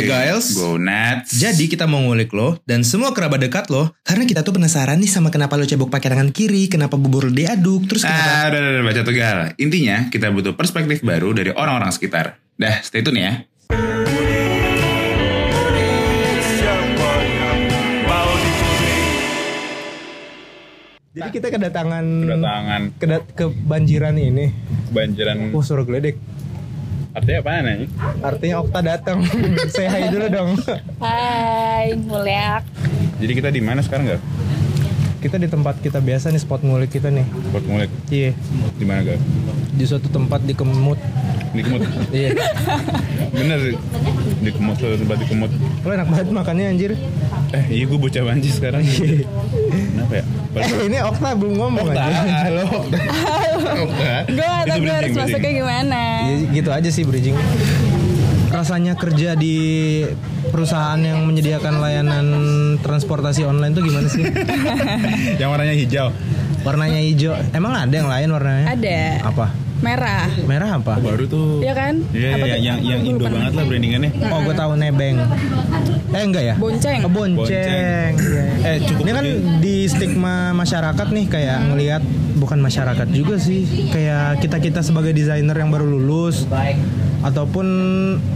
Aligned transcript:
Gue 0.00 0.08
Giles. 0.08 0.46
Go 0.52 0.74
nuts. 0.74 1.30
Jadi 1.34 1.64
kita 1.66 1.84
mau 1.84 2.00
ngulik 2.00 2.30
lo 2.30 2.56
dan 2.62 2.80
semua 2.80 3.10
kerabat 3.10 3.38
dekat 3.38 3.68
lo 3.68 3.92
karena 4.00 4.24
kita 4.24 4.40
tuh 4.40 4.52
penasaran 4.52 4.96
nih 4.96 5.06
sama 5.06 5.28
kenapa 5.28 5.54
lo 5.54 5.62
cebok 5.62 5.88
pakai 5.88 6.10
tangan 6.10 6.30
kiri, 6.30 6.66
kenapa 6.66 6.94
bubur 6.94 7.28
lo 7.28 7.32
diaduk, 7.32 7.86
terus 7.86 8.02
kenapa 8.02 8.18
Ah, 8.22 8.44
udah, 8.46 8.58
udah, 8.58 8.70
udah, 8.72 8.84
baca 8.84 9.02
tegal. 9.02 9.38
Intinya, 9.56 9.96
kita 10.08 10.28
butuh 10.28 10.54
perspektif 10.54 11.00
baru 11.00 11.30
dari 11.30 11.50
orang-orang 11.50 11.90
sekitar. 11.90 12.40
Dah, 12.54 12.80
stay 12.80 13.00
tune 13.00 13.18
ya. 13.18 13.32
Jadi 21.10 21.28
kita 21.34 21.50
kedatangan 21.50 22.04
Kedatangan 22.06 22.82
kedat 22.96 23.24
kebanjiran 23.34 24.14
ini. 24.14 24.54
kebanjiran. 24.88 25.50
Oh, 25.50 25.62
suruh 25.62 25.82
geledek. 25.82 26.14
Artinya 27.10 27.38
apa 27.42 27.50
nih? 27.66 27.78
Artinya 28.22 28.56
Okta 28.62 28.80
datang. 28.86 29.18
Say 29.74 29.90
hi 29.90 30.06
dulu 30.14 30.26
dong. 30.30 30.50
Hai, 31.02 31.98
muliak. 31.98 32.62
Jadi 33.18 33.32
kita 33.34 33.50
di 33.50 33.58
mana 33.58 33.82
sekarang 33.82 34.14
gak? 34.14 34.22
Kita 35.20 35.36
di 35.36 35.52
tempat 35.52 35.76
kita 35.84 36.00
biasa 36.00 36.32
nih 36.32 36.40
spot 36.40 36.64
ngulik 36.64 36.96
kita 36.96 37.12
nih. 37.12 37.28
Buat 37.52 37.64
ngulik. 37.68 37.90
Iya. 38.08 38.32
Di 38.80 38.84
mana 38.88 39.04
gak? 39.04 39.20
Di 39.76 39.84
suatu 39.84 40.08
tempat 40.08 40.40
di 40.48 40.56
Kemut. 40.56 40.96
Di 41.52 41.60
kemut. 41.60 41.82
Iya. 42.16 42.30
Bener 43.28 43.58
sih. 43.60 43.76
Di 44.40 44.50
kemut, 44.54 44.80
suatu 44.80 44.96
tempat 44.96 45.20
di 45.20 45.26
kemut. 45.28 45.50
Lo 45.84 45.90
enak 45.92 46.08
banget 46.08 46.26
makannya 46.32 46.64
anjir. 46.72 46.92
Eh, 47.52 47.64
iya 47.68 47.84
gue 47.84 47.98
bocah 47.98 48.22
banci 48.22 48.48
sekarang. 48.48 48.80
Kenapa 48.80 50.14
ya? 50.14 50.24
Eh, 50.56 50.88
ini 50.88 50.96
Okta 51.04 51.36
belum 51.36 51.54
ngomong 51.58 51.86
aja. 51.92 52.06
Halo. 52.48 52.64
Gue 54.24 54.46
gak 54.46 54.64
tau 54.70 54.78
gue 54.80 54.94
harus 54.94 55.12
masuknya 55.12 55.52
gimana. 55.52 56.00
Ya, 56.24 56.36
gitu 56.54 56.70
aja 56.72 56.88
sih 56.88 57.02
bridging. 57.04 57.36
Rasanya 58.50 58.98
kerja 58.98 59.38
di 59.38 59.54
perusahaan 60.50 60.98
yang 60.98 61.22
menyediakan 61.22 61.78
layanan 61.78 62.26
transportasi 62.82 63.46
online 63.46 63.72
tuh 63.78 63.86
gimana 63.86 64.10
sih? 64.10 64.26
Yang 65.40 65.48
warnanya 65.54 65.74
hijau. 65.78 66.08
Warnanya 66.66 67.00
hijau. 67.00 67.32
Emang 67.54 67.78
ada 67.78 67.94
yang 67.94 68.10
lain 68.10 68.28
warnanya? 68.34 68.66
Ada. 68.74 68.98
Apa? 69.22 69.69
Merah. 69.80 70.28
Merah 70.44 70.70
apa? 70.76 71.00
Baru 71.00 71.24
tuh. 71.24 71.64
Iya 71.64 71.72
kan? 71.72 71.94
Iya, 72.12 72.36
Apa 72.36 72.44
iya, 72.44 72.56
tuh? 72.56 72.64
yang 72.64 72.78
yang 72.84 73.00
Indo 73.00 73.24
lupa 73.24 73.28
banget 73.32 73.52
lah 73.56 73.64
brandingannya. 73.64 74.10
Oh, 74.28 74.40
gue 74.44 74.54
tahu 74.54 74.72
nebeng. 74.76 75.16
Eh 76.10 76.22
enggak 76.26 76.44
ya? 76.44 76.54
Bonceng. 76.60 77.00
Oh, 77.08 77.12
bonceng. 77.12 78.12
Iya. 78.12 78.44
Eh, 78.60 78.76
cukup 78.84 79.02
Ini 79.08 79.12
kan 79.16 79.26
di 79.64 79.74
stigma 79.88 80.52
masyarakat 80.52 81.06
nih 81.08 81.26
kayak 81.32 81.58
ngelihat 81.72 82.02
bukan 82.36 82.58
masyarakat 82.60 83.08
juga 83.12 83.36
sih, 83.36 83.68
kayak 83.92 84.40
kita-kita 84.40 84.80
sebagai 84.80 85.12
desainer 85.12 85.52
yang 85.52 85.68
baru 85.68 85.84
lulus 85.84 86.48
ataupun 87.20 87.66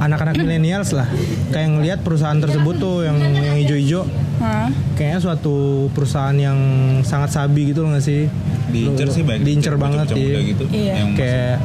anak-anak 0.00 0.36
millennials 0.40 0.92
lah. 0.92 1.08
Kayak 1.52 1.68
ngelihat 1.76 1.98
perusahaan 2.04 2.36
tersebut 2.36 2.74
tuh 2.80 3.04
yang 3.04 3.16
yang 3.20 3.56
hijau-hijau 3.64 4.04
Hah? 4.44 4.68
kayaknya 4.98 5.20
suatu 5.22 5.88
perusahaan 5.94 6.34
yang 6.34 6.58
sangat 7.06 7.32
sabi 7.32 7.70
gitu 7.72 7.86
loh 7.86 7.96
nggak 7.96 8.04
sih? 8.04 8.28
Diincer 8.74 9.08
sih 9.14 9.22
banyak. 9.22 9.46
Diincer 9.46 9.74
banget 9.78 10.10
bocah 10.10 10.16
muda 10.18 10.40
iya. 10.40 10.50
gitu. 10.50 10.64
Iya. 10.68 10.92
Yang 11.00 11.10
Kayak 11.34 11.58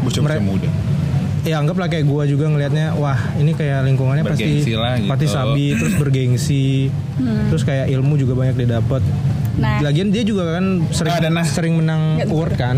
bocah-bocah 0.00 0.22
mere- 0.36 0.46
muda. 0.46 0.70
ya 1.40 1.56
anggaplah 1.56 1.88
kayak 1.88 2.04
gua 2.04 2.22
juga 2.22 2.44
ngelihatnya 2.46 2.92
wah 2.94 3.16
ini 3.34 3.50
kayak 3.52 3.82
lingkungannya 3.82 4.20
pasti 4.22 4.44
lah 4.70 4.94
gitu. 4.96 5.08
pasti 5.08 5.26
sabi 5.26 5.66
terus 5.72 5.94
bergengsi 5.96 6.92
terus 7.48 7.62
kayak 7.62 7.88
ilmu 7.90 8.14
juga 8.14 8.34
banyak 8.34 8.56
didapat 8.58 9.00
Nah. 9.56 9.82
lagian 9.82 10.14
dia 10.14 10.22
juga 10.22 10.54
kan 10.54 10.86
sering 10.88 11.14
ada 11.14 11.28
nah. 11.28 11.42
sering 11.42 11.74
menang 11.74 12.14
Nggak 12.16 12.28
award 12.28 12.54
kan 12.54 12.76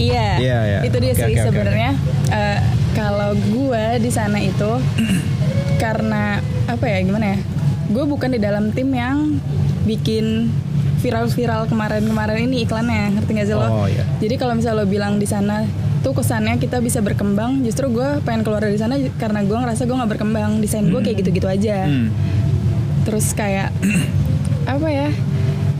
Iya. 0.00 0.28
Iya, 0.38 0.58
iya. 0.62 0.80
Itu 0.82 0.96
dia 0.96 1.12
Oke, 1.12 1.20
sih 1.20 1.34
oke, 1.34 1.42
sebenarnya. 1.44 1.90
eh, 2.30 2.58
kalau 2.92 3.36
gue 3.36 3.84
di 3.98 4.08
sana 4.08 4.38
itu 4.38 4.70
karena 5.76 6.38
apa 6.64 6.84
ya 6.86 6.98
gimana 7.00 7.26
ya? 7.26 7.38
Gue 7.86 8.04
bukan 8.06 8.30
di 8.30 8.40
dalam 8.40 8.70
tim 8.70 8.88
yang 8.90 9.36
bikin 9.84 10.48
viral-viral 11.04 11.68
kemarin-kemarin 11.68 12.48
ini 12.48 12.64
iklannya, 12.64 13.20
ngerti 13.20 13.30
gak 13.36 13.46
sih 13.52 13.56
lo? 13.56 13.68
Oh, 13.68 13.84
iya. 13.84 14.08
Jadi 14.24 14.34
kalau 14.40 14.56
misalnya 14.56 14.80
lo 14.80 14.86
bilang 14.88 15.20
di 15.20 15.28
sana 15.28 15.68
tuh 16.00 16.16
kesannya 16.16 16.56
kita 16.56 16.80
bisa 16.80 17.04
berkembang, 17.04 17.60
justru 17.60 17.92
gue 17.92 18.24
pengen 18.24 18.40
keluar 18.40 18.64
dari 18.64 18.80
sana 18.80 18.96
karena 19.20 19.44
gue 19.44 19.56
ngerasa 19.56 19.84
gue 19.84 19.96
nggak 19.96 20.10
berkembang, 20.16 20.64
desain 20.64 20.88
gue 20.88 21.00
kayak 21.04 21.20
gitu-gitu 21.20 21.44
aja. 21.44 21.84
Hmm. 21.84 22.08
Terus 23.04 23.36
kayak 23.36 23.68
apa 24.72 24.88
ya? 24.88 25.08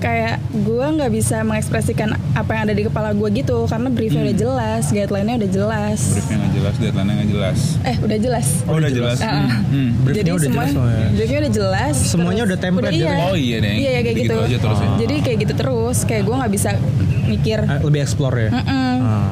Kayak 0.05 0.37
gue 0.53 0.85
nggak 0.85 1.11
bisa 1.11 1.41
mengekspresikan 1.41 2.13
apa 2.37 2.51
yang 2.53 2.63
ada 2.69 2.75
di 2.77 2.85
kepala 2.85 3.11
gue 3.11 3.25
gitu 3.33 3.65
karena 3.65 3.89
briefnya 3.89 4.21
udah 4.23 4.37
jelas, 4.37 4.83
guideline-nya 4.87 5.41
udah 5.41 5.51
jelas. 5.51 6.01
Briefnya 6.13 6.37
nggak 6.37 6.53
jelas, 6.53 6.75
deadline-nya 6.77 7.15
nggak 7.17 7.31
jelas. 7.33 7.59
Eh 7.83 7.97
udah 7.99 8.19
jelas. 8.21 8.47
Oh, 8.65 8.77
udah 8.77 8.93
jelas. 8.93 9.19
Ah. 9.19 9.33
Hmm. 9.33 9.49
Hmm. 9.73 9.91
Briefnya 10.05 10.35
udah 10.37 10.45
jelas 10.47 10.69
soalnya. 10.71 11.07
briefnya 11.11 11.39
udah 11.41 11.53
jelas. 11.57 11.95
Semuanya 11.97 12.43
udah 12.45 12.59
template 12.61 12.93
iya. 12.93 13.01
gitu. 13.01 13.25
Oh, 13.25 13.35
iya 13.35 13.57
deh. 13.59 13.75
Iya 13.75 13.91
ya, 13.91 14.01
kayak 14.05 14.17
Gitu 14.21 14.25
gitu. 14.29 14.37
aja 14.45 14.57
terus 14.61 14.79
ya. 14.79 14.89
Jadi 15.01 15.15
kayak 15.25 15.39
gitu 15.41 15.55
terus. 15.57 15.97
Kayak 16.05 16.23
gue 16.23 16.35
nggak 16.37 16.53
bisa 16.53 16.71
mikir. 17.25 17.59
Eh, 17.65 17.81
lebih 17.81 18.01
explore 18.05 18.37
ya 18.37 18.49
Mm-mm. 18.53 18.95
Ah. 19.01 19.31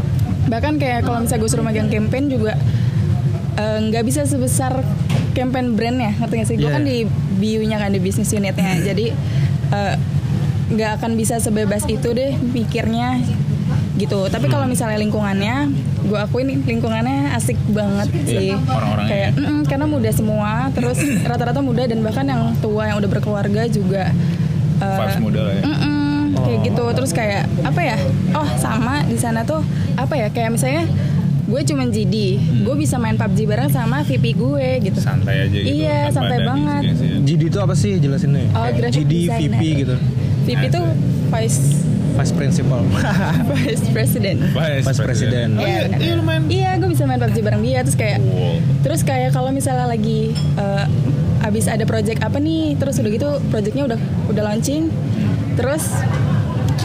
Bahkan 0.48 0.72
kayak 0.76 1.00
kalau 1.04 1.20
misalnya 1.20 1.40
gue 1.44 1.50
suruh 1.52 1.62
megang 1.62 1.92
campaign 1.92 2.32
juga 2.32 2.56
eh, 3.54 3.78
nggak 3.82 4.04
bisa 4.08 4.24
sebesar 4.24 4.80
campaign 5.32 5.76
brandnya, 5.76 6.16
ngerti 6.16 6.34
gak 6.34 6.48
sih? 6.48 6.56
Gue 6.56 6.68
Iya. 6.68 6.76
kan 6.76 6.82
di 6.82 6.98
BU-nya 7.34 7.76
kan 7.76 7.88
di 7.88 8.00
bisnis 8.00 8.28
unitnya, 8.30 8.72
jadi 8.82 9.12
eh, 9.70 9.94
nggak 10.72 10.90
akan 10.96 11.10
bisa 11.14 11.36
sebebas 11.36 11.84
itu 11.86 12.08
deh 12.10 12.32
mikirnya 12.46 13.20
gitu. 13.94 14.24
Tapi 14.26 14.48
kalau 14.48 14.64
Hmm. 14.64 14.72
misalnya 14.72 14.96
lingkungannya, 14.96 15.68
gue 16.02 16.18
akuin 16.18 16.48
lingkungannya 16.58 17.32
asik 17.32 17.60
banget 17.68 18.08
sih. 18.24 18.50
orang-orangnya 18.50 19.06
Kayak 19.06 19.28
ya. 19.28 19.38
mm-mm, 19.38 19.60
karena 19.64 19.86
muda 19.86 20.10
semua, 20.10 20.50
terus 20.70 20.96
rata-rata 21.28 21.60
muda 21.60 21.84
dan 21.84 22.00
bahkan 22.00 22.24
yang 22.24 22.42
tua 22.58 22.88
yang 22.88 22.96
udah 22.96 23.10
berkeluarga 23.10 23.68
juga. 23.68 24.10
eh, 24.78 24.98
Vibes 24.98 25.20
muda 25.20 25.40
lah 25.40 25.52
ya. 25.52 25.62
Mm-mm, 25.62 26.18
kayak 26.34 26.58
gitu 26.66 26.84
terus 26.92 27.12
kayak 27.12 27.42
apa 27.62 27.80
ya 27.80 27.96
oh 28.32 28.48
sama 28.56 29.04
di 29.04 29.14
sana 29.14 29.44
tuh 29.44 29.62
apa 29.94 30.16
ya 30.16 30.26
kayak 30.26 30.50
misalnya 30.50 30.88
gue 31.44 31.60
cuman 31.62 31.86
GD 31.86 32.16
gue 32.64 32.74
bisa 32.76 32.96
main 32.96 33.14
PUBG 33.14 33.44
bareng 33.44 33.68
sama 33.68 34.00
VP 34.00 34.32
gue 34.32 34.66
gitu 34.82 34.98
Santai 34.98 35.44
aja 35.44 35.54
gitu. 35.54 35.70
Iya, 35.76 35.98
tanpa 36.04 36.16
santai 36.16 36.38
banget. 36.42 36.82
GD 37.22 37.42
itu 37.44 37.58
apa 37.58 37.74
sih 37.74 37.92
jelasin 37.96 38.30
nih 38.32 38.46
Oh, 38.50 38.66
graphic 38.72 39.04
GD. 39.04 39.14
VP 39.28 39.60
gitu 39.78 39.94
VP 40.42 40.62
tuh 40.68 40.86
vice 41.28 41.58
vice 42.12 42.32
principal 42.32 42.84
vice 43.54 43.88
president 43.88 44.38
Vice, 44.48 44.84
vice 44.84 45.00
president 45.00 45.50
Oh, 45.54 45.62
iya, 45.62 45.86
benar. 45.86 45.98
iya 45.98 46.12
lumayan. 46.14 46.42
iya 46.46 46.70
gue 46.74 46.86
bisa 46.86 47.02
main 47.02 47.16
PUBG 47.16 47.38
bareng 47.40 47.62
dia 47.62 47.80
terus 47.80 47.96
kayak 47.96 48.18
Wow. 48.20 48.56
terus 48.82 49.00
kayak 49.00 49.30
kalau 49.30 49.48
misalnya 49.50 49.86
lagi 49.86 50.30
eh, 50.54 50.84
abis 51.42 51.66
ada 51.66 51.82
project 51.82 52.20
apa 52.20 52.36
nih 52.36 52.76
terus 52.76 52.96
udah 52.96 53.10
gitu 53.10 53.28
projectnya 53.48 53.84
udah 53.86 53.98
udah 54.28 54.42
launching 54.44 54.92
terus 55.54 55.88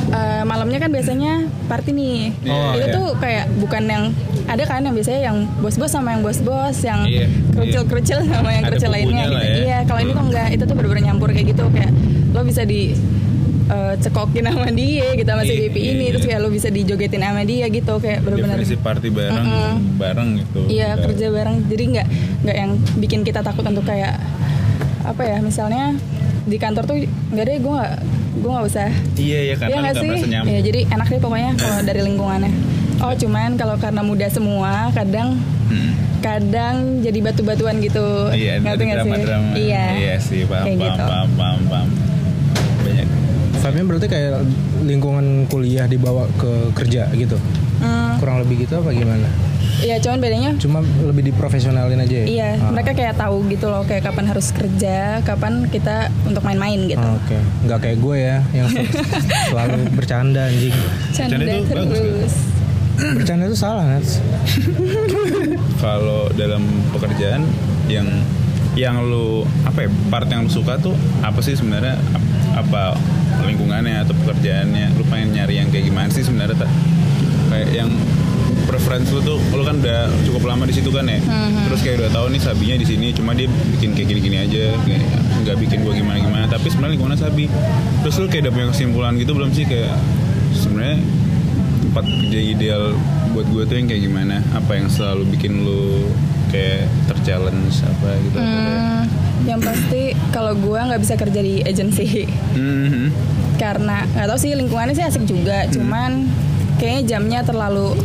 eh, 0.10 0.44
malamnya 0.44 0.80
kan 0.80 0.90
biasanya 0.90 1.34
party 1.68 1.92
nih 1.92 2.18
Oh, 2.46 2.74
itu 2.74 2.82
iya. 2.82 2.94
tuh 2.94 3.08
kayak 3.18 3.46
bukan 3.58 3.84
yang 3.86 4.04
ada 4.48 4.64
kan 4.64 4.80
yang 4.80 4.96
biasanya 4.96 5.22
yang 5.24 5.38
bos-bos 5.60 5.92
sama 5.92 6.16
yang 6.16 6.24
bos-bos 6.24 6.78
yang 6.82 7.04
Iya, 7.04 7.28
kerucil-kerucil 7.52 8.24
sama 8.26 8.50
yang 8.50 8.64
kerucil 8.66 8.90
lainnya 8.90 9.24
gitu 9.24 9.34
lah 9.34 9.44
ya. 9.44 9.56
iya 9.58 9.78
kalau 9.84 10.00
ini 10.02 10.12
tuh 10.12 10.24
enggak 10.24 10.48
itu 10.50 10.64
tuh 10.64 10.74
bener-bener 10.74 11.04
nyampur 11.06 11.30
kayak 11.30 11.48
gitu 11.52 11.66
kayak 11.70 11.92
lo 12.32 12.42
bisa 12.42 12.64
di 12.64 12.96
eh, 13.68 13.94
cekokin 13.98 14.46
sama 14.46 14.70
dia 14.70 15.08
gitu 15.14 15.26
sama 15.26 15.42
si 15.42 15.54
Iya, 15.54 15.60
VP 15.64 15.76
iya, 15.76 15.90
ini 15.90 16.00
iya. 16.00 16.12
terus 16.12 16.26
kayak 16.26 16.40
lo 16.40 16.50
bisa 16.50 16.68
dijogetin 16.70 17.20
sama 17.20 17.42
dia 17.42 17.66
gitu 17.68 17.94
kayak 17.98 18.20
bener-bener 18.22 18.56
Definisi 18.56 18.78
party 18.78 19.10
bareng, 19.10 19.44
Mm-mm. 19.44 19.76
bareng 19.96 20.30
gitu. 20.38 20.60
Iya 20.68 20.88
Udah. 20.92 21.04
kerja 21.06 21.28
bareng 21.30 21.56
jadi 21.66 21.84
nggak 21.90 22.08
nggak 22.42 22.58
yang 22.58 22.72
bikin 22.96 23.20
kita 23.22 23.40
takut 23.40 23.64
untuk 23.64 23.84
kayak 23.84 24.16
apa 25.02 25.22
ya 25.22 25.38
misalnya 25.40 25.96
di 26.44 26.56
kantor 26.56 26.84
tuh 26.86 26.96
nggak 27.30 27.46
deh 27.46 27.58
gue 27.58 27.74
nggak 27.74 27.94
gue 28.38 28.50
nggak 28.50 28.66
usah 28.66 28.88
Iya, 29.16 29.40
iya 29.42 29.56
karena 29.56 29.68
Iya 29.68 29.78
nggak 29.78 29.94
nggak 29.94 30.20
sih 30.22 30.32
ya 30.48 30.60
jadi 30.62 30.80
enak 30.90 31.08
deh 31.10 31.20
pokoknya 31.20 31.52
kalau 31.56 31.78
dari 31.82 32.02
lingkungannya 32.04 32.52
oh 32.98 33.14
cuman 33.14 33.50
kalau 33.54 33.76
karena 33.76 34.02
muda 34.02 34.28
semua 34.28 34.92
kadang 34.92 35.36
Hmm. 35.68 35.92
kadang 36.18 36.76
jadi 37.04 37.20
batu-batuan 37.22 37.78
gitu 37.78 38.32
Iya, 38.32 38.56
Ngerti 38.58 38.84
nggak 38.84 38.98
sih? 38.98 39.12
drama-drama. 39.12 39.52
iya 39.54 39.84
Iya 39.94 40.16
sih, 40.18 40.42
paham, 40.44 40.64
Kayak 40.64 40.78
paham, 40.78 40.88
gitu. 40.88 41.04
paham, 41.04 41.30
paham, 41.36 41.60
paham. 41.68 41.88
Vibe-nya 43.68 43.86
berarti 43.86 44.08
kayak 44.08 44.32
lingkungan 44.82 45.26
kuliah 45.46 45.84
dibawa 45.86 46.24
ke 46.34 46.52
kerja 46.74 47.12
gitu 47.12 47.36
Hmm, 47.78 48.18
kurang 48.18 48.42
lebih 48.42 48.64
gitu 48.64 48.74
apa 48.76 48.90
gimana 48.90 49.30
iya 49.78 50.00
cuman 50.00 50.18
bedanya 50.18 50.50
cuma 50.58 50.80
lebih 50.82 51.30
diprofesionalin 51.30 52.00
aja 52.00 52.16
ya 52.16 52.26
Iya, 52.26 52.50
Ah. 52.58 52.74
mereka 52.74 52.92
kayak 52.92 53.14
tahu 53.16 53.46
gitu 53.46 53.68
loh, 53.68 53.84
kayak 53.84 54.02
kapan 54.02 54.26
harus 54.26 54.50
kerja, 54.50 54.98
kapan 55.22 55.68
kita 55.68 56.10
untuk 56.24 56.42
main-main 56.42 56.88
gitu. 56.88 56.98
Ah, 56.98 57.14
Oke, 57.16 57.38
nggak 57.62 57.80
kayak 57.80 57.98
gue 58.00 58.16
ya 58.18 58.38
yang 58.52 58.66
sel- 58.66 58.90
selalu 59.54 59.78
bercanda 59.94 60.50
anjing. 60.50 60.74
Canda 61.12 61.38
Canda 61.38 61.54
itu 61.54 61.70
bagus, 61.70 61.94
terus. 61.94 62.34
Bercanda 63.14 63.44
itu 63.46 63.54
salah, 63.56 63.86
Nats. 63.86 64.12
Kalau 65.78 66.34
dalam 66.34 66.64
pekerjaan 66.90 67.46
yang 67.86 68.08
yang 68.74 68.98
lu 69.00 69.46
apa 69.64 69.86
ya 69.86 69.90
part 70.10 70.26
yang 70.26 70.42
lu 70.42 70.52
suka 70.52 70.78
tuh 70.78 70.94
apa 71.20 71.38
sih 71.40 71.54
sebenarnya 71.54 71.98
Ap- 72.12 72.34
apa 72.58 72.82
lingkungannya 73.48 74.04
atau 74.04 74.14
pekerjaannya. 74.14 75.00
Lu 75.00 75.04
pengen 75.08 75.34
nyari 75.34 75.64
yang 75.64 75.72
kayak 75.72 75.88
gimana 75.88 76.10
sih 76.12 76.24
sebenarnya 76.24 76.60
tak 76.60 76.72
kayak 77.48 77.70
yang 77.72 77.90
preference 78.68 79.08
lu 79.16 79.24
tuh 79.24 79.40
lu 79.56 79.64
kan 79.64 79.80
udah 79.80 80.12
cukup 80.28 80.44
lama 80.52 80.68
di 80.68 80.76
situ 80.76 80.92
kan 80.92 81.08
ya? 81.08 81.24
Terus 81.72 81.80
kayak 81.80 81.96
udah 82.04 82.12
tahu 82.12 82.26
nih 82.36 82.42
sabinya 82.44 82.76
di 82.76 82.86
sini 82.88 83.08
cuma 83.16 83.32
dia 83.32 83.48
bikin 83.48 83.96
kayak 83.96 84.08
gini-gini 84.12 84.38
aja. 84.44 84.76
Nggak 85.48 85.56
bikin 85.64 85.88
gua 85.88 85.96
gimana-gimana. 85.96 86.46
Tapi 86.52 86.68
sebenarnya 86.68 86.94
lingkungan 87.00 87.16
sabi. 87.16 87.48
Terus 88.04 88.16
lu 88.20 88.28
kayak 88.28 88.48
udah 88.48 88.54
punya 88.54 88.68
kesimpulan 88.76 89.12
gitu 89.16 89.32
belum 89.32 89.50
sih? 89.56 89.64
Kayak 89.64 89.96
sebenarnya 90.52 91.00
tempat 91.88 92.04
kerja 92.04 92.40
ideal 92.44 92.84
buat 93.32 93.48
gue 93.54 93.64
tuh 93.70 93.76
yang 93.80 93.88
kayak 93.88 94.04
gimana? 94.04 94.36
Apa 94.54 94.78
yang 94.78 94.92
selalu 94.92 95.24
bikin 95.34 95.64
lu 95.64 96.10
kayak 96.48 96.82
terchallenge 97.06 97.78
apa 97.82 98.10
gitu 98.22 98.38
Hmm, 98.38 99.02
yang 99.44 99.60
pasti 99.60 100.02
kalau 100.30 100.54
gue 100.54 100.80
nggak 100.80 101.00
bisa 101.00 101.14
kerja 101.14 101.40
di 101.40 101.60
agency 101.62 102.24
Mhm. 102.54 103.12
karena 103.56 104.06
nggak 104.10 104.28
tahu 104.28 104.40
sih 104.40 104.52
lingkungannya 104.54 104.94
sih 104.94 105.04
asik 105.04 105.24
juga 105.24 105.64
Hmm. 105.64 105.72
cuman 105.72 106.12
kayaknya 106.76 107.02
jamnya 107.08 107.40
terlalu 107.42 107.98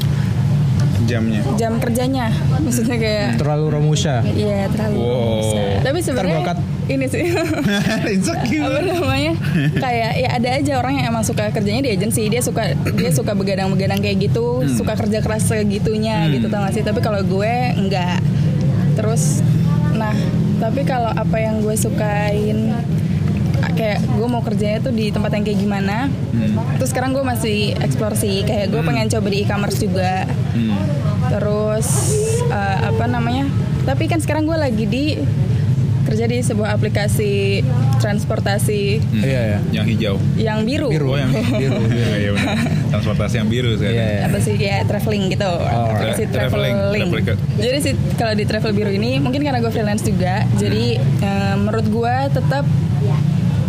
jamnya 1.02 1.42
jam 1.56 1.76
kerjanya 1.76 2.30
maksudnya 2.56 2.96
kayak 2.96 3.28
Terlalu 3.36 3.66
romusha. 3.70 4.22
iya 4.28 4.66
terlalu 4.66 4.96
Wow. 4.96 5.38
bisa. 5.40 5.60
tapi 5.82 5.98
sebenarnya 6.00 6.36
Terbakat. 6.40 6.58
Ini 6.88 7.06
sih. 7.06 7.30
Insecure. 8.14 8.66
Apa 8.66 8.80
namanya? 8.82 9.32
Kayak 9.76 10.12
ya 10.16 10.28
ada 10.34 10.48
aja 10.58 10.72
orang 10.76 10.98
yang 10.98 11.06
emang 11.10 11.22
suka 11.22 11.50
kerjanya 11.50 11.82
di 11.82 11.90
agensi 11.92 12.26
dia 12.26 12.42
suka 12.42 12.74
dia 12.74 13.10
suka 13.10 13.32
begadang-begadang 13.32 14.02
kayak 14.02 14.30
gitu. 14.30 14.66
Suka 14.66 14.98
kerja 14.98 15.20
keras 15.20 15.46
segitunya 15.46 16.26
Hmm. 16.26 16.32
gitu 16.34 16.46
tau 16.46 16.62
gak 16.62 16.74
sih? 16.74 16.82
Tapi 16.82 16.98
kalau 16.98 17.22
gue 17.22 17.54
enggak. 17.76 18.18
Terus 18.94 19.40
nah 19.92 20.14
tapi 20.58 20.82
kalau 20.82 21.10
apa 21.10 21.36
yang 21.36 21.60
gue 21.60 21.74
sukain 21.74 22.72
kayak 23.72 24.02
gue 24.04 24.28
mau 24.28 24.42
kerjanya 24.42 24.78
tuh 24.80 24.90
di 24.90 25.08
tempat 25.08 25.32
yang 25.32 25.44
kayak 25.44 25.58
gimana. 25.58 25.96
Hmm. 26.34 26.58
terus 26.76 26.90
sekarang 26.90 27.14
gue 27.14 27.22
masih 27.22 27.78
eksplorasi 27.78 28.42
kayak 28.42 28.68
gue 28.68 28.82
pengen 28.82 29.06
coba 29.08 29.26
di 29.28 29.38
e-commerce 29.42 29.78
juga. 29.78 30.26
Hmm. 30.52 30.76
terus 31.30 31.88
eh, 32.44 32.78
apa 32.84 33.06
namanya? 33.06 33.46
Tapi 33.82 34.06
kan 34.06 34.18
sekarang 34.18 34.44
gue 34.44 34.54
lagi 34.54 34.84
di 34.84 35.04
kerja 36.12 36.28
di 36.28 36.38
sebuah 36.38 36.72
aplikasi 36.72 37.64
transportasi 37.96 39.00
Hmm. 39.02 39.22
Iya, 39.22 39.40
iya. 39.42 39.58
yang 39.72 39.86
hijau 39.86 40.14
yang 40.36 40.58
biru, 40.62 40.92
Oh, 40.92 41.16
yang 41.16 41.32
biru, 41.60 41.80
biru. 41.82 42.12
Iya, 42.20 42.30
benar. 42.30 42.56
Transportasi 42.92 43.34
yang 43.34 43.48
biru 43.48 43.70
sekarang. 43.74 43.96
Iya, 43.96 44.06
iya. 44.06 44.20
apa 44.22 44.38
sih 44.38 44.54
kayak 44.54 44.80
traveling 44.84 45.24
gitu 45.30 45.48
aplikasi 45.48 46.22
Tra- 46.24 46.32
traveling, 46.44 46.76
traveling 46.76 47.08
traveling. 47.24 47.38
jadi 47.56 47.78
sih 47.80 47.92
kalau 48.14 48.34
di 48.34 48.44
travel 48.44 48.72
biru 48.72 48.90
ini 48.90 49.16
mungkin 49.16 49.40
karena 49.40 49.58
gue 49.58 49.70
freelance 49.70 50.02
juga 50.02 50.44
jadi 50.54 50.84
eh, 51.00 51.54
menurut 51.56 51.86
gue 51.86 52.14
tetap 52.30 52.64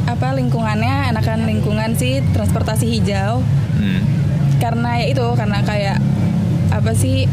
apa 0.04 0.28
lingkungannya 0.34 1.10
enakan 1.10 1.48
lingkungan 1.48 1.96
sih 1.96 2.20
transportasi 2.30 2.84
hijau 2.90 3.40
Hmm. 3.74 4.04
karena 4.60 5.02
ya 5.02 5.08
itu 5.10 5.26
karena 5.34 5.60
kayak 5.62 5.98
apa 6.70 6.92
sih 6.94 7.26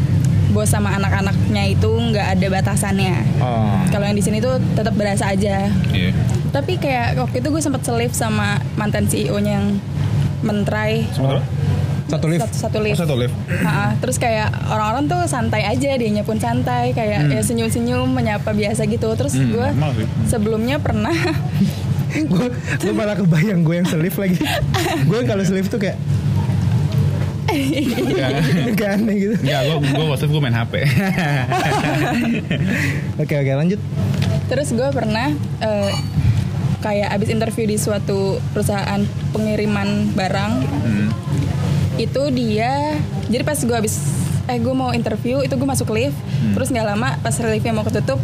bos 0.51 0.67
sama 0.67 0.91
anak-anaknya 0.93 1.63
itu 1.71 1.87
nggak 1.89 2.27
ada 2.33 2.47
batasannya 2.51 3.15
Oh. 3.39 3.81
kalau 3.89 4.05
yang 4.05 4.15
di 4.15 4.21
sini 4.21 4.39
tuh 4.39 4.59
tetap 4.73 4.93
berasa 4.93 5.27
aja 5.27 5.71
Iya. 5.89 6.11
tapi 6.51 6.77
kayak 6.77 7.17
waktu 7.17 7.39
itu 7.39 7.49
gue 7.49 7.61
sempat 7.61 7.81
selip 7.81 8.11
sama 8.11 8.59
mantan 8.75 9.07
CEO-nya 9.07 9.53
yang 9.57 9.69
mentrai. 10.41 11.07
Satu 12.11 12.27
lift. 12.27 12.43
satu, 12.43 12.57
satu 12.59 12.77
Oh, 12.77 12.83
lift 12.83 12.99
satu 12.99 13.15
lift. 13.15 13.35
Ha-ha. 13.57 13.95
terus 13.97 14.17
kayak 14.17 14.51
orang-orang 14.67 15.07
tuh 15.07 15.21
santai 15.25 15.63
aja 15.63 15.95
dianya 15.95 16.21
pun 16.21 16.37
santai 16.37 16.91
kayak 16.91 17.31
ya 17.31 17.39
senyum-senyum 17.41 18.09
menyapa 18.09 18.51
biasa 18.51 18.83
gitu 18.85 19.15
terus 19.15 19.31
Hmm, 19.33 19.55
gue 19.55 19.69
sebelumnya 20.27 20.77
pernah 20.77 21.15
gue 22.33 22.47
gue 22.77 22.93
malah 22.93 23.15
kebayang 23.15 23.63
gue 23.63 23.75
yang 23.77 23.87
selif 23.87 24.19
lagi. 24.19 24.43
gue 25.07 25.21
kalau 25.23 25.45
selif 25.45 25.71
tuh 25.71 25.79
kayak 25.79 25.95
Kayak 28.73 28.91
aneh 28.97 29.15
gitu. 29.17 29.35
Enggak, 29.37 29.61
gue 29.63 29.77
gue 29.91 30.05
waktu 30.07 30.23
itu 30.23 30.31
gue 30.31 30.41
main 30.41 30.55
HP. 30.55 30.73
Oke 33.19 33.35
oke 33.37 33.53
lanjut. 33.55 33.81
terus 34.47 34.71
gue 34.71 34.87
pernah 34.91 35.31
eh, 35.61 35.93
kayak 36.81 37.09
abis 37.13 37.29
interview 37.29 37.65
di 37.65 37.77
suatu 37.77 38.39
perusahaan 38.51 38.99
pengiriman 39.31 40.11
barang 40.11 40.53
Hmm. 40.81 41.07
itu 41.95 42.19
dia 42.33 42.97
jadi 43.27 43.41
pas 43.41 43.55
gue 43.55 43.73
habis 43.73 43.95
eh 44.47 44.57
gue 44.57 44.73
mau 44.73 44.91
interview 44.91 45.39
itu 45.39 45.53
gue 45.53 45.65
masuk 45.65 45.87
lift 45.93 46.17
terus 46.51 46.67
nggak 46.67 46.85
lama 46.85 47.15
pas 47.21 47.31
liftnya 47.37 47.71
mau 47.71 47.85
ketutup 47.85 48.17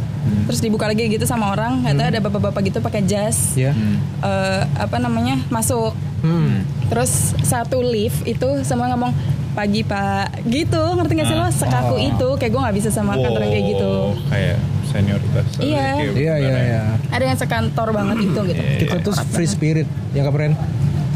terus 0.42 0.58
dibuka 0.58 0.84
lagi 0.84 1.06
gitu 1.06 1.22
sama 1.22 1.48
orang 1.48 1.80
nggak 1.80 1.92
tahu 1.94 2.06
ada 2.08 2.18
bapak-bapak 2.20 2.60
gitu 2.64 2.76
pakai 2.80 3.00
jas 3.04 3.54
Ya. 3.54 3.70
eh, 4.18 4.60
apa 4.74 4.98
namanya 4.98 5.38
masuk 5.46 5.94
Hmm. 6.26 6.66
terus 6.86 7.12
satu 7.40 7.78
lift 7.78 8.22
itu 8.24 8.46
semua 8.62 8.90
ngomong 8.90 9.14
pagi 9.52 9.80
pak 9.80 10.42
gitu 10.44 10.82
ngerti 10.92 11.12
gak 11.14 11.26
sih 11.26 11.34
lo 11.34 11.46
sekaku 11.48 11.94
Oh. 11.94 12.02
itu 12.02 12.28
kayak 12.36 12.50
gue 12.50 12.60
nggak 12.60 12.76
bisa 12.76 12.90
sama 12.90 13.14
kantor 13.14 13.40
yang 13.40 13.52
kayak 13.52 13.66
gitu 13.70 13.88
Wow, 13.88 14.18
Kayak 14.28 14.58
senioritas. 14.86 15.46
Iya. 15.58 15.86
Iya 16.06 16.34
iya 16.34 16.34
beneran. 16.36 16.64
iya. 16.64 16.82
ada 17.08 17.24
yang 17.24 17.36
sekantor 17.36 17.88
banget 17.90 18.16
gitu 18.22 18.40
gitu 18.44 18.60
Iya. 18.60 18.78
Kita 18.78 18.96
tuh 19.00 19.12
free 19.26 19.46
spirit 19.46 19.86
ya 20.12 20.26
keren. 20.26 20.54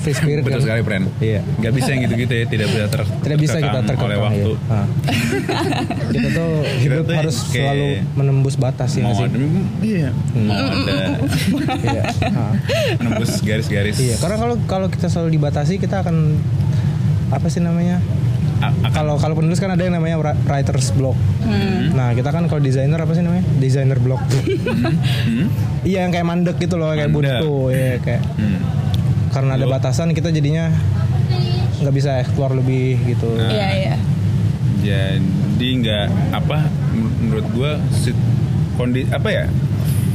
Free 0.01 0.13
spirit 0.13 0.41
Betul 0.41 0.59
kan? 0.59 0.65
sekali, 0.65 0.81
Pren. 0.81 1.03
Iya. 1.17 1.41
Gak 1.57 1.73
bisa 1.73 1.89
yang 1.91 2.01
gitu-gitu 2.05 2.33
ya, 2.33 2.45
tidak 2.47 2.67
bisa 2.69 2.85
ter 2.87 3.03
Tidak 3.05 3.39
bisa 3.39 3.57
kita 3.57 3.79
terkekang 3.83 4.07
oleh 4.07 4.19
waktu. 4.19 4.51
iya. 4.51 4.73
Ah. 4.73 4.87
kita 6.11 6.29
tuh 6.31 6.51
hidup 6.79 7.03
tuh 7.03 7.15
harus 7.15 7.37
kayak- 7.45 7.53
selalu 7.53 7.87
menembus 8.15 8.55
batas 8.57 8.91
ya 8.91 9.03
nggak 9.03 9.15
sih? 9.15 9.27
ada, 9.27 9.39
iya, 9.81 10.09
mau 10.35 10.57
ada 10.57 10.95
Iya. 11.79 12.03
Menembus 12.97 13.31
garis-garis. 13.41 13.97
Iya, 13.97 14.17
karena 14.17 14.37
kalau 14.37 14.57
kalau 14.65 14.87
kita 14.89 15.07
selalu 15.07 15.37
dibatasi 15.37 15.77
kita 15.77 16.01
akan 16.01 16.41
apa 17.29 17.47
sih 17.47 17.61
namanya? 17.61 18.01
Kalau 18.91 19.17
kalau 19.17 19.33
penulis 19.35 19.57
kan 19.57 19.69
ada 19.69 19.81
yang 19.81 19.95
namanya 19.95 20.17
wri- 20.17 20.41
writer's 20.45 20.93
block. 20.93 21.17
Hmm. 21.41 21.93
Nah, 21.93 22.13
kita 22.13 22.29
kan 22.29 22.45
kalau 22.45 22.61
desainer 22.61 22.97
apa 22.97 23.09
sih 23.11 23.21
namanya? 23.21 23.41
Designer 23.57 23.97
block. 23.99 24.21
Hmm? 24.21 25.49
Iya, 25.81 26.05
yang 26.05 26.11
kayak 26.11 26.27
mandek 26.27 26.57
gitu 26.59 26.77
loh, 26.77 26.93
kayak 26.93 27.09
Mandek. 27.09 27.41
buntu, 27.41 27.53
ya 27.71 27.97
kayak 27.99 28.21
Hmm. 28.35 28.61
Karena 29.31 29.55
ada 29.55 29.63
Lo- 29.63 29.73
batasan 29.73 30.11
kita 30.11 30.29
jadinya 30.29 30.71
nggak 31.79 31.95
bisa 31.95 32.19
explore 32.19 32.53
lebih 32.53 32.99
gitu. 33.07 33.31
Nah. 33.31 33.49
iya 33.49 33.69
iya 33.73 33.95
jadi 34.81 35.67
nggak 35.77 36.07
apa 36.35 36.59
men- 36.91 37.15
menurut 37.21 37.47
gua 37.51 37.71
si- 37.91 38.17
kondi 38.75 39.05
apa 39.07 39.29
ya 39.29 39.45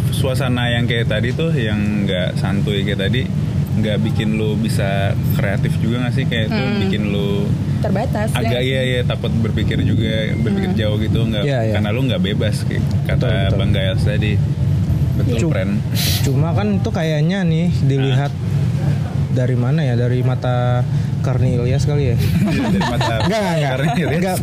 suasana 0.09 0.69
yang 0.69 0.85
kayak 0.85 1.05
tadi 1.07 1.29
tuh 1.31 1.51
yang 1.51 1.77
nggak 2.03 2.33
santuy 2.35 2.81
kayak 2.81 2.97
tadi 2.99 3.27
nggak 3.75 3.97
bikin 4.01 4.35
lu 4.35 4.55
bisa 4.55 5.11
kreatif 5.33 5.75
juga 5.77 6.01
nggak 6.01 6.13
sih 6.13 6.25
kayak 6.25 6.47
tuh 6.47 6.63
Hmm. 6.65 6.79
bikin 6.81 7.01
lu 7.05 7.45
terbatas 7.77 8.31
agak 8.31 8.57
ya. 8.57 8.81
iya 8.81 8.81
ya 8.81 9.01
takut 9.03 9.29
berpikir 9.35 9.77
juga 9.79 10.33
berpikir 10.35 10.71
jauh 10.75 10.97
gitu 10.97 11.19
nggak 11.21 11.43
Iya, 11.43 11.59
iya. 11.61 11.73
karena 11.75 11.89
lu 11.91 12.01
nggak 12.03 12.21
bebas 12.23 12.63
kayak 12.63 12.81
kata 13.05 13.19
Betul, 13.19 13.29
betul. 13.35 13.57
bang 13.59 13.71
Gayas 13.71 14.01
tadi 14.01 14.31
betul 15.15 15.37
Cu- 15.37 15.51
friend 15.51 15.73
Cuma 16.23 16.49
kan 16.51 16.67
itu 16.73 16.89
kayaknya 16.89 17.39
nih 17.43 17.67
dilihat 17.83 18.31
dari 19.35 19.59
mana 19.59 19.83
ya? 19.83 19.99
Dari 19.99 20.23
mata 20.23 20.81
Karni 21.19 21.59
Ilyas 21.59 21.83
kali 21.83 22.15
ya? 22.15 22.17
dari 22.17 22.79
mata 22.79 23.13
Enggak, 23.27 23.41
enggak, 23.41 23.55
enggak. 23.59 23.73
Karena 23.75 23.91
ini, 23.91 24.15
Enggak. 24.15 24.37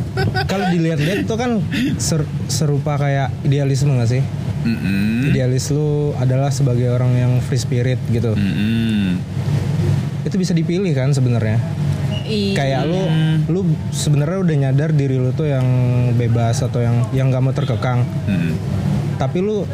Kalau 0.44 0.66
dilihat-lihat 0.68 1.18
itu 1.25 1.34
kan 1.34 1.50
ser- 1.96 2.30
serupa 2.46 3.00
kayak 3.00 3.32
idealisme 3.42 3.96
gak 3.96 4.11
sih? 4.11 4.22
Mm-mm. 4.62 5.26
Idealis 5.26 5.75
lu 5.75 6.14
adalah 6.14 6.54
sebagai 6.54 6.87
orang 6.87 7.16
yang 7.16 7.32
free 7.42 7.58
spirit 7.58 7.99
gitu. 8.08 8.37
Mm-mm. 8.37 9.18
Itu 10.22 10.38
bisa 10.38 10.54
dipilih 10.54 10.92
kan 10.92 11.11
sebenarnya. 11.11 11.58
Iya. 12.22 12.54
Kayak 12.54 12.82
lu 12.87 13.02
lu 13.50 13.61
sebenarnya 13.90 14.38
udah 14.38 14.56
nyadar 14.68 14.90
diri 14.94 15.18
lu 15.18 15.34
tuh 15.34 15.50
yang 15.50 15.66
bebas 16.14 16.62
atau 16.62 16.78
yang 16.78 17.02
yang 17.11 17.30
gak 17.30 17.42
mau 17.42 17.50
terkekang. 17.50 18.06
Mm-mm. 18.28 18.54
Tapi 19.18 19.38
lu 19.38 19.66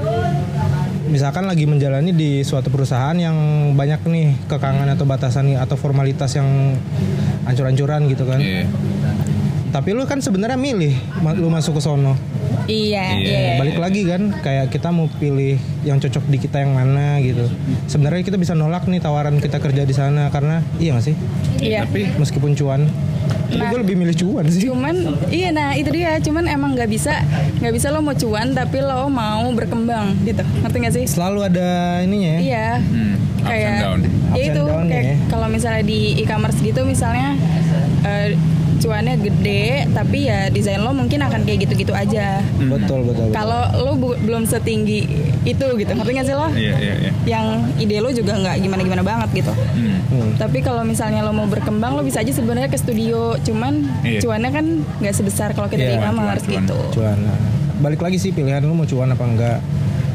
misalkan 1.08 1.48
lagi 1.48 1.64
menjalani 1.64 2.12
di 2.12 2.44
suatu 2.44 2.68
perusahaan 2.68 3.16
yang 3.16 3.36
banyak 3.74 4.04
nih 4.04 4.28
kekangan 4.46 4.88
atau 4.92 5.04
batasan 5.08 5.56
atau 5.56 5.74
formalitas 5.74 6.36
yang 6.36 6.76
ancur-ancuran 7.48 8.06
gitu 8.06 8.28
kan. 8.28 8.38
Iya. 8.38 8.68
Tapi 9.68 9.92
lu 9.92 10.04
kan 10.08 10.20
sebenarnya 10.20 10.56
milih 10.56 10.94
lu 11.36 11.48
masuk 11.52 11.76
ke 11.76 11.82
sono. 11.84 12.16
Iya 12.68 13.16
Iya. 13.16 13.38
iya 13.40 13.52
Balik 13.56 13.76
lagi 13.76 14.04
kan 14.04 14.22
kayak 14.38 14.68
kita 14.68 14.88
mau 14.88 15.08
pilih 15.10 15.56
yang 15.82 15.96
cocok 15.96 16.24
di 16.24 16.36
kita 16.36 16.60
yang 16.60 16.70
mana 16.70 17.16
gitu. 17.18 17.48
Sebenarnya 17.86 18.22
kita 18.22 18.36
bisa 18.36 18.52
nolak 18.52 18.84
nih 18.84 18.98
tawaran 18.98 19.36
kita 19.36 19.56
kerja 19.56 19.82
di 19.82 19.92
sana 19.92 20.28
karena 20.28 20.60
iya 20.76 20.92
gak 20.92 21.04
sih? 21.04 21.16
iya 21.58 21.82
tapi 21.82 22.06
Meskipun 22.14 22.52
cuan. 22.54 22.86
Tapi 23.48 23.56
Nah. 23.58 23.68
gue 23.70 23.80
lebih 23.82 23.96
milih 23.96 24.12
cuan 24.14 24.44
sih. 24.46 24.60
cuman 24.62 24.92
iya 25.28 25.48
nah 25.50 25.72
itu 25.72 25.88
dia 25.90 26.16
cuman 26.18 26.44
emang 26.46 26.72
nggak 26.72 26.84
bisa 26.86 27.12
nggak 27.58 27.72
bisa 27.72 27.88
lo 27.88 28.00
mau 28.00 28.12
cuan 28.12 28.52
tapi 28.52 28.78
lo 28.78 29.04
mau 29.06 29.44
berkembang 29.50 30.16
gitu 30.22 30.40
ngerti 30.58 30.76
gak 30.78 30.94
sih 30.94 31.04
Selalu 31.06 31.38
ada 31.46 31.68
ininya 32.00 32.28
ya. 32.30 32.40
iya 32.42 32.68
hmm, 32.78 33.14
ups 33.38 33.44
kayak 33.44 33.68
and 33.70 33.80
down 33.82 33.98
ya 33.98 34.08
Ups 34.30 34.44
itu 34.46 34.62
down 34.62 34.84
kayak 34.86 35.04
ya. 35.04 35.16
kalau 35.28 35.46
misalnya 35.46 35.82
di 35.82 36.00
e-commerce 36.18 36.58
gitu 36.58 36.80
misalnya 36.84 37.36
eh, 38.02 38.26
cuannya 38.78 39.14
gede 39.16 39.66
tapi 39.90 40.18
ya 40.24 40.46
desain 40.48 40.78
lo 40.78 40.90
mungkin 40.90 41.18
akan 41.18 41.42
kayak 41.42 41.66
gitu-gitu 41.66 41.90
aja 41.90 42.38
Betul 42.56 43.02
betul. 43.04 43.26
betul. 43.26 43.32
kalau 43.32 43.62
lo 43.76 43.92
bu- 43.94 44.18
belum 44.18 44.44
setinggi 44.44 45.00
itu 45.42 45.66
gitu 45.74 45.90
ngerti 45.90 46.10
gak 46.12 46.24
sih 46.24 46.32
lo 46.32 46.48
Iya 46.50 46.74
iya 46.76 46.94
iya. 46.98 47.10
yang 47.26 47.46
ide 47.76 47.98
lo 47.98 48.10
juga 48.10 48.34
nggak 48.34 48.56
gimana-gimana 48.60 49.02
banget 49.02 49.28
gitu 49.36 49.52
Hmm. 49.68 49.98
Hmm. 50.08 50.30
tapi 50.36 50.58
kalau 50.60 50.82
misalnya 50.82 51.20
lo 51.20 51.30
mau 51.30 51.44
berkembang 51.44 51.92
lo 51.92 52.02
bisa 52.02 52.18
aja 52.18 52.30
sebenarnya 52.30 52.66
ke 52.66 52.76
studio 52.76 53.18
cuman 53.38 53.82
Iya. 54.00 54.20
cuannya 54.20 54.50
kan 54.50 54.66
nggak 54.96 55.12
sebesar 55.12 55.52
kalau 55.52 55.66
kita 55.66 55.82
Iya, 55.84 55.90
di 55.92 55.98
cuan. 55.98 56.34
gitu 56.38 56.76
cuan. 56.94 57.18
Balik 57.78 58.00
lagi 58.00 58.16
sih 58.16 58.30
pilihan 58.30 58.58
lu 58.60 58.72
mau 58.72 58.82
cuan 58.84 59.06
apa 59.06 59.22
enggak. 59.22 59.58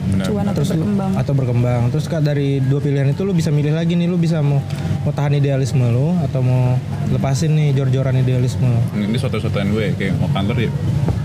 Benar. 0.05 0.25
cuan 0.25 0.45
atau 0.45 0.55
Terus 0.57 0.69
lu- 0.69 0.77
berkembang 0.77 1.11
atau 1.15 1.33
berkembang. 1.33 1.81
Terus 1.89 2.05
kak 2.05 2.21
dari 2.21 2.59
dua 2.59 2.79
pilihan 2.79 3.07
itu 3.07 3.21
lu 3.21 3.31
bisa 3.31 3.49
milih 3.49 3.71
lagi 3.71 3.93
nih 3.93 4.05
lu 4.05 4.15
bisa 4.15 4.39
mau 4.39 4.59
mau 4.99 5.11
tahan 5.11 5.33
idealisme 5.33 5.83
lu 5.85 6.11
atau 6.19 6.39
mau 6.39 6.75
lepasin 7.07 7.51
nih 7.51 7.71
jor-joran 7.73 8.15
idealisme 8.15 8.63
lu. 8.63 8.81
Ini 8.99 9.15
suatu-suatuan 9.15 9.67
gue 9.69 9.93
kayak 9.93 10.13
mau 10.15 10.27
kantor 10.27 10.57
ya 10.59 10.71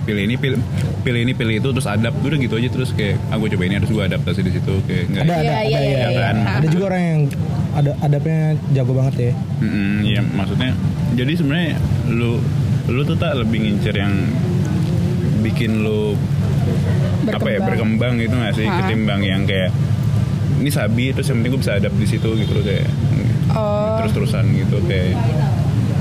pilih 0.05 0.25
ini 0.25 0.35
pilih 0.35 0.57
pilih 0.99 1.21
ini 1.21 1.33
pilih 1.33 1.55
itu 1.59 1.69
terus 1.69 1.85
adapt 1.85 2.17
udah 2.19 2.39
gitu 2.39 2.55
aja 2.55 2.69
terus 2.71 2.91
kayak 2.91 3.21
ah 3.27 3.37
gue 3.37 3.49
coba 3.51 3.63
ini 3.63 3.77
terus 3.77 3.93
gue 3.93 4.01
adaptasi 4.03 4.41
di 4.41 4.53
situ 4.53 4.73
kayak 4.83 5.05
enggak 5.07 5.23
Ada 5.23 5.35
ada 5.35 5.45
Iya, 5.45 5.53
ada 5.53 5.61
iya, 5.61 5.79
ya. 5.79 5.89
iya, 6.09 6.09
iya. 6.09 6.29
Ada 6.55 6.67
juga 6.67 6.85
orang 6.87 7.03
yang 7.05 7.21
ada 7.71 7.91
adabnya 8.01 8.41
jago 8.73 8.93
banget 8.93 9.15
ya. 9.21 9.33
Mm-mm, 9.61 9.95
Iya 10.03 10.21
maksudnya 10.25 10.71
jadi 11.13 11.33
sebenarnya 11.35 11.73
lu 12.09 12.41
lu 12.89 13.01
tuh 13.03 13.17
tak 13.17 13.37
lebih 13.37 13.59
ngincer 13.61 13.93
yang 13.93 14.15
bikin 15.39 15.83
lu 15.83 16.17
apa 17.31 17.49
ya 17.49 17.59
berkembang 17.61 18.13
gitu 18.17 18.35
gak 18.35 18.55
sih 18.55 18.65
Ha. 18.65 18.75
ketimbang 18.81 19.21
yang 19.21 19.43
kayak 19.43 19.71
ini 20.59 20.71
sabi 20.71 21.11
terus 21.11 21.27
yang 21.27 21.39
penting 21.39 21.53
gue 21.53 21.63
bisa 21.63 21.75
adapt 21.75 21.95
di 21.95 22.07
situ 22.07 22.29
gitu 22.35 22.53
loh 22.53 22.63
kayak 22.63 22.87
oh 23.53 23.97
terus 23.99 24.13
terusan 24.13 24.45
gitu 24.53 24.77
kayak 24.85 25.15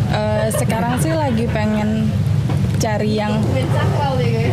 eh, 0.09 0.45
sekarang 0.51 0.97
sih 0.97 1.11
lagi 1.11 1.45
pengen 1.47 2.09
cari 2.77 3.15
yang 3.15 3.41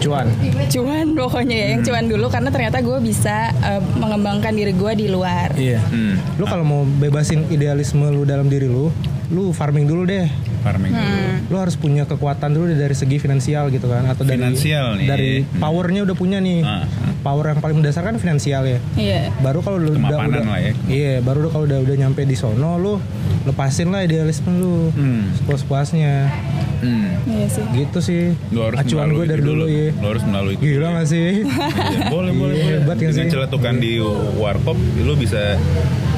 Cuan. 0.00 0.26
cuan 0.66 1.06
pokoknya 1.12 1.54
ya 1.54 1.66
yang 1.68 1.80
Hmm. 1.80 1.86
cuan 1.86 2.04
dulu 2.06 2.26
karena 2.26 2.48
ternyata 2.48 2.80
gue 2.80 2.98
bisa 2.98 3.36
eh, 3.54 3.80
mengembangkan 3.94 4.48
diri 4.50 4.72
gue 4.72 4.92
di 4.94 5.06
luar 5.08 5.52
Iya. 5.54 5.80
hmm, 5.82 6.36
Lu 6.36 6.44
kalau 6.44 6.62
mau 6.62 6.82
bebasin 6.84 7.48
idealisme 7.48 8.04
lu 8.06 8.24
dalam 8.24 8.46
diri 8.46 8.64
lu, 8.66 8.88
lu 9.28 9.50
farming 9.50 9.84
dulu 9.84 10.04
deh. 10.04 10.28
Farming 10.64 10.90
dulu. 10.90 11.04
Hmm. 11.04 11.37
Lu 11.47 11.56
harus 11.59 11.76
punya 11.76 12.02
kekuatan 12.02 12.50
dulu 12.50 12.64
dari 12.71 12.92
segi 12.92 13.16
finansial 13.16 13.68
gitu 13.68 13.85
kan 13.85 14.02
atau 14.06 14.25
dari 14.25 14.40
Finansial 14.40 14.97
nih. 14.97 15.06
dari 15.06 15.33
Hmm. 15.37 15.61
powernya 15.61 16.00
udah 16.02 16.16
punya 16.16 16.38
nih. 16.38 16.61
Ah, 16.61 16.83
ah. 16.83 17.12
Power 17.21 17.44
yang 17.47 17.59
paling 17.59 17.76
mendasar 17.78 18.00
kan 18.02 18.16
finansial 18.16 18.64
ya. 18.64 18.78
iya 18.94 19.28
Baru 19.38 19.61
kalau 19.61 19.76
udah 19.78 19.92
udah 19.97 20.42
lah 20.42 20.59
ya. 20.59 20.73
Iya, 20.87 21.12
baru 21.21 21.49
kalau 21.49 21.64
udah 21.64 21.78
udah 21.78 21.97
nyampe 21.99 22.21
di 22.23 22.35
sono 22.35 22.76
lu 22.76 22.97
lepasin 23.44 23.88
lah 23.88 24.00
idealisme 24.00 24.49
lu. 24.54 24.88
Hmm. 24.90 25.28
Sepuas-puasnya. 25.35 26.33
Hmm. 26.76 27.16
iya 27.26 27.47
sih 27.47 27.64
Gitu 27.75 27.99
sih. 28.00 28.23
Lu 28.50 28.61
harus 28.62 28.76
Acuan 28.76 29.09
melalui 29.09 29.16
gue 29.18 29.26
dari 29.26 29.40
itu 29.40 29.49
dulu 29.50 29.64
ya. 29.66 29.88
Lu 29.94 30.06
harus 30.06 30.25
melalui 30.25 30.54
itu. 30.54 30.62
Gila 30.66 30.88
gak 30.94 31.06
sih? 31.06 31.28
Iya, 31.42 32.00
boleh 32.09 32.33
boleh 32.42 32.54
Iya, 32.54 32.62
boleh. 32.62 32.76
hebat 32.78 32.97
ya 32.97 33.09
Dengan 33.09 33.16
sih. 33.23 33.33
celetukan 33.33 33.75
di 33.78 33.92
warkop 34.35 34.76
lu 34.99 35.12
bisa 35.14 35.56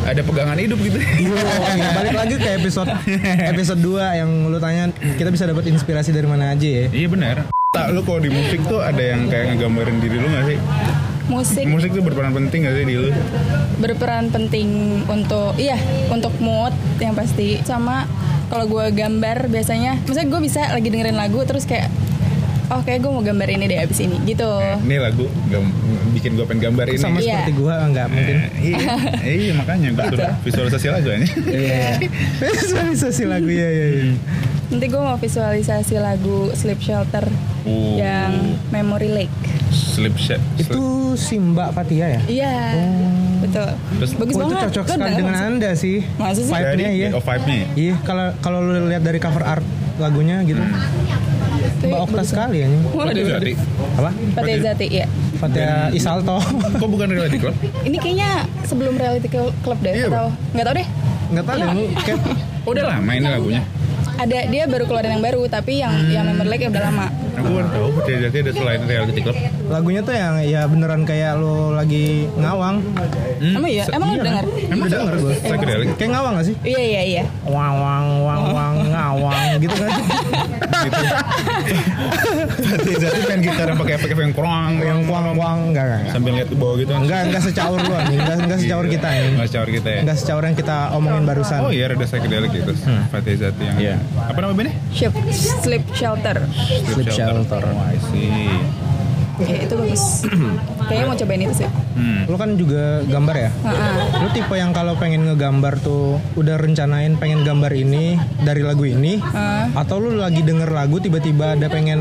ada 0.06 0.20
pegangan 0.22 0.58
hidup 0.58 0.78
gitu. 0.78 0.98
Iya, 1.76 1.88
balik 1.92 2.14
lagi 2.14 2.34
ke 2.38 2.48
episode 2.62 2.88
episode 3.52 3.80
2 3.82 4.20
yang 4.22 4.30
lu 4.48 4.58
tanya 4.62 4.94
kita 5.18 5.28
bisa 5.34 5.44
dapat 5.44 5.66
inspirasi 5.68 6.14
dari 6.14 6.24
mana 6.30 6.54
aja 6.54 6.66
ya. 6.66 6.86
Iya 6.88 7.08
benar. 7.10 7.36
Tak 7.74 7.92
lu 7.92 8.00
kalau 8.06 8.22
di 8.22 8.30
musik 8.30 8.62
tuh 8.70 8.80
ada 8.80 9.02
yang 9.02 9.28
kayak 9.28 9.52
ngegambarin 9.52 9.98
diri 10.00 10.16
lu 10.22 10.28
gak 10.30 10.46
sih? 10.48 10.58
musik 11.26 11.66
Musik 11.66 11.90
tuh 11.90 12.06
berperan 12.06 12.30
penting 12.30 12.70
gak 12.70 12.74
sih 12.78 12.84
di 12.86 12.94
lu? 12.94 13.10
berperan 13.76 14.32
penting 14.32 15.02
untuk 15.10 15.52
iya 15.60 15.76
untuk 16.08 16.32
mood 16.40 16.72
yang 16.96 17.12
pasti 17.12 17.60
sama 17.66 18.08
kalau 18.48 18.64
gue 18.70 18.94
gambar 18.94 19.50
biasanya 19.50 20.00
misalnya 20.06 20.28
gue 20.32 20.40
bisa 20.40 20.62
lagi 20.72 20.88
dengerin 20.88 21.18
lagu 21.18 21.42
terus 21.44 21.68
kayak 21.68 21.90
oh 22.68 22.80
kayak 22.80 22.98
gue 22.98 23.10
mau 23.10 23.20
gambar 23.20 23.48
ini 23.48 23.64
deh 23.66 23.78
abis 23.78 23.98
ini 24.00 24.16
gitu 24.24 24.48
Ini 24.82 24.96
lagu 24.98 25.24
gam- 25.46 25.74
bikin 26.12 26.32
gue 26.32 26.44
pengen 26.44 26.62
gambar 26.66 26.86
ini. 26.88 26.96
Sama 26.96 27.18
Iya. 27.18 27.44
seperti 27.44 27.52
gua 27.54 27.74
enggak 27.82 28.06
mungkin. 28.08 28.34
Eh, 28.36 28.48
iya, 28.64 28.78
iya 29.38 29.52
makanya 29.52 29.88
gue 29.92 30.04
sudah 30.10 30.32
visualisasi 30.40 30.86
lagu 30.88 31.08
aja. 31.08 31.26
Iya. 31.46 31.84
Visualisasi 32.40 33.22
lagu 33.24 33.48
ya 33.48 33.68
ya. 33.68 33.86
ya. 33.92 34.04
nanti 34.66 34.82
gue 34.84 34.98
mau 34.98 35.14
visualisasi 35.14 35.94
lagu 35.96 36.50
Sleep 36.52 36.80
Shelter 36.80 37.22
Oh. 37.62 37.94
yang 37.94 38.30
Memory 38.68 39.10
Lake 39.12 39.36
Sleep 39.68 40.14
shot. 40.16 40.38
Itu 40.54 40.82
Simba 41.16 41.70
Fatia 41.70 42.06
ya? 42.08 42.20
iya 42.24 42.54
betul 43.36 43.66
Terus- 43.96 44.14
bagus 44.16 44.32
Oh, 44.32 44.40
itu 44.40 44.46
banget 44.48 44.62
cocok 44.64 44.84
Lo 44.84 44.90
sekali 44.92 45.10
dengan 45.12 45.26
nggak 45.26 45.34
sih? 45.34 45.46
Anda 45.48 45.70
sih. 45.74 45.98
Masa 46.16 46.40
sih? 46.40 46.52
Vibe-nya 46.52 46.88
iya. 46.88 47.08
Oh 47.10 47.20
vibe-nya. 47.20 47.56
ya? 47.56 47.66
Iya, 47.76 47.94
kalau 48.00 48.26
kalau 48.38 48.58
lu 48.60 48.86
lihat 48.86 49.02
dari 49.02 49.18
cover 49.18 49.42
art 49.44 49.66
lagunya 49.96 50.40
gitu. 50.42 50.62
Itu 50.62 51.25
Mbak 51.82 52.00
Okta 52.06 52.22
sekali 52.22 52.56
ya. 52.62 52.68
Waduh. 52.92 53.24
berarti. 53.26 53.52
Apa? 53.96 54.10
Fatih 54.36 54.54
Zati 54.60 54.86
ya 54.92 55.06
Fatia 55.36 55.72
Isalto. 55.90 56.36
Kok 56.80 56.88
bukan 56.88 57.08
reality 57.08 57.38
club? 57.40 57.56
ini 57.84 57.96
kayaknya 57.96 58.44
sebelum 58.64 58.96
reality 58.96 59.28
club 59.32 59.78
deh 59.80 59.92
Iya, 59.92 60.08
atau 60.08 60.26
nggak 60.52 60.64
tau 60.64 60.74
deh 60.76 60.86
Enggak 61.26 61.44
tahu 61.44 61.56
deh, 61.58 61.68
kayak 62.04 62.18
Oh, 62.66 62.74
udah 62.74 62.84
lama 62.90 63.10
ini 63.14 63.28
lagunya. 63.30 63.62
Ada 64.16 64.38
dia 64.44 64.64
baru 64.64 64.84
keluarin 64.84 65.12
yang 65.12 65.22
baru 65.22 65.42
tapi 65.46 65.78
yang 65.78 65.92
Hmm. 65.92 66.10
yang 66.10 66.24
Memory 66.26 66.48
Lake 66.50 66.66
udah 66.66 66.82
lama 66.82 67.06
Aku 67.36 67.48
baru 67.50 67.68
tahu 67.68 67.88
berarti 67.92 68.12
ada 68.38 68.50
selain 68.50 68.80
reality 68.82 69.20
club. 69.20 69.36
lagunya 69.66 70.00
tuh 70.00 70.14
yang 70.14 70.40
ya 70.40 70.64
beneran 70.64 71.02
kayak 71.02 71.36
lu 71.36 71.54
lagi 71.70 72.24
ngawang. 72.32 72.80
Hmm. 73.36 73.56
emang 73.56 73.68
iya 73.68 73.84
emang 73.90 74.08
lu 74.10 74.22
denger 74.22 74.44
Emang 74.66 74.86
Udah 74.86 74.98
denger 74.98 75.14
gue. 75.18 75.34
Kayak 75.94 76.10
ngawang 76.12 76.32
gak 76.34 76.46
sih? 76.46 76.54
iya 76.62 76.80
iya 76.80 77.02
iya 77.04 77.24
Wang 77.44 77.74
wang 77.76 78.04
wang 78.22 78.42
wang 78.50 78.74
ngawang 78.88 79.36
gitu 79.58 79.76
kan. 79.76 79.90
gitu. 80.82 81.02
Jadi 82.96 83.18
main 83.22 83.40
gitar 83.42 83.66
yang 83.66 83.78
pakai 83.78 83.94
efek-efek 83.96 84.22
yang 84.22 84.34
kurang, 84.34 84.70
yang 84.80 84.98
wang 85.04 85.26
wang 85.34 85.58
enggak 85.68 85.84
enggak. 85.86 86.00
sambil 86.10 86.32
lihat 86.34 86.48
ke 86.48 86.56
bawah 86.56 86.76
gitu. 86.76 86.92
Enggak 86.94 87.20
enggak 87.26 87.42
secaur 87.42 87.78
lu 87.78 87.92
anjing. 87.92 88.18
Enggak 88.18 88.36
enggak 88.40 88.60
secaur 88.60 88.84
kita 88.86 89.08
ini. 89.10 89.28
Enggak 89.30 89.46
secaur 89.46 89.68
kita 89.70 89.88
ya. 89.88 90.00
Enggak 90.00 90.16
secaur 90.16 90.42
yang 90.42 90.56
kita 90.56 90.76
omongin 90.92 91.24
barusan. 91.24 91.58
Oh 91.60 91.70
iya 91.70 91.84
ada 91.86 92.00
psychedelic 92.00 92.50
gitu. 92.54 92.72
Fatih 93.10 93.34
Zati 93.36 93.64
yang. 93.66 94.00
Apa 94.14 94.38
nama 94.38 94.52
bandnya? 94.54 94.74
Ship, 94.94 95.12
Sleep 95.34 95.84
Shelter 95.92 96.38
Sleep 96.94 97.10
Shelter. 97.10 97.62
Oh, 97.62 97.90
I 97.90 97.96
see. 98.10 98.85
Ya 99.38 99.56
itu 99.62 99.74
bagus 99.74 100.04
kayaknya 100.88 101.06
mau 101.06 101.16
cobain 101.16 101.42
itu 101.42 101.56
sih 101.56 101.70
Hmm. 101.96 102.28
Lu 102.28 102.36
kan 102.36 102.60
juga 102.60 103.00
gambar 103.08 103.36
ya? 103.38 103.50
Heeh. 103.56 104.20
Lu 104.20 104.28
tipe 104.28 104.52
yang 104.52 104.76
kalau 104.76 105.00
pengen 105.00 105.24
ngegambar 105.24 105.80
tuh 105.80 106.20
udah 106.36 106.60
rencanain 106.60 107.16
pengen 107.16 107.40
gambar 107.40 107.72
ini 107.72 108.20
dari 108.36 108.60
lagu 108.60 108.84
ini 108.84 109.16
Heeh. 109.16 109.72
atau 109.72 109.96
lu 109.96 110.12
lagi 110.12 110.44
denger 110.44 110.68
lagu 110.68 111.00
tiba-tiba 111.00 111.56
ada 111.56 111.72
pengen 111.72 111.96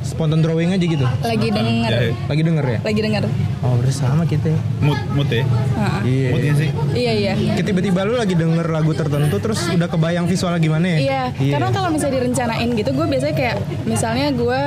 spontan 0.00 0.40
drawing 0.40 0.72
aja 0.72 0.80
gitu? 0.80 1.04
lagi 1.20 1.52
denger 1.52 1.90
Jahit. 1.92 2.14
Lagi 2.26 2.42
denger 2.42 2.64
ya? 2.64 2.78
lagi 2.80 3.00
denger 3.04 3.22
Oh, 3.60 3.76
bersama 3.76 4.24
kita. 4.24 4.48
ya. 4.48 4.60
Mood, 4.80 5.00
mood 5.12 5.28
ya. 5.28 5.44
Heeh. 5.44 6.00
Iya. 6.08 6.28
Moodnya 6.32 6.54
sih. 6.56 6.68
iya 6.96 7.12
iya 7.12 7.32
Kayak 7.36 7.66
tiba-tiba 7.68 8.00
lu 8.08 8.16
lagi 8.16 8.32
denger 8.32 8.66
lagu 8.66 8.96
tertentu 8.96 9.36
terus 9.36 9.68
udah 9.68 9.88
kebayang 9.92 10.24
visualnya 10.24 10.64
gimana 10.64 10.96
ya? 10.96 10.98
Iya, 10.98 11.22
karena 11.52 11.68
kalau 11.76 11.92
misalnya 11.92 12.24
direncanain 12.24 12.68
gitu, 12.72 12.88
gue 12.88 13.04
biasanya 13.06 13.34
kayak 13.36 13.56
misalnya 13.84 14.32
gue 14.32 14.60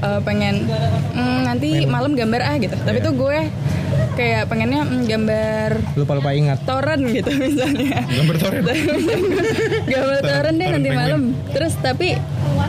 uh, 0.00 0.20
pengen 0.20 0.66
mm, 1.10 1.40
nanti 1.44 1.68
malam 1.84 2.12
gambar 2.12 2.40
ah 2.40 2.56
gitu, 2.56 2.74
tapi 2.76 2.98
tuh 2.98 3.12
gue 3.12 3.38
kayak 4.14 4.46
pengennya 4.46 4.82
mm, 4.82 5.02
gambar 5.04 5.70
lupa-lupa 5.94 6.30
ingat. 6.32 6.58
toren 6.62 7.00
gitu 7.06 7.30
misalnya. 7.38 8.02
Gambar 8.04 8.36
torrent. 8.36 8.64
gambar 9.92 10.18
toren 10.20 10.54
deh 10.54 10.66
Toren 10.66 10.74
nanti 10.76 10.90
malam. 10.90 11.22
Terus 11.48 11.72
tapi 11.76 12.18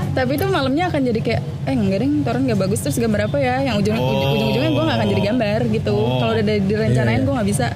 tapi 0.10 0.36
tuh 0.36 0.48
malamnya 0.48 0.90
akan 0.90 1.02
jadi 1.04 1.20
kayak 1.20 1.42
eh 1.66 1.74
enggak 1.74 2.00
deh 2.00 2.10
toren 2.22 2.42
nggak 2.44 2.60
bagus 2.60 2.80
terus 2.80 2.98
gambar 2.98 3.28
apa 3.28 3.38
ya 3.38 3.56
yang 3.64 3.76
ujung 3.78 3.96
Oh. 3.96 4.14
ujung-ujungnya 4.32 4.70
gue 4.70 4.84
nggak 4.84 4.98
akan 4.98 5.08
jadi 5.10 5.24
gambar 5.26 5.60
gitu. 5.72 5.94
Oh. 5.94 6.18
Kalau 6.20 6.32
udah 6.34 6.46
di- 6.46 6.66
direncanain 6.66 7.22
gue 7.22 7.34
nggak 7.34 7.50
bisa. 7.50 7.68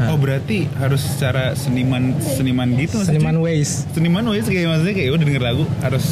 Oh 0.00 0.16
berarti 0.16 0.64
harus 0.80 1.04
secara 1.04 1.52
seniman 1.52 2.16
seniman 2.18 2.72
gitu? 2.74 3.04
Seniman 3.04 3.36
Waze. 3.36 3.84
Seniman 3.92 4.24
wes 4.26 4.48
kayak 4.48 4.64
maksudnya 4.66 4.94
kayak 4.96 5.10
udah 5.12 5.26
denger 5.28 5.42
lagu 5.44 5.64
harus 5.80 6.04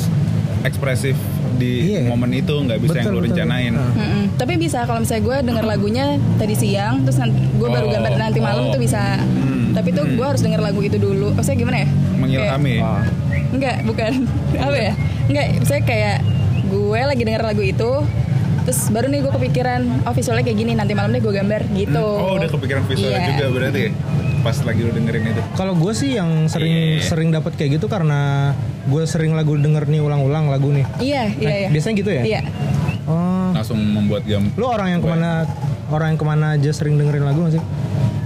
ekspresif 0.60 1.14
di 1.54 1.92
Iya. 1.92 2.06
momen 2.06 2.30
itu 2.32 2.54
nggak 2.54 2.78
bisa 2.78 2.96
yang 2.96 3.04
Betul, 3.04 3.12
lu 3.12 3.20
betul. 3.20 3.28
rencanain. 3.34 3.72
Ah. 3.72 3.90
Mm-mm. 3.92 4.22
Tapi 4.34 4.52
bisa 4.56 4.78
kalau 4.82 4.98
misalnya 4.98 5.22
gue 5.24 5.36
denger 5.44 5.64
lagunya 5.64 6.04
tadi 6.34 6.54
siang, 6.54 7.02
terus 7.02 7.18
gue 7.18 7.68
baru 7.68 7.86
Oh, 7.86 7.92
gambar 7.92 8.12
nanti 8.16 8.38
malam 8.38 8.64
oh. 8.64 8.72
tuh 8.72 8.80
bisa. 8.80 9.18
Hmm, 9.18 9.70
Tapi 9.70 9.88
tuh 9.90 10.04
gue 10.08 10.24
harus 10.24 10.40
denger 10.40 10.58
lagu 10.58 10.80
itu 10.80 10.96
dulu. 10.96 11.30
Maksudnya 11.32 11.58
gimana 11.58 11.76
ya? 11.78 11.88
Mengilhami. 12.16 12.74
Wah. 12.78 13.02
Kayak- 13.28 13.50
enggak, 13.50 13.76
bukan. 13.84 14.12
Apa 14.64 14.76
ya? 14.76 14.92
Enggak, 15.26 15.46
misalnya 15.58 15.84
kayak 15.84 16.16
gue 16.64 17.00
lagi 17.02 17.22
denger 17.22 17.42
lagu 17.44 17.62
itu, 17.62 17.90
terus 18.62 18.80
baru 18.88 19.06
nih 19.06 19.20
gue 19.20 19.32
kepikiran, 19.32 19.80
oh 20.04 20.12
visualnya 20.12 20.42
kayak 20.42 20.58
gini, 20.58 20.72
nanti 20.72 20.92
malam 20.92 21.10
deh 21.10 21.18
gue 21.18 21.32
gambar 21.32 21.64
gitu. 21.72 22.04
Oh 22.04 22.36
udah 22.36 22.46
kepikiran 22.46 22.82
visualnya 22.84 23.18
Iya. 23.18 23.28
juga 23.30 23.44
berarti 23.50 23.80
ya? 23.80 23.90
Pas 24.38 24.56
lagi 24.56 24.80
lu 24.80 24.90
dengerin 24.90 25.24
itu. 25.28 25.42
Kalau 25.52 25.74
gue 25.74 25.92
sih 25.92 26.14
yang 26.14 26.46
sering 26.46 26.72
Iya. 26.96 27.02
sering 27.02 27.28
dapat 27.28 27.52
kayak 27.54 27.76
gitu 27.76 27.86
karena 27.86 28.52
gue 28.84 29.02
sering 29.04 29.32
lagu 29.32 29.54
denger 29.54 29.84
nih 29.84 29.98
ulang-ulang 29.98 30.46
lagu 30.46 30.70
nih. 30.70 30.86
Iya, 30.98 31.22
iya, 31.34 31.54
iya. 31.58 31.68
Biasanya 31.68 31.94
gitu 31.96 32.10
ya? 32.10 32.22
Iya. 32.24 32.40
Oh, 33.04 33.50
Langsung 33.50 33.80
membuat 33.80 34.22
gam. 34.24 34.46
lu 34.52 34.64
orang 34.64 34.88
yang 34.90 35.00
ke 35.00 35.08
mana 35.08 35.48
orang 35.88 36.12
yang 36.12 36.18
ke 36.18 36.26
mana 36.26 36.46
aja 36.54 36.70
sering 36.70 36.94
dengerin 36.94 37.24
lagu 37.24 37.40
gak 37.42 37.54
sih? 37.54 37.62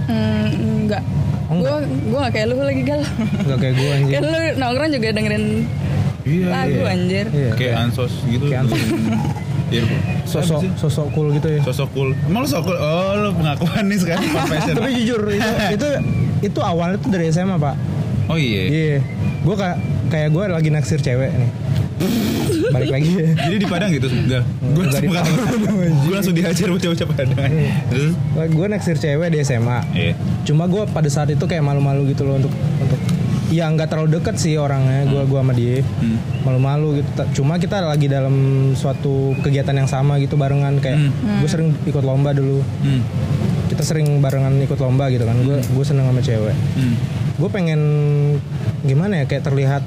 Hmm, 0.05 0.47
enggak. 0.83 1.03
Oh, 1.47 1.55
Gue 1.55 1.75
gue 2.05 2.19
gak 2.19 2.33
kayak 2.33 2.47
lu 2.47 2.55
lagi 2.57 2.83
gal. 2.83 3.01
Gak 3.43 3.57
kayak 3.59 3.73
gue 3.73 3.89
anjing. 3.89 4.13
kan 4.13 4.23
lu 4.23 4.39
nongkrong 4.57 4.91
juga 4.91 5.07
dengerin 5.11 5.45
Iya, 6.23 6.47
lagu 6.47 6.79
iya. 6.79 6.87
anjir 6.89 7.25
Iya. 7.29 7.51
Kayak 7.55 7.73
ansos 7.81 8.13
gitu. 8.25 8.45
Kayak 8.47 8.61
ansos. 8.63 8.79
Iya, 9.73 9.83
Sosok 10.23 10.61
sosok 10.77 11.07
cool 11.11 11.33
gitu 11.33 11.49
ya. 11.49 11.61
sosok 11.65 11.89
cool. 11.91 12.09
Emang 12.23 12.45
lu 12.45 12.47
sosok 12.47 12.69
cool? 12.69 12.77
Oh, 12.77 13.11
lu 13.17 13.29
pengakuan 13.33 13.83
nih 13.89 13.97
sekarang 13.97 14.23
confession. 14.29 14.73
Tapi 14.77 14.91
jujur 14.95 15.21
itu 15.27 15.49
itu 15.75 15.87
itu 16.43 16.59
awalnya 16.61 16.97
tuh 16.97 17.09
dari 17.09 17.27
SMA 17.27 17.57
pak. 17.57 17.75
Oh 18.29 18.37
iya. 18.37 18.61
Iya. 18.63 18.97
Gue 19.41 19.55
kayak 19.57 19.77
kayak 20.07 20.29
gue 20.29 20.43
lagi 20.47 20.69
naksir 20.69 20.99
cewek 20.99 21.33
nih. 21.33 21.51
Balik 22.69 22.89
lagi 22.91 23.09
ya. 23.11 23.27
Jadi 23.37 23.55
di 23.59 23.67
Padang 23.67 23.89
gitu, 23.91 24.07
enggak. 24.07 24.43
Gue 24.73 24.83
Enggak 24.85 25.03
langsung. 25.03 25.35
Padang, 25.35 25.75
Gue 25.99 26.13
langsung 26.13 26.35
dihajar 26.35 26.67
bocah-bocah 26.69 27.07
Padang. 27.07 27.49
Terus 27.89 28.11
Gue 28.49 28.65
naksir 28.67 28.95
cewek 28.95 29.27
di 29.29 29.37
SMA. 29.41 29.79
Iya. 29.93 30.13
Cuma 30.43 30.65
gue 30.65 30.83
pada 30.87 31.07
saat 31.07 31.29
itu 31.29 31.43
kayak 31.43 31.61
malu-malu 31.61 32.07
gitu 32.09 32.23
loh 32.23 32.39
untuk 32.39 32.53
untuk 32.79 32.99
ya 33.53 33.69
nggak 33.69 33.85
terlalu 33.93 34.17
deket 34.17 34.35
sih 34.41 34.57
orangnya 34.57 35.05
gue 35.05 35.21
gua 35.29 35.45
sama 35.45 35.53
dia. 35.53 35.85
Hmm. 36.01 36.17
malu-malu 36.41 36.99
gitu. 36.99 37.41
Cuma 37.41 37.61
kita 37.61 37.79
lagi 37.85 38.09
dalam 38.09 38.33
suatu 38.73 39.37
kegiatan 39.45 39.77
yang 39.77 39.87
sama 39.87 40.17
gitu 40.17 40.33
barengan. 40.35 40.81
Kayak 40.81 41.13
gue 41.13 41.49
sering 41.49 41.69
ikut 41.85 42.01
lomba 42.01 42.33
dulu. 42.33 42.65
Hmm. 42.81 43.01
kita 43.69 43.85
sering 43.85 44.21
barengan 44.21 44.57
ikut 44.65 44.81
lomba 44.81 45.13
gitu 45.13 45.23
kan. 45.29 45.37
Gue 45.45 45.61
gue 45.61 45.85
seneng 45.85 46.09
sama 46.09 46.21
cewek. 46.25 46.57
Hmm. 46.73 46.95
gue 47.33 47.49
pengen 47.49 47.81
gimana 48.85 49.23
ya 49.23 49.25
kayak 49.25 49.45
terlihat 49.45 49.83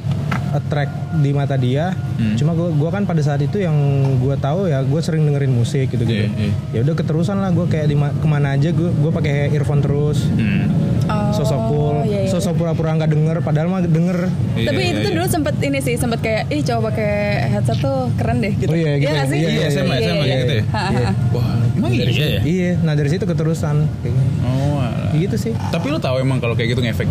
attract 0.57 0.93
di 1.15 1.31
mata 1.31 1.55
dia 1.55 1.93
Hmm. 2.17 2.33
cuma 2.33 2.53
gue 2.53 2.73
gua 2.73 2.89
kan 2.91 3.05
pada 3.05 3.21
saat 3.21 3.39
itu 3.39 3.57
yang 3.59 3.77
gue 4.17 4.33
tahu 4.37 4.67
ya 4.67 4.81
gue 4.81 4.97
sering 4.99 5.23
dengerin 5.23 5.53
musik 5.53 5.87
gitu 5.87 6.01
gitu 6.01 6.25
Iya, 6.25 6.33
iya. 6.33 6.53
ya 6.73 6.81
udah 6.83 6.95
keterusan 6.95 7.37
lah 7.37 7.51
gue 7.51 7.67
kayak 7.67 7.87
di 7.87 7.95
ma- 7.95 8.11
ke 8.11 8.25
mana 8.25 8.53
aja 8.53 8.71
gue 8.71 8.89
gue 8.91 9.11
pakai 9.13 9.53
earphone 9.53 9.79
terus 9.79 10.25
Hmm. 10.27 10.65
Oh, 11.07 11.31
sosok 11.31 11.61
cool 11.69 11.97
iya, 12.03 12.19
iya. 12.19 12.29
sosok 12.29 12.57
pura-pura 12.57 12.91
nggak 12.93 13.07
denger 13.09 13.37
padahal 13.39 13.69
mah 13.69 13.79
denger 13.81 14.27
Iya, 14.57 14.67
Tapi 14.67 14.81
iya, 14.81 14.91
itu 14.91 14.99
tuh 14.99 15.05
iya. 15.05 15.15
dulu 15.15 15.27
sempet 15.29 15.55
ini 15.61 15.79
sih, 15.79 15.95
sempet 15.95 16.19
kayak, 16.19 16.43
ih 16.49 16.63
coba 16.63 16.91
pakai 16.91 17.13
headset 17.49 17.79
tuh 17.79 18.09
keren 18.17 18.41
deh 18.41 18.51
gitu. 18.53 18.67
Oh 18.67 18.75
iya, 18.75 18.97
gitu. 18.97 19.07
nggak 19.07 19.27
sih? 19.29 19.39
Iya, 19.39 19.49
iya, 19.53 19.67
SMA, 19.69 19.95
SMA 20.01 20.25
gitu 20.25 20.55
ya? 20.57 20.65
Ha, 20.67 20.81
ha, 20.81 20.91
ha. 20.99 21.13
Wah, 21.31 21.47
emang 21.77 21.91
iya 21.93 22.09
ya? 22.09 22.41
iya 22.43 22.71
nah 22.81 22.93
dari 22.93 23.07
situ 23.07 23.23
keterusan 23.23 23.87
kayak 24.01 24.13
gitu. 24.13 24.31
Oh, 24.43 24.81
gitu 25.13 25.37
sih 25.37 25.53
Tapi 25.67 25.87
lu 25.87 25.99
tahu 25.99 26.19
emang 26.19 26.39
kalau 26.39 26.53
kayak 26.53 26.73
gitu 26.73 26.81
ngefek 26.81 27.09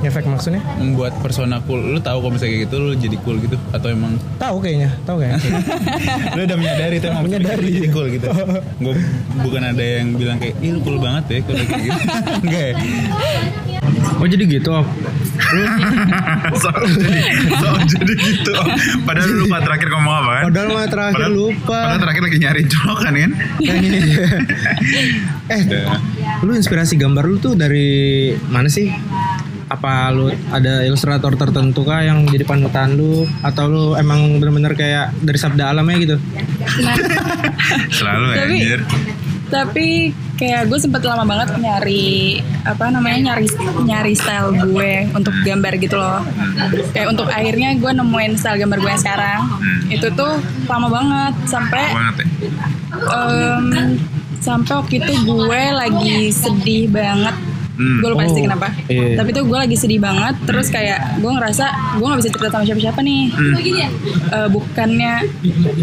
efek 0.00 0.24
maksudnya 0.24 0.62
membuat 0.76 1.10
persona 1.18 1.58
cool. 1.60 1.78
Lu 1.78 1.98
tahu 1.98 2.18
kalau 2.20 2.30
misalnya 2.30 2.52
kayak 2.52 2.64
gitu 2.64 2.76
lu 2.76 2.92
jadi 2.94 3.16
cool 3.20 3.36
gitu 3.38 3.56
atau 3.68 3.88
emang 3.88 4.14
tahu 4.36 4.56
kayaknya 4.58 4.90
tahu 5.02 5.16
kayaknya 5.18 5.38
lu 6.36 6.40
udah 6.44 6.56
menyadari 6.56 6.96
tuh 6.96 7.08
emang 7.08 7.24
Menyadari. 7.24 7.66
jadi 7.72 7.88
cool 7.90 8.06
gitu. 8.08 8.26
Gue 8.82 8.94
bukan 9.38 9.62
ada 9.64 9.82
yang 9.82 10.14
bilang 10.14 10.38
kayak, 10.38 10.54
"Ih, 10.58 10.70
lu 10.70 10.80
cool 10.80 10.98
banget 10.98 11.24
ya 11.28 11.38
kalau 11.42 11.64
kayak 11.64 11.82
gitu." 11.84 12.00
Enggak 12.44 12.62
ya? 12.64 12.74
oh 14.18 14.26
jadi 14.26 14.44
gitu 14.46 14.70
Op? 14.72 14.86
Soal 16.54 16.82
jadi, 16.88 17.20
soal 17.54 17.78
jadi 17.84 18.12
gitu. 18.14 18.52
Padahal 19.02 19.26
lu 19.28 19.46
lupa 19.46 19.58
terakhir 19.60 19.88
ngomong 19.88 20.14
apa 20.16 20.30
kan? 20.30 20.42
padahal 20.44 20.68
mah 20.68 20.86
terakhir 20.86 21.30
lupa 21.30 21.78
Padahal 21.78 22.00
terakhir 22.00 22.22
lagi 22.22 22.38
nyari 22.38 22.62
colokan 22.68 23.12
kan? 23.14 23.30
eh 25.48 25.60
Udah. 25.64 25.86
Lu 26.40 26.52
inspirasi 26.52 26.94
gambar 26.94 27.24
lu 27.24 27.36
tuh 27.36 27.52
dari 27.52 27.88
mana 28.46 28.66
sih 28.66 28.88
apa 29.66 30.08
lu 30.08 30.26
ada 30.48 30.80
ilustrator 30.80 31.34
tertentu 31.34 31.82
kah 31.82 32.00
yang 32.00 32.24
jadi 32.24 32.40
panutan 32.42 32.94
lu 32.94 33.28
atau 33.40 33.64
lu 33.66 33.84
emang 33.94 34.38
bener-bener 34.38 34.72
kayak 34.72 35.12
dari 35.18 35.36
sabda 35.36 35.70
alamnya 35.70 35.96
gitu 35.98 36.16
Nah, 36.78 36.94
Selalu 37.92 38.24
Tapi- 38.32 38.42
anjir. 38.56 38.80
tapi 39.48 39.88
kayak 40.36 40.68
gue 40.68 40.76
sempet 40.76 41.00
lama 41.02 41.24
banget 41.24 41.56
nyari 41.56 42.36
apa 42.62 42.92
namanya 42.92 43.32
nyari 43.32 43.48
nyari 43.82 44.12
style 44.12 44.52
gue 44.52 45.08
untuk 45.10 45.32
gambar 45.40 45.72
gitu 45.78 45.96
loh. 45.96 46.20
Kayak 46.92 47.16
untuk 47.16 47.26
akhirnya 47.26 47.72
gue 47.74 47.88
nemuin 47.90 48.36
style 48.36 48.60
gambar 48.60 48.76
gue 48.78 48.90
yang 48.90 49.00
sekarang. 49.00 49.40
Itu 49.88 50.12
tuh 50.12 50.36
lama 50.68 50.92
banget 50.92 51.34
sampai 51.48 51.80
banget 51.88 52.16
ya. 52.20 52.26
em, 53.08 53.96
sampai 54.38 54.72
waktu 54.74 54.94
itu 54.98 55.12
gue 55.24 55.62
lagi 55.72 56.18
sedih 56.30 56.86
banget 56.88 57.36
Hmm. 57.78 58.02
gue 58.02 58.10
lupa 58.10 58.26
sih 58.26 58.42
Oh, 58.42 58.46
kenapa 58.50 58.74
iya. 58.90 59.14
tapi 59.14 59.30
tuh 59.30 59.46
gue 59.46 59.54
lagi 59.54 59.78
sedih 59.78 60.02
banget 60.02 60.34
terus 60.42 60.66
kayak 60.66 61.22
gue 61.22 61.30
ngerasa 61.30 61.62
gue 61.94 62.06
nggak 62.10 62.18
bisa 62.18 62.30
cerita 62.34 62.48
sama 62.50 62.64
siapa-siapa 62.66 63.00
nih 63.00 63.22
Hmm. 63.30 63.54
Eh, 63.54 64.48
bukannya 64.50 65.14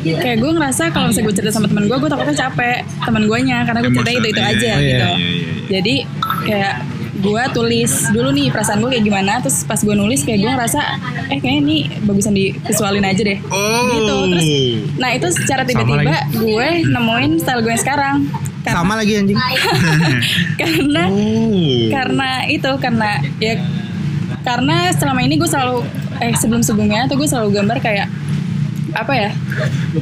kayak 0.04 0.38
gue 0.38 0.52
ngerasa 0.52 0.92
kalau 0.92 1.08
misalnya 1.08 1.32
gue 1.32 1.36
cerita 1.40 1.52
sama 1.56 1.72
teman 1.72 1.88
gue 1.88 1.96
gue 1.96 2.10
takutnya 2.12 2.36
capek 2.36 2.84
teman 3.00 3.24
gue 3.24 3.40
nya 3.42 3.64
karena 3.64 3.80
gue 3.80 3.96
cerita 3.96 4.12
itu 4.12 4.28
itu 4.28 4.42
iya, 4.44 4.52
aja 4.52 4.60
iya, 4.60 4.76
gitu 4.76 4.92
iya, 4.92 5.16
iya, 5.16 5.32
iya. 5.32 5.48
jadi 5.72 5.96
kayak 6.44 6.76
gue 7.16 7.44
tulis 7.56 7.92
dulu 8.12 8.30
nih 8.30 8.48
perasaan 8.52 8.78
gue 8.78 8.90
kayak 8.92 9.06
gimana 9.08 9.34
terus 9.40 9.64
pas 9.64 9.80
gue 9.80 9.96
nulis 9.96 10.20
kayak 10.22 10.40
gue 10.42 10.52
ngerasa 10.52 10.82
eh 11.26 11.40
kayaknya 11.40 11.60
ini 11.64 11.78
bagusan 12.04 12.36
divisualin 12.36 13.08
aja 13.08 13.24
deh 13.24 13.40
Oh. 13.48 13.88
gitu 13.90 14.16
terus 14.30 14.48
nah 15.00 15.10
itu 15.10 15.28
secara 15.32 15.64
tiba-tiba 15.64 16.12
gue 16.36 16.68
nemuin 16.86 17.40
style 17.40 17.64
gue 17.64 17.72
yang 17.72 17.80
sekarang 17.80 18.16
Karena- 18.66 18.76
sama 18.76 18.94
lagi 18.98 19.14
anjing 19.16 19.38
karena 20.62 21.04
Oh. 21.06 21.86
karena 21.88 22.30
itu 22.50 22.72
karena 22.78 23.10
ya 23.38 23.54
karena 24.42 24.76
selama 24.92 25.22
ini 25.22 25.38
gue 25.38 25.46
selalu 25.46 25.86
eh 26.18 26.34
sebelum 26.34 26.62
sebelumnya 26.62 27.06
tuh 27.06 27.16
gue 27.16 27.28
selalu 27.28 27.54
gambar 27.54 27.78
kayak 27.80 28.08
apa 28.96 29.14
ya 29.14 29.30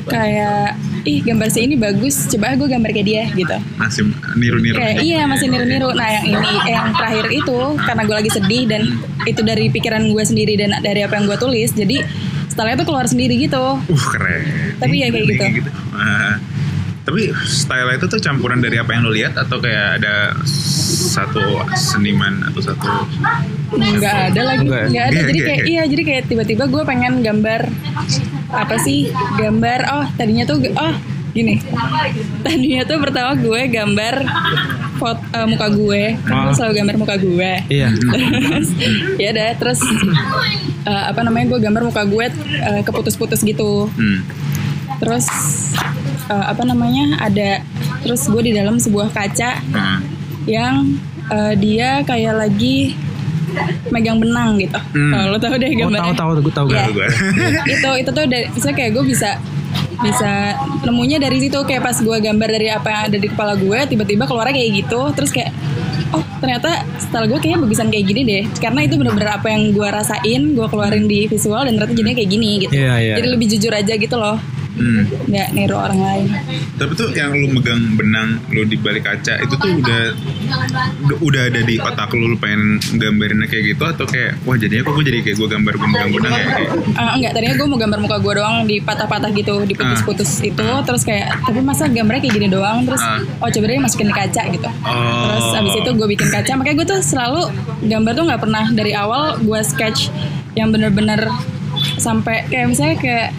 kayak 0.06 0.78
ih 1.04 1.20
gambar 1.20 1.50
si 1.50 1.60
ini 1.62 1.76
bagus 1.76 2.30
coba 2.30 2.54
gue 2.54 2.68
gambar 2.70 2.90
kayak 2.92 3.04
dia 3.04 3.24
gitu 3.28 3.58
masih 3.76 4.08
niru-niru. 4.36 4.78
kayak 4.78 5.02
iya 5.02 5.26
masih 5.26 5.50
niru-niru 5.50 5.92
nah 5.92 6.08
yang 6.08 6.26
ini 6.32 6.52
eh, 6.64 6.72
yang 6.72 6.94
terakhir 6.94 7.26
itu 7.28 7.58
karena 7.76 8.02
gue 8.04 8.16
lagi 8.16 8.32
sedih 8.32 8.64
dan 8.66 8.82
itu 9.24 9.42
dari 9.42 9.68
pikiran 9.68 10.06
gue 10.06 10.24
sendiri 10.24 10.54
dan 10.56 10.78
dari 10.80 11.02
apa 11.02 11.18
yang 11.18 11.26
gue 11.26 11.36
tulis 11.36 11.74
jadi 11.74 12.06
style 12.48 12.78
tuh 12.78 12.86
keluar 12.86 13.10
sendiri 13.10 13.34
gitu 13.36 13.82
Uh 13.82 14.04
keren. 14.08 14.46
Tapi 14.78 14.96
ya 14.96 15.10
kayak 15.10 15.26
gitu. 15.58 15.70
Ah. 15.92 16.38
Tapi 17.04 17.22
style 17.44 17.92
itu 17.92 18.06
tuh 18.08 18.16
campuran 18.18 18.58
dari 18.58 18.76
apa 18.76 18.90
yang 18.90 19.04
lo 19.04 19.12
lihat 19.12 19.36
atau 19.36 19.60
kayak 19.60 20.00
ada 20.00 20.32
satu 21.12 21.44
seniman 21.74 22.48
atau 22.48 22.62
satu 22.64 22.88
nggak 23.70 24.18
ada 24.32 24.42
lagi 24.46 24.64
Nggak. 24.64 24.88
ada 24.88 25.12
Nggak, 25.12 25.26
jadi 25.26 25.40
kayak 25.42 25.58
nggak. 25.58 25.68
iya 25.70 25.84
jadi 25.84 26.04
kayak 26.04 26.24
tiba-tiba 26.26 26.64
gue 26.66 26.84
pengen 26.84 27.14
gambar 27.20 27.62
apa 28.50 28.76
sih 28.80 29.10
gambar 29.36 29.80
oh 29.92 30.06
tadinya 30.14 30.44
tuh 30.44 30.64
oh 30.70 30.94
gini 31.34 31.58
tadinya 32.42 32.82
tuh 32.84 32.98
pertama 33.00 33.34
gue 33.34 33.62
gambar 33.68 34.16
foto 34.96 35.20
eh, 35.34 35.48
muka 35.50 35.68
gue 35.70 36.04
kan 36.22 36.36
Ah. 36.46 36.54
selalu 36.54 36.74
gambar 36.78 36.96
muka 36.98 37.16
gue 37.18 37.52
iya 37.68 37.90
terus 38.00 38.70
ya 39.18 39.28
udah 39.34 39.50
terus 39.58 39.80
eh, 40.84 41.04
apa 41.10 41.20
namanya 41.20 41.52
gue 41.52 41.60
gambar 41.60 41.84
muka 41.84 42.06
gue 42.06 42.26
eh, 42.62 42.82
keputus-putus 42.82 43.42
gitu 43.42 43.90
hmm. 43.90 44.20
terus 45.02 45.26
eh, 46.26 46.46
apa 46.46 46.64
namanya 46.64 47.20
ada 47.20 47.62
terus 48.00 48.26
gue 48.26 48.42
di 48.44 48.54
dalam 48.54 48.76
sebuah 48.76 49.10
kaca 49.10 49.52
Ah. 49.72 50.00
yang 50.46 50.96
eh, 51.26 51.54
dia 51.56 52.02
kayak 52.02 52.36
lagi 52.38 52.96
megang 53.88 54.18
benang 54.18 54.58
gitu. 54.58 54.76
Hmm. 54.76 55.12
Kalau 55.14 55.28
lo 55.30 55.38
tahu 55.38 55.56
deh 55.56 55.70
oh 55.70 55.78
gambarnya. 55.80 56.02
tahu 56.12 56.34
tahu 56.34 56.42
gue 56.42 56.54
tahu 56.54 56.68
Iya. 56.68 56.78
Tahu 56.80 56.92
gue. 56.92 57.08
itu 57.74 57.90
itu 58.02 58.10
tuh 58.12 58.26
dari 58.26 58.46
misalnya 58.50 58.76
kayak 58.76 58.92
gue 58.92 59.06
bisa 59.06 59.30
bisa 59.96 60.32
nemunya 60.82 61.18
dari 61.18 61.38
situ 61.40 61.56
kayak 61.60 61.80
pas 61.82 61.96
gue 61.96 62.18
gambar 62.20 62.50
dari 62.50 62.68
apa 62.68 62.88
yang 62.88 63.02
ada 63.08 63.18
di 63.20 63.28
kepala 63.28 63.54
gue 63.56 63.80
tiba-tiba 63.88 64.26
keluarnya 64.26 64.54
kayak 64.54 64.72
gitu 64.76 65.02
terus 65.14 65.30
kayak 65.30 65.54
oh 66.10 66.24
ternyata 66.40 66.70
style 67.00 67.26
gue 67.26 67.38
kayaknya 67.38 67.62
bagusan 67.62 67.88
kayak 67.88 68.06
gini 68.06 68.22
deh 68.24 68.44
karena 68.58 68.84
itu 68.84 68.98
bener-bener 68.98 69.32
apa 69.32 69.48
yang 69.48 69.70
gue 69.70 69.86
rasain 69.86 70.42
gue 70.52 70.68
keluarin 70.68 71.06
di 71.06 71.26
visual 71.26 71.62
dan 71.62 71.78
ternyata 71.78 71.94
jadinya 71.94 72.16
kayak 72.16 72.32
gini 72.32 72.52
gitu 72.60 72.74
Iya, 72.74 72.94
iya. 73.00 73.14
jadi 73.16 73.28
lebih 73.30 73.48
jujur 73.48 73.72
aja 73.72 73.94
gitu 73.96 74.16
loh 74.18 74.38
Hmm. 74.74 75.06
nggak 75.30 75.48
niru 75.54 75.78
orang 75.78 76.00
lain 76.02 76.26
Tapi 76.74 76.92
tuh 76.98 77.14
yang 77.14 77.30
lu 77.30 77.46
megang 77.52 77.94
benang 77.94 78.42
lu 78.50 78.66
di 78.66 78.74
balik 78.74 79.06
kaca 79.06 79.38
itu 79.38 79.54
tuh 79.54 79.70
udah 79.70 80.02
udah- 81.22 81.42
ada 81.44 81.60
di 81.60 81.76
otak 81.76 82.10
lu 82.16 82.34
lu 82.34 82.38
pengen 82.40 82.80
gambarinnya 82.96 83.46
kayak 83.46 83.76
gitu 83.76 83.84
atau 83.84 84.06
kayak 84.08 84.40
wah 84.44 84.56
jadinya 84.56 84.82
kok 84.82 84.96
gue 84.96 85.06
jadi 85.06 85.20
kayak 85.22 85.38
gue 85.38 85.48
gambar 85.52 85.74
gue 85.76 85.90
megang 85.92 86.12
benang 86.16 86.34
ya 86.34 86.46
kayak 86.48 86.72
Ah, 86.94 87.14
enggak, 87.14 87.32
tadinya 87.34 87.54
gue 87.54 87.68
mau 87.68 87.76
gambar 87.76 88.00
muka 88.00 88.18
gue 88.18 88.34
doang 88.34 88.56
di 88.64 88.78
patah-patah 88.80 89.30
gitu, 89.30 89.54
diputus-putus 89.66 90.40
itu, 90.40 90.68
terus 90.86 91.04
kayak, 91.04 91.36
tapi 91.42 91.60
masa 91.60 91.86
gambarnya 91.86 92.22
kayak 92.22 92.36
gini 92.38 92.48
doang, 92.48 92.86
terus 92.86 93.02
Ah. 93.02 93.20
oh 93.40 93.50
coba 93.50 93.66
deh 93.68 93.82
masukin 93.82 94.08
di 94.08 94.16
kaca 94.16 94.42
gitu. 94.48 94.70
Oh. 94.82 95.24
Terus 95.28 95.46
abis 95.54 95.74
itu 95.76 95.90
gue 95.92 96.08
bikin 96.08 96.28
kaca, 96.30 96.52
makanya 96.56 96.76
gue 96.80 96.88
tuh 96.88 97.00
selalu 97.04 97.42
gambar 97.84 98.12
tuh 98.14 98.24
nggak 98.24 98.42
pernah 98.42 98.66
dari 98.72 98.92
awal 98.94 99.36
gue 99.38 99.60
sketch 99.60 100.10
yang 100.54 100.72
bener-bener 100.72 101.28
sampai 101.98 102.46
kayak 102.48 102.70
misalnya 102.70 102.96
kayak 102.96 103.30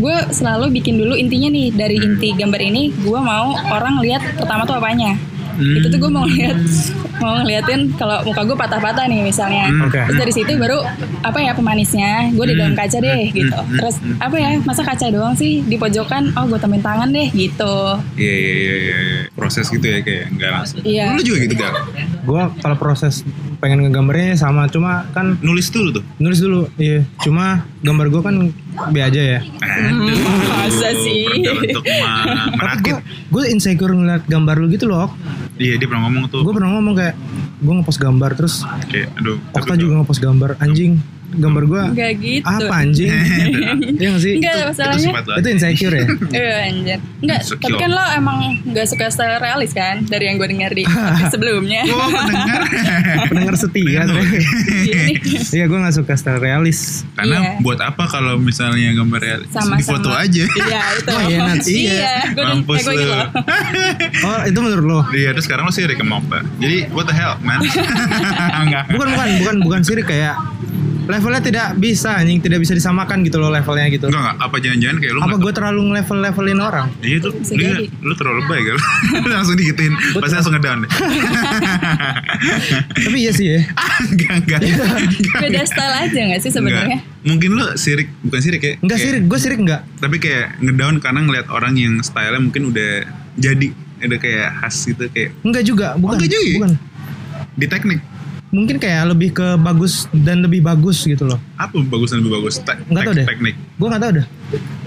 gue 0.00 0.16
selalu 0.32 0.72
bikin 0.72 0.96
dulu 0.96 1.12
intinya 1.12 1.52
nih 1.52 1.68
dari 1.70 2.00
inti 2.00 2.32
gambar 2.32 2.60
ini 2.64 2.88
gue 2.96 3.20
mau 3.20 3.52
orang 3.68 4.00
lihat 4.00 4.24
pertama 4.34 4.64
tuh 4.64 4.80
apanya 4.80 5.12
Hmm. 5.50 5.76
itu 5.76 5.92
tuh 5.92 5.98
gue 6.00 6.08
mau 6.08 6.24
ngeliat 6.24 6.56
mau 7.20 7.36
ngeliatin 7.38 7.92
kalau 7.94 8.20
muka 8.22 8.42
gue 8.42 8.56
patah-patah 8.56 9.04
nih 9.06 9.20
misalnya 9.22 9.62
Hmm. 9.62 9.86
Oke. 9.86 10.00
terus 10.02 10.18
dari 10.18 10.32
situ 10.32 10.50
baru 10.56 10.80
apa 11.20 11.38
ya 11.38 11.52
pemanisnya 11.52 12.10
gue 12.30 12.44
di 12.44 12.54
dalam 12.54 12.72
kaca 12.72 12.98
deh 12.98 13.28
gitu 13.30 13.58
terus 13.76 13.96
apa 14.16 14.34
ya 14.34 14.50
masa 14.60 14.80
kaca 14.80 15.06
doang 15.08 15.32
sih 15.32 15.60
di 15.60 15.76
pojokan 15.76 16.32
oh 16.34 16.44
gue 16.46 16.56
tambahin 16.56 16.80
tangan 16.80 17.08
deh 17.08 17.28
gitu 17.30 17.76
iya 18.16 18.34
iya 18.34 18.54
iya 18.54 18.74
iya 18.76 18.96
iya. 18.98 19.20
proses 19.30 19.68
gitu 19.68 19.82
ya 19.82 20.00
kayak 20.00 20.24
enggak 20.30 20.50
langsung 20.50 20.78
Iya. 20.80 21.06
lu 21.12 21.22
juga 21.22 21.38
gitu 21.40 21.54
gak 21.54 21.72
gue 22.20 22.42
kalau 22.58 22.76
proses 22.76 23.22
pengen 23.56 23.84
ngegambarnya 23.84 24.34
sama 24.34 24.64
cuma 24.66 25.04
kan 25.10 25.36
nulis 25.40 25.68
dulu 25.68 26.00
tuh 26.00 26.04
nulis 26.16 26.40
dulu 26.40 26.66
iya 26.76 27.04
cuma 27.20 27.62
gambar 27.80 28.06
gue 28.08 28.22
kan 28.22 28.34
B 28.80 28.96
aja 28.96 29.20
ya. 29.36 29.40
Aduh, 29.60 30.14
Masa 30.48 30.94
sih? 30.96 31.26
gue 33.28 33.44
insecure 33.46 33.92
ngeliat 33.92 34.24
gambar 34.24 34.56
lu 34.56 34.66
gitu 34.68 34.86
loh. 34.86 35.12
Iya 35.56 35.76
dia 35.76 35.84
pernah 35.84 36.08
ngomong 36.08 36.32
tuh. 36.32 36.40
Gue 36.40 36.54
pernah 36.54 36.72
ngomong 36.72 36.94
kayak 36.96 37.09
gue 37.60 37.72
ngepost 37.76 38.00
gambar 38.00 38.30
terus 38.34 38.64
Kayak 38.90 39.14
aduh. 39.18 39.38
Okta 39.54 39.74
juga 39.76 40.00
ngepost 40.00 40.20
gambar 40.20 40.50
anjing 40.60 40.98
gambar 41.32 41.62
gue 41.64 41.82
Enggak 41.90 42.12
gitu. 42.18 42.44
apa 42.44 42.74
anjing 42.76 43.10
Iya 44.00 44.08
gak 44.08 44.20
sih 44.20 44.34
Enggak, 44.36 44.54
masalahnya. 44.66 45.10
lo. 45.20 45.34
itu 45.36 45.48
insecure 45.50 45.94
ya 45.94 46.04
Iya 46.36 46.54
anjir. 46.66 46.98
Enggak, 47.20 47.40
tapi 47.52 47.74
kan 47.76 47.90
lo 47.90 48.04
emang 48.12 48.38
enggak 48.62 48.86
suka 48.86 49.06
style 49.08 49.38
realis 49.38 49.70
kan 49.70 50.02
dari 50.04 50.24
yang 50.24 50.36
gue 50.36 50.48
dengar 50.48 50.70
di 50.70 50.84
sebelumnya. 51.32 51.82
Oh 51.86 52.08
pendengar. 52.08 52.60
pendengar 53.26 53.54
setia. 53.54 54.00
Iya 55.50 55.64
gue 55.64 55.78
gak 55.80 55.94
suka 55.94 56.12
style 56.14 56.38
realis 56.38 57.02
Karena 57.12 57.36
Iya. 57.40 57.52
buat 57.60 57.78
apa 57.78 58.04
kalau 58.04 58.36
misalnya 58.36 58.90
gambar 58.92 59.20
real 59.20 59.40
Sama-sama. 59.46 59.76
di 59.76 59.84
foto 59.84 60.10
aja. 60.10 60.44
Iya, 60.46 60.82
itu. 60.94 61.10
Oh, 61.10 61.20
iya, 61.22 61.38
Nat. 61.42 61.58
Iya, 61.62 62.14
Mampus 62.34 62.78
gitu 62.80 62.92
lu. 62.92 63.06
loh. 63.06 63.24
Oh 64.20 64.38
itu 64.42 64.58
menurut 64.58 64.84
lo 64.84 65.00
Iya, 65.10 65.30
terus 65.30 65.44
sekarang 65.44 65.64
lo 65.64 65.70
sih 65.70 65.84
ke 65.84 66.02
Mokta. 66.02 66.42
Jadi 66.58 66.90
what 66.90 67.04
the 67.04 67.12
hell, 67.12 67.36
man? 67.40 67.60
Enggak. 68.58 68.84
Bukan 68.90 69.06
bukan 69.10 69.28
bukan 69.38 69.54
bukan 69.62 69.80
sirik 69.80 70.06
kayak 70.06 70.34
levelnya 71.10 71.42
tidak 71.42 71.66
bisa 71.74 72.14
anjing 72.14 72.38
tidak 72.38 72.58
bisa 72.58 72.72
disamakan 72.72 73.20
gitu 73.20 73.36
loh 73.36 73.48
levelnya 73.48 73.86
gitu 73.88 74.06
Enggak, 74.06 74.22
enggak. 74.32 74.36
Apa 74.40 74.56
jangan-jangan 74.56 74.96
kayak 74.96 75.12
lo 75.12 75.20
apa 75.20 75.36
gue 75.36 75.52
terlalu 75.52 75.80
nge-level-levelin 75.84 76.60
orang 76.60 76.86
Iya 77.00 77.16
tuh, 77.20 77.32
dia, 77.50 77.70
lu 77.98 78.14
terlalu 78.14 78.36
lebay 78.40 78.60
kan? 78.64 78.76
langsung 79.32 79.54
digituin, 79.54 79.92
pasti 80.16 80.34
langsung 80.34 80.54
ngedown 80.54 80.78
deh. 80.80 80.90
tapi 83.00 83.16
iya 83.18 83.32
sih 83.32 83.46
ya 83.48 83.60
enggak, 84.06 84.34
enggak. 84.40 84.60
enggak. 84.62 85.40
Beda 85.40 85.60
style 85.64 85.94
aja 86.00 86.20
gak 86.28 86.40
sih 86.40 86.50
sebenarnya? 86.50 86.98
Enggak. 86.98 87.18
Mungkin 87.20 87.50
lo 87.52 87.66
sirik, 87.74 88.08
bukan 88.22 88.40
sirik 88.40 88.62
ya? 88.62 88.74
enggak 88.78 88.96
Kayak- 88.96 89.12
sirik 89.12 89.22
gue 89.26 89.38
sirik 89.38 89.60
enggak 89.60 89.82
Tapi 89.98 90.16
kayak 90.16 90.46
ngedown 90.58 90.96
karena 90.98 91.20
ngeliat 91.20 91.46
orang 91.48 91.74
yang 91.74 91.94
stylenya 92.00 92.40
mungkin 92.40 92.70
udah 92.70 92.90
jadi, 93.34 93.68
udah 94.00 94.18
kayak 94.18 94.48
khas 94.58 94.76
gitu 94.86 95.04
kayak 95.06 95.30
enggak 95.42 95.62
juga 95.62 95.94
bukan 95.94 96.16
enggak 96.16 96.30
juga 96.30 96.42
ya? 96.42 96.56
bukan 96.56 96.72
di 97.52 97.66
teknik. 97.66 98.00
Mungkin 98.50 98.76
kayak 98.76 99.06
lebih 99.08 99.30
ke 99.32 99.46
bagus 99.56 99.92
dan 100.12 100.42
lebih 100.42 100.58
bagus 100.60 101.02
gitu 101.02 101.22
loh 101.22 101.38
Apa 101.54 101.78
bagus 101.80 102.10
dan 102.10 102.18
lebih 102.20 102.34
bagus? 102.36 102.58
Te- 102.58 102.82
Nggak 102.84 103.02
tahu 103.04 103.12
tek- 103.12 103.16
deh. 103.16 103.26
Teknik. 103.28 103.54
gue 103.54 103.88
nggak 103.88 104.02
tahu 104.02 104.12
dah 104.12 104.26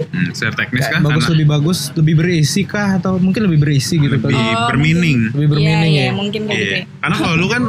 Hmm, 0.04 0.28
secara 0.30 0.52
teknis 0.54 0.82
Kayak 0.82 0.92
kah? 0.92 1.00
bagus 1.02 1.22
Karena 1.22 1.32
lebih 1.32 1.46
bagus 1.48 1.78
lebih 1.94 2.14
berisi 2.14 2.60
kah 2.62 2.88
atau 2.94 3.16
mungkin 3.16 3.48
lebih 3.48 3.58
berisi 3.58 3.96
gitu 3.96 4.12
lebih 4.12 4.30
Oh, 4.30 4.68
bermeaning. 4.68 5.32
lebih 5.32 5.48
bermeaning 5.50 5.88
Iya, 5.90 5.96
ya 5.96 6.04
iya, 6.04 6.12
mungkin 6.12 6.40
kayak 6.44 6.52
gitu. 6.54 6.68
Iya. 6.68 6.76
ya. 6.76 7.00
Karena 7.00 7.16
kalau 7.16 7.34
lu 7.34 7.46
kan 7.46 7.62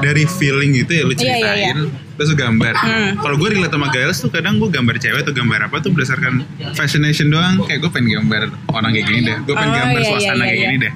dari 0.00 0.24
feeling 0.26 0.70
gitu 0.74 0.90
ya 0.90 1.02
lu 1.02 1.12
Iya, 1.12 1.20
ceritain, 1.20 1.44
iya, 1.52 1.68
iya. 1.68 1.74
terus 2.14 2.28
lu 2.28 2.36
gambar. 2.38 2.72
Hmm. 2.74 3.10
Kalau 3.20 3.36
gue 3.36 3.48
relate 3.50 3.68
sama 3.70 3.86
Giles 3.90 4.18
tuh 4.18 4.30
kadang 4.30 4.54
gue 4.56 4.68
gambar 4.70 4.94
cewek 4.96 5.20
atau 5.20 5.34
gambar 5.34 5.60
apa 5.62 5.76
tuh 5.78 5.90
berdasarkan 5.90 6.32
fascination 6.72 7.28
doang. 7.28 7.60
Kayak 7.62 7.78
gue 7.82 7.90
pengen 7.92 8.10
gambar 8.16 8.42
orang 8.70 8.90
kayak 8.90 9.06
gini 9.06 9.20
deh. 9.22 9.36
Gue 9.42 9.54
pengen 9.54 9.68
Oh, 9.68 9.76
gambar 9.76 9.92
iya, 9.92 10.00
iya, 10.00 10.10
suasana 10.10 10.32
iya, 10.32 10.40
kayak 10.42 10.56
iya. 10.56 10.64
gini 10.64 10.76
deh. 10.78 10.92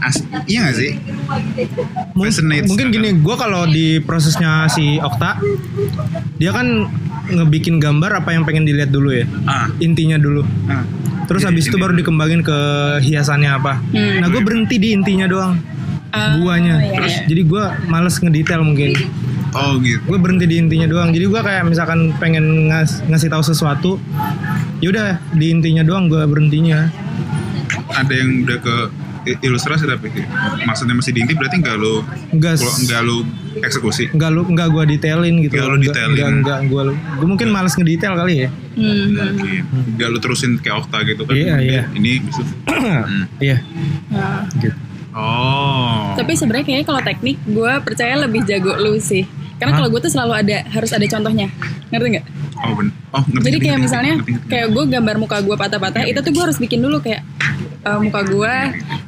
As 0.00 0.16
iya 0.44 0.64
gak 0.64 0.76
sih? 0.76 0.90
Mung- 2.12 2.26
Fascinates 2.26 2.66
mungkin 2.66 2.88
gini 2.88 3.14
gue 3.14 3.36
kalau 3.36 3.64
di 3.64 3.98
prosesnya 3.98 4.66
si 4.66 4.98
Okta 4.98 5.38
dia 6.36 6.50
kan 6.50 6.88
ngebikin 7.26 7.76
gambar 7.76 8.18
apa 8.18 8.32
yang 8.32 8.42
pengen 8.42 8.64
dilihat 8.64 8.88
dulu 8.88 9.12
ya 9.12 9.24
Ah, 9.44 9.68
intinya 9.78 10.16
dulu 10.16 10.42
ah. 10.66 10.82
terus 11.24 11.42
Iya, 11.42 11.48
habis 11.48 11.64
itu 11.64 11.76
ini. 11.76 11.82
baru 11.82 11.92
dikembangin 11.94 12.40
ke 12.40 12.58
hiasannya 13.00 13.50
apa 13.52 13.78
Hmm. 13.86 14.18
nah 14.18 14.28
gue 14.28 14.40
berhenti 14.40 14.76
di 14.76 14.90
intinya 14.90 15.24
doang 15.24 15.60
Ah, 16.10 16.34
buahnya 16.34 16.74
iya, 16.80 16.90
terus 16.96 17.14
iya. 17.14 17.26
jadi 17.28 17.42
gue 17.44 17.62
males 17.86 18.16
ngedetail 18.16 18.62
mungkin 18.62 18.98
Oh 19.50 19.78
gitu. 19.78 19.98
gue 20.04 20.14
berhenti 20.16 20.44
di 20.44 20.58
intinya 20.58 20.86
doang 20.86 21.10
jadi 21.10 21.22
gue 21.24 21.40
kayak 21.40 21.62
misalkan 21.64 22.10
pengen 22.16 22.66
ngas- 22.66 23.02
ngasih 23.04 23.28
tahu 23.28 23.42
sesuatu 23.42 23.90
yaudah 24.78 25.18
di 25.30 25.50
intinya 25.50 25.82
doang 25.82 26.06
gue 26.06 26.22
berhentinya 26.24 26.90
Ada 27.90 28.10
yang 28.12 28.42
udah 28.42 28.58
ke 28.58 28.74
ilustrasi 29.22 29.84
tapi 29.84 30.08
maksudnya 30.62 30.92
masih 30.92 31.12
di 31.12 31.20
inti 31.20 31.32
berarti 31.32 31.56
nggak 31.58 31.76
lo 31.76 32.00
enggak 32.30 32.56
kalau 32.56 32.74
nggak 32.80 33.00
lo 33.02 33.16
eksekusi. 33.60 34.04
enggak 34.10 34.30
lu 34.30 34.42
enggak 34.44 34.68
gue 34.68 34.82
detailin 34.88 35.34
gitu 35.40 35.54
Enggak- 35.56 35.82
detailin. 35.86 36.14
enggak 36.14 36.30
enggak 36.32 36.58
gue 36.66 36.82
gue 36.94 37.28
mungkin 37.28 37.48
males 37.48 37.74
ngedetail 37.74 38.14
kali 38.14 38.34
ya 38.38 38.50
Hmm. 38.70 39.12
Mungkin 39.12 39.66
nggak 39.94 40.08
lo 40.08 40.18
terusin 40.18 40.56
kayak 40.56 40.76
Okta 40.80 41.02
gitu 41.02 41.26
kan? 41.26 41.34
Iya, 41.34 41.56
iya. 41.58 41.82
Ini 41.90 42.22
bisa. 42.22 42.40
Hmm. 42.64 43.26
iya 43.42 43.58
Nah, 44.08 44.46
gitu 44.54 44.72
Oh. 45.10 46.14
Tapi 46.14 46.32
sebenarnya 46.32 46.62
kayaknya 46.64 46.86
kalau 46.86 47.02
teknik 47.02 47.36
gue 47.42 47.72
percaya 47.82 48.14
lebih 48.16 48.46
jago 48.46 48.78
lu 48.78 48.94
sih. 48.96 49.26
Karena 49.58 49.74
kalau 49.74 49.90
gue 49.90 50.00
tuh 50.00 50.08
selalu 50.08 50.32
ada 50.38 50.56
harus 50.70 50.88
ada 50.88 51.02
contohnya. 51.04 51.50
Ngerti 51.90 52.06
nggak? 52.08 52.26
Oh 52.56 52.72
ben. 52.72 52.88
Oh 53.10 53.18
ngerti. 53.20 53.42
Jadi 53.42 53.50
ngerti, 53.50 53.58
kayak 53.60 53.74
ngerti, 53.74 53.84
misalnya 53.84 54.12
ngerti, 54.14 54.32
ngerti. 54.32 54.48
kayak 54.48 54.66
gue 54.70 54.84
gambar 54.88 55.16
muka 55.18 55.36
gue 55.40 55.56
patah-patah 55.58 56.02
itu 56.06 56.18
tuh 56.20 56.30
gue 56.30 56.42
harus 56.42 56.56
bikin 56.56 56.78
dulu 56.78 56.96
kayak 57.00 57.26
eh, 57.80 57.98
muka 57.98 58.20
gue 58.22 58.54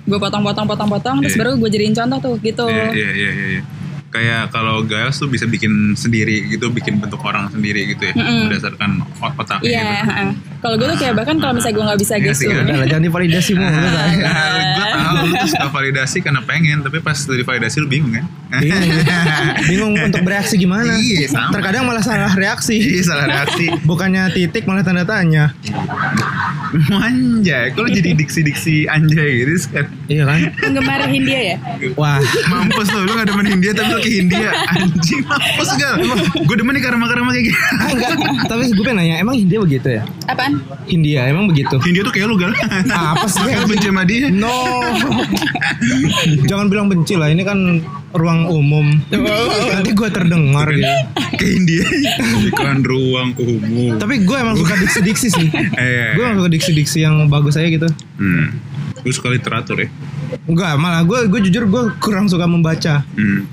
gue 0.03 0.19
potong-potong 0.19 0.67
potong-potong 0.67 1.17
terus 1.21 1.35
Iya. 1.35 1.41
baru 1.41 1.51
gue 1.57 1.71
jadiin 1.71 1.95
contoh 1.95 2.19
tuh 2.21 2.35
gitu. 2.41 2.67
Iya 2.67 2.91
iya 2.91 3.11
iya 3.11 3.31
iya. 3.31 3.47
iya. 3.53 3.63
Kayak 4.09 4.53
kalau 4.53 4.85
Giles 4.85 5.17
tuh 5.17 5.25
bisa 5.27 5.47
bikin 5.47 5.73
sendiri 5.95 6.45
gitu, 6.47 6.69
bikin 6.69 7.01
bentuk 7.01 7.17
orang 7.23 7.49
sendiri 7.49 7.89
gitu 7.89 8.05
ya, 8.05 8.13
Mm-mm. 8.13 8.45
berdasarkan 8.45 8.91
ot- 9.17 9.33
otaknya. 9.35 9.65
Iya. 9.65 9.81
gitu. 9.81 10.05
heeh. 10.07 10.31
Kalau 10.59 10.75
gue 10.77 10.87
tuh 10.87 10.99
kayak 10.99 11.15
bahkan 11.15 11.37
kalau 11.39 11.53
misalnya 11.55 11.75
gue 11.75 11.85
nggak 11.87 12.01
bisa 12.01 12.15
Iya 12.15 12.25
gesu. 12.27 12.41
sih, 12.43 12.49
udah 12.51 12.77
lah 12.77 12.87
jangan 12.87 13.05
divalidasi 13.05 13.51
mulu 13.55 13.65
Ah. 13.65 13.73
Nah, 13.73 14.05
gue 14.69 14.85
tahu 14.87 15.15
lu 15.19 15.35
tuh 15.35 15.49
suka 15.49 15.69
validasi 15.71 16.19
karena 16.21 16.41
pengen, 16.43 16.79
tapi 16.81 16.99
pas 16.99 17.17
divalidasi 17.19 17.77
lu 17.79 17.89
bingung 17.89 18.13
kan? 18.13 18.27
Bingung. 18.61 18.85
Bingung 19.71 19.95
untuk 19.97 20.21
bereaksi 20.27 20.61
gimana. 20.61 20.93
Iya, 20.99 21.31
sama. 21.31 21.55
terkadang 21.55 21.88
malah 21.88 22.05
salah 22.05 22.33
reaksi. 22.35 22.77
Iya 22.77 23.03
salah 23.07 23.27
reaksi. 23.31 23.67
bukannya 23.88 24.29
titik 24.35 24.69
malah 24.69 24.85
tanda 24.85 25.07
tanya. 25.07 25.55
Anjay, 26.73 27.69
kok 27.77 27.85
lu 27.85 27.91
jadi 27.93 28.17
diksi-diksi 28.17 28.88
anjay 28.88 29.45
gitu 29.45 29.69
sekarang? 29.69 29.93
iya 30.09 30.25
kan? 30.25 30.41
Penggemar 30.57 31.05
Hindia 31.05 31.41
ya? 31.53 31.57
wah. 32.01 32.17
Mampus 32.49 32.88
lu, 32.97 33.05
lu 33.05 33.12
gak 33.12 33.29
demen 33.29 33.45
Hindia 33.45 33.73
tapi 33.77 33.93
lu 33.93 34.01
ke 34.01 34.09
Hindia. 34.09 34.51
Anjing, 34.73 35.21
mampus 35.29 35.69
gak? 35.77 35.95
Gue 36.33 36.57
demen 36.57 36.73
nih 36.73 36.81
karma-karma 36.81 37.29
kayak 37.37 37.53
gini 37.53 37.59
Ah, 37.77 37.88
enggak. 37.93 38.17
Tapi 38.49 38.62
gue 38.73 38.85
pengen 38.88 39.05
nanya 39.05 39.21
emang 39.21 39.37
Hindia 39.37 39.61
begitu 39.61 39.88
ya? 40.01 40.03
Apaan? 40.33 40.65
Hindia 40.88 41.29
emang 41.29 41.45
begitu? 41.45 41.77
Hindia 41.85 42.03
tuh 42.09 42.12
kayak 42.17 42.27
lu 42.33 42.41
gal. 42.41 42.53
Apa 42.88 43.27
sih? 43.29 43.45
Benci 43.69 43.88
sama 43.93 44.09
dia. 44.09 44.33
No. 44.33 44.81
Jangan 46.49 46.73
bilang 46.73 46.88
benci 46.88 47.21
lah 47.21 47.29
ini 47.29 47.45
kan 47.45 47.85
ruang 48.12 48.48
umum. 48.48 48.87
Nanti 49.72 49.90
gue 49.96 50.09
terdengar 50.12 50.68
gitu 50.72 50.92
Ke 51.40 51.44
Hindia 51.48 51.85
Iklan 52.48 52.85
ruang 52.85 53.33
umum. 53.40 53.96
Tapi 53.96 54.22
gue 54.22 54.37
emang 54.37 54.57
suka 54.57 54.77
diksi-diksi 54.77 55.29
sih. 55.33 55.48
Eh, 55.83 56.14
gue 56.14 56.22
emang 56.22 56.44
suka 56.44 56.51
diksi-diksi 56.53 56.98
yang 57.03 57.27
bagus 57.33 57.57
aja 57.57 57.68
gitu. 57.68 57.88
Hmm. 58.20 58.61
Lu 59.03 59.11
suka 59.11 59.33
literatur 59.33 59.83
ya? 59.83 59.88
enggak 60.48 60.81
malah 60.81 61.05
gue 61.05 61.29
gue 61.29 61.40
jujur 61.48 61.68
gue 61.68 61.83
kurang 62.01 62.29
suka 62.29 62.48
membaca. 62.48 63.05
Hmm. 63.16 63.44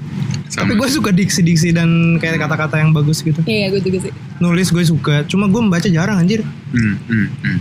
tapi 0.49 0.73
Sama 0.73 0.81
gue 0.81 0.89
suka 0.89 1.11
diksi-diksi 1.13 1.75
dan 1.75 2.17
kayak 2.17 2.41
kata-kata 2.41 2.79
yang 2.81 2.95
bagus 2.95 3.21
gitu. 3.21 3.39
Iya 3.45 3.69
gue 3.75 3.81
juga 3.83 4.09
sih. 4.09 4.13
nulis 4.39 4.71
gue 4.71 4.83
suka 4.87 5.27
cuma 5.27 5.51
gue 5.51 5.61
membaca 5.61 5.87
jarang 5.91 6.23
anjir. 6.23 6.41
Hmm, 6.71 6.95
hmm, 7.05 7.27
hmm. 7.43 7.57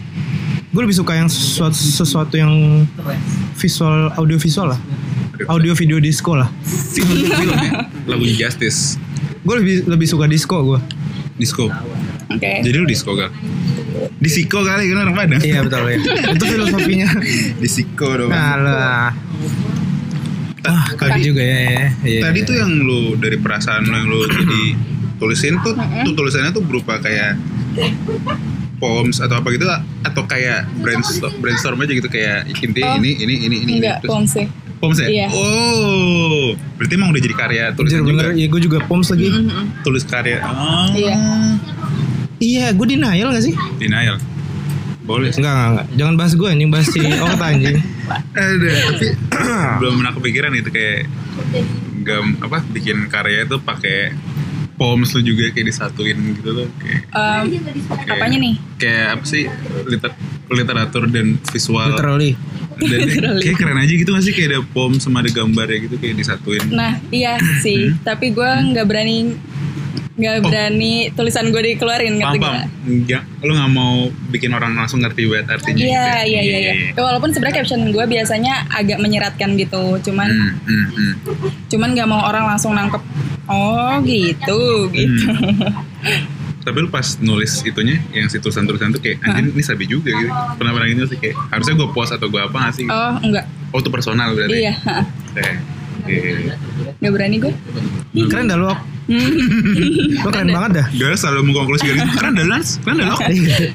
gue 0.70 0.82
lebih 0.86 0.96
suka 0.96 1.18
yang 1.18 1.26
sesuatu, 1.26 1.74
sesuatu 1.74 2.34
yang 2.38 2.86
visual 3.58 4.14
audio 4.14 4.38
visual 4.38 4.72
lah 4.72 4.80
audio 5.46 5.72
video 5.72 6.02
disco 6.02 6.34
lah 6.34 6.50
Film, 6.66 7.30
film 7.30 7.54
ya? 7.54 7.86
Lagunya 8.06 8.34
Justice 8.46 8.98
gue 9.38 9.54
lebih 9.54 9.74
lebih 9.86 10.06
suka 10.06 10.26
disco 10.26 10.58
gue 10.64 10.80
Disco 11.38 11.70
Oke. 12.28 12.60
Jadi 12.60 12.76
lu 12.76 12.84
disco 12.84 13.14
gal? 13.14 13.30
Disiko 14.18 14.60
kali 14.60 14.90
kan 14.90 15.06
orang 15.06 15.14
Padang 15.16 15.40
iya 15.40 15.62
betul 15.62 15.86
ya 15.86 15.96
itu 16.34 16.44
filosofinya 16.44 17.08
Disiko 17.62 18.08
dong 18.18 18.30
nah 18.30 18.54
lah 18.58 19.06
ah 20.66 20.86
kali 20.98 21.22
juga 21.24 21.40
ya, 21.40 21.58
ya. 21.64 21.86
Iya. 22.02 22.20
Tadi 22.28 22.38
tuh 22.44 22.54
yang 22.58 22.72
lu 22.82 23.14
dari 23.16 23.38
perasaan 23.38 23.86
lu 23.86 23.94
yang 23.94 24.06
lu 24.10 24.20
jadi 24.26 24.62
tulisin 25.16 25.56
tuh, 25.62 25.72
tuh 25.78 26.12
tulisannya 26.12 26.50
tuh 26.52 26.60
berupa 26.60 26.98
kayak 26.98 27.38
poems 28.78 29.18
atau 29.18 29.40
apa 29.40 29.48
gitu 29.50 29.66
atau 30.04 30.22
kayak 30.28 30.66
brainstorm, 30.78 31.34
brainstorm 31.40 31.78
aja 31.82 31.92
gitu 31.94 32.06
kayak 32.06 32.46
intinya 32.62 32.94
Oh. 32.94 33.00
ini 33.00 33.10
ini 33.18 33.34
ini 33.48 33.56
ini 33.66 33.72
Enggak, 33.80 34.06
pom 34.06 34.22
sih. 34.22 34.46
Poems 34.78 34.98
ya? 35.02 35.08
Iya. 35.10 35.26
Oh, 35.34 36.54
berarti 36.78 36.92
emang 36.94 37.10
udah 37.10 37.22
jadi 37.22 37.34
karya 37.34 37.64
tulisan 37.74 38.02
juga. 38.02 38.08
bener, 38.14 38.26
iya 38.38 38.46
gue 38.46 38.60
juga 38.62 38.78
poms 38.86 39.10
lagi. 39.10 39.28
Mm-mm. 39.28 39.64
Tulis 39.82 40.04
karya. 40.06 40.38
Oh. 40.42 40.88
Iya. 40.94 41.16
Iya, 42.38 42.66
gue 42.70 42.86
denial 42.86 43.34
gak 43.34 43.44
sih? 43.44 43.54
Denial. 43.82 44.16
Boleh. 45.02 45.34
Enggak, 45.34 45.50
enggak, 45.52 45.68
enggak. 45.72 45.86
Jangan 45.98 46.14
bahas 46.14 46.32
gue 46.36 46.48
anjing, 46.48 46.70
bahas 46.70 46.86
si 46.86 47.00
Okta 47.26 47.46
anjing. 47.50 47.78
Ada, 48.36 48.70
tapi 48.94 49.08
belum 49.80 49.94
pernah 50.00 50.12
kepikiran 50.16 50.50
gitu 50.56 50.70
kayak 50.72 51.08
gam 52.06 52.40
apa 52.40 52.64
bikin 52.72 53.10
karya 53.12 53.44
itu 53.44 53.56
pakai 53.60 54.16
poems 54.78 55.10
lu 55.10 55.26
juga 55.26 55.50
kayak 55.50 55.66
disatuin 55.66 56.14
gitu 56.32 56.50
loh 56.52 56.68
kayak 56.78 57.02
Em, 57.10 57.44
kayak- 57.90 58.08
apanya 58.08 58.38
nih? 58.38 58.54
kayak 58.76 59.06
apa 59.12 59.24
sih 59.24 59.44
liter, 59.84 60.10
literatur 60.48 61.04
dan 61.06 61.26
visual 61.44 61.90
Literally. 61.90 62.32
dan 62.78 62.98
Literally. 63.02 63.42
kayak 63.42 63.56
keren 63.58 63.76
aja 63.76 63.90
gitu 63.92 64.08
gak 64.08 64.22
sih 64.22 64.32
kayak 64.32 64.48
ada 64.48 64.60
poem 64.64 64.96
sama 64.96 65.18
ada 65.18 65.28
gambarnya 65.28 65.78
gitu 65.82 65.96
kayak 65.96 66.14
disatuin 66.16 66.62
Nah, 66.70 66.94
iya 67.10 67.34
sih. 67.58 67.90
Hmm. 67.90 67.98
Tapi 68.00 68.30
gue 68.30 68.46
nggak 68.46 68.86
berani 68.86 69.34
nggak 70.18 70.34
berani 70.42 70.94
tulisan 71.14 71.48
gue 71.48 71.62
dikeluarin 71.64 72.18
ngerti 72.18 72.36
paham 72.36 72.50
nggak? 72.52 72.66
Nggak, 72.84 73.22
lu 73.40 73.52
nggak 73.54 73.70
mau 73.70 73.94
bikin 74.28 74.50
orang 74.50 74.74
langsung 74.74 74.98
ngerti 74.98 75.24
buat 75.24 75.46
artinya 75.46 75.78
Iya 75.78 75.86
gitu 75.86 75.94
ya? 75.94 76.22
iya 76.24 76.40
iya. 76.42 76.58
iya. 76.58 76.72
Ya, 76.90 77.00
walaupun 77.00 77.30
sebenarnya 77.30 77.62
caption 77.62 77.86
gue 77.86 78.04
biasanya 78.04 78.66
agak 78.68 78.98
menyeratkan 78.98 79.54
gitu, 79.54 79.82
cuman 80.02 80.26
Hmm, 80.28 80.52
hmm, 80.60 80.86
hmm. 80.90 81.12
cuman 81.68 81.88
nggak 81.92 82.08
mau 82.08 82.22
orang 82.24 82.44
langsung 82.46 82.74
nangkep. 82.74 82.98
Oh 83.46 83.94
gitu 84.02 84.60
gitu. 84.90 85.24
tapi 86.58 86.84
lu 86.84 86.90
pas 86.90 87.16
nulis 87.18 87.64
itunya 87.64 87.96
yang 88.12 88.28
si 88.28 88.36
tulisan-tulisan 88.36 88.92
tuh 88.92 89.00
kayak 89.00 89.24
anjir 89.24 89.56
ini 89.56 89.64
sabi 89.64 89.88
juga 89.88 90.12
gitu 90.12 90.28
pernah 90.52 90.76
pernah 90.76 90.84
gitu 90.86 91.08
sih 91.08 91.16
kayak 91.16 91.32
harusnya 91.48 91.74
gue 91.74 91.88
post 91.88 92.12
atau 92.12 92.28
gue 92.28 92.36
apa 92.36 92.52
nggak 92.52 92.74
sih 92.74 92.84
Oh 92.84 93.16
enggak. 93.18 93.48
oh 93.72 93.78
itu 93.78 93.88
personal 93.88 94.36
berarti 94.36 94.52
Iya. 94.60 94.74
Oke. 95.32 95.48
Oke. 96.08 96.56
Nggak 96.98 97.12
berani 97.12 97.36
gue. 97.36 97.52
Keren 98.32 98.48
dah 98.48 98.56
lu. 98.56 98.66
Ok. 98.66 98.80
Lu 100.24 100.28
keren 100.28 100.48
banget 100.52 100.70
dah. 100.80 100.86
Gue 100.92 101.16
selalu 101.16 101.40
mengkonklusi 101.48 101.84
gitu 101.84 102.00
keren 102.16 102.32
dah 102.36 102.46
Lans 102.48 102.76
keren 102.84 102.96
dah 103.00 103.06
lo 103.08 103.16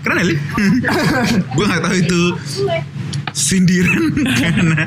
keren 0.06 0.16
dah 0.22 0.26
Li 0.26 0.36
gue 1.58 1.66
nggak 1.66 1.82
tahu 1.82 1.96
itu 1.98 2.22
sindiran 3.34 4.14
karena 4.42 4.86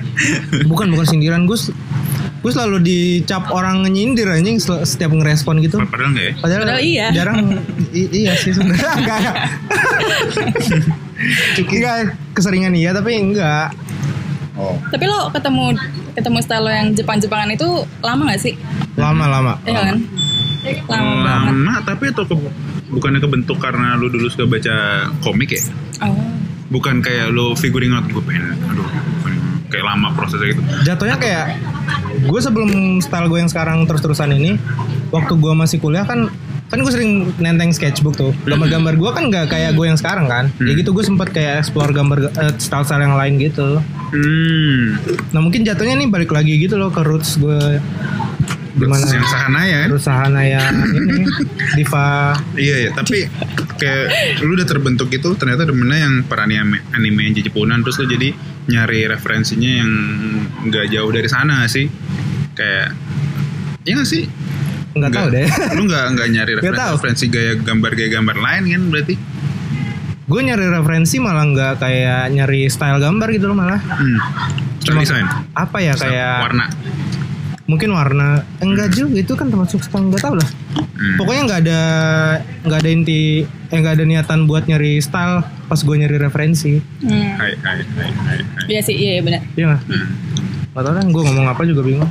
Bukan 0.71 0.87
bukan 0.95 1.07
sindiran 1.07 1.51
Gus. 1.51 1.75
Gue 2.47 2.55
selalu 2.55 2.79
dicap 2.79 3.51
orang 3.51 3.83
nyindir 3.91 4.31
anjing 4.31 4.63
setiap 4.63 5.11
ngerespon 5.11 5.59
gitu. 5.67 5.83
padahal 5.83 6.15
nggak 6.15 6.27
ya 6.31 6.35
Padahal, 6.39 6.61
Padahal 6.63 6.83
iya. 6.83 7.07
jarang 7.11 7.39
iya 7.91 8.33
sih 8.39 8.55
sebenarnya 8.55 8.87
enggak. 9.03 9.21
Enggak, 11.59 11.95
keseringan 12.39 12.71
iya 12.79 12.95
tapi 12.95 13.19
enggak. 13.19 13.75
Oh 14.57 14.77
Tapi 14.87 15.05
lo 15.05 15.29
ketemu 15.29 15.65
ketemu 16.13 16.39
style 16.41 16.63
lo 16.63 16.71
yang 16.71 16.89
Jepang-Jepangan 16.91 17.51
itu 17.51 17.69
lama 18.01 18.23
gak 18.27 18.41
sih? 18.41 18.55
Lama-lama. 18.95 19.61
Iya 19.63 19.81
kan? 19.85 19.97
Lama 20.87 21.13
banget. 21.21 21.55
lama 21.55 21.75
tapi 21.81 22.05
itu 22.09 22.23
ke- 22.23 22.55
bukannya 22.89 23.21
kebentuk 23.21 23.57
karena 23.57 23.95
lu 23.95 24.09
dulu 24.09 24.27
suka 24.27 24.47
baca 24.47 24.75
komik 25.21 25.51
ya 25.51 25.63
Oh. 25.99 26.13
bukan 26.69 26.99
kayak 26.99 27.31
lu 27.31 27.55
figuring 27.55 27.91
out 27.91 28.05
gue 28.05 28.21
pengen 28.21 28.51
aduh 28.65 28.85
pengen- 29.21 29.43
kayak 29.67 29.85
lama 29.85 30.11
prosesnya 30.13 30.51
gitu 30.51 30.63
Jatuhnya 30.85 31.17
kayak 31.17 31.45
gue 32.21 32.41
sebelum 32.41 32.71
style 32.99 33.27
gue 33.27 33.39
yang 33.39 33.47
sekarang 33.47 33.85
terus-terusan 33.85 34.33
ini, 34.33 34.59
waktu 35.09 35.33
gue 35.35 35.53
masih 35.53 35.79
kuliah 35.79 36.03
kan 36.03 36.27
kan 36.67 36.79
gue 36.79 36.89
sering 36.89 37.11
nenteng 37.37 37.71
sketchbook 37.71 38.15
tuh 38.15 38.35
gambar-gambar 38.43 38.95
gue 38.95 39.11
kan 39.13 39.25
gak 39.29 39.47
kayak 39.49 39.71
gue 39.73 39.87
yang 39.87 39.95
sekarang 39.95 40.27
kan 40.27 40.51
ya 40.59 40.73
gitu 40.73 40.91
gue 40.91 41.01
sempet 41.01 41.31
kayak 41.31 41.61
explore 41.61 41.91
gambar 41.91 42.27
eh, 42.29 42.53
style-style 42.57 43.01
yang 43.01 43.15
lain 43.15 43.39
gitu 43.41 43.79
hmm. 44.13 44.83
Nah 45.33 45.41
mungkin 45.43 45.67
jatuhnya 45.67 45.99
nih 45.99 46.09
balik 46.11 46.31
lagi 46.31 46.59
gitu 46.61 46.79
loh 46.79 46.93
ke 46.93 47.03
roots 47.03 47.39
gue. 47.41 47.81
Gimana? 48.77 49.09
yang 49.09 49.25
sahana 49.25 49.61
ya. 49.65 49.89
Kan? 49.89 50.37
yang 50.45 50.75
ini 50.93 51.25
diva. 51.81 52.37
Iya 52.61 52.77
ya, 52.87 52.91
tapi 52.93 53.25
kayak 53.81 54.07
lu 54.45 54.53
udah 54.53 54.69
terbentuk 54.69 55.09
itu 55.09 55.33
ternyata 55.41 55.65
demennya 55.65 56.05
yang 56.05 56.15
per 56.29 56.45
anime 56.45 56.85
anime 56.93 57.33
yang 57.33 57.35
jejepunan 57.41 57.81
terus 57.81 57.97
lu 58.01 58.09
jadi 58.09 58.37
nyari 58.69 59.09
referensinya 59.09 59.71
yang 59.81 59.91
nggak 60.69 60.93
jauh 60.93 61.09
dari 61.09 61.29
sana 61.33 61.65
sih. 61.65 61.89
Kayak 62.53 62.93
Iya 63.87 64.03
gak 64.03 64.11
sih? 64.11 64.25
nggak 64.97 65.13
tahu 65.13 65.27
deh. 65.29 65.47
Lu 65.77 65.83
nggak 65.87 66.05
nggak 66.17 66.29
nyari 66.33 66.53
referensi, 66.59 66.93
referensi 66.97 67.25
gaya 67.29 67.53
gambar 67.61 67.93
gaya 67.93 68.11
gambar 68.17 68.37
lain 68.41 68.63
kan 68.73 68.83
berarti? 68.89 69.15
Gue 70.27 70.41
nyari 70.43 70.67
referensi 70.69 71.17
malah 71.17 71.45
nggak 71.45 71.73
kayak 71.79 72.31
nyari 72.31 72.67
style 72.67 72.99
gambar 72.99 73.29
gitu 73.31 73.47
loh 73.47 73.57
malah 73.57 73.79
Hmm. 73.79 74.19
Design, 74.83 75.27
apa 75.53 75.79
ya 75.79 75.95
kayak 75.95 76.37
warna. 76.45 76.65
mungkin 77.65 77.91
warna 77.91 78.29
enggak 78.61 78.91
juga 78.93 79.19
itu 79.19 79.33
kan 79.33 79.47
termasuk 79.47 79.83
style 79.83 80.07
nggak 80.07 80.19
tahu 80.21 80.35
lah 80.35 80.49
Hmm. 80.93 81.15
pokoknya 81.17 81.43
nggak 81.45 81.61
ada 81.61 81.83
nggak 82.63 82.79
ada 82.79 82.89
inti 82.89 83.23
eh 83.43 83.77
nggak 83.77 83.95
ada 83.95 84.05
niatan 84.05 84.45
buat 84.45 84.65
nyari 84.65 84.99
style 84.99 85.41
pas 85.67 85.77
gue 85.77 85.97
nyari 85.97 86.17
referensi 86.17 86.79
Hmm. 87.01 87.35
Hai 87.37 87.53
hai 87.57 87.79
hai 87.79 88.11
hai. 88.11 88.39
hai. 88.39 88.39
Iya 88.69 88.81
sih, 88.81 88.95
iya 88.95 89.19
benar. 89.21 89.43
iya 89.53 89.65
nggak 89.69 89.83
Hmm. 89.85 90.07
nggak 90.73 90.83
tahu 90.83 90.95
kan 90.97 91.07
gue 91.09 91.23
ngomong 91.25 91.47
apa 91.49 91.63
juga 91.63 91.83
bingung 91.83 92.11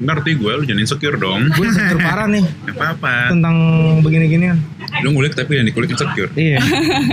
Ngerti 0.00 0.32
gue, 0.34 0.48
lu 0.50 0.64
jangan 0.64 0.80
insecure 0.80 1.16
dong. 1.16 1.44
gue 1.50 1.60
insecure 1.62 2.00
parah 2.00 2.24
nih 2.24 2.40
Gak 2.66 2.74
apa-apa. 2.74 3.14
tentang 3.30 3.56
begini-ginian 4.00 4.56
Lu 5.00 5.12
ngulik 5.12 5.32
tapi 5.32 5.54
yang 5.54 5.64
dikulik 5.64 5.88
insecure. 5.88 6.32
iya 6.34 6.56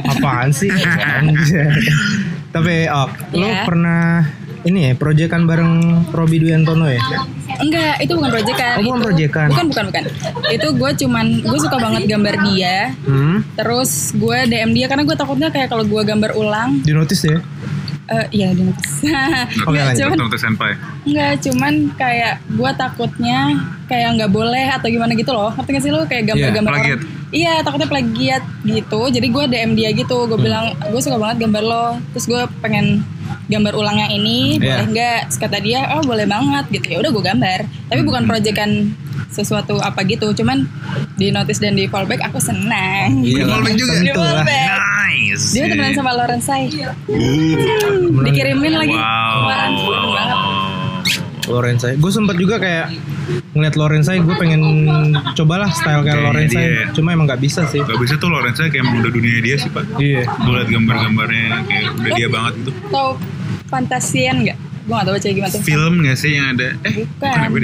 apaan 0.08 0.50
sih 0.50 0.71
tapi 2.50 2.88
oh 2.88 3.08
lo 3.34 3.45
Iya. 3.45 3.63
pernah 3.63 4.23
ini 4.63 4.80
ya 4.82 4.93
proyekan 4.93 5.43
bareng 5.43 5.73
Robi 6.10 6.39
Duyantono 6.39 6.88
ya 6.88 7.00
Enggak, 7.58 7.97
itu 7.97 8.13
bukan 8.13 8.30
proyekan. 8.30 8.76
Oh, 8.76 8.84
bukan 8.84 8.93
Itu- 8.93 9.08
proyekan. 9.08 9.47
Bukan, 9.50 9.65
bukan, 9.67 9.84
bukan. 9.89 10.04
Itu 10.52 10.67
gue 10.73 10.91
cuman 10.95 11.26
gue 11.41 11.58
suka 11.58 11.73
banget 11.76 12.06
gambar 12.06 12.36
dia. 12.45 12.93
hmm 13.02 13.38
Terus 13.56 13.91
gue 14.13 14.38
DM 14.45 14.71
dia 14.71 14.86
karena 14.86 15.02
gue 15.02 15.15
takutnya 15.15 15.50
kayak 15.50 15.65
kalau 15.65 15.82
gue 15.82 15.97
gambar 16.00 16.38
ulang, 16.38 16.78
di 16.80 16.93
notice 16.93 17.26
ya 17.26 17.41
eh 18.08 18.26
iya 18.32 18.48
di. 18.52 18.63
Oke, 18.63 18.76
Nggak, 19.67 19.93
cuman. 19.96 20.17
Enggak, 21.04 21.34
cuman 21.43 21.74
kayak 21.93 22.34
gue 22.48 22.72
takutnya 22.74 23.39
kayak 23.86 24.10
nggak 24.15 24.32
boleh 24.32 24.67
atau 24.67 24.88
gimana 24.88 25.12
gitu 25.12 25.32
loh. 25.32 25.52
Ngerti 25.52 25.70
gak 25.72 25.84
sih 25.84 25.91
lo 25.91 26.04
kayak 26.04 26.24
gambar-gambar 26.28 26.72
Iya, 26.72 26.80
orang? 26.80 27.02
Iya, 27.28 27.54
takutnya 27.60 27.88
plagiat 27.88 28.43
gitu. 28.63 29.02
Jadi 29.12 29.28
gue 29.28 29.43
DM 29.48 29.72
dia 29.76 29.89
gitu. 29.91 30.17
Hmm. 30.17 30.30
Gue 30.32 30.39
bilang, 30.39 30.65
gue 30.74 31.02
suka 31.04 31.20
banget 31.20 31.43
gambar 31.43 31.63
lo. 31.63 31.88
Terus 32.15 32.26
gue 32.26 32.41
pengen 32.60 33.04
gambar 33.48 33.74
ulang 33.76 33.98
yang 33.98 34.12
ini, 34.13 34.56
Iya. 34.56 34.84
boleh 34.84 34.86
nggak? 34.91 35.20
Kata 35.36 35.58
dia, 35.60 35.80
oh 35.96 36.02
boleh 36.02 36.24
banget 36.24 36.65
gitu. 36.72 36.96
Ya 36.96 36.98
udah 37.00 37.12
gue 37.12 37.24
gambar. 37.24 37.60
Tapi 37.88 38.02
bukan 38.04 38.22
Hmm. 38.24 38.30
proyekan 38.30 38.72
sesuatu 39.27 39.77
apa 39.80 40.01
gitu. 40.03 40.30
Cuman 40.34 40.65
di 41.15 41.30
notice 41.30 41.60
dan 41.60 41.73
di 41.73 41.86
fallback 41.86 42.21
aku 42.23 42.38
senang. 42.38 43.21
Iya 43.21 43.43
Di 43.43 43.49
fallback 43.49 43.75
juga? 43.75 43.93
Di 43.97 44.10
fallback. 44.12 44.69
Nice. 45.08 45.43
Dia 45.51 45.63
temenan 45.67 45.93
sama 45.93 46.12
Loren 46.13 46.39
Sai. 46.39 46.67
Uh, 47.08 48.21
Dikirimin 48.21 48.73
lagi. 48.75 48.93
Wow. 48.93 49.38
Banget. 49.45 49.71
Lorenzai. 51.47 51.95
Gue 51.95 52.12
sempet 52.12 52.36
juga 52.36 52.60
kayak 52.60 52.91
ngeliat 53.56 53.75
Lorenzai, 53.75 54.19
gue 54.19 54.36
pengen 54.36 54.60
cobalah 55.32 55.71
style 55.71 56.03
kayak 56.03 56.19
Lorenzai. 56.21 56.60
dia. 56.60 56.91
Cuma 56.91 57.15
emang 57.15 57.23
nggak 57.23 57.39
bisa 57.39 57.63
sih. 57.63 57.80
Gak 57.80 57.95
bisa 57.95 58.19
tuh 58.19 58.27
Lorenza 58.27 58.67
kayak 58.67 58.84
emang 58.84 58.99
udah 58.99 59.12
dunia 59.12 59.39
dia 59.39 59.56
sih 59.56 59.71
pak 59.71 59.88
Iya. 59.95 60.27
Gue 60.27 60.53
liat 60.53 60.67
gambar-gambarnya 60.67 61.63
kayak 61.63 61.88
udah 61.95 62.12
dia 62.13 62.27
banget 62.27 62.53
gitu 62.60 62.71
Tahu 62.91 63.10
Fantasian 63.67 64.43
nggak? 64.43 64.58
Gue 64.60 64.93
gak 64.93 65.06
tau 65.08 65.13
baca 65.15 65.27
gimana 65.32 65.51
tuh. 65.51 65.62
Film 65.63 65.93
gak 66.03 66.17
sih 66.19 66.32
yang 66.36 66.47
ada 66.51 66.67
Eh 66.84 66.93
Bukan. 67.15 67.47
bukan 67.47 67.63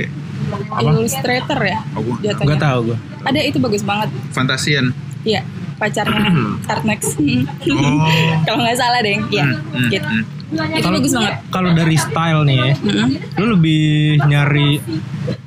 beda 0.55 0.91
Illustrator 0.93 1.59
ya 1.59 1.79
Oh, 1.91 2.01
gua- 2.01 2.19
jatuhnya. 2.21 2.49
Gak 2.49 2.61
tau 2.61 2.79
gue. 2.83 2.97
Ada 3.23 3.39
itu 3.41 3.57
bagus 3.57 3.81
banget. 3.81 4.09
Fantasian 4.29 4.85
Iya, 5.23 5.41
pacarnya 5.77 6.27
Startnex. 6.63 7.01
Oh 7.15 8.03
Kalau 8.45 8.59
nggak 8.59 8.75
salah 8.75 8.99
deh, 8.99 9.17
iya. 9.29 9.45
Hmm, 9.45 9.59
hmm, 9.73 9.89
Gitu. 9.89 10.03
hmm. 10.05 10.23
Itu 10.53 10.87
bagus 10.91 11.11
banget. 11.13 11.33
Kalau 11.47 11.69
dari 11.71 11.95
style 11.95 12.41
nih 12.43 12.57
ya, 12.59 12.73
Mm-mm. 12.77 13.07
lu 13.35 13.45
lebih 13.57 13.83
nyari, 14.21 14.77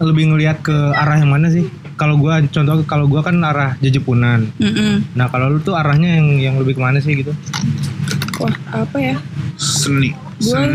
lebih 0.00 0.24
ngelihat 0.26 0.58
ke 0.60 0.74
arah 0.90 1.14
yang 1.16 1.30
mana 1.30 1.46
sih? 1.46 1.62
Kalau 1.94 2.16
gua 2.16 2.42
contoh 2.42 2.82
kalau 2.82 3.06
gua 3.06 3.20
kan 3.20 3.38
arah 3.38 3.78
jejepunan. 3.78 4.50
Mm-mm. 4.56 5.06
Nah 5.12 5.28
kalau 5.28 5.46
lu 5.48 5.60
tuh 5.60 5.72
arahnya 5.72 6.16
yang 6.16 6.26
yang 6.36 6.54
lebih 6.56 6.74
ke 6.74 6.82
mana 6.82 6.98
sih 6.98 7.14
gitu? 7.14 7.30
Wah, 8.38 8.52
apa 8.74 8.96
ya? 8.98 9.16
Seni 9.54 10.10
Gua- 10.38 10.60
Sen 10.60 10.72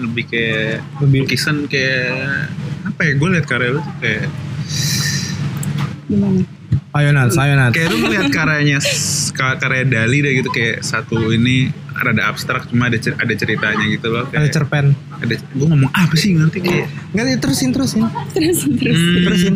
Lebih 0.00 0.24
kayak 0.26 0.78
Lebih 1.00 1.18
Lukisan 1.24 1.56
kayak 1.66 2.50
Apa 2.82 3.00
ya 3.02 3.12
gue 3.14 3.28
liat 3.30 3.46
karya 3.46 3.68
lu 3.70 3.80
tuh 3.80 3.94
kayak 3.98 4.24
Gimana? 6.06 6.42
ayo 6.90 7.08
Nats, 7.14 7.38
ayo 7.38 7.54
Nats. 7.54 7.70
Kayak 7.70 7.88
lu 7.90 7.96
ngeliat 8.02 8.28
karyanya 8.28 8.78
Karya 9.30 9.84
Dali 9.84 10.18
deh 10.20 10.32
gitu 10.36 10.50
Kayak 10.50 10.82
satu 10.82 11.30
ini 11.30 11.70
Rada 11.92 12.26
abstrak 12.26 12.66
Cuma 12.66 12.90
ada 12.90 12.98
cer- 12.98 13.14
ada 13.14 13.30
ceritanya 13.30 13.84
gitu 13.86 14.10
loh 14.10 14.26
Ada 14.26 14.42
kayak, 14.42 14.50
cerpen. 14.50 14.86
ada 15.14 15.34
Gue 15.54 15.66
ngomong 15.66 15.90
apa 15.90 16.14
sih 16.14 16.34
ngerti 16.34 16.58
kayak 16.60 16.86
Enggak 17.14 17.38
terusin 17.38 17.70
terusin. 17.70 18.02
Terus 18.34 18.58
terus. 18.66 18.98
Hmm, 18.98 19.22
Terusin. 19.22 19.54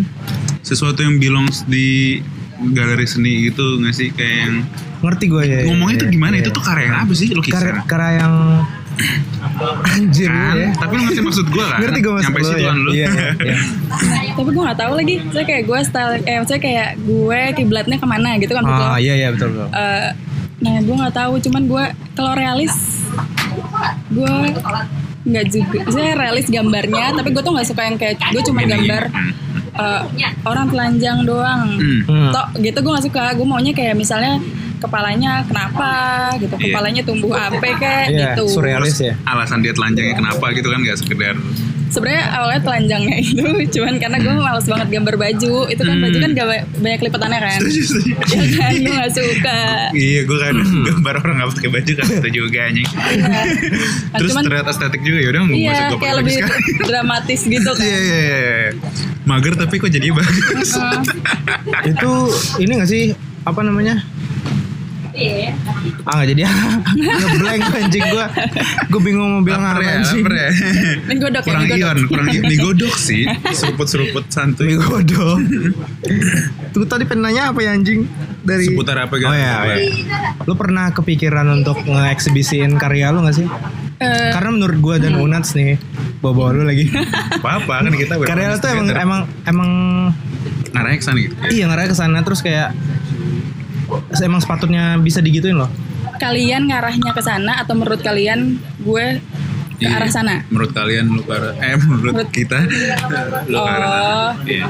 sesuatu 0.62 1.02
yang 1.02 1.18
belongs 1.18 1.66
di 1.66 2.22
galeri 2.70 3.04
seni 3.04 3.50
gitu 3.50 3.76
nggak 3.76 3.92
sih 3.92 4.08
kayak 4.10 4.36
yang 4.40 4.56
Ngerti 5.02 5.24
gue 5.28 5.42
ya. 5.44 5.58
ngomongnya 5.68 5.96
tuh 6.00 6.08
ya, 6.08 6.12
gimana 6.14 6.34
ya. 6.34 6.40
itu 6.40 6.50
tuh 6.50 6.64
karya 6.64 6.84
yang 6.86 6.96
apa 6.96 7.12
sih 7.12 7.26
karya, 7.26 7.36
lukisan 7.36 7.64
karya 7.84 8.10
yang 8.16 8.34
anjir 9.84 10.28
kan 10.28 10.54
ya. 10.54 10.68
tapi 10.74 10.92
lu 10.94 11.02
ngerti 11.04 11.22
maksud 11.22 11.46
gue 11.46 11.64
kan 11.64 11.78
Ngerti 11.78 11.98
gue 12.00 12.12
maksud 12.12 12.24
nyampe 12.26 12.40
lo 12.40 12.48
situ 12.48 12.58
ya. 12.58 12.66
kan 12.66 12.76
lu 12.76 12.90
Iya, 12.90 13.08
iya, 13.08 13.30
iya. 13.38 13.56
Tapi 14.36 14.48
gue 14.50 14.62
nggak 14.62 14.78
tahu 14.78 14.92
lagi. 14.94 15.14
Saya 15.30 15.44
kayak 15.44 15.62
gue 15.64 15.78
style, 15.80 16.12
eh 16.20 16.36
maksudnya 16.36 16.62
kayak 16.62 16.88
gue 16.98 17.40
kiblatnya 17.54 17.96
ke 17.96 18.06
mana 18.06 18.30
gitu 18.36 18.52
kan? 18.52 18.62
betul. 18.62 18.84
Ah 18.84 18.98
iya 18.98 19.14
iya 19.14 19.28
betul 19.30 19.48
betul. 19.50 19.68
Eh, 19.70 20.08
nah 20.60 20.76
gue 20.80 20.94
nggak 20.96 21.14
tahu. 21.14 21.32
Cuman 21.40 21.62
gue 21.64 21.84
kalau 22.12 22.32
realis, 22.34 22.74
gue 24.08 24.34
nggak 25.24 25.46
juga. 25.48 25.78
Saya 25.88 26.12
realis 26.14 26.46
gambarnya, 26.46 27.14
tapi 27.14 27.28
gue 27.30 27.42
tuh 27.42 27.52
nggak 27.52 27.68
suka 27.68 27.82
yang 27.84 27.96
kayak 27.96 28.16
gue 28.20 28.42
cuma 28.42 28.60
gambar 28.62 29.02
eh, 29.74 30.00
orang 30.44 30.66
telanjang 30.68 31.18
doang. 31.22 31.62
Hmm. 31.78 32.00
Hmm. 32.04 32.30
Tok 32.30 32.46
gitu 32.58 32.78
gue 32.80 32.92
gak 32.92 33.06
suka. 33.06 33.24
Gue 33.34 33.46
maunya 33.46 33.70
kayak 33.70 33.94
misalnya 33.94 34.38
kepalanya 34.84 35.32
kenapa 35.42 35.90
gitu, 36.36 36.54
Iya. 36.54 36.64
kepalanya 36.68 37.02
tumbuh 37.02 37.32
apa 37.32 37.56
kayak 37.74 38.04
Iya, 38.06 38.20
gitu. 38.32 38.44
surrealis 38.50 38.96
ya. 38.98 39.14
alasan 39.24 39.60
dia 39.60 39.72
telanjangnya 39.72 40.14
kenapa 40.14 40.52
gitu 40.52 40.66
kan 40.66 40.78
nggak 40.78 40.96
sekedar 40.96 41.34
sebenarnya 41.86 42.24
awalnya 42.28 42.60
telanjangnya 42.60 43.16
itu 43.18 43.44
cuman 43.74 43.94
karena 43.96 44.18
gue 44.18 44.32
males 44.34 44.66
banget 44.66 44.88
gambar 44.90 45.14
baju 45.16 45.54
itu 45.64 45.78
kan 45.78 45.96
baju 45.96 46.18
kan 46.18 46.30
gak 46.32 46.46
ba- 46.48 46.66
banyak 46.76 47.00
lipatannya 47.02 47.38
kan 47.38 47.60
ya 48.26 48.44
kan 48.52 48.72
gue 48.74 48.94
gak 48.94 49.12
suka 49.12 49.60
Iya, 49.94 50.20
gue 50.24 50.38
kan 50.40 50.54
gambar 50.58 51.14
orang 51.16 51.34
nggak 51.36 51.50
pakai 51.54 51.70
baju 51.70 51.92
kan 51.94 52.06
itu 52.10 52.28
juga 52.34 52.58
anjing. 52.64 52.88
Iya. 52.88 53.22
Nah, 53.22 53.46
Terus 54.16 54.28
cuman 54.28 54.42
terlihat 54.42 54.66
estetik 54.66 55.00
juga 55.00 55.18
ya 55.18 55.28
udah 55.30 55.40
mau 55.40 55.54
iya 55.54 55.70
masuk 55.70 55.84
gue 55.86 55.96
pakai 55.96 56.14
lebih 56.16 56.34
sekarang. 56.36 56.62
dramatis 56.82 57.40
gitu 57.46 57.70
kan 57.72 57.84
Iya 57.84 57.98
iya 58.00 58.18
iya. 58.18 58.68
Mager 59.24 59.54
tapi 59.54 59.74
kok 59.78 59.88
jadi 59.88 60.08
bagus. 60.10 60.70
Itu 61.90 62.10
ini 62.58 62.72
gak 62.74 62.90
sih 62.90 63.02
apa 63.42 63.60
namanya? 63.60 64.02
Iya. 65.14 65.54
Ah 66.02 66.18
nggak 66.18 66.28
jadi 66.34 66.42
ngeblank 67.22 67.62
anjing 67.70 68.04
gua. 68.10 68.26
Gue 68.90 69.00
bingung 69.00 69.30
mau 69.30 69.42
bilang 69.42 69.62
apa 69.62 69.78
ya, 69.80 70.02
anjing. 70.02 70.26
ya. 70.26 70.50
Ini 71.06 71.14
godok 71.16 71.42
ya, 71.42 71.48
Kurang 71.48 71.64
godok. 71.64 71.78
ion, 71.78 71.98
kurang 72.10 72.26
ion. 72.28 72.44
Sih. 72.98 73.22
Seruput-seruput 73.54 74.26
santuy. 74.26 74.74
Mie 74.74 74.78
godok. 74.78 75.38
Tuh 76.74 76.82
tadi 76.84 77.06
pengen 77.06 77.30
nanya 77.30 77.54
apa 77.54 77.62
ya 77.62 77.72
anjing? 77.72 78.10
Dari 78.44 78.66
Seputar 78.68 78.98
apa 79.00 79.14
gitu? 79.16 79.30
Oh 79.30 79.32
ya, 79.32 79.52
Apa? 79.62 79.74
Lu 80.44 80.52
pernah 80.52 80.90
kepikiran 80.90 81.46
untuk 81.54 81.80
nge-eksibisiin 81.80 82.76
karya 82.76 83.08
lu 83.08 83.22
gak 83.22 83.38
sih? 83.38 83.46
Eh, 84.02 84.30
Karena 84.34 84.50
menurut 84.52 84.76
gua 84.82 84.96
dan 84.98 85.16
Unats 85.16 85.54
nih, 85.54 85.78
bawa 86.18 86.50
lu 86.50 86.66
lagi. 86.66 86.90
Apa-apa 87.40 87.86
kan 87.86 87.94
kita 87.94 88.18
karya 88.20 88.50
lu 88.50 88.58
tuh 88.58 88.68
emang 88.68 88.86
emang 88.90 89.20
emang 89.46 89.70
ngarahnya 90.74 90.98
ke 90.98 91.06
sana 91.06 91.18
gitu. 91.22 91.34
iya 91.54 91.70
ngarah 91.70 91.86
ke 91.86 91.94
sana 91.94 92.18
terus 92.26 92.42
kayak 92.42 92.74
emang 94.20 94.38
sepatutnya 94.38 94.96
bisa 94.96 95.18
digituin 95.18 95.56
loh. 95.56 95.70
kalian 96.14 96.66
ngarahnya 96.66 97.10
ke 97.10 97.20
sana 97.20 97.58
atau 97.58 97.74
menurut 97.74 97.98
kalian 97.98 98.54
gue 98.78 99.06
ke 99.74 99.82
Iya. 99.82 99.98
arah 99.98 100.06
sana? 100.08 100.46
Menurut 100.46 100.70
kalian 100.70 101.10
lu 101.10 101.20
ke 101.20 101.32
arah 101.32 101.50
eh 101.58 101.74
menurut 101.76 102.14
Menurut- 102.14 102.30
kita 102.30 102.58
lu 103.50 103.58
ke 103.58 103.68
arah 103.68 103.82
sana. 103.82 104.06
Oh. 104.06 104.32
Iya. 104.46 104.66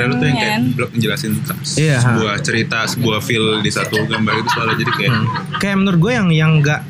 Lu 0.00 0.14
tuh 0.14 0.26
yang 0.26 0.38
kayak 0.38 0.58
blok 0.72 0.90
menjelasin 0.94 1.32
Iya, 1.74 1.96
ha. 1.96 2.02
sebuah 2.06 2.34
cerita, 2.38 2.78
sebuah 2.86 3.18
feel 3.20 3.58
di 3.58 3.68
satu 3.68 3.98
gambar 4.04 4.34
itu 4.36 4.48
soalnya 4.48 4.76
jadi 4.78 4.92
kayak 4.94 5.12
Hmm. 5.12 5.26
Kayak 5.58 5.76
menurut 5.76 5.98
gue 6.00 6.12
yang 6.14 6.28
yang 6.30 6.50
enggak 6.56 6.80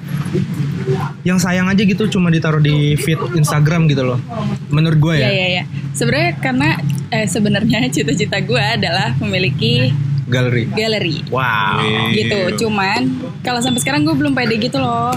yang 1.22 1.38
sayang 1.38 1.66
aja 1.66 1.80
gitu 1.80 2.04
cuma 2.10 2.28
ditaruh 2.28 2.60
di 2.60 2.94
feed 2.94 3.18
Instagram 3.34 3.86
gitu 3.86 4.04
loh. 4.04 4.18
Menurut 4.68 5.00
gue 5.00 5.14
Iya 5.14 5.24
ya. 5.24 5.30
iya 5.30 5.46
iya. 5.50 5.62
Sebenarnya 5.90 6.30
karena 6.38 6.68
eh 7.08 7.26
sebenarnya 7.26 7.78
cita-cita 7.88 8.38
gue 8.38 8.60
adalah 8.60 9.16
memiliki 9.16 9.90
Galeri. 10.30 10.64
galeri 10.70 11.18
Wow. 11.28 12.14
Gitu. 12.14 12.38
Cuman 12.66 13.00
kalau 13.42 13.58
sampai 13.58 13.82
sekarang 13.82 14.06
gue 14.06 14.14
belum 14.14 14.32
pede 14.32 14.56
gitu 14.62 14.78
loh. 14.78 15.10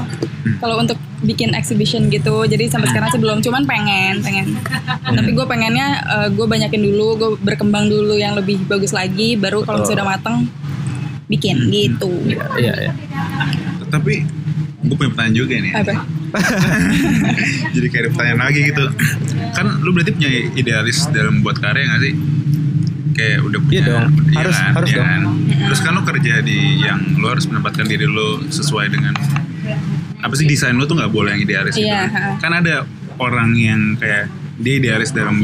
Kalau 0.59 0.75
untuk 0.81 0.99
bikin 1.23 1.55
exhibition 1.55 2.11
gitu, 2.11 2.43
jadi 2.43 2.67
sampai 2.67 2.91
sekarang 2.91 3.09
sih 3.15 3.21
belum. 3.21 3.39
Cuman 3.39 3.63
pengen, 3.63 4.19
pengen. 4.19 4.59
Tapi 5.05 5.31
gue 5.31 5.45
pengennya 5.47 5.87
eh, 6.03 6.29
gue 6.33 6.43
banyakin 6.43 6.81
dulu, 6.83 7.07
gue 7.15 7.29
berkembang 7.39 7.87
dulu 7.87 8.17
yang 8.19 8.35
lebih 8.35 8.59
bagus 8.67 8.91
lagi. 8.91 9.39
Baru 9.39 9.63
kalau 9.63 9.87
sudah 9.87 10.03
mateng 10.03 10.49
bikin 11.31 11.71
gitu. 11.71 12.11
Iya, 12.59 12.73
iya. 12.89 12.93
tapi 13.87 14.25
gue 14.83 14.95
punya 14.99 15.09
pertanyaan 15.15 15.35
juga 15.37 15.53
nih. 15.55 15.73
Apa? 15.79 15.93
jadi 17.77 17.87
kayak 17.87 18.03
ada 18.03 18.09
pertanyaan 18.11 18.41
lagi 18.41 18.59
gitu. 18.67 18.85
Kan 19.55 19.65
lu 19.79 19.89
berarti 19.95 20.11
punya 20.11 20.31
idealis 20.59 21.07
dalam 21.13 21.39
buat 21.39 21.57
karya 21.61 21.87
gak 21.87 22.01
sih? 22.03 22.13
Kayak 23.13 23.39
udah 23.43 23.59
punya 23.59 23.73
Iya 23.75 23.83
dong. 23.87 24.05
iya 24.25 24.37
Harus- 24.39 24.57
kan, 24.57 24.71
harus 24.73 24.89
iya 24.89 24.97
dong. 24.97 25.07
kan? 25.07 25.21
Terus 25.63 25.79
kan 25.79 25.91
lu 25.91 26.01
kerja 26.03 26.33
di 26.41 26.57
yang 26.79 26.99
lu 27.13 27.25
harus 27.25 27.45
menempatkan 27.45 27.85
diri 27.85 28.05
lu 28.05 28.27
sesuai 28.43 28.85
dengan 28.87 29.13
apa 30.17 30.33
sih 30.33 30.45
desain 30.45 30.73
lu 30.73 30.83
tuh 30.83 30.95
nggak 30.95 31.09
boleh 31.09 31.29
yang 31.31 31.41
idealis 31.41 31.73
gitu. 31.73 31.85
Iya, 31.85 32.01
kan. 32.05 32.21
ha. 32.31 32.39
Kan 32.39 32.51
ada 32.55 32.75
orang 33.17 33.53
yang 33.53 33.81
kayak 33.95 34.27
dia 34.55 34.73
idealis 34.75 35.09
dalam 35.11 35.41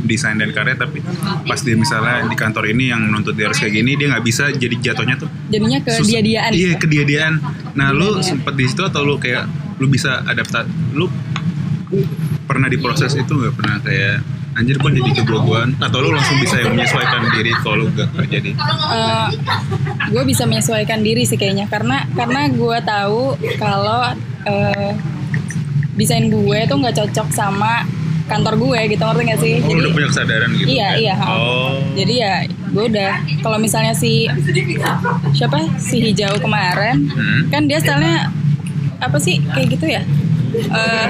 desain 0.00 0.34
dan 0.34 0.48
karya 0.48 0.74
tapi 0.74 1.02
pas 1.42 1.58
dia 1.58 1.74
misalnya 1.74 2.24
di 2.24 2.34
kantor 2.34 2.64
ini 2.68 2.88
yang 2.88 3.02
nuntut 3.04 3.34
dia 3.34 3.46
harus 3.46 3.58
kayak 3.58 3.74
gini 3.74 3.94
dia 3.94 4.06
nggak 4.08 4.22
bisa 4.22 4.50
jadi 4.50 4.70
jatuhnya 4.80 5.14
tuh 5.16 5.26
Jadinya 5.48 5.78
ke 5.78 5.90
Sus- 5.92 6.06
dia-diaan. 6.08 6.50
Iya, 6.50 6.70
kedia-diaan. 6.76 7.34
Nah, 7.72 7.90
lu 7.90 8.18
sempet 8.20 8.54
di 8.54 8.64
situ 8.64 8.80
atau 8.80 9.02
lu 9.02 9.16
kayak 9.16 9.46
lu 9.76 9.86
bisa 9.86 10.22
adaptasi 10.22 10.66
lu 10.92 11.10
pernah 12.42 12.66
di 12.66 12.76
proses 12.76 13.12
itu 13.14 13.28
nggak 13.28 13.52
pernah 13.52 13.76
kayak 13.80 14.16
anjir 14.52 14.76
kok 14.76 14.92
jadi 14.92 15.10
keblogoan 15.16 15.72
atau 15.80 15.98
lu 15.98 16.12
langsung 16.12 16.36
bisa 16.36 16.60
yang 16.60 16.76
menyesuaikan 16.76 17.24
diri 17.32 17.52
kalau 17.60 17.76
lu 17.80 17.86
gak 17.92 18.08
kerja 18.12 18.38
di 18.38 18.50
gue 20.12 20.22
bisa 20.28 20.44
menyesuaikan 20.44 21.00
diri 21.00 21.24
sih 21.24 21.40
kayaknya. 21.40 21.66
Karena 21.66 22.04
karena 22.12 22.52
gue 22.52 22.78
tahu 22.84 23.22
kalau 23.56 24.12
eh, 24.44 24.92
desain 25.96 26.28
gue 26.28 26.58
tuh 26.64 26.76
nggak 26.76 26.96
cocok 26.96 27.28
sama 27.30 27.84
kantor 28.28 28.54
gue 28.56 28.80
gitu 28.92 29.02
ngerti 29.02 29.22
gak 29.24 29.40
sih? 29.40 29.54
Oh, 29.60 29.68
lu 29.68 29.72
jadi 29.72 29.80
udah 29.82 29.92
punya 29.92 30.08
kesadaran 30.08 30.50
gitu 30.54 30.68
Iya, 30.68 30.88
kayak, 30.88 31.00
iya, 31.00 31.14
oh. 31.26 31.72
Jadi 31.96 32.14
ya 32.16 32.34
gue 32.72 32.84
udah 32.88 33.10
kalau 33.40 33.58
misalnya 33.60 33.92
si 33.92 34.24
siapa? 35.32 35.58
Si 35.76 35.96
hijau 36.00 36.36
kemarin 36.40 37.08
Hmm. 37.08 37.40
kan 37.48 37.64
dia 37.64 37.80
stylenya 37.80 38.28
apa 39.00 39.16
sih? 39.16 39.40
Kayak 39.52 39.68
gitu 39.76 39.86
ya? 39.88 40.02
Eh, 40.52 41.06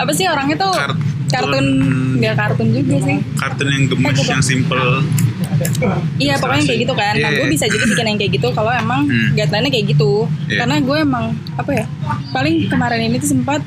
apa 0.00 0.12
sih 0.16 0.24
orangnya 0.24 0.56
tuh? 0.56 0.72
Kartun. 0.72 1.09
Kartun 1.30 1.66
nggak 2.18 2.34
kartun 2.36 2.68
juga 2.74 2.94
sih 3.00 3.18
kartun 3.38 3.68
yang 3.70 3.84
gemes 3.86 4.18
Eh, 4.18 4.26
yang 4.28 4.42
simple 4.42 4.86
Iya 6.16 6.40
pokoknya 6.40 6.64
kayak 6.64 6.80
gitu 6.88 6.94
kan. 6.96 7.12
Nah 7.12 7.30
Iya, 7.30 7.36
gue 7.36 7.46
iya. 7.46 7.52
bisa 7.52 7.64
juga 7.68 7.84
bikin 7.84 8.06
yang 8.08 8.18
kayak 8.18 8.32
gitu 8.32 8.48
kalau 8.52 8.72
emang 8.72 9.04
Hmm. 9.04 9.36
kayak 9.36 9.86
gitu. 9.92 10.24
Iya. 10.48 10.64
Karena 10.64 10.76
gue 10.80 10.96
emang 10.96 11.24
apa 11.56 11.70
ya? 11.74 11.84
Paling 12.32 12.68
kemarin 12.68 13.00
ini 13.04 13.20
tuh 13.20 13.28
sempat 13.28 13.60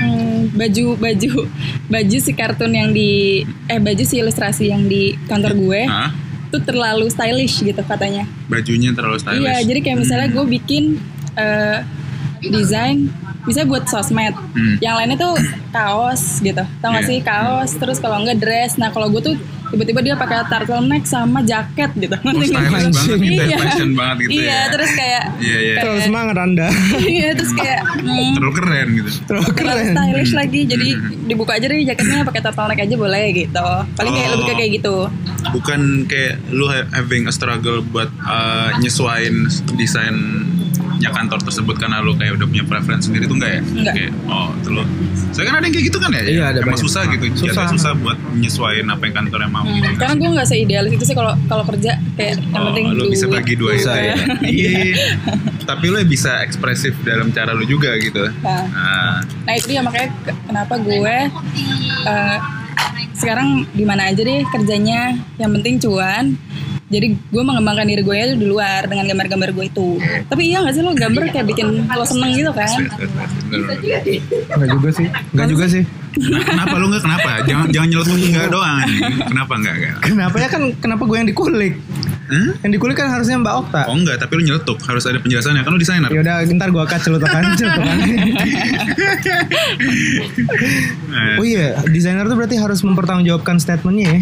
hmm, 0.00 0.56
baju 0.56 0.86
baju 0.96 1.30
baju 1.92 2.16
si 2.16 2.32
kartun 2.32 2.72
yang 2.72 2.90
di 2.90 3.44
eh 3.68 3.76
baju 3.76 4.02
si 4.02 4.20
ilustrasi 4.20 4.72
yang 4.72 4.88
di 4.88 5.12
kantor 5.28 5.52
gue 5.54 5.80
Hah? 5.84 6.10
tuh 6.48 6.62
terlalu 6.62 7.10
stylish 7.10 7.60
gitu 7.60 7.82
katanya. 7.82 8.24
bajunya 8.48 8.94
terlalu 8.94 9.20
stylish 9.20 9.42
Iya, 9.42 9.54
jadi 9.64 9.80
kayak 9.82 9.98
misalnya 10.00 10.28
gue 10.30 10.44
bikin 10.48 10.96
eh, 11.34 11.78
desain 12.40 13.10
misalnya 13.44 13.68
buat 13.70 13.84
sosmed. 13.84 14.34
Hmm. 14.52 14.76
Yang 14.78 14.94
lainnya 14.94 15.18
tuh 15.18 15.34
kaos 15.70 16.22
gitu. 16.38 16.62
Tau 16.78 16.88
gak 16.90 17.00
Iya. 17.00 17.08
sih 17.08 17.18
kaos 17.20 17.70
terus 17.74 17.98
kalau 17.98 18.18
enggak 18.18 18.38
dress. 18.38 18.74
Nah, 18.74 18.88
kalau 18.88 19.08
gue 19.08 19.22
tuh 19.22 19.34
tiba-tiba 19.66 20.00
dia 20.00 20.14
pakai 20.14 20.46
turtleneck 20.46 21.02
sama 21.02 21.42
jaket 21.42 21.90
gitu. 21.96 22.14
oh, 22.14 22.30
stylish 22.32 22.54
banget 22.94 22.94
gitu 23.18 23.34
ya, 23.34 23.44
Iya. 23.44 23.58
fashion 23.58 23.90
banget 23.92 24.16
gitu 24.20 24.30
iya, 24.36 24.46
ya 24.46 24.60
terus 24.68 24.90
kayak 24.92 25.22
Iya, 25.36 25.58
iya. 25.58 25.74
Terlalu 25.76 25.90
kayak- 25.90 26.06
semangat 26.06 26.36
Anda. 26.38 26.66
iya, 27.10 27.28
terus 27.34 27.52
kayak 27.52 27.80
hmm, 27.96 28.32
terlalu 28.34 28.54
keren 28.54 28.88
gitu 28.94 29.08
Terlalu 29.24 29.48
terlalu 29.50 29.80
keren. 29.80 29.92
stylish 29.92 30.32
lagi. 30.32 30.60
Jadi 30.64 30.88
dibuka 31.26 31.52
aja 31.52 31.66
deh 31.66 31.80
jaketnya 31.82 32.22
pakai 32.22 32.40
turtleneck 32.40 32.80
aja 32.80 32.94
boleh 32.94 33.24
gitu. 33.34 33.68
Paling 33.92 34.12
kayak 34.12 34.28
Oh. 34.28 34.32
lebih 34.32 34.44
ke 34.46 34.54
kayak 34.54 34.72
gitu. 34.74 34.96
bukan 35.44 35.80
kayak 36.06 36.40
lu 36.50 36.64
ha- 36.64 36.88
having 36.90 37.26
a 37.26 37.32
struggle 37.32 37.84
buat 37.84 38.08
uh, 38.22 38.72
nyesuain 38.78 39.44
desainnya 40.96 41.10
kantor 41.12 41.38
tersebut 41.42 41.76
karena 41.76 41.96
lu 41.98 42.12
kayak 42.14 42.32
udah 42.34 42.46
punya 42.46 42.64
preference 42.64 43.04
sendiri 43.04 43.24
tuh 43.24 43.36
enggak 43.36 43.50
ya? 43.50 43.60
Enggak. 43.64 43.94
Kayak, 43.94 44.12
oh, 44.26 44.48
itu 44.54 44.68
lu. 44.70 44.82
Saya 45.30 45.44
kan 45.44 45.54
ada 45.54 45.64
yang 45.64 45.74
kayak 45.74 45.86
gitu 45.86 45.98
kan 45.98 46.10
ya? 46.10 46.22
Iya, 46.22 46.44
ada 46.46 46.58
Emang 46.60 46.68
banyak. 46.70 46.80
susah 46.80 47.02
gitu. 47.08 47.24
Susah. 47.34 47.44
Susah. 47.44 47.66
susah 47.68 47.92
buat 47.96 48.18
nyesuain 48.32 48.86
apa 48.86 49.02
yang 49.02 49.14
kantornya 49.16 49.48
mau. 49.48 49.62
Hmm, 49.62 49.74
gitu. 49.74 49.88
karena 49.96 50.14
gue 50.14 50.28
nggak 50.32 50.48
seidealis 50.48 50.92
itu 50.92 51.04
sih 51.04 51.14
kalau 51.14 51.32
kalau 51.44 51.64
kerja 51.64 51.92
kayak 52.14 52.30
yang 52.40 52.54
Oh, 52.54 52.66
penting 52.70 52.84
lu 52.92 53.04
bisa 53.08 53.26
bagi 53.26 53.54
dua 53.54 53.70
itu 53.72 53.84
ya. 53.84 54.02
ya. 54.04 54.16
Iya. 54.54 54.72
Tapi 55.64 55.84
lu 55.86 55.98
bisa 56.04 56.38
ekspresif 56.40 56.94
dalam 57.02 57.28
cara 57.30 57.50
lu 57.50 57.64
juga 57.64 57.90
gitu. 57.98 58.22
Nah. 58.40 58.62
Nah, 58.64 59.14
Nah 59.44 59.52
itu 59.52 59.66
dia 59.66 59.80
makanya 59.80 60.08
ke- 60.22 60.38
kenapa 60.44 60.74
gue 60.76 61.16
eh, 62.04 62.38
sekarang 63.14 63.48
di 63.70 63.82
mana 63.82 64.06
aja 64.06 64.20
deh 64.20 64.42
kerjanya, 64.46 65.00
yang 65.36 65.50
penting 65.52 65.78
cuan. 65.78 66.34
Jadi 66.92 67.16
gue 67.16 67.42
mengembangkan 67.42 67.88
diri 67.88 68.02
gue 68.04 68.12
aja 68.12 68.36
di 68.36 68.44
luar 68.44 68.84
dengan 68.84 69.08
gambar-gambar 69.08 69.50
gue 69.56 69.64
itu. 69.72 69.88
Tapi 70.28 70.42
iya 70.52 70.60
gak 70.60 70.74
sih 70.76 70.82
lo 70.84 70.92
gambar 70.92 71.32
kayak 71.32 71.46
bikin 71.48 71.88
lo 71.88 72.04
seneng 72.04 72.36
gitu 72.36 72.52
kan? 72.52 72.68
Enggak 73.48 74.68
juga 74.68 74.88
sih. 74.92 75.08
Enggak 75.32 75.48
juga 75.48 75.64
sih. 75.68 75.84
Nah, 76.14 76.44
kenapa 76.46 76.74
lu 76.78 76.86
enggak 76.92 77.02
kenapa? 77.02 77.30
Jangan 77.48 77.66
jangan 77.74 77.88
nyeletuk 77.90 78.14
enggak 78.20 78.48
doang. 78.52 78.78
Kenapa 79.32 79.52
enggak? 79.58 79.74
enggak? 79.74 79.94
Kenapa 80.04 80.36
ya 80.38 80.48
kan 80.52 80.62
kenapa 80.78 81.02
gue 81.08 81.16
yang 81.16 81.28
dikulik? 81.28 81.74
Hah? 82.24 82.50
Yang 82.64 82.72
dikulik 82.80 82.96
kan 82.96 83.08
harusnya 83.12 83.36
Mbak 83.36 83.54
Okta. 83.64 83.82
Oh 83.88 83.96
enggak, 83.96 84.16
tapi 84.20 84.32
lu 84.40 84.42
nyeletuk. 84.48 84.78
Harus 84.84 85.04
ada 85.08 85.18
penjelasannya. 85.20 85.62
Kan 85.64 85.70
lu 85.72 85.80
desainer. 85.80 86.08
Ya 86.12 86.20
udah 86.20 86.36
ntar 86.56 86.68
gue 86.68 86.84
celutukan 87.00 87.42
celutukan. 87.58 87.96
Nah, 91.08 91.40
oh 91.40 91.44
iya, 91.44 91.80
desainer 91.88 92.24
tuh 92.28 92.36
berarti 92.36 92.56
harus 92.60 92.80
mempertanggungjawabkan 92.84 93.56
statementnya 93.60 94.08
ya. 94.08 94.20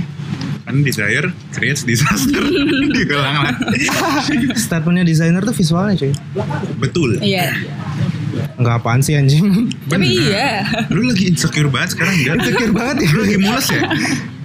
Kan 0.62 0.78
desire 0.80 1.26
creates 1.50 1.82
disaster 1.82 2.38
diulang 2.94 3.36
lah 3.42 3.54
Statementnya 4.54 5.02
desainer 5.02 5.42
tuh 5.42 5.52
visualnya 5.52 5.94
cuy. 5.96 6.12
betul 6.78 7.18
Iya. 7.18 7.50
Enggak 8.54 8.80
apaan 8.80 9.00
sih 9.00 9.12
anjing. 9.12 9.68
Tapi 9.86 10.06
Bener. 10.06 10.22
iya. 10.24 10.48
lu 10.88 11.04
lagi 11.04 11.28
insecure 11.28 11.66
banget 11.66 11.92
sekarang 11.92 12.14
enggak 12.16 12.34
Insecure 12.40 12.72
banget 12.72 12.96
ya. 12.96 13.08
lu 13.10 13.20
lagi 13.20 13.38
mules 13.38 13.66
ya 13.68 13.82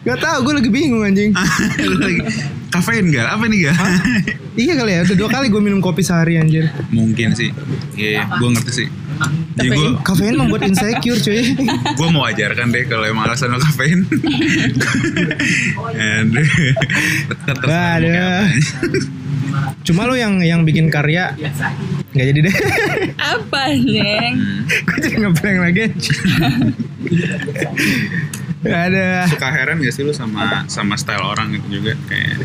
Gak 0.07 0.23
tau, 0.23 0.39
gue 0.39 0.55
lagi 0.55 0.71
bingung 0.71 1.03
anjing. 1.03 1.35
Kafein 2.73 3.11
gak? 3.11 3.27
Apa 3.27 3.43
nih 3.51 3.67
gak? 3.67 3.75
Iya 4.55 4.79
kali 4.79 4.91
ya, 4.95 5.03
udah 5.03 5.17
dua 5.19 5.27
kali 5.27 5.51
gue 5.51 5.59
minum 5.59 5.83
kopi 5.83 5.99
sehari 5.99 6.39
anjir. 6.39 6.71
Mungkin 6.95 7.35
sih. 7.35 7.51
Iya, 7.99 8.23
gue 8.39 8.49
ngerti 8.55 8.71
sih. 8.71 8.87
Jadi 9.59 9.75
gue 9.75 9.99
Kafein 10.07 10.39
membuat 10.39 10.63
insecure 10.63 11.19
cuy. 11.19 11.59
gue 11.99 12.07
mau 12.07 12.23
ajarkan 12.23 12.71
deh 12.71 12.87
kalau 12.87 13.03
emang 13.03 13.27
alasan 13.27 13.51
lo 13.51 13.59
kafein. 13.59 14.07
Waduh. 15.75 16.47
kayak 17.43 17.51
apa. 17.51 18.47
Cuma 19.83 20.07
lo 20.07 20.15
yang 20.15 20.39
yang 20.39 20.63
bikin 20.63 20.87
karya 20.87 21.35
nggak 22.15 22.27
jadi 22.31 22.39
deh. 22.47 22.55
Apa, 23.19 23.75
Neng? 23.75 24.39
gue 24.71 24.97
jadi 25.03 25.19
ngeprank 25.19 25.59
lagi. 25.59 25.91
Gak 28.59 28.79
ada. 28.89 29.05
Suka 29.27 29.47
heran 29.47 29.75
gak 29.77 29.91
sih 29.91 30.01
lu 30.01 30.11
sama 30.11 30.63
sama 30.65 30.95
style 30.95 31.21
orang 31.21 31.51
itu 31.51 31.65
juga 31.71 31.91
kayak 32.05 32.35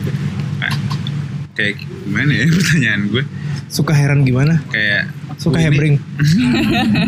kayak- 1.52 1.78
gimana 2.02 2.30
ya 2.34 2.44
pertanyaan 2.52 3.00
gue 3.08 3.22
Suka 3.66 3.90
heran 3.92 4.20
gimana? 4.20 4.60
kayak 4.68 5.08
Suka 5.38 5.50
"Oh, 5.50 5.56
ini- 5.56 5.64
hebring. 5.66 5.94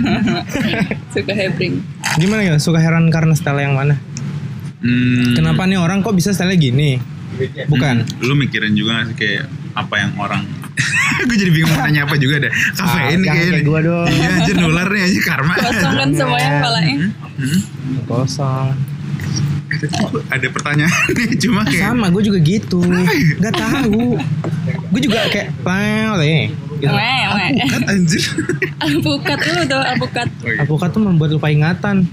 Suka 1.11 1.33
hebring. 1.33 1.73
Gimana 2.17 2.41
ya? 2.43 2.55
Suka 2.57 2.79
heran 2.79 3.09
karena 3.09 3.33
style 3.33 3.61
yang 3.61 3.75
mana? 3.75 3.97
Hmm, 4.81 5.33
Kenapa 5.35 5.65
nih 5.65 5.77
orang 5.77 6.01
kok 6.01 6.13
bisa 6.13 6.31
style 6.31 6.55
gini? 6.55 6.97
Bukan. 7.67 7.95
hmm, 8.01 8.23
lu 8.23 8.33
mikirin 8.35 8.73
juga 8.73 8.97
gak 8.97 9.05
sih 9.11 9.15
kayak 9.19 9.43
apa 9.75 9.95
yang 9.99 10.11
orang 10.17 10.41
gue 11.25 11.35
jadi 11.37 11.51
bingung 11.51 11.73
mau 11.73 11.83
nanya 11.83 12.05
apa 12.05 12.15
juga 12.15 12.39
deh 12.39 12.47
Ah, 12.47 12.53
kafein 12.79 13.21
jangan 13.21 13.27
kayak 13.27 13.51
kayak 13.51 13.65
gua 13.65 13.79
dong. 13.81 14.07
iya 14.09 14.29
anjir 14.33 14.55
nular 14.57 14.87
nih 14.87 15.03
aja 15.03 15.19
karma 15.21 15.53
Kosong 15.57 15.93
kan 15.95 16.09
semuanya 16.13 16.49
kepalanya. 16.57 16.95
Hmm, 17.35 17.59
Kosong. 18.05 18.69
Ada 20.29 20.47
pertanyaan 20.49 21.05
nih 21.11 21.37
cuma 21.43 21.63
kayak 21.63 21.83
Sama, 21.85 22.07
gue 22.09 22.23
juga 22.23 22.39
gitu. 22.39 22.81
Gak 23.39 23.55
tahu. 23.55 24.17
Gue 24.91 25.01
juga 25.01 25.27
kayak 25.29 25.49
peng 25.61 26.19
deh. 26.19 26.49
Gitu. 26.79 26.91
Weh. 26.91 27.23
Kan 27.65 27.83
anjir 27.87 28.23
Alpukat 28.85 29.39
lu 29.41 29.63
tuh, 29.65 29.81
alpukat. 29.81 30.29
Oh, 30.41 30.49
iya. 30.49 30.59
Alpukat 30.63 30.89
tuh 30.91 31.01
membuat 31.01 31.31
lupa 31.33 31.49
ingatan. 31.49 32.05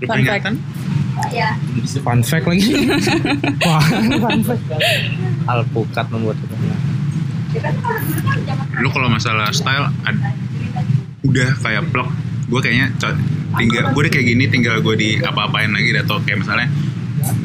Lu 0.00 0.06
Fun 0.06 0.16
fact. 0.16 0.24
peringatan? 0.40 0.54
Fun 2.00 2.20
fact 2.22 2.46
lagi. 2.46 2.64
Wah, 3.68 3.84
fun 4.16 4.40
fact. 4.40 4.62
Alpukat 5.44 6.06
membuat 6.08 6.36
lupa 6.38 6.54
ingatan. 6.56 6.88
lu 8.78 8.88
kalau 8.88 9.10
masalah 9.10 9.50
style 9.50 9.90
ad- 10.06 10.22
udah 11.20 11.50
kayak 11.58 11.82
plok 11.90 12.06
gue 12.46 12.60
kayaknya 12.62 12.94
tinggal 13.52 13.90
gue 13.90 14.00
udah 14.00 14.12
kayak 14.12 14.26
gini 14.28 14.44
tinggal 14.46 14.78
gue 14.78 14.94
di 14.94 15.08
apa-apain 15.18 15.68
lagi 15.68 15.90
atau 15.96 16.18
kayak 16.20 16.38
misalnya 16.38 16.68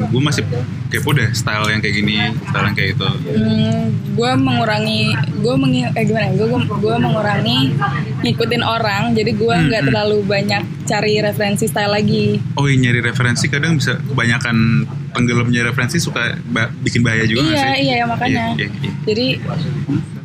gue 0.02 0.22
masih 0.22 0.40
kepo 0.88 1.12
deh 1.12 1.28
style 1.30 1.68
yang 1.68 1.78
kayak 1.78 1.94
gini 1.94 2.16
style 2.42 2.64
yang 2.64 2.72
kayak 2.72 2.90
itu 2.92 3.08
Hmm, 3.28 3.82
gue 4.16 4.30
mengurangi, 4.34 5.12
gue 5.36 5.54
mengi, 5.54 5.84
eh 5.84 6.02
gimana? 6.02 6.32
Gue 6.32 6.48
gue 6.56 6.94
mengurangi 6.96 7.76
ngikutin 8.22 8.62
orang, 8.64 9.12
jadi 9.12 9.30
gue 9.30 9.52
Hmm, 9.52 9.68
nggak 9.68 9.82
hmm. 9.82 9.88
terlalu 9.92 10.18
banyak 10.24 10.62
cari 10.82 11.20
referensi 11.20 11.66
style 11.66 11.92
lagi. 11.92 12.40
oh 12.54 12.64
iya 12.64 12.80
nyari 12.80 13.04
referensi 13.04 13.44
kadang 13.46 13.76
bisa 13.76 14.00
kebanyakan 14.00 14.86
tenggelamnya 15.12 15.66
referensi 15.66 15.98
suka 15.98 16.20
ba- 16.46 16.72
bikin 16.78 17.02
bahaya 17.02 17.24
juga 17.24 17.44
iya, 17.44 17.52
sih 17.52 17.68
iya, 17.82 17.94
ya 17.94 18.04
makanya. 18.06 18.44
Iya, 18.54 18.64
iya, 18.64 18.68
iya. 18.80 18.92
Jadi 19.04 19.26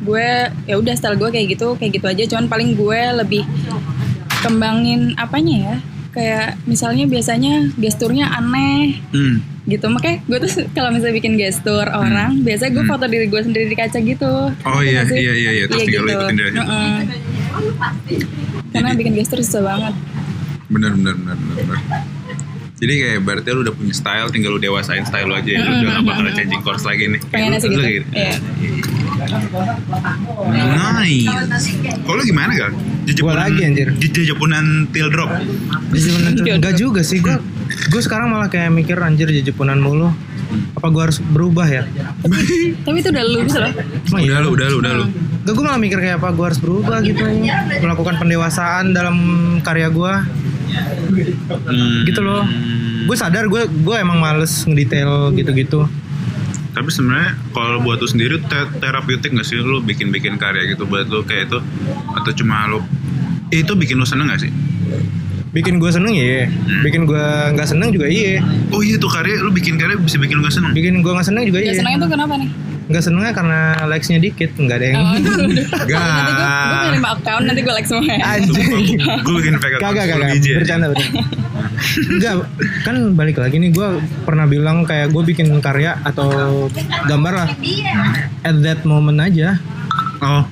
gue 0.02 0.26
ya 0.64 0.74
udah 0.74 0.94
style 0.94 1.16
gue 1.16 1.28
kayak 1.28 1.46
gitu, 1.50 1.68
kayak 1.76 1.92
gitu 1.92 2.06
aja. 2.06 2.22
Cuman 2.26 2.46
paling 2.46 2.72
gue 2.72 3.00
lebih 3.18 3.42
kembangin 4.42 5.14
apanya 5.16 5.56
ya? 5.56 5.76
Kayak 6.12 6.60
misalnya 6.64 7.06
biasanya 7.06 7.72
gesturnya 7.74 8.28
aneh 8.28 9.00
Hmm. 9.08 9.40
gitu. 9.64 9.86
Makanya 9.86 10.20
gue 10.22 10.38
tuh 10.40 10.52
kalau 10.70 10.90
misalnya 10.90 11.16
bikin 11.16 11.34
gestur 11.34 11.86
orang, 11.86 12.42
biasanya 12.42 12.70
gue 12.70 12.84
Hmm. 12.84 12.92
foto 12.92 13.04
diri 13.06 13.26
gue 13.26 13.40
sendiri 13.40 13.66
di 13.66 13.74
kaca 13.74 13.96
gitu. 13.96 14.32
Oh 14.52 14.78
Ngerti 14.78 15.16
iya 15.16 15.32
iya 15.32 15.32
iya 15.32 15.50
iya 15.54 15.64
terus 15.64 15.82
tinggal 15.82 16.02
lu 16.02 16.10
ikutin. 16.12 16.36
Mm-mm. 16.52 16.92
Karena 18.68 18.90
bikin 18.92 19.14
gestur 19.14 19.40
susah 19.40 19.62
banget. 19.62 19.94
bener 20.68 20.92
bener 20.94 21.14
bener 21.14 21.36
bener 21.38 21.56
bener. 21.62 21.80
Jadi 22.74 22.94
kayak 22.98 23.18
berarti 23.22 23.48
lu 23.52 23.60
udah 23.62 23.72
punya 23.72 23.92
style, 23.92 24.28
tinggal 24.28 24.50
lu 24.50 24.58
dewasain 24.58 25.04
style 25.04 25.24
lu 25.24 25.34
aja 25.34 25.46
ya. 25.46 25.60
Lu 25.60 25.70
udah 25.80 25.92
gak 25.92 26.04
bakal 26.04 26.24
changing 26.32 26.60
course 26.60 26.82
lagi 26.82 27.06
nih. 27.06 27.20
Kayak 27.22 27.30
Pengennya 27.30 27.58
sih 27.58 27.68
lu 27.68 27.72
gitu. 27.72 27.82
kayak 27.82 28.04
Iya. 28.10 28.34
Nice. 30.52 31.28
Kalau 32.02 32.16
lu 32.18 32.24
gimana 32.26 32.50
gal? 32.54 32.72
Gua 33.18 33.34
lagi, 33.34 33.60
anjir. 33.62 33.88
Jejepunan 33.98 34.88
til 34.90 35.08
drop. 35.10 35.30
Jajanan 35.94 36.32
tuh 36.38 36.44
enggak 36.46 36.74
juga 36.78 37.00
sih 37.02 37.18
gue. 37.22 37.36
Gue 37.90 38.02
sekarang 38.04 38.30
malah 38.30 38.52
kayak 38.52 38.70
mikir 38.70 38.98
anjir 39.00 39.30
jajapunan 39.30 39.78
mulu. 39.80 40.10
Apa 40.76 40.92
gue 40.92 41.02
harus 41.02 41.18
berubah 41.22 41.64
ya? 41.64 41.82
Tapi 42.84 42.98
itu 43.00 43.08
udah 43.08 43.24
lu 43.24 43.38
gitu 43.48 43.58
loh. 43.58 43.72
Emang 44.12 44.20
udah 44.20 44.38
iya? 44.38 44.44
lu, 44.44 44.48
udah 44.52 44.66
lu, 44.68 44.76
udah 44.84 44.92
lu. 45.00 45.04
Gak 45.42 45.52
gue 45.58 45.64
malah 45.64 45.80
mikir 45.80 45.98
kayak 45.98 46.22
apa 46.22 46.28
gue 46.30 46.44
harus 46.46 46.60
berubah 46.62 47.02
gitu 47.02 47.18
Melakukan 47.82 48.14
pendewasaan 48.22 48.94
dalam 48.94 49.16
karya 49.66 49.90
gue 49.90 50.14
Hmm. 50.72 52.08
Gitu 52.08 52.20
loh 52.24 52.48
Gue 53.04 53.16
sadar 53.18 53.44
gue 53.44 53.68
gue 53.68 53.96
emang 54.00 54.16
males 54.16 54.64
ngedetail 54.64 55.34
gitu-gitu 55.36 55.84
Tapi 56.72 56.88
sebenarnya 56.88 57.36
kalau 57.52 57.80
buat 57.80 58.00
lu 58.00 58.08
sendiri 58.08 58.40
te- 58.42 58.72
terapeutik 58.76 59.30
gak 59.30 59.44
sih 59.44 59.56
lu 59.56 59.80
bikin-bikin 59.80 60.36
karya 60.36 60.72
gitu 60.72 60.84
buat 60.84 61.04
lu 61.06 61.20
kayak 61.22 61.46
itu 61.46 61.58
atau 62.16 62.32
cuma 62.32 62.64
lu 62.66 62.80
itu 63.50 63.72
bikin 63.72 63.96
lu 63.96 64.04
seneng 64.04 64.26
gak 64.26 64.40
sih? 64.40 64.52
Bikin 65.52 65.76
gue 65.76 65.92
seneng 65.92 66.16
ya 66.16 66.48
Bikin 66.80 67.04
gue 67.04 67.24
gak 67.52 67.68
seneng 67.68 67.92
juga 67.92 68.08
iya 68.08 68.40
Oh 68.72 68.80
iya 68.80 68.96
tuh 68.96 69.12
karya 69.12 69.36
lu 69.36 69.52
bikin 69.52 69.76
karya 69.76 70.00
bisa 70.00 70.16
bikin 70.16 70.40
lu 70.40 70.42
gak 70.42 70.56
seneng. 70.56 70.72
Bikin 70.72 71.04
gue 71.04 71.12
gak 71.12 71.28
seneng 71.28 71.44
juga 71.44 71.60
Ya 71.60 71.68
iya 71.68 71.72
senangnya 71.76 72.08
tuh 72.08 72.10
kenapa 72.10 72.34
nih? 72.40 72.48
Gak 72.92 73.02
senengnya 73.02 73.32
karena 73.32 73.60
likes-nya 73.88 74.20
dikit 74.20 74.52
Gak 74.54 74.76
ada 74.78 74.86
yang 74.92 75.00
Oh. 75.02 75.16
Gak. 75.88 75.98
Nanti 76.22 76.32
gue 76.36 76.48
gue 76.92 77.10
account, 77.10 77.44
nanti 77.48 77.60
gue 77.64 77.74
like 77.74 77.88
semua 77.88 78.04
ya. 78.06 78.36
Anjing 78.36 78.68
Gue 79.24 79.34
bikin 79.40 79.54
fake 79.58 79.80
account 79.80 79.96
Kagak 79.96 80.04
kagak. 80.12 80.28
Bercanda 80.60 80.86
bercanda 80.92 81.20
Enggak 82.12 82.34
Kan 82.84 82.96
balik 83.16 83.36
lagi 83.40 83.56
nih 83.58 83.70
Gue 83.72 83.88
pernah 84.22 84.44
bilang 84.44 84.84
kayak 84.84 85.10
gue 85.10 85.22
bikin 85.24 85.48
karya 85.58 85.96
Atau 86.04 86.68
gambar 87.08 87.32
lah 87.32 87.48
At 88.44 88.56
that 88.60 88.84
moment 88.84 89.18
aja 89.18 89.56
Oh, 90.22 90.46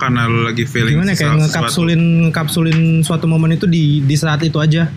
karena 0.00 0.24
lu 0.24 0.44
lagi 0.44 0.64
feeling 0.64 0.96
Gimana 0.96 1.12
ya, 1.12 1.20
kayak 1.20 1.48
ngekapsulin 1.48 2.00
ngekapsulin 2.28 2.78
suatu 3.04 3.28
momen 3.28 3.56
itu 3.56 3.68
di 3.68 4.00
di 4.00 4.16
saat 4.16 4.40
itu 4.40 4.56
aja. 4.56 4.88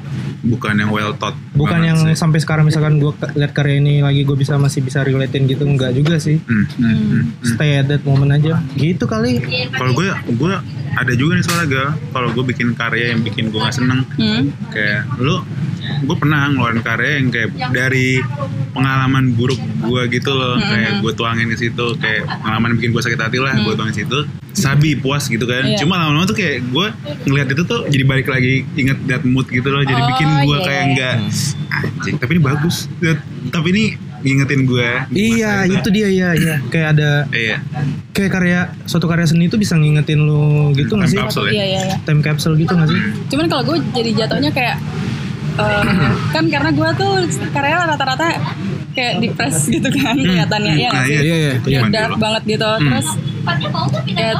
Bukan 0.41 0.73
yang 0.75 0.89
well 0.89 1.11
thought. 1.13 1.35
Bukan 1.51 1.79
banget 1.79 1.89
yang 1.89 1.99
sih. 2.05 2.15
sampai 2.15 2.39
sekarang 2.39 2.63
misalkan 2.63 2.97
gue 2.97 3.11
lihat 3.35 3.51
karya 3.51 3.79
ini 3.79 3.99
lagi 3.99 4.23
gue 4.23 4.33
bisa 4.33 4.55
masih 4.55 4.79
bisa 4.79 5.03
relatein 5.03 5.45
gitu 5.45 5.63
enggak 5.63 5.91
juga 5.91 6.15
sih. 6.17 6.39
Hmm, 6.39 6.65
hmm, 6.65 6.79
hmm, 6.79 6.95
hmm. 7.03 7.23
Stay 7.43 7.77
at 7.77 7.87
that 7.87 8.03
moment 8.03 8.31
aja. 8.31 8.59
Gitu 8.73 9.03
kali. 9.03 9.43
Kalau 9.69 9.91
gue, 9.91 10.07
gue 10.29 10.53
ada 10.89 11.13
juga 11.13 11.35
nih 11.35 11.43
soalnya 11.43 11.67
gal. 11.67 11.89
Kalau 12.09 12.29
gue 12.31 12.43
bikin 12.45 12.73
karya 12.73 13.13
yang 13.13 13.21
bikin 13.21 13.51
gue 13.51 13.59
gak 13.59 13.75
seneng, 13.75 14.01
Hmm. 14.15 14.51
kayak 14.69 15.05
lu, 15.17 15.43
gue 15.99 16.15
pernah 16.17 16.47
ngeluarin 16.47 16.81
karya 16.81 17.11
yang 17.19 17.27
kayak 17.29 17.49
dari 17.71 18.19
pengalaman 18.71 19.33
buruk 19.33 19.57
gue 19.81 20.01
gitu 20.11 20.31
loh, 20.31 20.55
kayak 20.57 21.01
gue 21.01 21.11
tuangin 21.13 21.47
di 21.47 21.57
situ, 21.57 21.85
kayak 21.97 22.25
pengalaman 22.41 22.77
bikin 22.77 22.89
gue 22.91 23.01
sakit 23.01 23.19
hati 23.19 23.37
lah, 23.37 23.57
gue 23.57 23.73
tuangin 23.73 23.95
situ. 23.95 24.19
Sabi 24.49 24.97
puas 24.97 25.29
gitu 25.29 25.45
kan. 25.45 25.63
Iya. 25.63 25.77
Cuma 25.79 25.95
lama-lama 25.95 26.25
tuh 26.25 26.35
kayak 26.35 26.67
gue 26.67 26.87
ngeliat 27.25 27.47
itu 27.47 27.63
tuh 27.63 27.85
jadi 27.87 28.03
balik 28.03 28.27
lagi 28.27 28.65
inget 28.75 28.97
that 29.07 29.23
mood 29.23 29.47
gitu 29.47 29.69
loh, 29.69 29.81
jadi 29.81 29.97
Oh, 29.99 30.07
bikin 30.09 30.28
gue 30.43 30.57
iya, 30.57 30.65
kayak 30.65 30.83
iya. 30.83 30.91
nggak 30.93 31.15
anjing. 31.69 32.15
Tapi 32.19 32.31
ini 32.35 32.41
bagus. 32.41 32.75
Tapi 33.49 33.67
ini 33.73 33.83
ngingetin 34.19 34.61
gue. 34.67 34.89
Iya, 35.15 35.53
itu 35.65 35.87
dia 35.89 36.07
iya 36.11 36.29
iya. 36.35 36.55
Kayak 36.67 36.87
ada 36.99 37.11
Iya. 37.31 37.57
kayak 38.11 38.31
karya 38.35 38.59
suatu 38.83 39.07
karya 39.07 39.25
seni 39.27 39.47
itu 39.47 39.55
bisa 39.55 39.79
ngingetin 39.79 40.19
lu 40.27 40.75
gitu 40.75 40.99
nggak 40.99 41.09
sih? 41.09 41.17
Time 41.17 41.27
capsule 41.31 41.45
ya? 41.47 41.51
Iya 41.55 41.65
iya 41.65 41.81
iya. 41.87 41.97
Time 42.03 42.21
capsule 42.21 42.55
gitu 42.59 42.73
nggak 42.75 42.89
sih? 42.91 43.01
Cuman 43.31 43.45
kalau 43.47 43.63
gue 43.63 43.77
jadi 43.95 44.11
jatuhnya 44.25 44.51
kayak 44.51 44.75
eh, 45.55 45.83
kan 46.35 46.43
karena 46.47 46.69
gue 46.71 46.89
tuh 46.99 47.11
karya 47.51 47.75
rata-rata 47.87 48.25
kayak 48.91 49.13
depres 49.23 49.57
gitu 49.71 49.87
kan 49.87 50.15
kelihatannya 50.17 50.73
ya 50.75 50.89
Nah? 50.91 51.05
Iya, 51.07 51.21
iya, 51.23 51.35
Ya, 51.37 51.79
Cuman 51.79 51.91
dark 51.93 52.17
banget 52.19 52.43
gitu. 52.57 52.69
Terus 52.83 53.07
ya, 54.13 54.31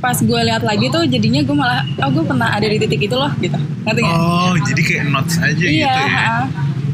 pas 0.00 0.16
gue 0.16 0.40
lihat 0.46 0.62
lagi 0.64 0.86
tuh 0.88 1.02
jadinya 1.06 1.40
gue 1.44 1.56
malah 1.56 1.80
oh 2.02 2.10
gue 2.10 2.24
pernah 2.24 2.48
ada 2.54 2.66
di 2.66 2.76
titik 2.80 3.06
itu 3.06 3.16
loh 3.16 3.30
gitu. 3.38 3.58
Ngerti 3.86 4.00
nggak? 4.02 4.18
Oh, 4.18 4.54
jadi 4.64 4.82
kayak 4.82 5.04
notes 5.12 5.36
aja 5.38 5.64
iya. 5.66 5.70
gitu 5.70 6.00
ya. 6.00 6.08
ha. 6.10 6.38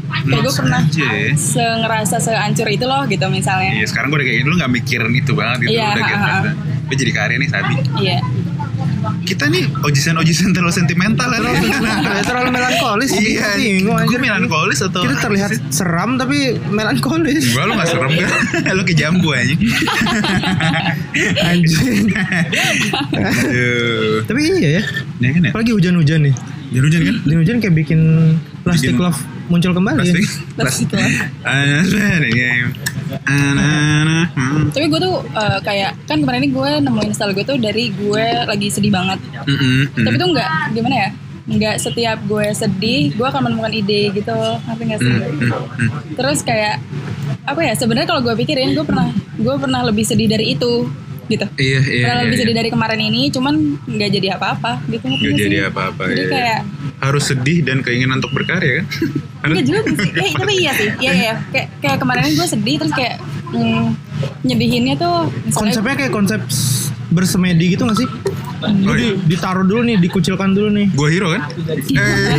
Kayak 0.07 0.41
gue 0.43 0.53
pernah 0.55 0.81
aja 0.81 1.09
se 1.35 1.63
ngerasa 1.63 2.15
sehancur 2.19 2.67
itu 2.71 2.85
loh 2.87 3.03
gitu 3.07 3.25
misalnya. 3.27 3.71
Iya, 3.75 3.85
sekarang 3.87 4.11
gue 4.11 4.17
udah 4.23 4.27
kayak 4.27 4.47
lu 4.47 4.55
gak 4.55 4.71
mikirin 4.71 5.13
itu 5.15 5.31
banget 5.35 5.57
gitu, 5.67 5.77
Iya, 5.77 5.87
udah 5.93 6.03
gitu. 6.07 6.49
Gue 6.87 6.95
jadi 6.95 7.11
karya 7.11 7.37
nih 7.37 7.49
Sabi. 7.51 7.73
Iya. 7.99 8.17
Kita 9.27 9.51
nih 9.51 9.67
ojisan-ojisan 9.83 10.55
terlalu 10.55 10.71
sentimental 10.71 11.27
kan. 11.27 11.43
Ya, 11.43 12.23
terlalu 12.23 12.55
melankolis 12.55 13.11
sih. 13.11 13.35
Iya, 13.35 13.59
Bingung 13.59 13.99
gue 14.07 14.15
melankolis 14.15 14.79
atau 14.79 15.03
Kita 15.03 15.19
terlihat 15.19 15.51
seram 15.77 16.15
tapi 16.15 16.55
melankolis. 16.71 17.51
Enggak, 17.51 17.63
lu 17.67 17.73
gak 17.75 17.89
serem 17.91 18.11
kan? 18.15 18.31
lu 18.79 18.81
kayak 18.87 18.95
jambu 18.97 19.35
aja. 19.35 19.51
Anjing. 21.51 22.07
Tapi 24.23 24.39
iya 24.39 24.69
ya. 24.79 24.83
Ya 25.19 25.29
kan 25.35 25.41
ya? 25.43 25.51
Apalagi 25.51 25.71
hujan-hujan 25.75 26.23
nih. 26.23 26.33
Hujan-hujan 26.71 27.01
kan? 27.03 27.15
Hujan-hujan 27.27 27.55
kayak 27.59 27.75
bikin 27.75 27.99
plastic 28.63 28.95
Bikin- 28.95 29.03
love 29.03 29.19
muncul 29.47 29.71
kembali. 29.75 30.07
Plastik. 30.07 30.27
Plastik 30.55 30.87
love. 30.95 31.11
Hmm. 33.07 34.69
Tapi 34.71 34.85
gue 34.91 34.99
tuh 34.99 35.15
eh, 35.23 35.59
kayak 35.63 35.91
kan 36.05 36.17
kemarin 36.21 36.43
ini 36.43 36.49
gue 36.53 36.69
nemuin 36.83 37.11
style 37.15 37.33
gue 37.33 37.45
tuh 37.45 37.57
dari 37.57 37.89
gue 37.91 38.25
lagi 38.45 38.67
sedih 38.69 38.93
banget. 38.93 39.19
Mm, 39.47 39.55
mm, 39.55 39.83
mm. 39.95 40.05
Tapi 40.05 40.15
tuh 40.19 40.29
nggak 40.35 40.51
gimana 40.75 40.95
ya? 40.95 41.09
Nggak 41.47 41.75
setiap 41.79 42.19
gue 42.27 42.45
sedih, 42.51 43.15
gue 43.15 43.27
akan 43.27 43.41
menemukan 43.47 43.71
ide 43.71 44.11
gitu, 44.11 44.35
ngerti 44.67 44.83
gak 44.83 44.99
sih? 44.99 45.11
Mm, 45.15 45.23
mm, 45.39 45.51
mm. 45.51 45.89
Terus 46.19 46.39
kayak 46.43 46.75
apa 47.47 47.61
ya? 47.63 47.73
Sebenarnya 47.79 48.07
kalau 48.11 48.21
gue 48.23 48.35
pikirin, 48.35 48.75
gue 48.75 48.83
pernah 48.83 49.07
gue 49.15 49.55
pernah 49.55 49.81
lebih 49.87 50.03
sedih 50.03 50.27
dari 50.27 50.59
itu, 50.59 50.91
gitu. 51.27 51.45
Iya, 51.59 51.79
iya. 51.83 52.03
pernah 52.07 52.15
iya, 52.19 52.25
lebih 52.27 52.37
iya. 52.39 52.55
dari 52.55 52.69
kemarin 52.71 52.99
ini, 53.03 53.21
cuman 53.31 53.53
nggak 53.83 54.09
jadi 54.19 54.27
apa-apa, 54.39 54.71
gitu. 54.87 55.05
Gak 55.07 55.35
jadi 55.37 55.57
apa-apa. 55.69 56.03
Jadi 56.11 56.23
iya. 56.23 56.31
kayak 56.31 56.59
harus 56.97 57.23
sedih 57.29 57.59
dan 57.61 57.85
keinginan 57.85 58.19
untuk 58.19 58.33
berkarya 58.33 58.83
kan? 58.83 58.85
Enggak 59.47 59.63
juga 59.69 59.79
sih. 59.85 60.11
Eh, 60.27 60.31
tapi 60.33 60.53
iya 60.57 60.71
sih. 60.73 60.89
Iya 60.97 61.11
iya. 61.13 61.33
Kayak 61.53 61.67
kayak 61.79 61.97
kemarin 62.01 62.25
gue 62.33 62.47
sedih 62.47 62.75
terus 62.81 62.93
kayak 62.97 63.15
mm, 63.53 63.85
nyedihinnya 64.43 64.95
tuh 64.97 65.29
misalnya 65.45 65.71
Konsepnya 65.77 65.95
kayak 65.95 66.13
konsep 66.13 66.41
bersemedi 67.09 67.71
gitu 67.71 67.83
gak 67.83 67.97
sih? 67.97 68.09
Lu 68.57 68.89
Oh, 68.89 68.97
iya. 68.97 69.13
di- 69.13 69.17
ditaruh 69.29 69.61
dulu 69.61 69.85
nih, 69.85 69.97
dikucilkan 69.99 70.49
dulu 70.49 70.69
nih. 70.71 70.89
Gua 70.91 71.07
hero 71.07 71.29
kan? 71.29 71.45
Eh, 71.93 72.33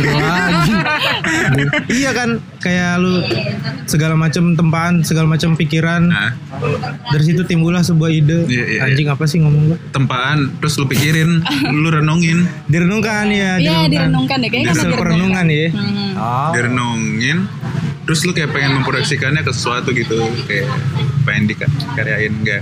iya 1.95 2.11
kan, 2.11 2.29
kayak 2.59 2.99
lu 2.99 3.23
segala 3.85 4.13
macam 4.13 4.51
tempaan, 4.51 4.99
segala 5.01 5.27
macam 5.27 5.55
pikiran. 5.55 6.05
nah, 6.05 6.35
Dari 7.07 7.23
situ 7.23 7.41
timbullah 7.43 7.79
sebuah 7.81 8.11
ide. 8.11 8.43
Iya, 8.45 8.65
iya, 8.67 8.79
Anjing 8.83 9.07
apa 9.07 9.23
sih 9.25 9.39
ngomong 9.39 9.63
gua? 9.65 9.77
tempaan 9.89 10.59
terus 10.59 10.75
lu 10.75 10.85
pikirin, 10.85 11.39
lu 11.71 11.87
renungin, 11.87 12.43
Direnungkan 12.67 13.31
ya, 13.31 13.55
Iya 13.55 13.87
direnungkan 13.87 14.37
deh 14.37 14.49
kayaknya 14.49 14.75
Hasil 14.75 14.91
perenungan 14.93 15.45
ya. 15.47 15.67
Hmm. 15.71 16.11
Oh. 16.19 16.51
direnungin, 16.51 17.47
terus 18.03 18.19
lu 18.21 18.35
kayak 18.35 18.51
pengen 18.51 18.75
memproyeksikannya 18.75 19.39
ke 19.39 19.51
sesuatu 19.51 19.95
gitu, 19.95 20.19
kayak 20.43 20.67
pengen 21.23 21.47
dikaryain 21.47 22.35
enggak? 22.35 22.61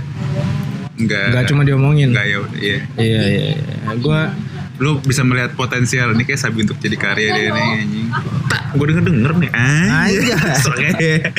Enggak. 0.98 1.26
Gak 1.34 1.44
cuma 1.54 1.62
diomongin. 1.62 2.10
Enggak 2.10 2.26
ya 2.26 2.36
udah, 2.42 2.58
iya. 2.58 2.78
Iya 2.98 3.20
iya. 3.22 3.52
iya. 3.54 3.92
Gua 4.02 4.34
Lu 4.78 5.02
bisa 5.02 5.26
melihat 5.26 5.58
potensial 5.58 6.14
nih 6.14 6.22
kayak 6.22 6.38
Sabi 6.38 6.62
untuk 6.62 6.78
jadi 6.78 6.94
karya 6.94 7.28
dia 7.34 7.50
nih 7.50 7.66
anjing. 7.82 8.08
Tak, 8.46 8.62
gue 8.78 8.86
denger 8.86 9.04
denger 9.10 9.32
nih. 9.42 9.50
Anjing. 9.50 10.38
Anjay. 10.38 10.56
So, 10.62 10.70
kayak 10.70 11.34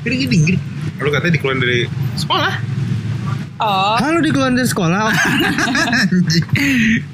gini 0.00 0.16
gini 0.24 0.36
gini. 0.48 0.58
Lu 0.96 1.12
katanya 1.12 1.36
dikeluarin 1.36 1.60
dari 1.60 1.80
sekolah. 2.16 2.54
Oh 3.56 3.96
Halo 4.00 4.20
dikeluarin 4.24 4.56
dari 4.56 4.68
sekolah. 4.68 5.12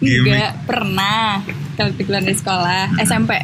Enggak 0.02 0.54
pernah 0.70 1.42
kalau 1.74 1.90
dikeluarin 1.98 2.26
dari 2.30 2.38
sekolah 2.38 2.80
SMP 3.02 3.42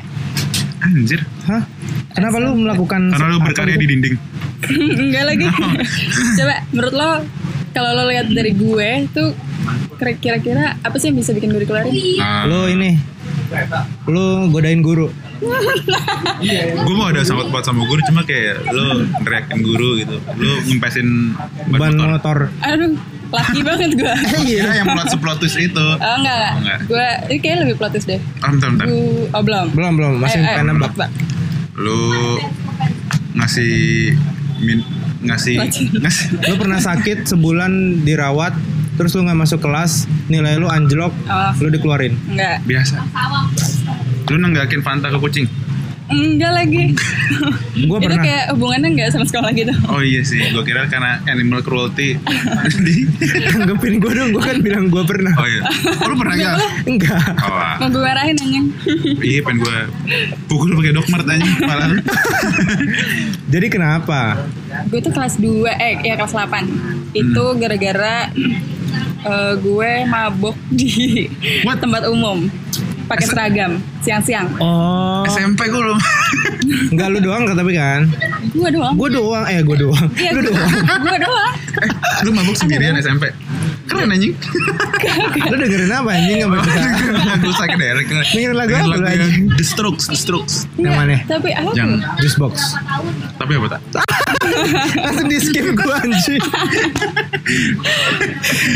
Anjir. 0.78 1.26
Hah? 1.50 1.66
Kenapa 2.14 2.38
lu 2.38 2.54
melakukan 2.54 3.10
Karena 3.10 3.34
lu 3.34 3.42
berkarya 3.42 3.74
gitu? 3.74 3.82
di 3.82 3.88
dinding. 3.98 4.16
enggak 5.06 5.24
lagi 5.26 5.46
coba 6.34 6.66
menurut 6.74 6.94
lo 6.94 7.10
kalau 7.78 7.90
lo 7.94 8.04
lihat 8.06 8.26
dari 8.28 8.50
gue 8.52 8.90
tuh 9.08 9.30
kira-kira 9.96 10.74
apa 10.78 10.94
sih 10.96 11.08
yang 11.08 11.16
bisa 11.16 11.30
bikin 11.30 11.50
gue 11.50 11.62
dikeluarin 11.62 11.94
Nah, 12.16 12.42
Lu 12.44 12.66
ini 12.66 12.98
lu 14.04 14.24
godain 14.48 14.82
guru. 14.82 15.08
gue 16.76 16.92
mau 16.92 17.08
ada 17.08 17.22
sangkut 17.22 17.48
paut 17.48 17.62
sama 17.62 17.80
guru 17.82 18.02
cuma 18.04 18.20
kayak 18.22 18.60
lu 18.68 18.86
ngeriakin 19.18 19.58
guru 19.62 19.96
gitu. 19.96 20.16
Lu 20.34 20.52
ngempesin 20.66 21.32
Ban 21.70 21.94
motor. 21.94 22.08
motor. 22.10 22.38
aduh 22.60 22.92
laki 23.28 23.60
banget 23.62 23.90
gue 23.94 24.14
Iya, 24.52 24.68
yang 24.74 24.88
plot 24.90 25.08
seplotus 25.08 25.56
itu. 25.56 25.80
Oh 25.80 25.96
enggak, 26.14 26.36
enggak. 26.36 26.52
Oh, 26.52 26.60
enggak. 26.60 26.78
Gue 26.84 27.06
ini 27.24 27.38
kayaknya 27.38 27.58
lebih 27.64 27.76
plotis 27.76 28.04
deh. 28.04 28.20
Ah, 28.38 28.48
bentar, 28.50 28.68
bentar. 28.68 28.86
Gue 28.86 29.30
oh 29.30 29.42
belum. 29.42 29.66
Belum 29.72 29.92
belum 29.94 30.12
masih 30.18 30.38
Eh, 30.38 30.44
eh, 30.44 30.54
pengen 30.54 30.66
nebak. 30.74 30.92
nebak. 30.92 31.10
Lu 31.78 32.00
ngasih 33.34 33.72
min, 34.58 34.78
ngasih 35.20 35.56
ngasih 35.94 36.26
Lu 36.44 36.54
pernah 36.56 36.78
sakit 36.78 37.26
sebulan 37.26 37.70
dirawat 38.02 38.54
terus 38.94 39.14
lu 39.14 39.22
nggak 39.22 39.38
masuk 39.38 39.58
kelas 39.58 40.06
nilai 40.26 40.54
lu 40.54 40.66
anjlok 40.66 41.14
Oh. 41.24 41.50
lu 41.58 41.68
dikeluarin 41.68 42.18
Enggak. 42.28 42.62
biasa. 42.64 42.98
Lu 44.26 44.36
nenggakin 44.36 44.80
Fanta 44.80 45.06
ke 45.06 45.16
kucing. 45.16 45.46
Enggak 46.08 46.52
lagi. 46.54 46.96
Gua 47.84 47.96
itu 47.96 48.08
pernah. 48.08 48.24
kayak 48.24 48.44
hubungannya 48.50 48.88
enggak 48.90 49.08
sama 49.10 49.24
sekolah 49.24 49.52
gitu. 49.52 49.72
Oh 49.86 50.00
iya 50.00 50.20
sih, 50.20 50.40
gue 50.40 50.62
kira 50.62 50.88
karena 50.88 51.20
animal 51.26 51.60
cruelty. 51.60 52.16
Di- 52.78 53.06
tanggepin 53.46 53.98
gue 53.98 54.08
dong 54.10 54.30
gue 54.30 54.40
kan 54.40 54.56
bilang 54.58 54.88
gue 54.88 55.02
pernah 55.02 55.32
oh 55.34 55.44
iya, 55.44 55.62
oh, 56.00 56.08
lu 56.08 56.16
pernah 56.16 56.34
gak? 56.34 56.54
enggak 56.84 57.20
Oh, 57.38 57.50
ah. 57.50 57.76
Mau 57.78 57.88
gue 57.88 58.00
marahin 58.00 58.34
anjing. 58.34 58.66
iya 59.20 59.40
pengen 59.40 59.60
gue 59.60 59.76
pukul 60.46 60.72
pakai 60.74 60.92
dokmart 60.92 61.26
aja 61.26 61.44
malah. 61.60 61.86
lu. 61.88 61.96
jadi 63.48 63.66
kenapa 63.68 64.48
gue 64.86 65.00
tuh 65.00 65.10
kelas 65.10 65.36
2 65.36 65.44
eh 65.68 65.94
ya 66.02 66.14
kelas 66.14 66.32
8. 66.32 67.12
Itu 67.12 67.44
Hmm. 67.46 67.58
gara-gara 67.58 68.28
eh, 69.20 69.54
gue 69.56 69.90
mabok 70.06 70.56
di 70.70 71.26
What? 71.62 71.80
tempat 71.80 72.06
umum. 72.06 72.48
Pakai 73.08 73.24
seragam 73.24 73.72
siang-siang. 73.98 74.46
oh 74.58 75.24
SMP 75.26 75.64
gue 75.64 75.80
belum. 75.80 75.98
enggak 76.92 77.08
lu 77.08 77.18
doang 77.18 77.42
tapi 77.48 77.72
kan 77.72 78.04
Gue 78.48 78.68
doang. 78.68 78.94
gue 78.94 79.08
doang 79.10 79.44
eh 79.44 79.60
gue 79.60 79.76
doang 79.78 80.06
Iya, 80.12 80.30
lu 80.30 80.40
gue 80.40 80.48
doang 80.48 80.70
gue 81.00 81.18
doang. 81.18 81.52
eh, 81.78 81.90
lu 82.22 82.30
mabuk 82.30 82.52
sendirian 82.54 82.94
SMP? 82.94 83.32
Keren 83.98 84.14
anjing. 84.14 84.34
lu 85.42 85.56
dengerin 85.58 85.90
apa 85.90 86.10
anjing 86.12 86.36
nggak 86.38 86.50
baca 86.54 86.70
Lagu 87.28 87.50
psychedelic. 87.52 88.06
Dengerin 88.06 88.54
lagu 88.54 88.72
apa 88.72 88.86
lu, 88.86 88.92
Lagu 88.94 89.04
anjing? 89.04 89.44
The 89.54 89.64
Strokes, 89.64 90.04
The 90.06 90.14
Strokes. 90.14 90.54
Yang 90.74 90.78
Enggak, 90.78 90.94
mana? 90.96 91.16
Tapi 91.26 91.48
apa? 91.50 91.70
Yang 91.74 91.90
juice 92.18 92.38
box 92.38 92.54
tapi 93.38 93.54
apa 93.54 93.66
tak? 93.70 93.80
langsung 94.98 95.28
di 95.30 95.38
skip 95.38 95.66
gue 95.70 95.94
anjing 95.94 96.42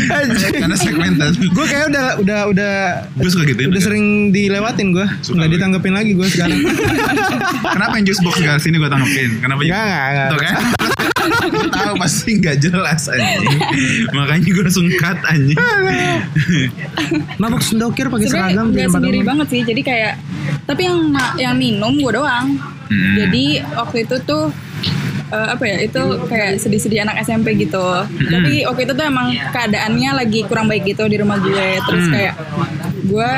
anjing 0.09 0.53
Karena 0.55 0.77
segmented. 0.77 1.31
gue 1.35 1.65
kayak 1.67 1.85
udah 1.91 2.05
udah 2.19 2.39
udah 2.47 2.73
Gue 3.13 3.29
suka 3.29 3.43
gitu. 3.45 3.67
udah 3.67 3.81
sering 3.81 4.31
dilewatin 4.31 4.91
gue 4.91 5.03
nggak 5.03 5.35
gue. 5.41 5.53
ditanggepin 5.53 5.93
lagi 5.93 6.11
gue 6.15 6.27
sekarang 6.27 6.59
Kenapa 7.65 7.93
yang 7.95 8.05
juice 8.05 8.21
box 8.21 8.35
gak 8.39 8.59
sini 8.59 8.77
gue 8.77 8.87
tanggepin? 8.87 9.29
Kenapa? 9.39 9.59
Enggak, 9.61 9.83
enggak, 9.83 10.05
enggak. 10.07 10.27
Tuh 10.29 10.39
kan? 10.39 10.53
Gue 11.45 11.69
tahu 11.69 11.93
pasti 11.95 12.35
nggak 12.35 12.57
jelas 12.59 13.07
anjing. 13.07 13.57
Makanya 14.11 14.47
gue 14.47 14.63
langsung 14.63 14.87
cut 14.93 15.19
anjing. 15.23 15.57
mabuk 17.35 17.61
sendokir 17.61 18.07
pakai 18.07 18.27
seragam 18.27 18.69
nggak 18.69 18.87
tempat 18.87 18.97
sendiri 18.97 19.19
umum. 19.19 19.29
banget 19.29 19.47
sih 19.49 19.61
jadi 19.63 19.81
kayak 19.81 20.13
tapi 20.63 20.81
yang 20.83 20.99
yang 21.35 21.55
minum 21.55 21.93
gue 21.95 22.13
doang 22.13 22.57
Hmm. 22.83 23.15
jadi 23.15 23.45
waktu 23.73 24.03
itu 24.03 24.15
tuh 24.21 24.51
eh, 25.29 25.47
apa 25.49 25.63
ya 25.63 25.77
itu 25.81 25.97
kayak 26.23 26.59
sedih-sedih 26.59 27.01
anak 27.01 27.23
SMP 27.23 27.55
gitu 27.55 27.79
Hmm. 27.79 28.29
tapi 28.29 28.63
waktu 28.63 28.81
itu 28.83 28.93
tuh 28.93 29.03
emang 29.03 29.31
keadaannya 29.49 30.09
lagi 30.13 30.43
kurang 30.43 30.67
baik 30.67 30.83
gitu 30.85 31.07
di 31.07 31.15
rumah 31.15 31.39
gue 31.39 31.79
terus 31.81 32.05
Hmm. 32.05 32.13
kayak 32.13 32.33
gue 33.03 33.29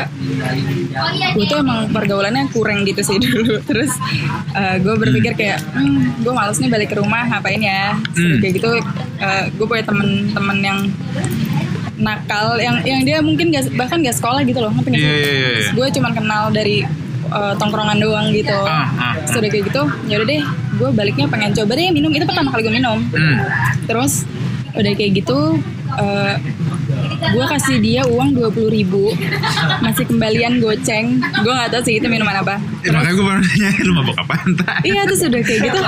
gue 1.34 1.46
tuh 1.46 1.58
emang 1.58 1.90
pergaulannya 1.90 2.46
kurang 2.50 2.84
gitu 2.84 3.02
sih 3.02 3.18
dulu 3.24 3.58
terus 3.64 3.92
eh, 4.52 4.78
gue 4.78 4.94
berpikir 4.94 5.34
kayak 5.34 5.60
hmm, 5.72 6.22
gue 6.22 6.32
males 6.32 6.58
nih 6.58 6.70
balik 6.70 6.90
ke 6.90 6.98
rumah 6.98 7.26
ngapain 7.26 7.60
ya 7.60 7.98
Hmm. 8.16 8.40
kayak 8.40 8.54
gitu 8.56 8.70
eh, 9.18 9.44
gue 9.52 9.66
punya 9.66 9.84
temen-temen 9.84 10.58
yang 10.60 10.80
nakal 11.96 12.56
yang 12.58 12.84
yang 12.84 13.02
dia 13.02 13.18
mungkin 13.20 13.50
gak, 13.50 13.72
bahkan 13.74 14.00
gak 14.00 14.14
sekolah 14.14 14.44
gitu 14.44 14.60
loh 14.60 14.70
ngerti 14.70 14.90
nggak 14.90 15.00
sih? 15.00 15.08
Iya, 15.08 15.16
iya, 15.16 15.32
iya, 15.32 15.50
iya. 15.58 15.70
gue 15.72 15.88
cuman 15.92 16.12
kenal 16.12 16.44
dari 16.50 16.78
uh, 17.28 17.54
tongkrongan 17.56 17.98
doang 17.98 18.28
gitu 18.30 18.52
Ah, 18.54 18.88
ah, 18.94 19.14
Terus 19.24 19.36
udah 19.38 19.50
kayak 19.50 19.64
gitu 19.66 19.82
yaudah 20.06 20.28
deh 20.28 20.42
gue 20.76 20.90
baliknya 20.92 21.26
pengen 21.26 21.52
coba 21.54 21.72
deh 21.74 21.88
minum 21.90 22.12
itu 22.12 22.24
pertama 22.24 22.52
kali 22.52 22.62
gue 22.62 22.74
minum 22.74 23.00
Hmm. 23.08 23.38
terus 23.86 24.28
udah 24.72 24.92
kayak 24.92 25.12
gitu 25.16 25.56
uh, 25.96 26.36
gue 27.16 27.46
kasih 27.48 27.78
dia 27.80 28.02
uang 28.04 28.34
dua 28.34 28.50
puluh 28.50 28.70
ribu 28.70 29.12
masih 29.80 30.06
kembalian 30.06 30.60
goceng 30.60 31.18
gue 31.20 31.54
nggak 31.54 31.70
tahu 31.72 31.82
sih 31.84 31.98
itu 31.98 32.08
minuman 32.08 32.40
apa 32.40 32.58
Ya, 32.86 32.94
makanya 32.94 33.16
gue 33.18 33.26
baru 33.26 33.42
nanya 33.42 33.70
lu 33.82 33.92
mabuk 33.98 34.14
apaan 34.16 34.50
tak? 34.62 34.78
iya 34.86 35.02
terus 35.10 35.26
udah 35.26 35.42
kayak 35.42 35.60
gitu 35.66 35.80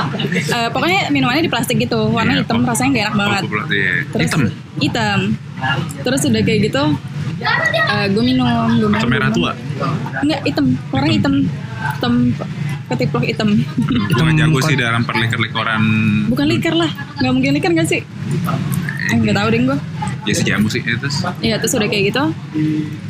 uh, 0.50 0.68
pokoknya 0.74 1.02
minumannya 1.14 1.46
di 1.46 1.52
plastik 1.52 1.78
gitu 1.78 2.10
warna 2.10 2.34
Iya, 2.34 2.42
hitam 2.42 2.66
rasanya 2.66 2.90
gak 2.90 3.04
enak 3.06 3.16
banget 3.16 3.42
gue 3.46 3.64
iya. 3.72 3.92
terus 4.10 4.26
Hitam. 4.26 4.42
hitam 4.82 5.20
terus 6.02 6.22
udah 6.26 6.42
kayak 6.42 6.60
gitu 6.70 6.84
gue 8.18 8.24
minum 8.26 8.50
gue 8.50 8.90
minum 8.90 8.92
Atau 8.98 9.10
merah 9.14 9.30
tua? 9.30 9.52
Enggak, 10.26 10.42
hitam. 10.42 10.74
Warnanya 10.90 11.14
hitam. 11.22 11.34
Hitam 11.94 12.14
ketiplok 12.88 13.24
hitam. 13.24 13.50
Gue 13.84 14.24
gak 14.24 14.36
jago 14.38 14.60
sih 14.64 14.76
dalam 14.76 15.04
perlikar-likoran 15.04 15.82
Bukan 16.28 16.46
liker 16.48 16.72
lah. 16.72 16.88
Enggak 17.18 17.34
mungkin 17.34 17.52
liker 17.54 17.72
gak 17.74 17.88
sih? 17.88 18.02
Enggak 19.08 19.36
tahu 19.36 19.48
deh 19.50 19.60
gue. 19.64 19.78
Ya 20.24 20.34
si 20.36 20.44
jamu 20.44 20.68
sih 20.68 20.80
itu. 20.80 21.08
Iya, 21.40 21.56
terus 21.58 21.72
udah 21.74 21.88
kayak 21.88 22.12
gitu. 22.12 22.24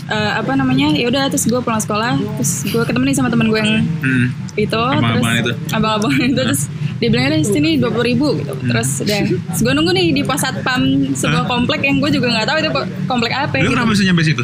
Eh, 0.08 0.32
apa 0.34 0.54
namanya? 0.54 0.94
Ya 0.94 1.10
udah 1.10 1.26
terus 1.28 1.46
gue 1.46 1.58
pulang 1.58 1.82
sekolah, 1.82 2.14
terus 2.38 2.62
gue 2.64 2.84
ketemu 2.84 3.04
nih 3.06 3.16
sama 3.16 3.30
temen 3.30 3.50
gue 3.50 3.58
yang 3.58 3.82
Hmm. 4.00 4.28
itu 4.54 4.74
Abang-abangan 4.74 5.42
terus 5.42 5.58
itu. 5.58 5.74
abang-abang 5.74 6.14
itu 6.16 6.34
terus 6.36 6.62
dia 6.98 7.08
bilang 7.08 7.30
di 7.30 7.46
sini 7.46 7.70
dua 7.78 7.94
puluh 7.94 8.06
ribu 8.06 8.28
gitu 8.38 8.54
terus 8.58 9.06
udah 9.06 9.20
terus 9.30 9.62
gue 9.62 9.74
nunggu 9.74 9.92
nih 9.94 10.08
di 10.18 10.22
pos 10.26 10.42
satpam 10.42 10.82
sebuah 11.14 11.46
komplek 11.46 11.86
yang 11.86 12.02
gue 12.02 12.10
juga 12.10 12.28
nggak 12.34 12.48
tahu 12.50 12.58
itu 12.58 12.70
komplek 13.06 13.32
apa 13.32 13.54
Lu 13.62 13.70
gitu. 13.70 13.74
kenapa 13.78 13.90
bisa 13.94 14.04
nyampe 14.04 14.24
situ? 14.26 14.44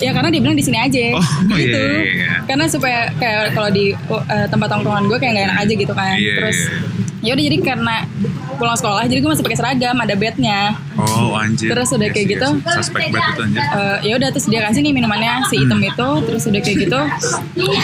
ya 0.00 0.10
karena 0.10 0.34
dia 0.34 0.40
bilang 0.42 0.58
di 0.58 0.64
sini 0.66 0.78
aja 0.82 1.14
Oh, 1.14 1.26
gitu 1.54 1.78
iya, 1.78 2.02
iya, 2.02 2.12
iya. 2.16 2.30
karena 2.42 2.64
supaya 2.66 3.06
kayak 3.22 3.54
kalau 3.54 3.70
di 3.70 3.94
uh, 4.10 4.46
tempat 4.50 4.66
tongkrongan 4.66 5.04
gue 5.06 5.18
kayak 5.20 5.32
gak 5.38 5.44
enak 5.46 5.58
aja 5.62 5.72
gitu 5.78 5.92
kan 5.94 6.16
Iya, 6.18 6.32
terus 6.42 6.58
iya. 6.58 6.74
Ya 7.22 7.32
udah 7.32 7.44
jadi 7.44 7.56
karena 7.60 7.96
pulang 8.52 8.74
sekolah 8.74 9.06
jadi 9.06 9.18
gue 9.18 9.30
masih 9.30 9.42
pakai 9.42 9.54
seragam 9.56 9.96
ada 9.96 10.12
bednya 10.12 10.74
Oh 10.92 11.32
anjir. 11.32 11.70
Terus 11.70 11.88
udah 11.90 12.04
Yes, 12.04 12.12
kayak 12.12 12.26
yes. 12.26 12.32
gitu. 12.34 12.48
Suspek 12.68 13.02
banget 13.08 13.32
itu 13.32 13.42
anjir. 13.42 13.62
Eh, 13.62 13.96
ya 14.04 14.14
udah 14.14 14.28
terus 14.28 14.46
dia 14.46 14.60
kasih 14.60 14.80
nih 14.80 14.92
minumannya 14.92 15.32
si 15.46 15.56
hitam 15.56 15.78
Hmm. 15.78 15.88
itu 15.88 16.08
terus 16.26 16.42
udah 16.44 16.60
kayak 16.60 16.78
gitu 16.80 17.00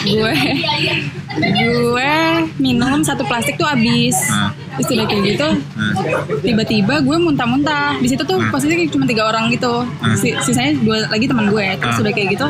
gue 0.05 0.35
gue 1.39 2.15
minum 2.59 3.01
satu 3.01 3.23
plastik 3.25 3.55
tuh 3.55 3.65
habis 3.65 4.15
Ah. 4.29 4.51
Terus 4.79 4.89
udah 4.89 5.07
kayak 5.07 5.23
gitu 5.27 5.49
Nah, 5.79 5.95
tiba-tiba 6.41 6.95
gue 7.01 7.17
muntah-muntah. 7.19 7.99
Di 7.99 8.09
situ 8.09 8.23
tuh 8.23 8.37
Hmm. 8.37 8.51
posisinya 8.51 8.83
cuma 8.89 9.05
tiga 9.05 9.25
orang 9.25 9.49
gitu. 9.49 9.83
Si- 10.15 10.35
sisanya 10.41 10.75
dua 10.77 11.07
lagi 11.07 11.27
teman 11.27 11.49
gue 11.49 11.67
terus 11.77 11.95
Ah. 11.95 12.01
udah 12.01 12.13
kayak 12.13 12.29
gitu. 12.33 12.47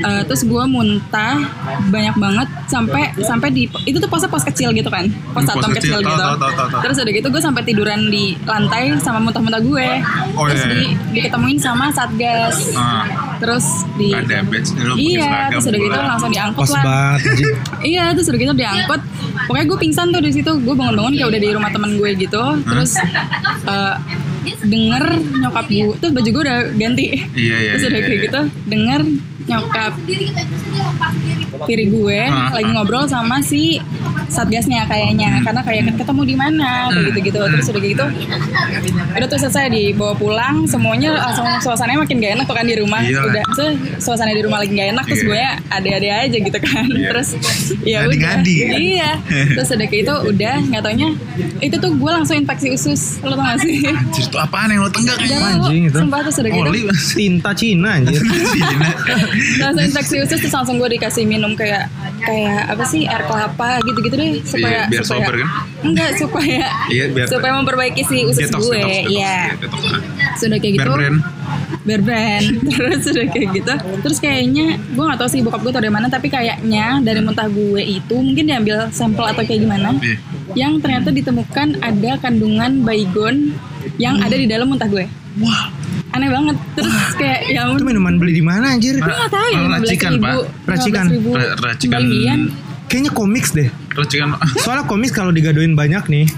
Eh, 0.00 0.22
terus 0.24 0.42
gue 0.42 0.64
muntah 0.66 1.36
banyak 1.88 2.14
banget 2.16 2.48
sampai 2.66 3.02
sampai 3.18 3.48
di 3.50 3.62
itu 3.84 3.96
tuh 3.96 4.06
posnya 4.06 4.28
pos 4.28 4.42
kecil 4.44 4.70
gitu 4.72 4.86
kan. 4.86 5.06
Pos 5.32 5.42
Hmm, 5.44 5.54
pos 5.56 5.64
kecil. 5.72 5.96
kecil, 5.96 5.98
gitu. 6.02 6.18
Tahu, 6.20 6.36
tahu, 6.36 6.52
tahu. 6.68 6.80
terus 6.82 6.96
udah 6.98 7.12
gitu 7.12 7.28
gue 7.28 7.42
sampai 7.42 7.62
tiduran 7.62 8.00
di 8.08 8.24
lantai 8.42 8.84
sama 8.98 9.18
muntah-muntah 9.20 9.60
gue. 9.60 9.88
Oh, 10.34 10.46
terus 10.46 10.60
iya, 10.60 10.68
di, 10.68 10.82
iya. 10.84 11.22
diketemuin 11.24 11.58
sama 11.58 11.90
satgas. 11.90 12.74
Ah, 12.74 13.04
terus 13.38 13.66
di 13.96 14.10
ada 14.12 14.42
badge 14.42 14.70
lu 14.76 14.92
pakai 14.92 15.06
iya 15.08 15.30
terus 15.48 15.64
udah 15.66 15.80
gitu 15.80 15.98
langsung 16.00 16.30
diangkut 16.30 16.68
lah. 16.70 17.14
iya 17.86 18.04
terus 18.12 18.26
udah 18.28 18.40
gitu 18.40 18.54
diangkut. 18.54 19.00
Pokoknya 19.42 19.66
gue 19.66 19.78
pingsan 19.80 20.06
tuh 20.08 20.20
di 20.20 20.30
situ. 20.30 20.52
Gue 20.54 20.74
bangun-bangun 20.74 21.12
kayak 21.12 21.28
udah 21.32 21.40
di 21.40 21.48
rumah 21.48 21.70
temen 21.72 21.96
gue 21.96 22.10
gitu 22.20 22.44
terus 22.68 22.92
eh, 23.64 23.94
denger 24.62 25.04
nyokap 25.40 25.66
gue 25.66 25.96
terus 25.96 26.12
baju 26.12 26.28
gue 26.28 26.42
udah 26.44 26.58
ganti 26.76 27.06
Iya, 27.32 27.56
iya, 27.56 27.70
terus 27.72 27.84
udah 27.88 27.96
iya, 27.96 28.06
kayak 28.06 28.18
iya. 28.20 28.26
gitu 28.28 28.40
denger 28.68 29.00
nyokap 29.42 29.92
tiri 31.62 31.84
gue 31.88 32.20
Ah, 32.28 32.50
lagi 32.52 32.68
ah. 32.68 32.74
ngobrol 32.76 33.06
sama 33.08 33.40
si 33.40 33.80
satgasnya 34.32 34.80
kayaknya 34.84 35.38
karena 35.40 35.60
kayak 35.60 35.92
ketemu 35.94 36.22
di 36.24 36.34
mana 36.34 36.70
kayak 36.82 36.90
Hmm. 36.92 37.06
gitu-gitu 37.10 37.38
terus 37.38 37.66
udah 37.66 37.78
kayak 37.78 37.92
gitu 37.92 38.06
udah 39.12 39.26
tuh 39.26 39.38
selesai 39.38 39.64
dibawa 39.68 40.14
pulang 40.14 40.64
semuanya 40.64 41.12
langsung 41.14 41.44
suasananya 41.60 42.00
makin 42.00 42.16
gak 42.18 42.32
enak 42.34 42.44
tuh 42.44 42.54
kan 42.54 42.64
di 42.64 42.74
rumah 42.74 43.00
Iya. 43.02 43.20
udah 43.22 43.42
tuh 43.52 43.68
suasana 43.98 44.30
di 44.30 44.40
rumah 44.40 44.58
lagi 44.58 44.72
gak 44.72 44.88
enak 44.90 45.04
terus 45.04 45.20
Iya. 45.20 45.28
gue 45.28 45.38
ya 45.38 45.52
ada-ada 45.70 46.08
aja 46.22 46.36
gitu 46.40 46.58
kan 46.58 46.84
Iya. 46.86 47.08
terus 47.08 47.28
ya 47.82 47.98
udah 48.02 48.16
Ngadi-ngadi. 48.32 48.54
iya 48.72 49.10
terus 49.50 49.68
udah 49.68 49.86
kayak 49.86 50.02
itu 50.02 50.14
udah 50.26 50.54
nggak 50.64 50.82
taunya 50.82 51.08
itu 51.60 51.76
tuh 51.76 51.90
gue 51.92 52.10
langsung 52.10 52.36
infeksi 52.36 52.68
usus 52.70 53.00
lo 53.20 53.34
tau 53.34 53.44
gak 53.44 53.60
sih 53.60 53.76
Anjir 53.84 54.24
itu 54.24 54.38
apaan 54.38 54.68
yang 54.68 54.80
lo 54.80 54.90
tenggak 54.90 55.16
Anjing 55.18 55.82
itu. 55.86 55.98
sumpah 55.98 56.20
terus 56.22 56.36
udah 56.38 56.50
gitu 56.50 56.70
Tinta 57.18 57.50
Cina 57.52 57.90
anjir. 57.94 58.22
Cina. 58.22 58.88
langsung 59.60 59.84
infeksi 59.84 60.16
usus 60.18 60.38
terus 60.38 60.54
langsung 60.54 60.76
gue 60.76 60.88
dikasih 60.90 61.24
minum 61.24 61.52
kayak 61.52 61.86
kayak 62.22 62.60
apa 62.68 62.84
sih 62.84 63.02
air 63.04 63.22
kelapa 63.22 63.68
gitu-gitu 63.82 64.14
deh 64.14 64.30
supaya 64.42 64.70
Iya, 64.78 64.82
biar 64.88 65.02
supaya 65.02 65.20
sober 65.20 65.34
kan? 65.34 65.48
enggak 65.82 66.10
supaya 66.16 66.64
Iya, 66.88 67.04
biar- 67.08 67.28
supaya 67.28 67.52
memperbaiki 67.54 68.02
si 68.02 68.16
usus 68.22 68.46
Detox, 68.46 68.62
gue 68.62 68.76
detox, 68.76 68.90
detox. 68.92 69.10
iya 69.10 69.36
Iya, 69.44 69.56
detox. 69.56 69.82
sudah 70.36 70.56
kayak 70.56 70.72
gitu 70.72 70.84
Bear 70.84 70.96
brand. 70.96 71.18
bear 71.82 72.00
brand 72.00 72.46
terus 72.70 73.00
sudah 73.02 73.26
kayak 73.26 73.48
gitu 73.52 73.74
terus 74.00 74.18
kayaknya 74.18 74.66
gue 74.78 75.02
nggak 75.02 75.18
tahu 75.18 75.28
sih 75.28 75.40
bokap 75.40 75.60
gue 75.60 75.72
tau 75.72 75.80
dari 75.80 75.90
mana 75.90 76.06
tapi 76.06 76.26
kayaknya 76.26 76.98
dari 77.00 77.20
muntah 77.20 77.46
gue 77.46 77.82
itu 77.82 78.14
mungkin 78.16 78.44
diambil 78.44 78.86
sampel 78.90 79.26
atau 79.26 79.42
kayak 79.42 79.60
gimana 79.60 79.98
Iya. 79.98 80.16
yang 80.56 80.78
ternyata 80.78 81.10
ditemukan 81.10 81.80
ada 81.80 82.12
kandungan 82.18 82.82
baygon 82.82 83.50
yang 83.96 84.18
ada 84.18 84.32
di 84.32 84.46
dalam 84.46 84.66
muntah 84.66 84.86
gue 84.86 85.04
Wah, 85.34 85.72
aneh 86.12 86.28
banget 86.28 86.56
terus 86.74 86.92
kayak 87.16 87.40
ya 87.48 87.64
Itu 87.66 87.84
minuman 87.84 88.14
beli 88.16 88.32
di 88.34 88.44
mana 88.44 88.72
anjir? 88.72 88.96
gue 88.96 89.04
nggak 89.04 89.32
tahu 89.32 89.46
ya 89.48 89.60
racikan, 89.66 90.10
ribu 90.12 90.24
Pak. 90.24 90.34
Racikan. 90.68 91.06
Ra- 91.32 91.56
racikan. 91.58 92.00
Kayaknya 92.84 93.10
komiks 93.10 93.50
deh. 93.56 93.68
racikan 93.90 94.36
Soalnya 94.60 94.84
komiks 94.84 95.10
kalau 95.10 95.32
digadoin 95.32 95.72
banyak 95.72 96.04
nih, 96.06 96.28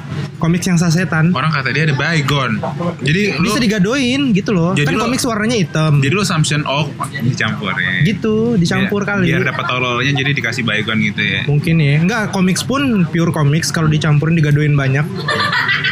komiks 0.45 0.67
yang 0.67 0.77
sasetan 0.77 1.33
orang 1.33 1.49
kata 1.49 1.73
dia 1.73 1.89
ada 1.89 1.97
baygon. 1.97 2.61
Jadi 3.01 3.33
lu 3.35 3.49
bisa 3.49 3.57
digadoin 3.59 4.21
gitu 4.31 4.53
loh. 4.53 4.77
Jadi 4.77 4.85
kan 4.85 4.95
lo- 4.95 5.09
komiks 5.09 5.25
warnanya 5.25 5.57
hitam. 5.57 5.93
jadi 5.99 6.13
lu 6.13 6.21
assumption 6.21 6.61
oh 6.65 6.93
dicampur 7.17 7.73
ya. 7.73 8.05
Gitu, 8.05 8.61
dicampur 8.61 9.03
Biar- 9.03 9.17
kali. 9.17 9.27
Biar 9.27 9.43
dapat 9.47 9.65
tololnya 9.65 10.13
jadi 10.13 10.31
dikasih 10.35 10.63
baygon 10.63 11.01
gitu 11.01 11.23
ya. 11.25 11.41
Mungkin 11.45 11.75
ya. 11.77 11.97
Enggak, 11.99 12.29
komiks 12.31 12.61
pun 12.61 12.83
pure 13.07 13.33
komiks 13.33 13.73
kalau 13.73 13.89
dicampurin 13.89 14.37
digadoin 14.37 14.77
banyak. 14.77 15.07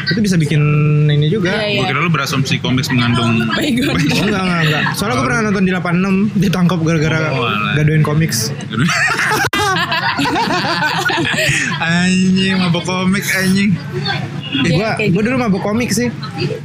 itu 0.05 0.21
bisa 0.21 0.37
bikin 0.37 0.61
ini 1.09 1.33
juga. 1.33 1.57
Iya, 1.57 1.73
Gue 1.73 1.73
iya. 1.79 1.89
kira 1.89 2.01
lu 2.05 2.11
berasumsi 2.11 2.61
komiks 2.61 2.93
mengandung 2.93 3.41
baygon 3.57 3.97
Oh 3.97 4.29
enggak, 4.29 4.43
enggak, 4.43 4.61
enggak. 4.63 4.83
Soalnya 4.93 5.15
gue 5.17 5.25
pernah 5.25 5.41
nonton 5.49 5.65
di 5.65 5.73
86 5.73 6.37
ditangkap 6.37 6.79
gara-gara 6.83 7.21
Oh, 7.33 7.49
gadoin 7.73 8.05
komiks. 8.05 8.53
anjing 11.83 12.57
mabok 12.59 12.85
komik 12.85 13.25
anjing. 13.33 13.71
Eh, 14.53 14.71
gua, 14.77 15.01
gua 15.01 15.23
dulu 15.25 15.37
mabok 15.41 15.63
komik 15.65 15.91
sih. 15.91 16.13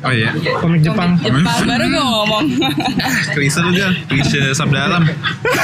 Oh 0.04 0.12
iya. 0.12 0.36
Komik 0.60 0.84
Jepang. 0.84 1.16
Jepang 1.24 1.44
baru 1.64 1.86
gue 1.88 2.04
ngomong 2.04 2.46
Klise 3.36 3.60
lu 3.64 3.72
gal, 3.76 3.94
klise 4.12 4.52
sabda 4.52 4.80
alam. 4.92 5.04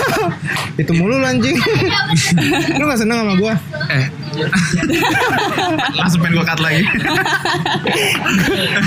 Itu 0.81 0.91
mulu 0.95 1.19
lu 1.19 1.25
anjing. 1.25 1.57
lu 2.79 2.84
gak 2.88 2.99
seneng 2.99 3.17
sama 3.23 3.34
gua? 3.38 3.53
Eh. 3.91 4.05
Langsung 5.99 6.19
pengen 6.23 6.39
gue 6.41 6.45
cut 6.47 6.59
lagi. 6.63 6.84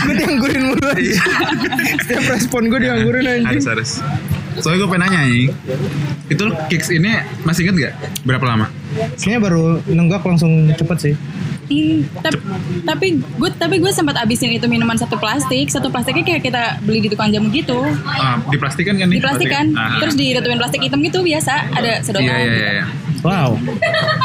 Gue 0.03 0.15
dianggurin 0.17 0.63
mulu 0.73 0.87
aja. 0.91 1.15
Setiap 2.03 2.25
respon 2.33 2.63
gue 2.73 2.79
dianggurin 2.81 3.25
anjing. 3.27 3.47
harus 3.47 3.67
harus. 3.69 3.91
Soalnya 4.57 4.89
gue 4.89 4.89
pengen 4.89 5.03
nanya 5.05 5.21
nih, 5.29 5.47
itu 6.33 6.41
lu 6.49 6.57
kicks 6.73 6.89
ini 6.89 7.21
masih 7.45 7.69
inget 7.69 7.77
gak? 7.77 7.95
Berapa 8.25 8.45
lama? 8.49 8.67
Kayaknya 9.15 9.41
baru 9.41 9.63
nenggak 9.87 10.23
langsung 10.23 10.53
cepet 10.71 10.99
sih. 11.01 11.15
Hmm, 11.67 12.07
tapi 12.17 12.39
tapi 12.87 13.07
gue 13.19 13.51
tapi 13.53 13.77
gue 13.77 13.91
sempat 13.91 14.15
abisin 14.17 14.55
itu 14.55 14.67
minuman 14.67 14.95
satu 14.95 15.19
plastik 15.19 15.67
satu 15.67 15.91
plastiknya 15.91 16.23
kayak 16.25 16.43
kita 16.45 16.63
beli 16.81 17.03
di 17.03 17.11
tukang 17.11 17.27
jamu 17.29 17.51
gitu 17.51 17.83
Ah, 18.07 18.39
diplastikan 18.47 18.95
kan 18.95 19.11
nih? 19.11 19.19
di 19.19 19.21
plastik 19.21 19.51
kan 19.51 19.67
Ah, 19.75 19.83
ah. 19.89 19.99
terus 19.99 20.15
ditutupin 20.15 20.57
plastik 20.57 20.79
hitam 20.79 21.03
gitu 21.03 21.19
biasa 21.21 21.67
ada 21.69 21.99
sedotan 22.01 22.23
Iya 22.25 22.37
iya 22.39 22.55
iya. 22.55 22.71
iya. 22.73 22.87
Wow. 23.19 23.59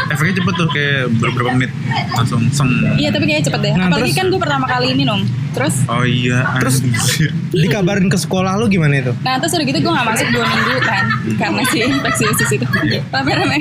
Efeknya 0.07 0.37
cepet 0.37 0.53
tuh 0.53 0.67
kayak 0.69 1.09
beberapa 1.17 1.49
menit 1.51 1.71
langsung 2.13 2.45
seng. 2.51 2.69
Iya 2.93 3.09
tapi 3.09 3.25
kayaknya 3.25 3.45
cepet 3.49 3.59
deh 3.59 3.73
Nah, 3.73 3.89
apalagi 3.89 4.05
terus- 4.05 4.19
kan 4.19 4.25
gue 4.29 4.39
pertama 4.39 4.65
kali 4.67 4.87
minum 4.93 5.19
terus 5.51 5.75
Oh 5.85 6.01
iya. 6.01 6.47
Terus- 6.57 6.79
anjir. 6.81 7.29
Dikabarin 7.63 8.07
ke 8.07 8.15
sekolah 8.15 8.55
lu 8.55 8.67
gimana 8.67 8.97
itu? 8.97 9.11
nah 9.21 9.35
terus 9.37 9.53
udah 9.53 9.65
gitu 9.65 9.79
gue 9.79 9.91
gak 9.91 10.07
masuk 10.07 10.27
dua 10.31 10.45
minggu 10.45 10.73
kan 10.81 11.03
karena 11.35 11.61
si 11.67 11.77
infeksi 11.81 12.23
usus 12.25 12.49
itu 12.51 12.65
rame-rame 13.09 13.57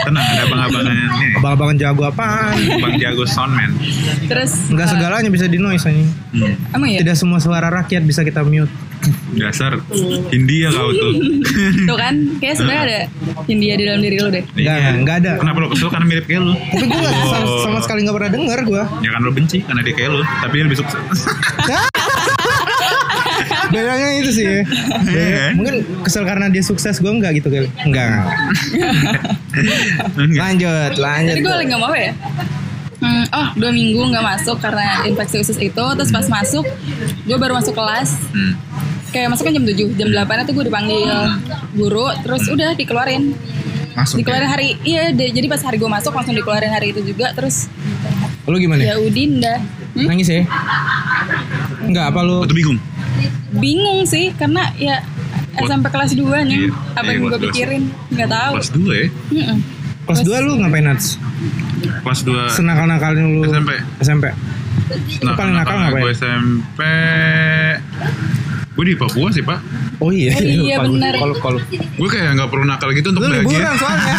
tenang 0.00 0.24
ada 0.26 0.42
abang-abangan 0.44 0.94
nih. 0.94 1.36
Abang-abangan 1.36 1.76
jago 1.76 2.02
apaan? 2.04 2.56
Bang 2.78 2.96
Jago 2.96 3.24
Soundman. 3.24 3.70
terus 4.26 4.52
Enggak 4.68 4.86
eh, 4.86 4.92
segalanya 4.92 5.30
bisa 5.30 5.46
di 5.46 5.56
noise 5.56 5.84
anjing. 5.84 6.08
Hmm. 6.32 6.54
emang 6.72 6.88
ya 6.88 6.98
Tidak 7.00 7.16
semua 7.16 7.38
suara 7.38 7.68
rakyat 7.68 8.02
bisa 8.02 8.20
kita 8.22 8.40
mute. 8.42 8.70
Dasar 9.32 9.80
India 10.30 10.68
kau 10.68 10.90
tuh. 10.90 11.12
tuh 11.88 11.96
kan 11.96 12.12
kayak 12.36 12.54
sebenarnya 12.54 12.82
ada 12.82 12.98
Hindia 13.44 13.74
di 13.74 13.84
dalam 13.84 14.00
diri 14.00 14.16
lu 14.16 14.28
deh 14.28 14.44
Enggak, 14.52 14.76
enggak 14.94 15.16
ada. 15.20 15.32
Kenapa 15.36 15.56
lo 15.58 15.68
kesel 15.68 15.88
karena 15.88 16.06
mirip 16.06 16.24
kayak 16.24 16.42
lu? 16.42 16.52
Tapi 16.52 16.84
gue 16.84 17.00
gak, 17.00 17.14
sama, 17.26 17.38
Oh. 17.42 17.62
sama 17.62 17.78
sekali 17.80 17.98
gak 18.02 18.14
pernah 18.14 18.30
denger 18.30 18.58
gue. 18.62 18.82
Ya 19.00 19.10
kan 19.10 19.20
lo 19.20 19.30
benci 19.30 19.58
karena 19.60 19.80
dia 19.80 19.94
kayak 19.94 20.10
lu, 20.10 20.20
tapi 20.20 20.52
dia 20.52 20.64
lebih 20.64 20.78
sukses. 20.78 21.00
Bedanya 23.70 24.08
itu 24.18 24.30
sih. 24.32 24.44
ya. 24.44 24.62
Beda- 25.00 25.30
kan? 25.32 25.52
Mungkin 25.54 25.74
kesel 26.02 26.24
karena 26.24 26.46
dia 26.48 26.60
sukses 26.60 26.98
gue 26.98 27.08
enggak 27.08 27.32
gitu 27.34 27.48
kali. 27.48 27.68
Enggak. 27.80 28.06
Enggak. 28.10 28.28
Lanjut, 30.40 30.92
lanjut. 30.96 31.32
Jadi 31.32 31.40
gue 31.40 31.54
lagi 31.54 31.70
ngomong 31.70 31.88
apa 31.88 31.98
ya? 31.98 32.12
Hmm, 33.00 33.24
oh 33.30 33.48
dua 33.56 33.72
minggu 33.72 33.96
nggak 34.04 34.20
masuk 34.20 34.60
karena 34.60 35.00
infeksi 35.02 35.40
usus 35.40 35.56
itu 35.56 35.84
terus 35.96 36.12
pas 36.12 36.28
masuk 36.28 36.68
gue 37.24 37.32
baru 37.34 37.56
masuk 37.56 37.72
kelas 37.72 38.12
Hmm. 38.28 38.52
Kayak 39.10 39.28
masuk 39.28 39.44
kan 39.44 39.52
jam 39.52 39.64
7 39.64 39.74
jam 39.92 40.08
8 40.08 40.16
itu 40.40 40.52
gue 40.52 40.64
dipanggil 40.66 41.02
guru 41.72 42.06
terus 42.20 42.42
udah 42.46 42.70
dikeluarin 42.72 43.34
Masuk. 43.92 44.16
dikeluarin 44.18 44.44
ya? 44.44 44.48
hari 44.48 44.68
iya 44.82 45.02
de- 45.10 45.30
jadi 45.30 45.46
pas 45.46 45.60
hari 45.60 45.76
gue 45.76 45.86
masuk 45.88 46.12
langsung 46.12 46.32
dikeluarin 46.32 46.68
hari 46.68 46.90
itu 46.90 47.02
juga 47.04 47.30
terus 47.32 47.66
Lu 48.44 48.56
gimana? 48.56 48.80
ya 48.80 48.96
udin 48.96 49.38
dah 49.38 49.58
Hmm? 49.90 50.06
Nangis 50.06 50.30
ya? 50.30 50.46
Enggak, 51.82 52.14
apa 52.14 52.22
lu? 52.22 52.40
Waktu 52.40 52.54
bingung. 52.54 52.78
bingung 53.52 54.06
sih 54.06 54.30
karena 54.32 54.70
ya 54.76 55.02
What? 55.50 55.66
SMP 55.66 55.86
kelas 55.88 56.14
2 56.14 56.22
nih 56.46 56.58
Iya, 56.60 56.70
apa 56.94 57.02
iya, 57.02 57.10
yang 57.10 57.22
gue 57.26 57.40
pikirin 57.42 57.82
nggak 58.08 58.30
tahu 58.30 58.52
Kelas 58.54 58.70
2 58.70 58.86
ya? 58.86 59.06
Mm-mm. 59.34 59.58
Kelas 60.00 60.20
2 60.22 60.30
lu 60.40 60.52
ngapain 60.56 60.84
Nats? 60.84 61.18
Kelas 62.00 62.20
2 62.22 62.54
Senakal-nakalin 62.54 63.24
lu 63.32 63.42
SMP. 63.44 63.70
SMP. 63.98 64.24
Nah, 65.20 65.34
paling 65.34 65.54
nakal 65.54 65.74
ngapain? 65.76 66.02
Gue 66.02 66.12
SMP 66.12 66.80
Gue 68.80 68.88
di 68.88 68.96
Papua 68.96 69.28
sih 69.28 69.44
pak 69.44 69.60
Oh 70.00 70.08
Oh 70.08 70.12
iya, 70.16 70.32
iya, 70.40 70.80
bener. 70.80 71.12
Kalau 71.12 71.36
kalau 71.36 71.60
Gue 71.68 72.08
kayak 72.08 72.32
gak 72.32 72.48
perlu 72.48 72.64
nakal 72.64 72.88
gitu 72.96 73.12
untuk 73.12 73.28
lu 73.28 73.36
bahagia 73.36 73.44
liburan 73.60 73.74
soalnya. 73.76 74.14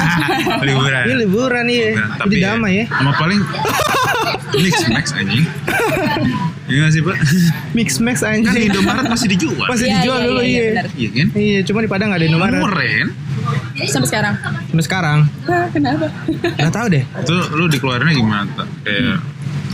Liburan 0.61 1.01
Ini 1.09 1.13
liburan 1.25 1.65
iya. 1.65 1.89
Nah, 1.97 2.07
Jadi 2.29 2.35
ya, 2.37 2.53
damai 2.53 2.73
ya. 2.77 2.85
Sama 2.93 3.11
paling 3.17 3.39
Mix 4.53 4.75
Max 4.93 5.05
anjing. 5.17 5.45
Iya 6.69 6.77
nggak 6.77 6.91
sih 6.93 7.01
pak? 7.01 7.15
Mix 7.73 7.89
Max 7.97 8.21
Kan 8.21 8.37
di 8.37 8.45
anjing. 8.45 8.69
Indomaret 8.69 9.05
masih 9.09 9.27
dijual. 9.33 9.65
Masih 9.65 9.85
Iya, 9.89 9.95
dijual 9.97 10.19
iya, 10.21 10.27
dulu 10.29 10.41
iya, 10.41 10.45
iya. 10.45 10.61
benar. 10.61 10.85
Iya 10.93 11.09
kan? 11.09 11.27
Iya, 11.33 11.59
cuma 11.65 11.79
di 11.81 11.89
Padang 11.89 12.07
nggak 12.13 12.21
ada 12.21 12.27
Indomaret. 12.29 12.61
Murah 12.61 12.85
kan? 12.85 13.09
Sampai 13.89 14.09
sekarang. 14.13 14.33
Sampai 14.69 14.83
sekarang 14.85 15.19
Hah, 15.49 15.65
kenapa? 15.73 16.05
nggak 16.61 16.73
tahu 16.77 16.85
deh. 16.93 17.03
Itu 17.09 17.33
lu 17.57 17.65
dikeluarinnya 17.65 18.13
gimana? 18.13 18.45
Kayak 18.85 19.17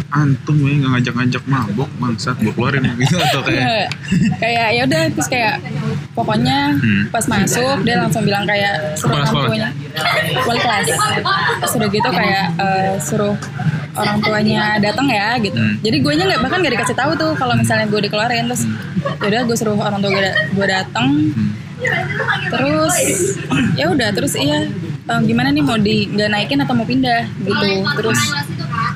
antum 0.10 0.56
ya 0.58 0.74
nggak 0.78 0.92
ngajak-ngajak 0.94 1.44
mabok 1.46 1.90
bangsat 1.98 2.36
gue 2.38 2.50
keluarin 2.50 2.80
gitu 2.96 3.16
atau 3.18 3.42
kayak 3.42 3.92
kayak 4.38 4.68
ya 4.72 4.82
udah 4.84 5.02
terus 5.10 5.28
kayak 5.28 5.56
pokoknya 6.14 6.74
Hmm. 6.74 7.04
pas 7.08 7.26
masuk 7.26 7.84
dia 7.84 7.96
langsung 7.98 8.24
bilang 8.24 8.44
kayak 8.44 8.96
suruh 8.96 9.14
orang 9.16 9.28
tuanya. 9.30 9.70
Wali 10.40 10.58
kelas. 10.58 10.88
Sudah 11.68 11.88
gitu 11.88 12.10
kayak 12.10 12.46
eh, 12.56 12.92
suruh 12.98 13.36
orang 13.94 14.18
tuanya 14.20 14.64
datang 14.78 15.08
ya 15.08 15.36
gitu. 15.38 15.56
Hmm. 15.56 15.76
jadi 15.80 15.98
gue 15.98 16.14
nya 16.14 16.24
nggak 16.26 16.42
bahkan 16.42 16.58
nggak 16.60 16.74
dikasih 16.74 16.96
tahu 16.96 17.12
tuh 17.14 17.32
kalau 17.34 17.54
misalnya 17.54 17.86
gue 17.86 18.00
dikeluarin 18.00 18.46
terus 18.48 18.64
ya 19.18 19.28
udah 19.28 19.42
gue 19.44 19.56
suruh 19.56 19.76
orang 19.76 20.00
tua 20.00 20.10
gue 20.10 20.24
da- 20.24 20.38
gue 20.48 20.68
datang 20.68 21.08
Hmm. 21.28 21.52
terus 22.48 22.96
ya 23.74 23.86
udah 23.88 24.10
terus 24.10 24.34
iya 24.34 24.66
eh, 25.04 25.22
gimana 25.24 25.50
nih 25.50 25.62
mau 25.62 25.78
di 25.78 26.08
nggak 26.08 26.26
naikin 26.28 26.60
atau 26.60 26.74
mau 26.74 26.84
pindah? 26.84 27.22
Gitu. 27.40 27.70
Terus 27.96 28.20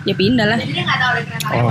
ya 0.02 0.14
pindah 0.14 0.46
lah. 0.48 0.60
Oh. 1.52 1.70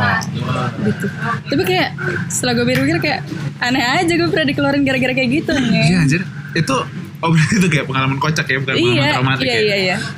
gitu. 0.82 1.06
Tapi 1.46 1.62
kayak 1.66 1.88
setelah 2.26 2.52
gue 2.54 2.64
pikir 2.64 2.98
kayak 2.98 3.20
aneh 3.58 3.82
aja 3.82 4.12
gue 4.12 4.28
pernah 4.28 4.46
dikeluarin 4.46 4.82
gara-gara 4.82 5.12
kayak 5.12 5.30
gitu 5.32 5.52
iya 5.52 5.82
nih 5.90 5.98
anjir. 5.98 6.22
Itu 6.54 6.76
oh 7.20 7.28
berarti 7.28 7.54
itu 7.58 7.68
kayak 7.68 7.84
pengalaman 7.84 8.16
kocak 8.16 8.46
ya 8.48 8.56
bukan 8.58 8.72
pengalaman 8.72 8.96
iya 8.96 9.12
traumatik 9.12 9.44
iya 9.44 9.52
ya? 9.52 9.60
iya 9.60 9.76
iya. 9.76 9.96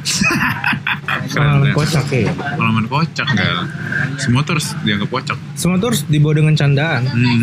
Keren, 1.03 1.29
Pengalaman 1.35 1.73
kocak 1.75 2.07
ya. 2.09 2.31
pengalaman 2.33 2.87
kocak 2.87 3.27
enggak. 3.27 3.53
semua 4.17 4.41
tuh 4.43 4.53
harus 4.57 4.69
dianggap 4.81 5.09
kocak. 5.11 5.39
Semua 5.55 5.77
tuh 5.77 5.87
harus 5.93 6.03
dibawa 6.07 6.35
dengan 6.35 6.55
candaan. 6.55 7.03
hmm. 7.05 7.41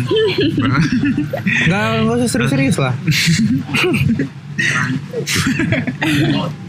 Nggak 1.68 1.84
nggak 2.02 2.14
usah 2.16 2.28
serius-serius 2.28 2.76
lah. 2.78 2.94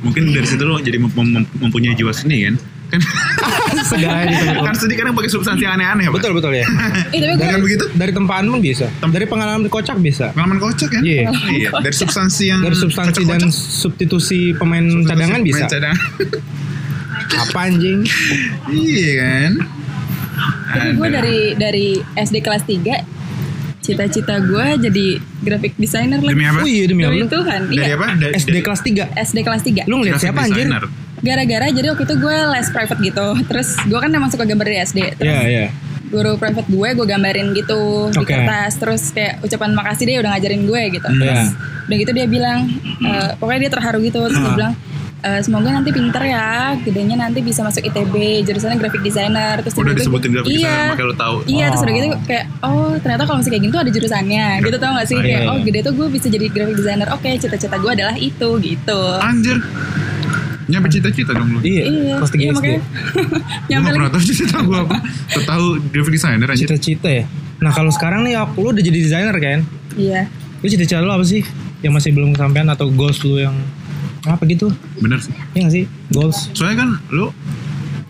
mungkin 0.02 0.32
dari 0.32 0.48
situ 0.48 0.64
lo 0.64 0.80
jadi 0.80 0.96
mem- 0.96 1.12
mem- 1.12 1.50
mempunyai 1.60 1.92
jiwa 1.92 2.14
seni 2.16 2.48
kan 2.48 2.56
kan 2.92 3.00
Segala 3.92 4.24
gitu. 4.26 4.60
kan 4.60 4.76
seni 4.76 4.94
kadang 4.94 5.14
pakai 5.14 5.30
substansi 5.30 5.64
aneh-aneh 5.64 6.06
Pak. 6.06 6.14
Betul 6.14 6.32
betul 6.34 6.52
ya. 6.54 6.66
eh 7.10 7.34
Bukan 7.34 7.60
begitu 7.62 7.86
Dari 7.92 8.12
tempaan 8.12 8.46
pun 8.46 8.60
bisa. 8.60 8.92
Dari 8.94 9.26
pengalaman 9.26 9.66
kocak 9.66 9.98
bisa. 9.98 10.30
pengalaman 10.32 10.60
kocak 10.60 10.90
kan 10.90 11.02
Iya. 11.02 11.32
iya 11.50 11.70
dari 11.74 11.96
substansi 11.96 12.44
yang 12.46 12.60
Dari 12.60 12.76
substansi 12.76 13.22
dan 13.22 13.42
kocak-kocak. 13.42 13.80
substitusi 13.80 14.40
pemain 14.54 14.84
cadangan 15.02 15.40
Main 15.40 15.48
bisa. 15.48 15.66
cadangan. 15.66 15.98
Apa 17.32 17.60
anjing? 17.64 18.04
iya 18.70 19.10
kan 19.18 19.52
tapi 20.68 20.90
gue 20.94 21.08
dari 21.10 21.38
dari 21.54 21.88
SD 22.14 22.40
kelas 22.40 22.64
3 22.64 23.20
cita-cita 23.80 24.40
gue 24.40 24.66
jadi 24.80 25.06
graphic 25.40 25.74
designer 25.76 26.18
lah 26.18 26.32
demi 26.32 26.46
apa 26.46 26.60
Oh 26.60 26.68
iya 26.68 26.86
demi 26.86 27.02
Demi 27.02 27.20
Allah. 27.20 27.30
Tuhan 27.30 27.62
dari 27.68 27.76
iya 27.78 27.94
apa 27.94 28.08
dari, 28.16 28.34
SD 28.36 28.50
dari- 28.52 28.64
kelas 28.64 28.82
3. 28.82 29.06
SD 29.22 29.38
kelas 29.42 29.62
3 29.64 29.84
Lu 29.86 29.96
ngeliat 29.98 30.18
siapa 30.18 30.40
anjir? 30.42 30.66
Designer. 31.22 31.30
gara-gara 31.32 31.68
jadi 31.72 31.88
waktu 31.88 32.04
itu 32.04 32.16
gue 32.18 32.36
les 32.50 32.68
private 32.68 33.00
gitu 33.00 33.28
terus 33.46 33.70
gue 33.80 33.96
kan 33.96 34.10
emang 34.10 34.28
suka 34.28 34.44
gambar 34.44 34.66
dari 34.66 34.80
SD 34.80 35.00
terus 35.16 35.30
Iya 35.30 35.42
iya. 35.44 35.66
guru 36.04 36.36
private 36.36 36.68
gue 36.68 36.90
gue 36.92 37.06
gambarin 37.08 37.48
gitu 37.54 37.82
di 38.10 38.20
Oke. 38.20 38.28
kertas 38.28 38.74
terus 38.76 39.04
kayak 39.10 39.40
ucapan 39.40 39.72
makasih 39.72 40.06
dia 40.06 40.18
udah 40.18 40.32
ngajarin 40.32 40.64
gue 40.64 40.82
gitu 40.92 41.08
Hmm. 41.08 41.20
terus 41.20 41.42
Iya. 41.48 41.84
udah 41.84 41.98
gitu 41.98 42.12
dia 42.12 42.26
bilang 42.28 42.60
eh, 43.02 43.30
pokoknya 43.36 43.60
dia 43.62 43.72
terharu 43.72 43.98
gitu 44.02 44.20
terus 44.20 44.36
dia 44.36 44.46
Ah. 44.46 44.56
bilang 44.56 44.74
"Eh, 45.22 45.38
semoga 45.40 45.70
nanti 45.72 45.90
pinter 45.90 46.24
ya 46.26 46.48
gedenya 46.76 47.14
nanti 47.16 47.40
bisa 47.40 47.62
masuk 47.62 47.80
ITB 47.80 48.14
jurusannya 48.42 48.76
graphic 48.76 49.00
designer 49.02 49.62
terus 49.62 49.78
udah 49.78 49.94
disebutin 49.94 50.30
graphic 50.34 50.50
designer 50.52 50.74
iya 50.74 50.90
makanya 50.90 51.06
lo 51.06 51.16
tahu 51.16 51.36
Iya 51.46 51.66
terus 51.70 51.82
udah 51.82 51.94
gitu 51.94 52.08
Oh. 52.08 52.22
kayak 52.26 52.46
oh 52.60 52.92
ternyata 52.98 53.22
kalau 53.22 53.38
misalnya 53.38 53.54
kayak 53.54 53.64
gini 53.64 53.72
tuh 53.72 53.82
ada 53.82 53.92
jurusannya 53.92 54.46
gitu 54.60 54.78
tau 54.78 54.92
gak 54.92 55.06
sih 55.06 55.16
Oh, 55.16 55.22
kayak 55.22 55.40
iya. 55.40 55.48
oh 55.48 55.58
gede 55.62 55.80
tuh 55.80 55.94
gue 55.94 56.08
bisa 56.10 56.28
jadi 56.28 56.46
graphic 56.50 56.76
designer 56.76 57.08
oke 57.08 57.30
cita-cita 57.32 57.76
gue 57.78 57.92
adalah 57.94 58.16
itu 58.18 58.50
gitu 58.60 59.02
anjir 59.22 59.58
nyampe 60.72 60.88
cita-cita 60.88 61.32
dong 61.32 61.50
lu 61.50 61.60
Iya. 61.62 61.84
iya 61.86 62.14
Kelas 62.16 62.32
3 62.32 62.38
iya, 62.38 62.50
SD. 62.50 62.64
gue 62.64 62.76
yang 63.68 63.82
gak 63.82 63.94
pernah 63.94 64.10
tahu 64.10 64.22
cita 64.24 64.58
gue 64.60 64.78
apa 64.80 64.98
tahu 65.44 65.66
graphic 65.88 66.14
designer 66.14 66.48
aja 66.48 66.62
Cita-cita 66.62 67.10
ya. 67.12 67.24
Nah 67.60 67.70
kalau 67.70 67.90
sekarang 67.90 68.24
nih 68.24 68.36
aku 68.36 68.58
lu 68.62 68.70
udah 68.72 68.82
jadi 68.82 68.98
desainer 68.98 69.36
kan? 69.36 69.60
iya 69.94 70.26
Lu 70.58 70.68
cita-cita 70.68 70.98
lu 70.98 71.10
apa 71.10 71.22
sih? 71.22 71.44
Yang 71.80 71.94
masih 71.94 72.10
belum 72.12 72.30
kesampaian 72.32 72.68
atau 72.68 72.88
goals 72.88 73.20
lu 73.22 73.38
yang 73.38 73.54
apa 74.24 74.46
gitu? 74.46 74.70
bener 74.98 75.18
sih 75.18 75.34
Iya 75.52 75.62
gak 75.62 75.74
sih? 75.74 75.84
Goals. 76.10 76.38
soalnya 76.54 76.78
kan 76.80 76.90
lu 77.10 77.30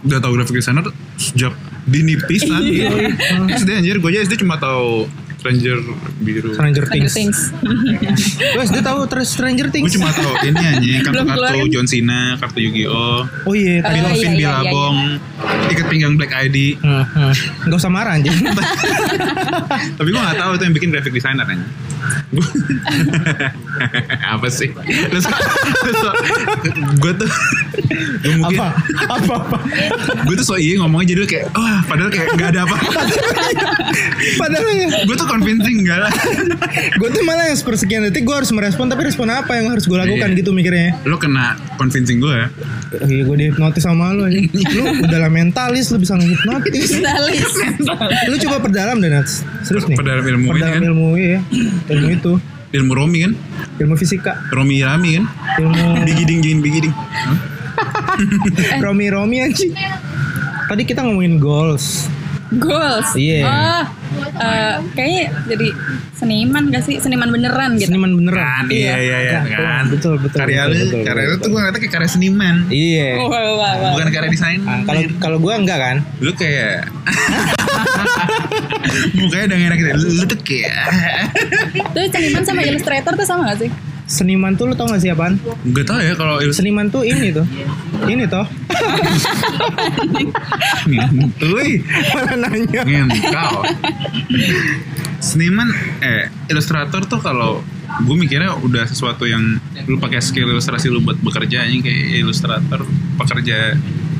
udah 0.01 0.17
tahu 0.17 0.31
graphic 0.33 0.55
designer 0.57 0.85
sejak 1.15 1.53
dini 1.83 2.13
pisan 2.21 2.61
Iya. 2.61 2.89
SD 3.51 3.69
anjir 3.75 3.97
gue 3.97 4.09
aja 4.09 4.21
SD 4.23 4.39
cuma 4.39 4.55
tahu 4.55 5.09
Stranger 5.41 5.75
biru 6.21 6.53
Stranger 6.53 6.83
Things. 6.85 7.11
Things 7.11 7.37
Lu 8.53 8.59
SD 8.61 8.77
tahu 8.79 8.99
terus 9.05 9.27
Stranger 9.27 9.65
gue 9.65 9.73
Things? 9.73 9.91
cuma 9.91 10.11
tahu 10.11 10.31
ini 10.43 10.61
anjing 10.61 10.99
Belum 11.03 11.25
kartu-kartu. 11.25 11.67
John 11.67 11.85
Cena 11.85 12.35
kartu 12.37 12.57
Yu-Gi-Oh 12.61 13.19
Oh 13.43 13.51
iya, 13.51 13.79
Oh, 13.79 13.83
tadi 13.83 13.95
iya, 13.95 14.01
Dolphin 14.05 14.27
iya, 14.27 14.37
iya, 14.37 14.49
Bilabong 14.61 14.95
ikat 15.67 15.85
pinggang 15.87 16.13
Black 16.13 16.31
ID 16.31 16.77
Hmm, 16.77 17.03
hmm. 17.03 17.31
Gak 17.65 17.75
usah 17.75 17.89
marah 17.89 18.13
anjing. 18.13 18.31
tapi 19.97 20.07
gue 20.07 20.21
gak 20.21 20.37
tahu 20.37 20.51
itu 20.53 20.63
yang 20.63 20.73
bikin 20.73 20.87
graphic 20.89 21.11
designer 21.11 21.43
anjing 21.43 21.67
Gua- 22.31 22.47
apa 24.23 24.47
sih 24.47 24.71
gue 24.71 25.19
tuh 27.13 27.29
gue 28.19 28.31
mungkin 28.33 28.57
apa? 28.57 28.67
Apa 29.11 29.33
apa? 29.37 29.57
gue 30.23 30.33
tuh 30.35 30.43
so 30.43 30.55
iya 30.55 30.77
ngomongnya 30.77 31.11
jadi 31.11 31.19
kayak 31.27 31.45
wah 31.51 31.79
padahal 31.83 32.09
kayak 32.09 32.27
gak 32.35 32.47
ada 32.51 32.59
apa 32.63 32.75
Padahal 34.33 34.63
ya, 34.71 34.87
gue 35.03 35.15
tuh 35.15 35.27
convincing 35.31 35.81
enggak 35.81 35.99
lah 36.01 36.13
gue 36.99 37.09
tuh 37.09 37.23
malah 37.23 37.47
yang 37.47 37.55
sepersekian 37.55 38.03
detik 38.03 38.21
gue 38.21 38.35
harus 38.35 38.51
merespon 38.51 38.85
tapi 38.85 39.01
respon 39.03 39.27
apa 39.27 39.55
yang 39.55 39.67
harus 39.67 39.83
gue 39.83 39.95
lakukan 39.95 40.29
Iya. 40.29 40.37
gitu 40.37 40.51
mikirnya. 40.51 40.99
lo 41.03 41.15
kena 41.15 41.55
convincing 41.75 42.19
gue 42.19 42.51
Iya 43.01 43.23
gue 43.23 43.35
dihipnotis 43.37 43.81
sama 43.81 44.11
lu 44.11 44.23
anjing. 44.23 44.51
Lu 44.75 44.83
udah 45.01 45.17
lah 45.17 45.31
mentalis 45.31 45.87
lu 45.87 45.97
bisa 45.97 46.13
ngehipnotis. 46.13 46.91
Stalis 46.93 47.51
lu 48.29 48.35
coba 48.37 48.57
perdalam 48.59 48.99
deh 48.99 49.07
Nats. 49.07 49.47
Serius 49.61 49.87
nih. 49.87 49.95
Perdalam 49.95 50.19
ilmu 50.21 50.45
ini 50.45 50.51
Perdalam 50.53 50.75
kan? 50.75 50.81
ilmu 50.85 51.07
iya. 51.15 51.39
Ilmu 51.87 52.07
itu. 52.11 52.33
ilmu 52.71 52.91
Romi 52.93 53.19
kan 53.21 53.31
Ilmu 53.79 53.95
fisika. 53.95 54.35
Romi 54.49 54.79
Rami 54.79 55.09
kan 55.13 55.25
Ilmu 55.57 56.03
Bigiding 56.03 56.39
jin 56.41 56.59
bigiding 56.59 56.91
Romi 58.79 59.07
Romi 59.07 59.37
anjing. 59.41 59.71
Tadi 60.67 60.83
kita 60.83 61.01
ngomongin 61.01 61.35
goals. 61.37 62.07
Goals 62.53 63.09
Iya. 63.13 63.41
Oh 63.43 63.83
eh, 64.33 64.73
Kayaknya 64.91 65.23
jadi 65.47 65.67
seniman 66.13 66.67
gak 66.67 66.81
sih? 66.83 66.95
Seniman 66.97 67.27
beneran 67.27 67.75
gitu 67.75 67.87
Seniman 67.87 68.11
beneran. 68.13 68.37
kan 68.37 68.63
iya 68.69 68.93
iya 68.97 69.17
iya 69.21 69.39
Ya, 69.41 69.57
kan 69.57 69.83
betul, 69.87 70.17
betul, 70.17 70.37
karya 70.37 70.65
lu 70.65 70.73
karya 71.01 71.23
lu 71.25 71.33
tuh 71.37 71.47
gue 71.47 71.57
ngeliatnya 71.57 71.79
kayak 71.79 71.93
karya 71.95 72.09
seniman 72.09 72.55
Iya. 72.67 73.07
Wah. 73.21 73.95
bukan 73.95 74.07
karya 74.09 74.29
desain 74.29 74.59
Ah, 74.63 74.81
Kalau 74.83 75.01
kalau 75.17 75.37
gue 75.39 75.53
enggak 75.55 75.77
kan. 75.77 75.95
lu 76.19 76.31
kayak 76.33 76.85
mukanya 79.15 79.43
udah 79.47 79.57
enak 79.57 79.77
gitu 79.77 79.89
lu 80.11 80.23
tuh 80.25 80.39
kayak 80.41 80.73
Terus 81.91 82.07
seniman 82.11 82.41
sama 82.43 82.59
ilustrator 82.61 83.13
tuh 83.13 83.23
sama 83.23 83.47
gak 83.47 83.57
sih? 83.61 83.69
Seniman 84.11 84.53
tuh 84.53 84.67
lu 84.67 84.75
tau 84.75 84.83
gak 84.85 84.99
sih 84.99 85.07
apaan? 85.07 85.39
Gak 85.65 85.87
tau 85.87 85.95
ya 85.97 86.11
kalau 86.13 86.35
Seniman 86.51 86.91
tuh 86.91 87.01
ini 87.01 87.31
tuh. 87.31 87.47
Ini 88.03 88.27
toh. 88.27 88.43
Wih, 91.47 91.79
Mana 92.11 92.35
nanya? 92.43 92.81
ngentau. 92.83 93.63
Seniman, 95.17 95.69
eh 96.01 96.27
ilustrator 96.47 97.05
tuh 97.05 97.21
kalau 97.21 97.61
gue 98.01 98.15
mikirnya 98.17 98.57
udah 98.57 98.83
sesuatu 98.83 99.23
yang 99.23 99.59
lu 99.85 99.95
pakai 99.95 100.19
skill 100.19 100.49
ilustrasi 100.49 100.87
lu 100.87 100.99
buat 100.99 101.15
bekerja 101.17 101.63
ini 101.63 101.79
kayak 101.79 102.19
ilustrator 102.19 102.81
pekerja 103.15 103.75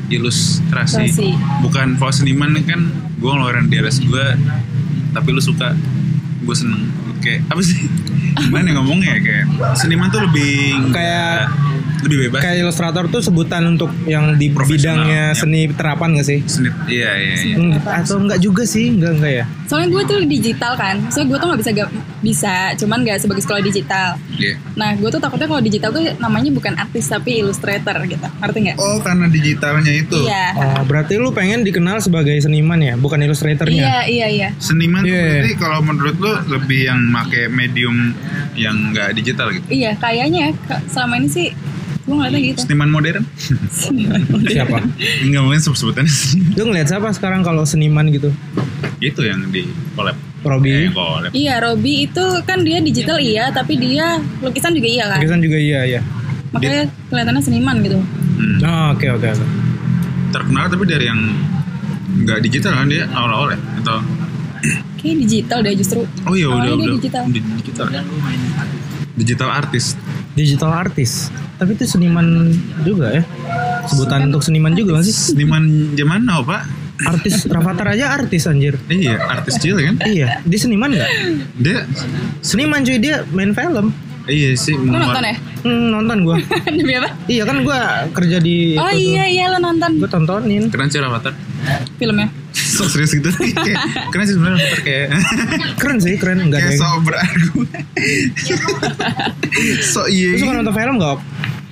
ilustrasi 0.08 1.08
Ilustrasi. 1.08 1.28
bukan 1.60 1.96
kalau 1.96 2.12
seniman 2.12 2.52
kan 2.62 2.80
gue 3.16 3.30
ngeluarin 3.30 3.66
DLS 3.66 4.00
gue 4.00 4.26
tapi 5.10 5.28
lu 5.32 5.40
suka 5.40 5.72
gue 6.38 6.52
seneng 6.52 6.84
kayak 7.22 7.40
apa 7.46 7.62
sih 7.62 7.78
gimana 8.34 8.64
ya 8.64 8.74
ngomongnya 8.74 9.08
ya 9.08 9.20
kayak 9.20 9.44
seniman 9.74 10.08
tuh 10.08 10.20
lebih 10.22 10.52
Kayak- 10.90 11.48
lebih 12.02 12.18
bebas 12.26 12.42
Kayak 12.42 12.56
ilustrator 12.60 13.04
tuh 13.06 13.22
sebutan 13.22 13.62
untuk 13.68 13.86
yang 14.04 14.34
di 14.34 14.50
bidangnya 14.50 15.30
ya. 15.30 15.38
seni 15.38 15.70
terapan 15.70 16.18
gak 16.18 16.26
sih? 16.26 16.42
seni 16.42 16.66
iya 16.90 17.14
iya 17.14 17.34
iya 17.40 17.54
Hmm, 17.54 17.78
atau 17.78 18.18
enggak 18.18 18.42
juga 18.42 18.66
sih, 18.66 18.90
enggak 18.90 19.12
enggak 19.16 19.32
ya. 19.32 19.44
Soalnya 19.64 19.88
gue 19.88 20.02
tuh 20.04 20.18
digital 20.26 20.72
kan 20.74 20.98
Soalnya 21.06 21.28
gue 21.28 21.38
tuh 21.38 21.46
gak 21.48 21.60
bisa 21.62 21.72
bisa 22.22 22.72
Cuman 22.74 23.02
gak 23.02 23.18
sebagai 23.18 23.42
sekolah 23.42 23.60
digital 23.60 24.14
Iya. 24.32 24.56
Nah 24.72 24.94
gue 24.94 25.08
tuh 25.08 25.18
takutnya 25.18 25.44
kalau 25.44 25.58
digital 25.58 25.90
tuh 25.90 26.00
namanya 26.16 26.48
bukan 26.48 26.72
artis 26.74 27.04
tapi 27.04 27.38
ilustrator 27.38 27.98
gitu 28.02 28.22
Ngerti 28.38 28.58
gak? 28.64 28.76
oh 28.76 28.98
karena 28.98 29.26
digitalnya 29.26 29.92
itu 29.92 30.16
Iya 30.22 30.46
Oh, 30.54 30.82
berarti 30.82 31.14
lu 31.16 31.30
pengen 31.30 31.60
dikenal 31.60 31.98
sebagai 31.98 32.38
seniman 32.38 32.78
ya, 32.78 32.94
bukan 32.94 33.18
ilustratornya? 33.20 33.74
Iya 33.74 33.98
iya 34.06 34.26
iya 34.28 34.48
Seniman 34.56 35.02
tuh 35.02 35.10
Iya. 35.10 35.42
berarti 35.42 35.52
kalau 35.56 35.78
menurut 35.80 36.16
lo 36.16 36.32
lebih 36.48 36.86
yang 36.86 37.00
make 37.04 37.48
medium 37.48 38.14
yang 38.52 38.92
nggak 38.92 39.12
digital 39.12 39.50
gitu. 39.50 39.64
Iya 39.66 39.96
kayaknya 39.96 40.54
ya, 40.64 40.78
selama 40.86 41.18
ini 41.18 41.26
sih 41.26 41.48
gue 42.02 42.10
ngeliatnya 42.12 42.40
gitu 42.44 42.58
Seniman 42.62 42.88
modern? 42.88 43.22
Siapa? 44.48 44.78
Enggak 45.22 45.40
mungkin 45.40 45.60
sebut-sebutannya 45.60 46.12
Lu 46.52 46.62
ngeliat 46.64 46.86
siapa 46.86 47.08
sekarang 47.10 47.42
kalau 47.42 47.62
seniman 47.62 48.06
gitu? 48.08 48.30
Itu 48.98 49.22
yang 49.22 49.48
di 49.48 49.66
collab. 49.92 50.14
Robi. 50.42 50.70
Eh, 50.70 50.90
iya 51.32 51.58
Robby 51.58 52.06
itu 52.06 52.24
kan 52.42 52.60
dia 52.60 52.78
digital 52.78 53.16
iya 53.16 53.48
tapi 53.48 53.78
dia 53.78 54.18
lukisan 54.38 54.74
juga 54.74 54.88
iya 54.88 55.04
kan 55.06 55.18
Lukisan 55.18 55.40
juga 55.40 55.56
iya 55.56 55.80
iya. 55.86 56.00
makanya 56.50 56.84
kelihatannya 57.08 57.42
seniman 57.42 57.76
gitu 57.80 57.98
Hmm. 58.32 58.58
Oh, 58.58 58.86
oke 58.90 59.06
oke 59.06 59.26
oke. 59.28 59.46
Terkenal 60.32 60.66
tapi 60.66 60.82
dari 60.82 61.04
yang 61.04 61.20
nggak 62.24 62.42
digital 62.42 62.74
kan 62.74 62.88
dia 62.88 63.06
awal-awal 63.08 63.54
ya? 63.54 63.60
Atau 63.78 63.98
kayak 64.98 65.16
digital 65.20 65.58
deh 65.62 65.74
justru 65.74 66.02
Oh 66.24 66.34
iya 66.34 66.48
udah 66.48 66.64
dia 66.64 66.74
udah 66.74 66.96
digital. 66.96 67.22
Di- 67.28 67.44
digital. 67.60 67.86
Digital 69.14 69.48
artis. 69.52 69.84
Digital 70.32 70.70
artis. 70.72 71.28
Tapi 71.54 71.76
itu 71.76 71.84
seniman 71.86 72.50
juga 72.82 73.14
ya. 73.14 73.22
Sebutan 73.86 74.32
untuk 74.32 74.42
seniman 74.42 74.72
juga 74.74 74.98
gak 74.98 75.06
sih? 75.06 75.14
Seniman 75.14 75.94
zaman 75.94 76.24
now 76.24 76.42
pak? 76.42 76.66
Artis 77.02 77.44
Rafathar 77.44 77.88
aja 77.90 78.12
artis 78.12 78.44
anjir. 78.44 78.76
Iya 78.86 79.18
artis 79.18 79.56
cilik 79.56 79.84
kan? 79.84 79.96
Iya, 80.04 80.38
dia 80.40 80.58
seniman 80.58 80.90
nggak? 80.90 81.10
Dia 81.56 81.78
Seniman 82.40 82.80
cuy 82.80 82.96
dia 82.96 83.26
main 83.28 83.50
film. 83.50 83.90
iya 84.24 84.54
sih. 84.54 84.70
muat- 84.72 85.02
nonton 85.10 85.24
ya 85.24 85.34
Hmm, 85.62 85.86
nonton 85.90 86.18
gua. 86.22 86.36
demi 86.72 86.94
apa 86.94 87.10
iya 87.26 87.42
kan 87.42 87.58
gua 87.60 87.78
kerja 88.08 88.38
di 88.38 88.74
oh 88.74 88.86
iya 88.88 89.26
iya 89.26 89.44
lo 89.48 89.58
nonton 89.58 89.98
Gue 89.98 90.06
tontonin. 90.06 90.66
Keren 90.68 90.86
sih 90.86 90.98
Avatar. 90.98 91.34
filmnya 91.96 92.30
Sok 92.72 92.86
serius 92.88 93.12
gitu. 93.12 93.30
Kayak- 93.56 93.82
Keren 94.08 94.24
sih 94.24 94.34
sebenarnya 94.34 94.58
Avatar 94.60 94.80
kayak 94.80 95.06
Keren 95.74 95.98
sih, 95.98 96.14
keren 96.16 96.38
enggak 96.40 96.60
kayak 96.62 96.72
ada. 96.72 96.80
sok 96.80 96.98
berargumen. 97.02 97.82
sok 99.84 100.06
iya. 100.08 100.28
Lu 100.32 100.38
suka 100.40 100.52
nonton 100.54 100.72
film 100.72 100.94
gak? 100.96 101.18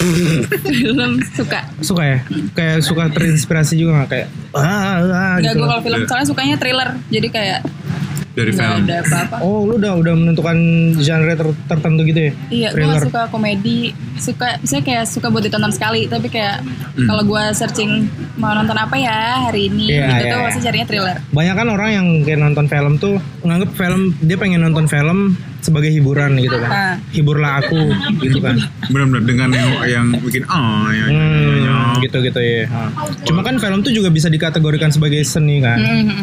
Film 0.01 1.11
suka 1.31 1.61
Suka 1.81 2.03
ya? 2.03 2.19
Kayak 2.53 2.77
suka 2.83 3.09
terinspirasi 3.09 3.75
juga 3.75 4.05
gak? 4.05 4.09
Kayak 4.11 4.29
ah, 4.53 4.63
ah, 4.63 4.95
ah 5.01 5.35
Nggak 5.37 5.53
gitu. 5.53 5.59
gue 5.59 5.69
kalau 5.69 5.83
film 5.83 6.01
soalnya 6.05 6.27
sukanya 6.27 6.57
thriller 6.57 6.89
jadi 7.09 7.29
kayak 7.29 7.61
dari 8.31 8.55
nggak 8.55 8.63
film. 8.63 8.87
ada 8.87 8.97
apa-apa 9.03 9.37
Oh, 9.43 9.67
lu 9.67 9.75
udah 9.75 9.99
udah 9.99 10.15
menentukan 10.15 10.57
genre 10.97 11.35
ter- 11.35 11.61
tertentu 11.67 12.01
gitu 12.05 12.21
ya? 12.23 12.33
Iya, 12.49 12.69
gue 12.73 12.97
suka 13.03 13.27
komedi, 13.27 13.91
suka, 14.17 14.55
misalnya 14.57 14.85
kayak 14.87 15.05
suka 15.05 15.27
buat 15.29 15.43
ditonton 15.43 15.75
sekali, 15.75 16.07
tapi 16.07 16.31
kayak 16.31 16.63
Hmm. 16.63 17.07
kalau 17.07 17.27
gue 17.27 17.43
searching 17.51 18.07
mau 18.35 18.55
nonton 18.55 18.75
apa 18.75 18.95
ya 18.95 19.51
hari 19.51 19.67
ini, 19.67 19.91
Iya, 19.91 20.07
gitu 20.07 20.23
iya, 20.23 20.31
tuh 20.31 20.39
iya. 20.39 20.47
pasti 20.47 20.61
carinya 20.61 20.87
thriller. 20.87 21.17
Banyak 21.29 21.55
kan 21.55 21.69
orang 21.69 21.91
yang 21.91 22.07
kayak 22.23 22.39
nonton 22.41 22.67
film 22.67 22.93
tuh 22.97 23.15
nganggep 23.43 23.71
film 23.75 24.01
dia 24.21 24.37
pengen 24.37 24.63
nonton 24.63 24.87
film 24.87 25.35
sebagai 25.61 25.89
hiburan 25.89 26.37
gitu 26.41 26.57
kan. 26.57 26.71
Ah. 26.71 26.95
Hiburlah 27.13 27.61
aku 27.61 27.81
gitu 28.21 28.41
kan. 28.41 28.57
Benar-benar 28.89 29.23
dengan 29.25 29.49
yang 29.53 29.71
yang 29.87 30.07
bikin 30.21 30.45
oh 30.49 30.89
ya, 30.91 31.05
ya, 31.07 31.07
ya, 31.09 31.55
ya. 31.57 31.73
Hmm, 31.73 32.01
gitu-gitu 32.01 32.41
ya. 32.41 32.65
Ah. 32.69 32.89
Cuma 33.25 33.41
kan 33.41 33.57
film 33.57 33.81
tuh 33.81 33.93
juga 33.93 34.09
bisa 34.09 34.27
dikategorikan 34.27 34.91
sebagai 34.91 35.21
seni 35.23 35.61
kan. 35.61 35.79
Mhm. 35.79 36.23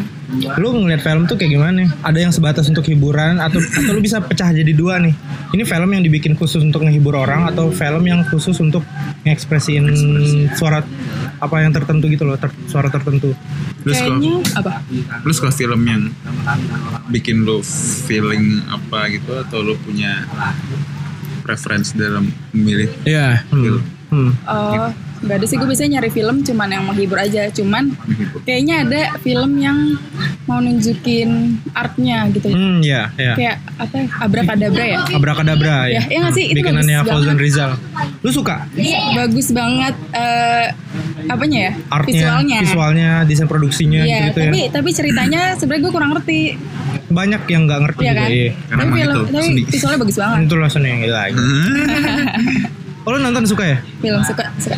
Lu 0.60 0.76
ngeliat 0.76 1.00
film 1.00 1.24
tuh 1.24 1.40
kayak 1.40 1.56
gimana? 1.56 1.88
Ada 2.04 2.18
yang 2.20 2.32
sebatas 2.34 2.68
untuk 2.68 2.84
hiburan 2.84 3.40
atau 3.40 3.58
atau 3.58 3.90
lu 3.96 4.04
bisa 4.04 4.20
pecah 4.20 4.52
jadi 4.52 4.72
dua 4.76 5.00
nih. 5.00 5.14
Ini 5.56 5.64
film 5.64 5.88
yang 5.88 6.04
dibikin 6.04 6.36
khusus 6.36 6.60
untuk 6.60 6.84
ngehibur 6.84 7.16
orang 7.16 7.48
atau 7.48 7.72
film 7.72 8.04
yang 8.04 8.20
khusus 8.28 8.60
untuk 8.60 8.84
ngekspresiin 9.24 9.88
suara 10.52 10.84
apa 11.38 11.56
yang 11.62 11.72
tertentu 11.72 12.10
gitu 12.10 12.26
loh, 12.28 12.36
ter- 12.36 12.52
suara 12.68 12.90
tertentu. 12.90 13.32
Lu 13.86 13.92
suka, 13.94 14.10
Kayaknya 14.10 14.32
apa? 14.58 14.72
lu 15.24 15.32
suka 15.32 15.50
film 15.54 15.80
yang 15.86 16.02
bikin 17.08 17.46
lu 17.48 17.62
feeling 18.04 18.60
apa 18.68 19.08
gitu 19.08 19.27
atau 19.30 19.58
lu 19.60 19.74
punya 19.78 20.24
preference 21.40 21.92
dalam 21.92 22.28
memilih 22.50 22.88
Iya. 23.02 23.44
film? 23.48 23.82
Hmm. 24.08 24.32
Oh, 24.42 24.88
nggak 25.20 25.36
ada 25.36 25.44
sih 25.44 25.56
gue 25.56 25.68
biasanya 25.68 25.90
nyari 25.94 26.08
film 26.08 26.40
cuman 26.40 26.68
yang 26.70 26.84
menghibur 26.86 27.18
aja, 27.18 27.50
cuman 27.50 27.92
Menghibur. 27.92 28.40
kayaknya 28.40 28.74
ada 28.80 29.00
film 29.18 29.50
yang 29.58 29.76
mau 30.44 30.64
nunjukin 30.64 31.28
artnya 31.70 32.24
gitu. 32.30 32.48
Hmm, 32.48 32.80
ya, 32.80 33.12
ya. 33.14 33.36
Kayak 33.36 33.56
apa? 33.76 33.94
ya? 33.94 34.06
Abrakadabra 34.18 34.84
ya? 34.86 34.98
Abrakadabra 35.10 35.76
ya. 35.86 35.92
Ya, 35.92 36.02
iya 36.08 36.18
nggak 36.22 36.34
sih? 36.34 36.46
Itu 36.46 36.56
Bikinannya 36.56 37.04
Fauzan. 37.04 37.36
Rizal. 37.36 37.76
Lu 38.24 38.32
suka 38.32 38.64
Bagus 39.12 39.52
banget 39.52 39.92
eh 40.10 40.66
apanya 41.28 41.58
ya? 41.60 41.72
artnya, 41.90 42.16
Visualnya. 42.24 42.58
visualnya, 42.64 43.10
desain 43.22 43.44
produksinya 43.44 44.00
Iya, 44.00 44.32
gitu, 44.32 44.40
tapi 44.40 44.58
ya. 44.58 44.68
tapi 44.72 44.88
ceritanya 44.90 45.40
sebenarnya 45.52 45.82
gue 45.84 45.92
kurang 45.92 46.10
ngerti, 46.16 46.40
Banyak 47.08 47.42
yang 47.46 47.62
nggak 47.64 47.80
ngerti 47.82 48.02
ya 48.02 48.08
juga. 48.08 48.20
kan? 48.20 48.28
Iya. 48.30 48.50
Karena 48.62 48.78
Tapi 48.78 48.86
emang 48.86 48.98
film, 48.98 49.08
itu 49.08 49.20
tapi 49.28 49.44
seni. 49.44 49.62
visualnya 49.64 49.98
bagus 49.98 50.16
banget. 50.16 50.38
Itu 50.40 50.54
lah 50.54 50.68
seni 50.68 50.88
yang 50.88 51.00
lagi. 51.06 51.36
Oh, 53.00 53.16
lu 53.16 53.24
nonton 53.24 53.40
suka 53.42 53.64
ya? 53.64 53.78
Film 54.04 54.20
suka 54.20 54.44
suka. 54.60 54.76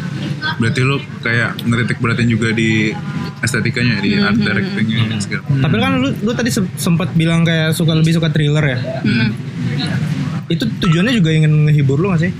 Berarti 0.62 0.86
lu 0.86 1.02
kayak 1.18 1.66
ngeritik 1.66 1.98
beratin 1.98 2.30
juga 2.30 2.54
di 2.54 2.94
estetikanya 3.42 3.98
di 3.98 4.14
art 4.14 4.38
directingnya 4.38 5.18
segala. 5.18 5.42
Tapi 5.58 5.76
kan 5.76 5.98
lu, 5.98 6.14
lu 6.14 6.30
tadi 6.30 6.46
se- 6.46 6.70
sempat 6.76 7.10
bilang 7.12 7.42
kayak 7.42 7.74
suka 7.74 7.90
lebih 7.90 8.14
suka 8.14 8.30
thriller 8.30 8.62
ya. 8.62 8.78
Mm-mm. 9.02 9.28
Itu 10.46 10.62
tujuannya 10.62 11.10
juga 11.10 11.34
ingin 11.34 11.66
ngehibur 11.66 11.98
lu 11.98 12.14
gak 12.14 12.22
sih? 12.22 12.32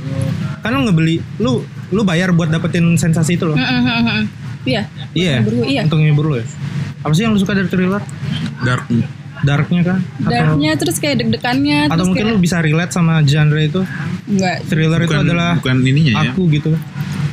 Kan 0.63 0.71
lu 0.73 0.87
ngebeli, 0.87 1.19
lu 1.39 1.67
lu 1.91 2.07
bayar 2.07 2.31
buat 2.31 2.47
dapetin 2.47 2.95
sensasi 2.95 3.35
itu 3.35 3.51
loh. 3.51 3.59
Mm-mm. 3.59 4.31
Iya. 4.63 4.87
Iya. 5.11 5.43
Iya. 5.43 5.91
Untuk 5.91 5.99
ngehibur 5.99 6.25
lu 6.25 6.35
ya. 6.39 6.47
Apa 7.03 7.19
sih 7.19 7.27
yang 7.27 7.35
lu 7.35 7.41
suka 7.43 7.51
dari 7.51 7.67
thriller? 7.67 7.99
Dark 8.63 8.87
Darknya 9.41 9.83
kan? 9.83 9.99
Atau, 10.21 10.31
Darknya 10.31 10.71
terus 10.77 10.97
kayak 11.01 11.17
deg-degannya 11.25 11.89
atau 11.89 11.95
terus 11.97 12.09
mungkin 12.13 12.25
kayak 12.29 12.37
lu 12.37 12.43
bisa 12.43 12.57
relate 12.61 12.93
sama 12.93 13.15
genre 13.25 13.61
itu? 13.61 13.83
enggak 14.31 14.57
Thriller 14.69 15.01
itu 15.03 15.09
bukan 15.11 15.23
adalah 15.27 15.51
bukan 15.59 15.77
ininya 15.83 16.13
ya. 16.21 16.33
aku 16.33 16.43
gitu. 16.53 16.73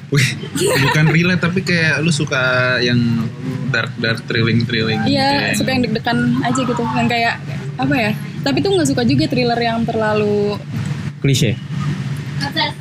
Wih, 0.08 0.28
bukan 0.88 1.06
relate 1.12 1.42
tapi 1.44 1.60
kayak 1.68 2.00
lu 2.00 2.12
suka 2.16 2.78
yang 2.80 3.28
dark 3.68 3.92
dark 4.00 4.24
thrilling 4.24 4.64
thrilling. 4.64 5.04
Iya, 5.04 5.52
suka 5.52 5.76
yang 5.76 5.84
deg-degan 5.84 6.40
aja 6.48 6.62
gitu. 6.64 6.84
Yang 6.96 7.08
kayak 7.12 7.36
apa 7.76 7.96
ya? 7.96 8.12
Tapi 8.42 8.58
tuh 8.64 8.72
nggak 8.72 8.88
suka 8.88 9.04
juga 9.04 9.28
thriller 9.28 9.60
yang 9.60 9.84
terlalu 9.84 10.56
Klise. 11.20 11.58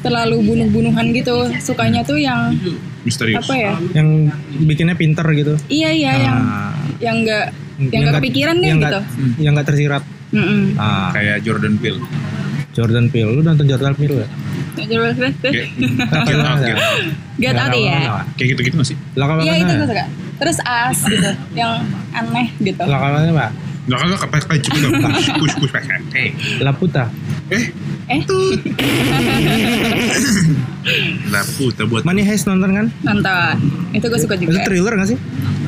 Terlalu 0.00 0.36
bunuh-bunuhan 0.42 1.07
gitu. 1.12 1.48
Sukanya 1.59 2.00
tuh 2.02 2.16
yang 2.16 2.52
misterius. 3.02 3.40
apa 3.40 3.54
ya? 3.54 3.72
Yang 3.92 4.09
bikinnya 4.62 4.94
pinter 4.94 5.26
gitu. 5.32 5.54
Iya 5.66 5.90
iya 5.90 6.12
yang 6.20 6.38
Ah. 6.38 6.72
yang 6.98 7.16
enggak 7.20 7.44
yang 7.78 8.02
enggak 8.02 8.14
kepikiran 8.20 8.57
deh 8.57 8.68
yang 8.68 8.80
gitu. 8.80 9.00
nggak- 9.00 9.38
Yang 9.38 9.52
gak 9.54 9.66
tersirat. 9.68 10.02
Mm-mm. 10.26 10.62
Ah, 10.74 11.09
Kayak 11.12 11.36
Jordan 11.42 11.74
Peele. 11.76 12.00
Jordan 12.72 13.07
Peele. 13.09 13.30
Lu 13.30 13.40
nonton 13.40 13.64
Jordan 13.64 13.94
Peele 13.94 14.16
ya? 14.20 14.28
Coba 14.76 15.09
Kayak 15.40 15.68
Get 16.26 16.36
Out, 16.36 16.59
Get 16.61 16.76
Out. 16.76 17.02
Get 17.36 17.57
out 17.57 17.72
ya. 17.72 17.98
Kayak 18.36 18.48
gitu-gitu 18.52 18.74
gak 18.76 18.88
sih? 18.88 18.96
Iya 19.16 19.52
itu 19.57 19.72
gue 19.72 19.86
suka. 19.86 20.04
Terus 20.36 20.59
as 20.62 21.00
gitu, 21.00 21.30
yang 21.54 21.80
aneh 22.12 22.52
gitu. 22.61 22.82
Lah 22.82 22.98
kalau 23.00 23.20
Gak 23.87 23.99
kagak 23.99 24.18
kayak 24.20 24.45
kayak 24.47 24.62
cukup 24.62 24.80
dong. 24.82 24.93
Push 25.41 25.55
push 25.57 25.70
pakai. 25.70 25.99
Eh, 26.12 26.30
La 26.59 26.72
puta. 26.72 27.07
eh, 27.49 27.70
Eh, 28.07 28.22
lah 31.28 31.43
puta 31.57 31.82
buat 31.84 32.03
Money 32.03 32.22
Heist 32.22 32.47
nonton 32.47 32.70
kan? 32.72 32.87
nonton. 33.03 33.55
Itu 33.91 34.07
gue 34.07 34.18
suka 34.18 34.34
Itu 34.34 34.47
juga. 34.49 34.62
thriller 34.62 34.95
gak 34.95 35.09
sih? 35.09 35.18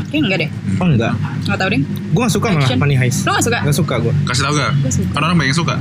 Kayaknya 0.09 0.19
enggak 0.21 0.39
deh. 0.39 0.51
Oh 0.77 0.87
enggak. 0.87 1.13
Nggak 1.45 1.59
tahu 1.59 1.69
deh. 1.69 1.81
Gue 2.09 2.21
gak 2.21 2.33
suka 2.33 2.47
malah. 2.49 2.69
Money 2.77 2.97
Heist. 2.97 3.19
Lo 3.23 3.31
gak 3.33 3.45
suka? 3.45 3.59
Gak 3.61 3.77
suka 3.77 3.95
gue. 4.01 4.15
kasih 4.25 4.43
tau 4.45 4.55
gak? 4.55 4.73
Suka. 4.89 5.09
Kan 5.11 5.21
orang 5.21 5.37
banyak 5.37 5.51
yang 5.51 5.59
suka. 5.59 5.75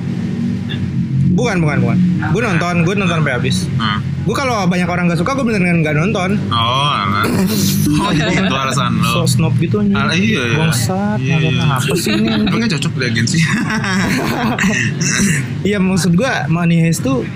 Bukan, 1.27 1.55
bukan, 1.61 1.77
bukan. 1.79 1.97
Gue 2.31 2.41
nonton, 2.41 2.75
gue 2.81 2.93
nonton 2.95 3.15
sampai 3.15 3.33
habis. 3.33 3.57
Nah. 3.75 4.01
Gue 4.28 4.36
kalau 4.36 4.67
banyak 4.67 4.84
orang 4.86 5.07
gak 5.07 5.17
suka, 5.17 5.32
gue 5.34 5.45
beneran 5.45 5.80
gak 5.80 5.95
nonton. 5.95 6.36
Oh, 6.49 6.91
alah. 6.91 7.23
Oh, 7.97 8.11
itu 8.13 8.30
alasan 8.53 8.93
So 9.01 9.23
lo. 9.23 9.25
snob 9.25 9.53
gitu 9.57 9.80
nih. 9.82 9.91
Ah, 9.91 10.11
iya, 10.11 10.41
iya. 10.45 10.57
Bangsat, 10.59 11.17
Iya, 11.17 11.36
nonton 11.39 11.55
iya. 11.57 11.65
apa 11.73 11.95
sih 11.97 12.11
ini? 12.13 12.28
Emang 12.30 12.59
kan 12.61 12.69
cocok 12.69 12.91
di 12.93 13.03
agensi. 13.05 13.38
Iya 15.63 15.78
maksud 15.80 16.13
gue 16.13 16.32
Money 16.47 16.80
Heist 16.80 17.01
tuh 17.01 17.28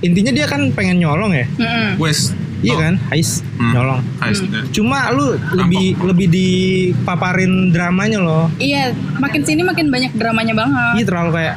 intinya 0.00 0.30
dia 0.30 0.46
kan 0.46 0.68
pengen 0.70 0.98
nyolong 0.98 1.32
ya. 1.32 1.46
Mm-mm. 1.50 1.98
Wes. 1.98 2.32
Iya 2.62 2.78
kan? 2.78 2.94
Heist, 3.10 3.42
Hmm. 3.58 3.74
nyolong. 3.74 4.00
Heist. 4.18 4.42
ya. 4.44 4.62
Cuma 4.70 5.10
lu 5.10 5.34
lebih 5.52 5.98
lebih 6.00 6.26
dipaparin 6.30 7.68
dramanya 7.68 8.18
loh. 8.18 8.46
Iya, 8.56 8.90
makin 9.18 9.42
sini 9.42 9.60
makin 9.60 9.90
banyak 9.90 10.14
dramanya 10.14 10.54
banget. 10.54 10.92
Iya 10.96 11.04
terlalu 11.04 11.30
kayak 11.34 11.56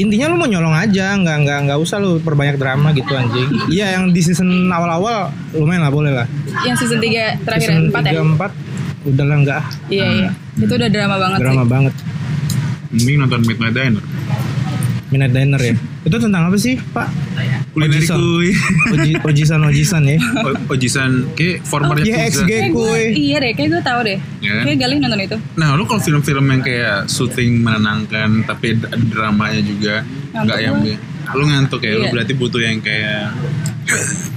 intinya 0.00 0.32
lu 0.32 0.36
mau 0.40 0.48
nyolong 0.48 0.72
aja, 0.72 1.12
nggak 1.20 1.36
nggak 1.44 1.58
nggak 1.68 1.78
usah 1.78 2.00
lu 2.00 2.16
perbanyak 2.24 2.56
drama 2.56 2.90
gitu 2.96 3.12
anjing. 3.12 3.48
Iya 3.68 4.00
yang 4.00 4.10
di 4.10 4.20
season 4.24 4.72
awal-awal 4.72 5.28
lumayan 5.52 5.84
lah 5.84 5.92
boleh 5.92 6.12
lah. 6.12 6.26
Yang 6.64 6.86
season 6.86 6.98
3 6.98 7.44
terakhir 7.44 7.68
season 7.68 7.92
4 7.92 8.08
ya? 8.08 8.12
3, 8.24 8.40
4 8.40 9.12
udah 9.12 9.24
lah 9.24 9.36
nggak 9.44 9.58
ah. 9.60 9.66
Iya, 9.88 10.06
iya. 10.12 10.30
Itu 10.56 10.72
udah 10.76 10.88
drama 10.88 11.16
banget 11.20 11.38
drama 11.44 11.64
sih. 11.64 11.68
banget. 11.68 11.94
Mending 12.90 13.16
nonton 13.22 13.40
Midnight 13.46 13.74
Diner. 13.76 14.04
Midnight 15.12 15.32
Diner 15.36 15.60
ya. 15.60 15.74
Itu 16.08 16.16
tentang 16.16 16.42
apa 16.48 16.56
sih 16.56 16.74
Pak? 16.80 17.08
Kulineri 17.70 18.02
Ojisan. 18.02 18.18
kuy. 18.18 18.48
Oji, 18.90 19.10
ojisan 19.22 19.60
ojisan 19.62 20.02
ya. 20.04 20.18
O- 20.46 20.60
Ojisan 20.70 21.10
kayak 21.32 21.62
formernya 21.62 22.04
Iya, 22.04 22.16
Pizza. 22.26 22.42
XG. 22.42 22.48
Kayak 22.48 22.68
gue, 22.68 22.82
Kuy. 22.82 23.02
iya 23.16 23.36
deh, 23.38 23.52
kayak 23.52 23.68
gue 23.70 23.82
tahu 23.82 24.00
deh. 24.02 24.18
Iya 24.38 24.50
kan? 24.50 24.62
Kayak 24.64 24.78
Galih 24.80 24.96
nonton 24.98 25.20
itu. 25.20 25.36
Nah, 25.54 25.68
lu 25.72 25.82
kalau 25.84 26.00
film-film 26.00 26.44
yang 26.46 26.60
kayak 26.60 26.98
syuting 27.06 27.52
menenangkan 27.58 28.28
tapi 28.42 28.74
dramanya 29.06 29.60
juga 29.60 29.94
nggak 30.32 30.58
yang 30.58 30.76
gua. 30.78 30.96
lu 31.30 31.46
ngantuk 31.46 31.78
ya, 31.80 31.94
lu 31.94 32.02
Iya. 32.02 32.10
berarti 32.10 32.32
butuh 32.34 32.58
yang 32.58 32.78
kayak 32.80 33.30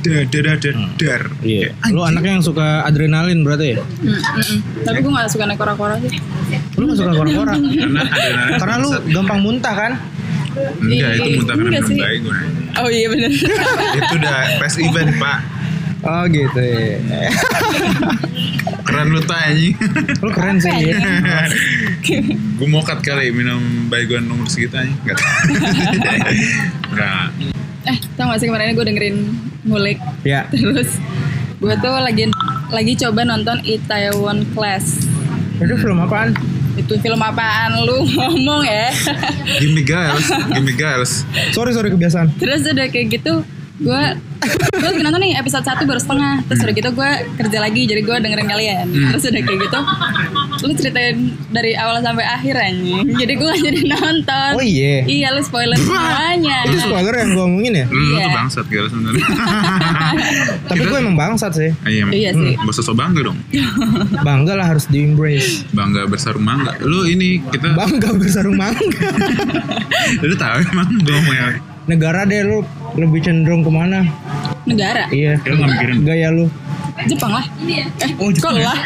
dar 0.04 0.24
dar 0.28 0.44
dar 0.44 0.58
dar 0.60 0.76
dar. 0.94 1.22
Iya. 1.42 1.74
Lu 1.90 2.02
anaknya 2.02 2.38
yang 2.38 2.46
suka 2.46 2.84
adrenalin 2.84 3.42
berarti 3.42 3.74
ya? 3.74 3.78
Mm, 3.82 4.10
mm, 4.10 4.22
mm. 4.36 4.58
Tapi 4.84 4.98
gue 5.00 5.12
gak 5.12 5.26
suka 5.28 5.44
naik 5.44 5.58
kora-kora 5.58 5.98
sih. 6.00 6.22
Lu 6.76 6.86
gak 6.86 6.98
suka 6.98 7.12
kora-kora? 7.16 7.54
Karena 7.82 8.02
Karena 8.58 8.76
lu 8.78 8.90
gampang 9.10 9.40
muntah 9.40 9.74
kan? 9.74 9.92
Enggak, 10.82 11.12
itu 11.18 11.30
muntah 11.40 11.56
karena 11.58 11.72
minum 11.80 11.92
baik 11.98 12.20
gue. 12.24 12.38
Oh 12.74 12.90
iya 12.90 13.08
bener. 13.10 13.32
Itu 13.98 14.14
udah 14.18 14.38
past 14.58 14.78
event, 14.82 15.12
Pak. 15.18 15.40
Oh 16.04 16.24
gitu 16.28 16.60
ya. 16.60 17.00
Keren 18.84 19.08
lu 19.16 19.22
anjing. 19.24 19.76
Lu 20.20 20.30
keren 20.34 20.58
sih. 20.60 20.74
ya. 20.92 21.46
gue 22.60 22.68
mau 22.68 22.84
cut 22.84 23.00
kali 23.00 23.32
minum 23.32 23.88
baygon 23.88 24.28
nomor 24.28 24.50
segitu 24.52 24.76
anjing. 24.76 24.98
Enggak. 25.06 25.20
Enggak. 26.92 27.28
eh 27.84 27.98
tau 28.16 28.32
gak 28.32 28.40
sih 28.40 28.48
kemarin 28.48 28.76
gue 28.76 28.86
dengerin 28.88 29.18
ngulik 29.68 30.00
Ya. 30.24 30.48
terus 30.52 31.00
gue 31.60 31.76
tuh 31.80 31.96
lagi 32.00 32.32
lagi 32.72 32.94
coba 32.96 33.28
nonton 33.28 33.60
Itaewon 33.64 34.48
Class 34.56 35.04
Itu 35.60 35.76
film 35.80 36.00
apaan? 36.04 36.36
Itu 36.74 36.94
film 36.98 37.20
apaan 37.20 37.86
lu 37.86 38.02
ngomong 38.18 38.66
ya 38.66 38.90
Gimme 39.60 39.82
girls, 39.82 40.26
gimme 40.50 40.74
girls. 40.74 41.12
Sorry 41.52 41.72
sorry 41.72 41.90
kebiasaan. 41.90 42.34
terus 42.38 42.66
udah 42.66 42.90
kayak 42.90 43.08
gitu 43.14 43.46
gue 43.84 44.04
gue 44.74 44.84
lagi 44.86 45.00
nonton 45.00 45.22
nih 45.22 45.36
episode 45.36 45.64
1 45.64 45.84
baru 45.84 45.96
setengah 45.98 46.44
terus 46.44 46.60
udah 46.62 46.74
gitu 46.74 46.90
gue 46.92 47.10
kerja 47.38 47.58
lagi 47.60 47.82
jadi 47.84 48.02
gue 48.02 48.16
dengerin 48.18 48.44
kalian 48.46 48.86
terus 49.12 49.24
udah 49.26 49.42
kayak 49.42 49.60
gitu 49.62 49.80
lu 50.64 50.72
ceritain 50.74 51.18
dari 51.50 51.72
awal 51.74 52.00
sampai 52.00 52.24
akhir 52.24 52.56
anjing 52.56 53.04
jadi 53.14 53.34
gue 53.34 53.48
gak 53.50 53.64
jadi 53.68 53.82
nonton 53.86 54.52
Oh 54.54 54.64
iya. 54.64 55.04
iya 55.04 55.28
lu 55.30 55.42
spoiler 55.42 55.76
semuanya 55.76 56.64
Itu 56.64 56.80
spoiler 56.82 57.12
yang 57.14 57.30
gue 57.32 57.44
omongin 57.44 57.74
ya? 57.74 57.86
Lu, 57.88 57.98
lu 57.98 58.14
Iya. 58.14 58.24
tuh 58.24 58.32
bangsat 58.34 58.66
girls 58.68 58.92
sebenarnya. 58.92 59.26
Tapi 60.70 60.82
gue 60.84 60.98
emang 60.98 61.18
bangsat 61.18 61.52
sih. 61.54 61.72
Iya, 61.84 62.04
Iya 62.08 62.32
sih. 62.34 62.54
Gak 62.56 62.70
usah 62.70 62.86
so 62.86 62.94
bangga 62.94 63.22
dong. 63.24 63.40
Bangga 64.28 64.54
lah 64.54 64.68
harus 64.70 64.86
di 64.86 65.04
embrace. 65.04 65.66
Bangga 65.72 66.06
bersarung 66.06 66.46
mangga. 66.46 66.78
Lu 66.80 67.04
ini 67.04 67.42
kita 67.44 67.74
Bangga 67.74 68.14
bersarung 68.14 68.56
mangga. 68.56 69.10
lu 70.22 70.36
tahu 70.38 70.58
emang 70.64 70.90
gue 71.02 71.18
mau 71.18 71.34
ya. 71.34 71.48
Negara 71.84 72.24
deh 72.24 72.40
lu 72.46 72.64
lebih 72.96 73.20
cenderung 73.20 73.62
ke 73.62 73.70
mana? 73.70 74.06
negara 74.64 75.10
Iya. 75.10 75.36
Ya, 75.38 75.52
lu. 75.52 76.00
Gaya 76.02 76.28
lu. 76.30 76.46
Jepang 77.04 77.34
lah 77.34 77.44
eh 77.66 77.90
Oh, 78.16 78.30
Jepang 78.30 78.54
kok 78.54 78.62
ya? 78.62 78.70
lah 78.70 78.80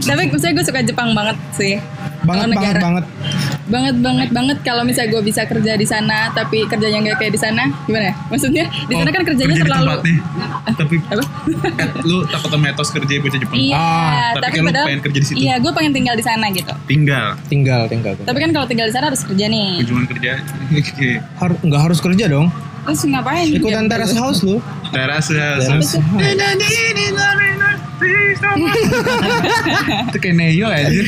tapi 0.00 0.22
maksudnya 0.24 0.54
gue 0.54 0.64
suka 0.64 0.80
Jepang 0.80 1.10
banget 1.12 1.36
sih 1.52 1.74
Banget 2.22 2.48
banget 2.48 2.76
banget. 2.78 3.04
banget 3.66 3.94
banget 3.98 4.28
banget 4.30 4.58
kalau 4.62 4.82
misalnya 4.82 5.10
gue 5.10 5.22
bisa 5.24 5.42
kerja 5.44 5.74
di 5.74 5.82
sana 5.84 6.30
tapi 6.30 6.62
kerjanya 6.64 7.02
nggak 7.02 7.18
kayak 7.18 7.32
di 7.32 7.40
sana 7.40 7.66
gimana 7.82 8.04
ya 8.06 8.14
maksudnya 8.28 8.64
di 8.86 8.94
sana 8.94 9.02
Oh, 9.04 9.12
kan 9.12 9.22
kerjanya 9.24 9.46
kerja 9.48 9.58
di 9.58 9.66
terlalu 9.66 9.86
tempatnya. 9.92 10.16
Tapi 10.68 10.94
apa 11.02 11.22
eh, 11.76 11.88
lu 12.02 12.16
takut 12.24 12.48
sama 12.48 12.66
etos 12.68 12.88
kerja 12.90 13.12
bocah 13.18 13.38
Jepang. 13.40 13.56
iya 13.56 13.76
Ah, 13.76 14.30
tapi 14.32 14.40
tapi, 14.40 14.54
kan 14.54 14.62
lu 14.62 14.68
padahal 14.68 14.86
pengen 14.86 15.02
kerja 15.02 15.18
di 15.18 15.26
situ. 15.26 15.36
iya 15.36 15.54
gue 15.58 15.72
pengen 15.72 15.92
tinggal 15.92 16.14
di 16.14 16.24
sana 16.24 16.46
gitu 16.48 16.72
Tinggal. 16.86 17.26
Tinggal 17.44 17.80
tinggal. 17.86 18.12
tapi 18.20 18.38
kan 18.38 18.50
kalau 18.52 18.66
tinggal 18.66 18.86
di 18.86 18.94
sana 18.94 19.04
harus 19.06 19.20
kerja 19.20 19.44
nih 19.44 19.82
Kunjungan 19.82 20.06
kerja. 20.08 20.32
Oke. 20.72 21.10
Har- 21.36 21.60
nggak 21.60 21.82
harus 21.82 21.98
kerja 22.00 22.24
dong. 22.28 22.46
Terus 22.86 23.02
ngapain 23.10 23.46
Ikutan 23.50 23.84
Jam- 23.84 23.90
teras 23.90 24.12
house 24.14 24.40
lu. 24.46 24.62
Teras 24.94 25.26
ya. 25.28 25.58
House. 27.96 28.60
Itu 30.12 30.18
kayak 30.20 30.36
Neo 30.36 30.68
aja. 30.68 31.00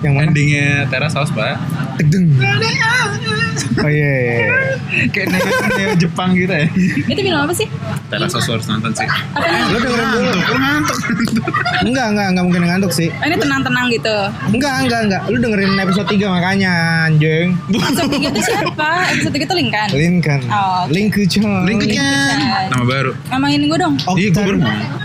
Yang 0.00 0.12
mana? 0.16 0.26
Endingnya 0.32 0.66
teras 0.88 1.12
house 1.12 1.30
pak. 1.30 1.60
Tegdeng. 2.00 2.32
Oh 3.80 3.86
iya. 3.86 4.08
iya, 4.08 4.12
iya. 4.40 4.48
Kayak 5.12 5.26
Neo, 5.30 5.50
Neo 5.76 5.90
Jepang 6.00 6.32
gitu 6.32 6.48
ya. 6.48 6.66
itu 7.06 7.20
film 7.20 7.38
apa 7.38 7.52
sih 7.52 7.68
Teras 8.08 8.32
house 8.32 8.48
harus 8.48 8.66
nonton 8.66 8.90
sih. 8.90 9.04
apa 9.04 9.46
Lu 9.70 9.78
dengerin 9.78 10.08
dulu. 10.10 10.28
Ngantuk, 10.32 10.96
lu 10.98 11.12
ngantuk. 11.20 11.46
Enggak 11.84 12.06
enggak 12.12 12.26
enggak 12.32 12.44
mungkin 12.44 12.62
ngantuk 12.66 12.92
sih. 12.92 13.08
oh, 13.12 13.26
ini 13.28 13.36
tenang-tenang 13.36 13.86
gitu 13.92 14.16
Enggak 14.50 14.74
enggak 14.82 15.00
enggak. 15.06 15.22
Lu 15.28 15.36
dengerin 15.38 15.72
episode 15.76 16.08
3 16.08 16.34
makanya 16.34 16.72
anjing. 17.06 17.46
episode 17.70 18.10
3 18.10 18.32
itu 18.32 18.40
siapa 18.42 18.88
episode 19.12 19.34
3 19.36 19.44
itu 19.44 19.54
Link 19.54 19.70
kan 19.70 19.88
Lin 19.92 20.14
kan. 20.24 20.40
Oh. 20.48 20.82
Lingkuchan. 20.88 21.68
Nama 22.72 22.84
baru. 22.84 23.12
ngomongin 23.30 23.60
gue 23.68 23.78
dong 23.78 23.94
Oh, 24.08 24.16
Iya, 24.16 24.32
gue 24.32 24.42
baru. 24.42 24.58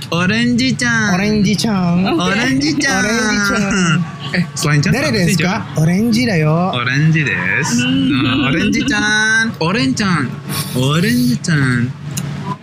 Octar- 0.05 0.21
Orange 0.21 0.69
Chan. 0.75 1.09
Orange 1.11 1.53
Chang. 1.55 1.97
Orange 2.05 2.69
Chan. 2.77 3.01
Orange 3.01 3.41
Chan. 3.47 3.97
Eh, 4.31 4.43
selain 4.53 4.79
Chan 4.79 4.91
Dari 4.91 5.05
apa 5.05 5.15
sih, 5.15 5.25
desu 5.25 5.39
Chan? 5.39 5.47
ka? 5.47 5.57
Orange 5.77 6.21
da 6.23 6.35
yo. 6.35 6.57
Orange 6.73 7.21
des. 7.21 7.67
Nah, 8.13 8.35
orange 8.45 8.81
Chan. 8.85 9.43
Orange 9.59 9.95
Chan. 9.95 10.23
Orange 10.75 11.35
Chan. 11.41 11.79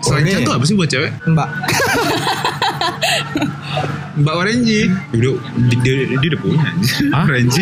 Selain 0.00 0.22
Orange. 0.22 0.30
Chan 0.32 0.40
tuh 0.42 0.52
apa 0.52 0.64
sih 0.64 0.74
buat 0.74 0.88
cewek? 0.88 1.12
Mbak. 1.24 1.48
Mbak 4.14 4.34
Orange. 4.36 4.78
Udah, 5.12 5.32
dia, 5.72 5.78
dia, 5.82 5.94
dia 6.12 6.28
udah 6.30 6.40
punya. 6.40 6.68
Hah? 7.10 7.24
Orange. 7.24 7.60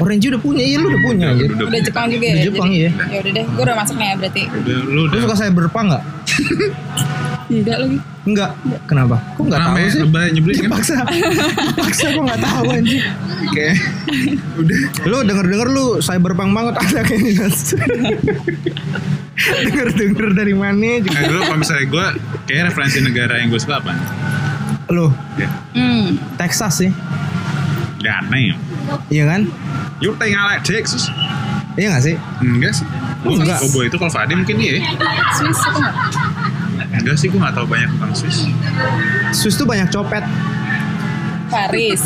Orange 0.00 0.24
udah 0.26 0.40
punya, 0.40 0.62
iya 0.64 0.76
lu 0.76 0.86
udah 0.88 1.02
punya 1.04 1.26
anjir. 1.30 1.48
Udah, 1.50 1.66
udah 1.68 1.80
Jepang 1.80 2.06
juga 2.08 2.24
Udah 2.24 2.34
ya 2.34 2.44
Jepang, 2.44 2.68
jadi- 2.68 2.80
iya. 2.80 2.90
ya 3.06 3.18
udah 3.20 3.32
deh 3.32 3.44
gue 3.46 3.62
udah 3.62 3.76
masuk 3.76 3.94
nih 3.94 4.06
ya 4.06 4.14
berarti 4.16 4.42
Udah, 4.48 4.78
lu 4.82 4.90
Lu 4.90 5.00
udah. 5.06 5.18
suka 5.22 5.34
cyberpunk 5.36 5.86
enggak? 5.86 6.02
enggak 7.46 7.76
lagi 7.78 7.98
Enggak. 8.24 8.56
Kenapa? 8.88 9.20
Kok 9.36 9.44
enggak 9.44 9.60
tahu 9.60 9.76
sih? 9.92 10.00
lebay, 10.00 10.26
nyebelin 10.32 10.56
kan? 10.56 10.64
Dipaksa. 10.72 10.96
Dipaksa 11.76 12.06
gua 12.16 12.22
enggak 12.24 12.40
tahu 12.40 12.64
anjir. 12.72 13.02
Kayak 13.52 13.76
udah. 14.56 14.78
Lu 15.04 15.16
denger-denger 15.28 15.68
lu 15.68 15.86
cyberpunk 16.00 16.50
banget 16.56 16.74
ada 16.80 17.00
kayak 17.04 17.20
Dinas. 17.20 17.58
Denger-denger 19.36 20.28
dari 20.32 20.54
mana 20.56 21.04
juga. 21.04 21.20
Nah, 21.20 21.22
dulu 21.28 21.40
kalau 21.44 21.58
misalnya 21.60 21.86
gue 21.90 22.06
kayak 22.48 22.62
referensi 22.72 22.98
negara 23.04 23.34
yang 23.42 23.52
gue 23.52 23.60
suka 23.60 23.82
apa? 23.84 23.92
Lu 24.88 25.12
Ya, 25.36 25.48
hmm 25.74 26.16
Texas 26.40 26.80
sih. 26.80 26.90
damn. 28.00 28.28
Iya 29.08 29.24
kan? 29.24 29.48
You 30.00 30.12
think 30.20 30.36
I 30.36 30.44
like 30.56 30.64
Texas? 30.64 31.08
Iya 31.74 31.92
enggak 31.92 32.04
sih? 32.04 32.16
Enggak 32.40 32.72
sih. 32.76 32.86
Enggak. 33.24 33.58
Oh, 33.64 33.82
itu 33.82 33.96
kalau 33.96 34.12
Fadi 34.12 34.36
mungkin 34.36 34.56
iya. 34.60 34.84
Swiss 35.34 35.58
apa 35.64 35.76
enggak 35.80 35.94
Enggak 36.96 37.16
sih, 37.16 37.26
gue 37.26 37.36
gak 37.36 37.52
tahu 37.52 37.66
banyak 37.66 37.90
tentang 37.90 38.12
Swiss. 38.12 38.38
Swiss 39.30 39.54
tuh 39.54 39.64
banyak 39.64 39.88
copet. 39.88 40.22
Paris 41.46 42.02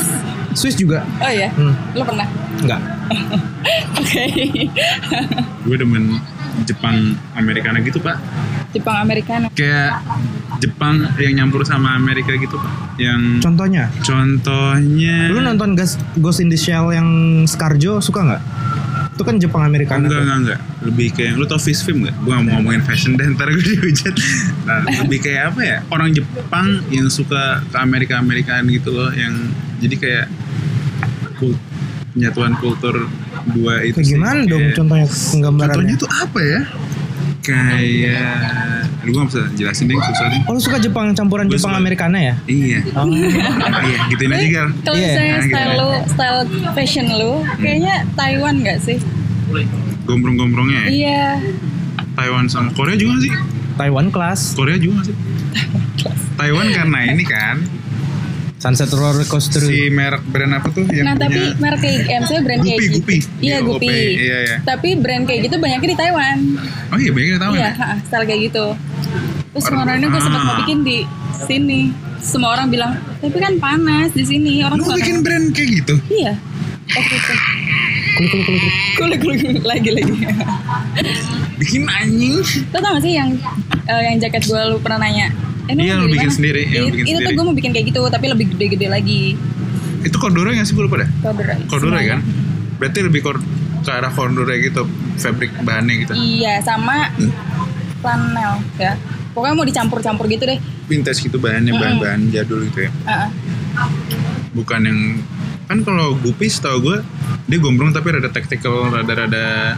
Swiss 0.51 0.75
juga. 0.75 1.05
oh 1.17 1.31
ya 1.31 1.49
Hmm. 1.51 1.73
lo 1.93 2.03
pernah 2.03 2.27
Enggak. 2.59 2.81
oke 3.99 4.25
Gue 5.63 5.77
demen 5.77 6.19
Jepang 6.61 6.97
Americana 7.33 7.79
gitu 7.79 7.97
pak. 7.99 8.19
Jepang 8.69 8.99
Americana 8.99 9.47
Kayak 9.51 10.03
Jepang 10.59 11.07
yang 11.17 11.39
nyampur 11.39 11.63
sama 11.63 11.95
Amerika 11.95 12.35
gitu 12.35 12.59
pak. 12.59 12.99
Yang 12.99 13.39
Contohnya, 13.41 13.87
contohnya. 14.03 15.31
lu 15.31 15.39
nonton 15.39 15.73
Gas- 15.73 15.97
Ghost 16.17 16.43
in 16.43 16.51
the 16.51 16.59
Shell 16.59 16.91
yang 16.91 17.07
Scarjo 17.45 18.03
suka 18.03 18.27
nggak? 18.27 18.43
Itu 19.19 19.27
kan 19.27 19.35
Jepang 19.37 19.63
Americana. 19.65 19.99
enggak, 20.01 20.23
enggak, 20.23 20.39
enggak. 20.39 20.61
Lebih 20.81 21.09
kayak, 21.11 21.33
lu 21.35 21.45
tau 21.45 21.59
fish 21.59 21.83
film 21.83 22.07
gak? 22.07 22.15
Gue 22.17 22.31
gak 22.31 22.39
mau 22.41 22.55
ngomongin 22.57 22.81
fashion 22.81 23.13
deh, 23.13 23.27
ntar 23.29 23.51
gue 23.51 23.59
dihujat. 23.59 24.15
Nah, 24.63 24.79
lebih 25.03 25.19
kayak 25.21 25.43
apa 25.51 25.61
ya? 25.61 25.77
Orang 25.89 26.11
Jepang 26.13 26.67
yang 26.89 27.07
suka 27.09 27.43
ke 27.65 27.77
Amerika-Amerikaan 27.77 28.63
gitu 28.69 28.91
loh. 28.91 29.11
Yang 29.11 29.35
jadi 29.79 29.95
kayak 29.99 30.27
kul- 31.37 31.59
penyatuan 32.09 32.55
kultur 32.57 33.07
dua 33.49 33.75
itu 33.81 33.95
Kayak 33.95 34.05
sih. 34.05 34.15
gimana 34.15 34.41
dong 34.45 34.59
Kayak- 34.61 34.77
contohnya 34.77 35.07
penggambarannya? 35.07 35.75
Contohnya 35.77 35.97
tuh 35.99 36.11
apa 36.13 36.41
ya? 36.41 36.61
Kayak... 37.49 38.93
Lu 39.03 39.11
gak 39.15 39.27
bisa 39.33 39.43
jelasin 39.57 39.89
deh, 39.89 39.97
susah 39.97 40.27
deh. 40.29 40.41
Oh 40.45 40.53
lu 40.53 40.61
suka 40.61 40.77
Jepang 40.77 41.17
campuran 41.17 41.49
Gua 41.49 41.57
Jepang 41.57 41.73
suka. 41.73 41.81
Americana 41.81 42.19
ya? 42.21 42.35
Iya. 42.45 42.79
Oh. 42.93 43.09
iya, 43.09 43.99
gituin 44.13 44.31
aja, 44.31 44.47
Gal. 44.47 44.69
kalau 44.85 44.97
Iya, 44.97 45.07
misalnya 45.09 45.25
nah, 45.25 45.41
gitu. 45.41 45.49
style 45.49 45.73
lu 45.73 45.89
style 46.07 46.41
fashion 46.73 47.07
lu 47.11 47.33
kayaknya 47.57 47.95
Taiwan 48.13 48.55
nggak 48.61 48.79
sih 48.81 48.99
Gombrong-gombrongnya 50.05 50.81
ya. 50.85 50.89
iya 50.89 51.25
Taiwan 52.13 52.49
sama 52.49 52.69
Korea 52.73 52.97
juga 52.97 53.17
gak 53.17 53.23
sih? 53.25 53.33
Taiwan 53.79 54.07
class, 54.11 54.53
Korea 54.53 54.77
juga 54.77 55.01
gak 55.01 55.07
sih? 55.09 55.17
Taiwan 56.41 56.67
karena 56.69 56.99
ini 57.09 57.25
kan 57.25 57.57
Sunset 58.59 58.91
Roller 58.91 59.23
Coaster. 59.25 59.63
si 59.63 59.87
merek 59.89 60.23
brand 60.25 60.51
apa 60.53 60.67
tuh 60.69 60.83
yang 60.89 61.05
nah 61.05 61.15
tapi 61.17 61.31
punya 61.33 61.55
merek 61.57 61.79
kayak 61.79 61.99
eh, 62.05 62.17
maksudnya 62.19 62.43
brand 62.43 62.61
Gupi, 62.61 62.69
kayak 62.69 62.83
gitu 62.83 62.99
Gupi. 62.99 63.17
iya 63.17 63.29
Iya, 63.41 63.59
Gupi. 63.63 63.87
Iya, 63.89 64.39
iya. 64.41 64.57
tapi 64.63 64.89
brand 64.95 65.23
kayak 65.25 65.41
gitu 65.45 65.57
banyaknya 65.57 65.89
di 65.89 65.97
Taiwan 65.97 66.37
oh 66.89 66.99
iya 66.99 67.11
banyak 67.11 67.29
yang 67.29 67.41
tahu 67.41 67.53
iya 67.55 67.71
ya 67.71 67.89
style 68.03 68.25
kayak 68.25 68.41
gitu 68.45 68.65
terus 69.49 69.65
Orang- 69.65 69.79
kemarin 69.81 70.09
gue 70.09 70.21
sempat 70.21 70.43
mau 70.43 70.57
bikin 70.61 70.79
di 70.83 70.99
sini 71.41 71.81
semua 72.19 72.51
orang 72.53 72.67
bilang 72.67 72.93
tapi 73.17 73.37
kan 73.37 73.55
panas 73.57 74.11
di 74.11 74.25
sini 74.25 74.53
orang 74.61 74.77
lu 74.77 74.91
bikin 74.93 75.19
brand 75.21 75.47
kayak 75.51 75.69
gitu 75.79 75.95
iya 76.11 76.35
oke 76.91 77.15
oke 77.15 77.35
Kulik 78.19 78.35
kulik 78.35 78.43
kulik. 78.43 79.21
kulik. 79.23 79.41
kulik 79.41 79.63
lagi 79.65 79.91
lagi 79.93 80.13
bikin 81.57 81.87
anjing 81.87 82.43
Lo 82.69 82.79
tau 82.81 82.91
gak 82.93 83.03
sih 83.03 83.15
yang 83.15 83.31
eh, 83.87 84.03
yang 84.05 84.19
jaket 84.19 84.43
gue 84.43 84.61
lu 84.65 84.79
pernah 84.79 84.99
nanya? 85.01 85.31
Eh, 85.69 85.75
Iya, 85.79 85.95
beli 85.99 86.11
bikin 86.11 86.25
mana? 86.25 86.35
sendiri, 86.35 86.63
iya, 86.65 86.81
It- 86.81 86.91
bikin 86.91 87.05
itu 87.05 87.11
tuh 87.11 87.21
sendiri. 87.21 87.37
gue 87.37 87.45
mau 87.45 87.53
bikin 87.55 87.71
kayak 87.71 87.87
gitu, 87.87 88.01
tapi 88.07 88.27
lebih 88.27 88.47
gede-gede 88.51 88.87
lagi. 88.89 89.23
itu 89.99 90.15
corduroy 90.15 90.55
nggak 90.55 90.63
sih 90.63 90.73
gue 90.73 90.85
lupa 90.85 91.03
Corduroy. 91.21 91.59
corduroy 91.67 92.01
semuanya. 92.01 92.11
kan 92.15 92.21
berarti 92.79 92.99
lebih 93.03 93.21
kor 93.21 93.37
ke 93.79 93.91
arah 93.91 94.09
corduroy 94.09 94.63
gitu 94.63 94.87
fabric 95.17 95.51
bahannya 95.61 95.95
gitu 96.01 96.13
Iya, 96.15 96.63
sama 96.63 97.11
Hmm. 97.11 97.35
flanel 97.99 98.63
ya. 98.77 98.95
pokoknya 99.29 99.55
mau 99.55 99.67
dicampur-campur 99.67 100.27
gitu 100.27 100.47
deh 100.47 100.59
vintage 100.87 101.19
gitu 101.21 101.37
bahannya 101.37 101.71
bahan-bahan 101.73 102.31
jadul 102.31 102.63
gitu 102.65 102.87
ya 102.87 102.91
Heeh. 103.05 103.29
bukan 104.53 104.81
yang 104.83 105.01
kan 105.69 105.79
kalau 105.81 106.17
gupis 106.17 106.59
tau 106.59 106.81
gue 106.81 107.05
dia 107.45 107.59
gombrong 107.59 107.93
tapi 107.93 108.09
rada 108.11 108.27
tactical 108.27 108.89
rada-rada 108.89 109.77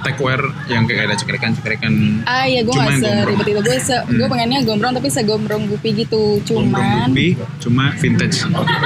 techwear 0.00 0.38
yang 0.66 0.82
kayak 0.82 1.06
ada 1.06 1.16
cekrekan-cekrekan 1.16 2.22
ah 2.24 2.42
iya 2.42 2.60
gue 2.60 2.70
Cuma 2.70 2.86
gak 2.88 2.98
seribet 3.00 3.46
itu 3.48 3.60
gue 3.60 3.76
se 3.80 3.96
gue 4.08 4.26
pengennya 4.26 4.62
gombrong 4.62 4.90
tapi 4.92 5.08
segombrong 5.08 5.66
gupi 5.68 5.94
gitu 5.96 6.42
gombrong 6.44 6.74
cuman 6.74 7.08
gupi 7.08 7.28
cuma 7.58 7.94
vintage 7.94 8.42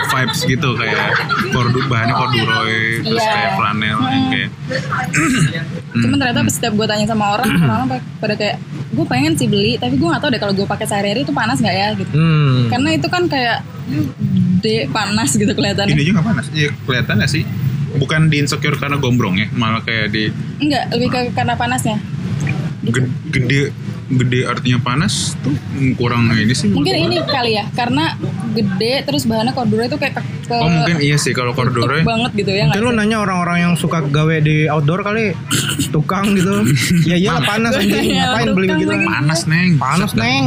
vibes 0.06 0.40
gitu 0.42 0.68
kayak 0.74 1.08
kordu 1.50 1.80
bahannya 1.86 2.14
corduroy 2.14 2.76
terus 3.02 3.16
Iya. 3.18 3.32
kayak 3.32 3.52
flanel 3.54 3.98
yang 4.02 4.24
kayak 4.28 4.50
cuman 5.94 6.16
ternyata 6.18 6.40
pas 6.42 6.52
setiap 6.52 6.72
gue 6.74 6.86
tanya 6.86 7.06
sama 7.06 7.24
orang 7.32 7.48
orang 7.74 7.88
pa- 7.88 8.06
pada 8.18 8.34
kayak 8.34 8.56
gue 8.92 9.04
pengen 9.06 9.32
sih 9.34 9.46
beli 9.46 9.76
tapi 9.76 9.96
gue 9.96 10.04
gak 10.06 10.20
tahu 10.20 10.30
deh 10.30 10.40
kalau 10.42 10.52
gue 10.54 10.66
pakai 10.66 10.84
sehari-hari 10.84 11.20
itu 11.22 11.32
panas 11.32 11.56
nggak 11.58 11.72
ya? 11.74 11.88
Gitu. 11.94 12.12
Hmm. 12.12 12.68
karena 12.68 12.88
itu 12.92 13.06
kan 13.06 13.24
kayak 13.26 13.64
de 14.62 14.86
panas 14.88 15.34
gitu 15.34 15.50
kelihatannya. 15.52 15.92
Ini 15.92 16.04
juga 16.06 16.22
panas. 16.22 16.46
Iya 16.54 16.70
kelihatan 16.86 17.20
gak 17.20 17.30
sih. 17.30 17.42
Bukan 17.92 18.32
di 18.32 18.40
insecure 18.40 18.78
karena 18.80 18.96
gombrong 18.96 19.36
ya 19.36 19.52
malah 19.52 19.84
kayak 19.84 20.14
di 20.14 20.32
enggak 20.62 20.88
lebih 20.96 21.08
ke 21.12 21.20
karena 21.36 21.54
panasnya. 21.58 22.00
Gede 22.82 23.10
gede, 23.28 23.60
gede 24.12 24.44
artinya 24.44 24.78
panas 24.78 25.32
tuh 25.40 25.56
kurang 25.96 26.28
ini 26.30 26.52
sih 26.52 26.68
mungkin 26.68 26.92
ini 26.92 27.16
kali 27.22 27.56
ya 27.56 27.64
karena 27.72 28.12
gede 28.52 29.04
terus 29.04 29.24
bahannya 29.24 29.52
corduroy 29.52 29.88
itu 29.88 29.96
kayak 29.96 30.20
ke, 30.20 30.52
oh 30.52 30.68
mungkin 30.68 31.00
iya 31.00 31.16
sih 31.16 31.32
kalau 31.32 31.52
corduroy 31.52 32.04
banget 32.04 32.30
gitu 32.36 32.52
ya 32.52 32.68
nggak 32.68 32.76
Mungkin 32.76 32.92
lu 32.92 32.98
nanya 32.98 33.16
orang-orang 33.20 33.56
yang 33.62 33.72
suka 33.72 34.04
gawe 34.04 34.36
di 34.38 34.68
outdoor 34.68 35.00
kali 35.00 35.32
tukang 35.88 36.34
gitu. 36.34 36.64
ya 37.10 37.16
iyalah 37.16 37.40
panas 37.42 37.72
anjing. 37.72 38.12
Iya, 38.12 38.24
Ngapain 38.28 38.48
beli 38.52 38.68
gitu? 38.74 38.92
panas 38.92 39.40
neng 39.46 39.70
Panas, 39.76 40.10
Neng. 40.12 40.42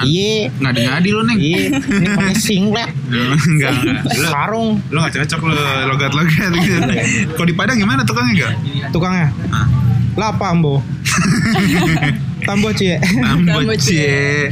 Iya. 0.00 0.48
ngadi-ngadi 0.56 1.08
lo 1.10 1.22
neng 1.24 1.38
Iya, 1.40 1.60
ini 1.76 2.06
pakai 2.10 2.36
singlet, 2.36 2.90
enggak 3.50 3.72
sarung. 4.24 4.80
lo 4.88 4.96
gak 5.00 5.20
cocok 5.20 5.40
lo 5.48 5.54
logat-logat 5.90 6.52
gitu 6.60 6.80
kalau 7.34 7.46
di 7.46 7.54
Padang 7.54 7.76
gimana 7.76 8.00
tukangnya 8.04 8.32
enggak 8.32 8.52
Tukangnya. 8.88 9.28
Lapa 10.16 10.50
Ambo. 10.50 10.80
Tambo 12.50 12.68
Cie. 12.72 12.98
Tambo 13.46 13.74
cie 13.76 14.50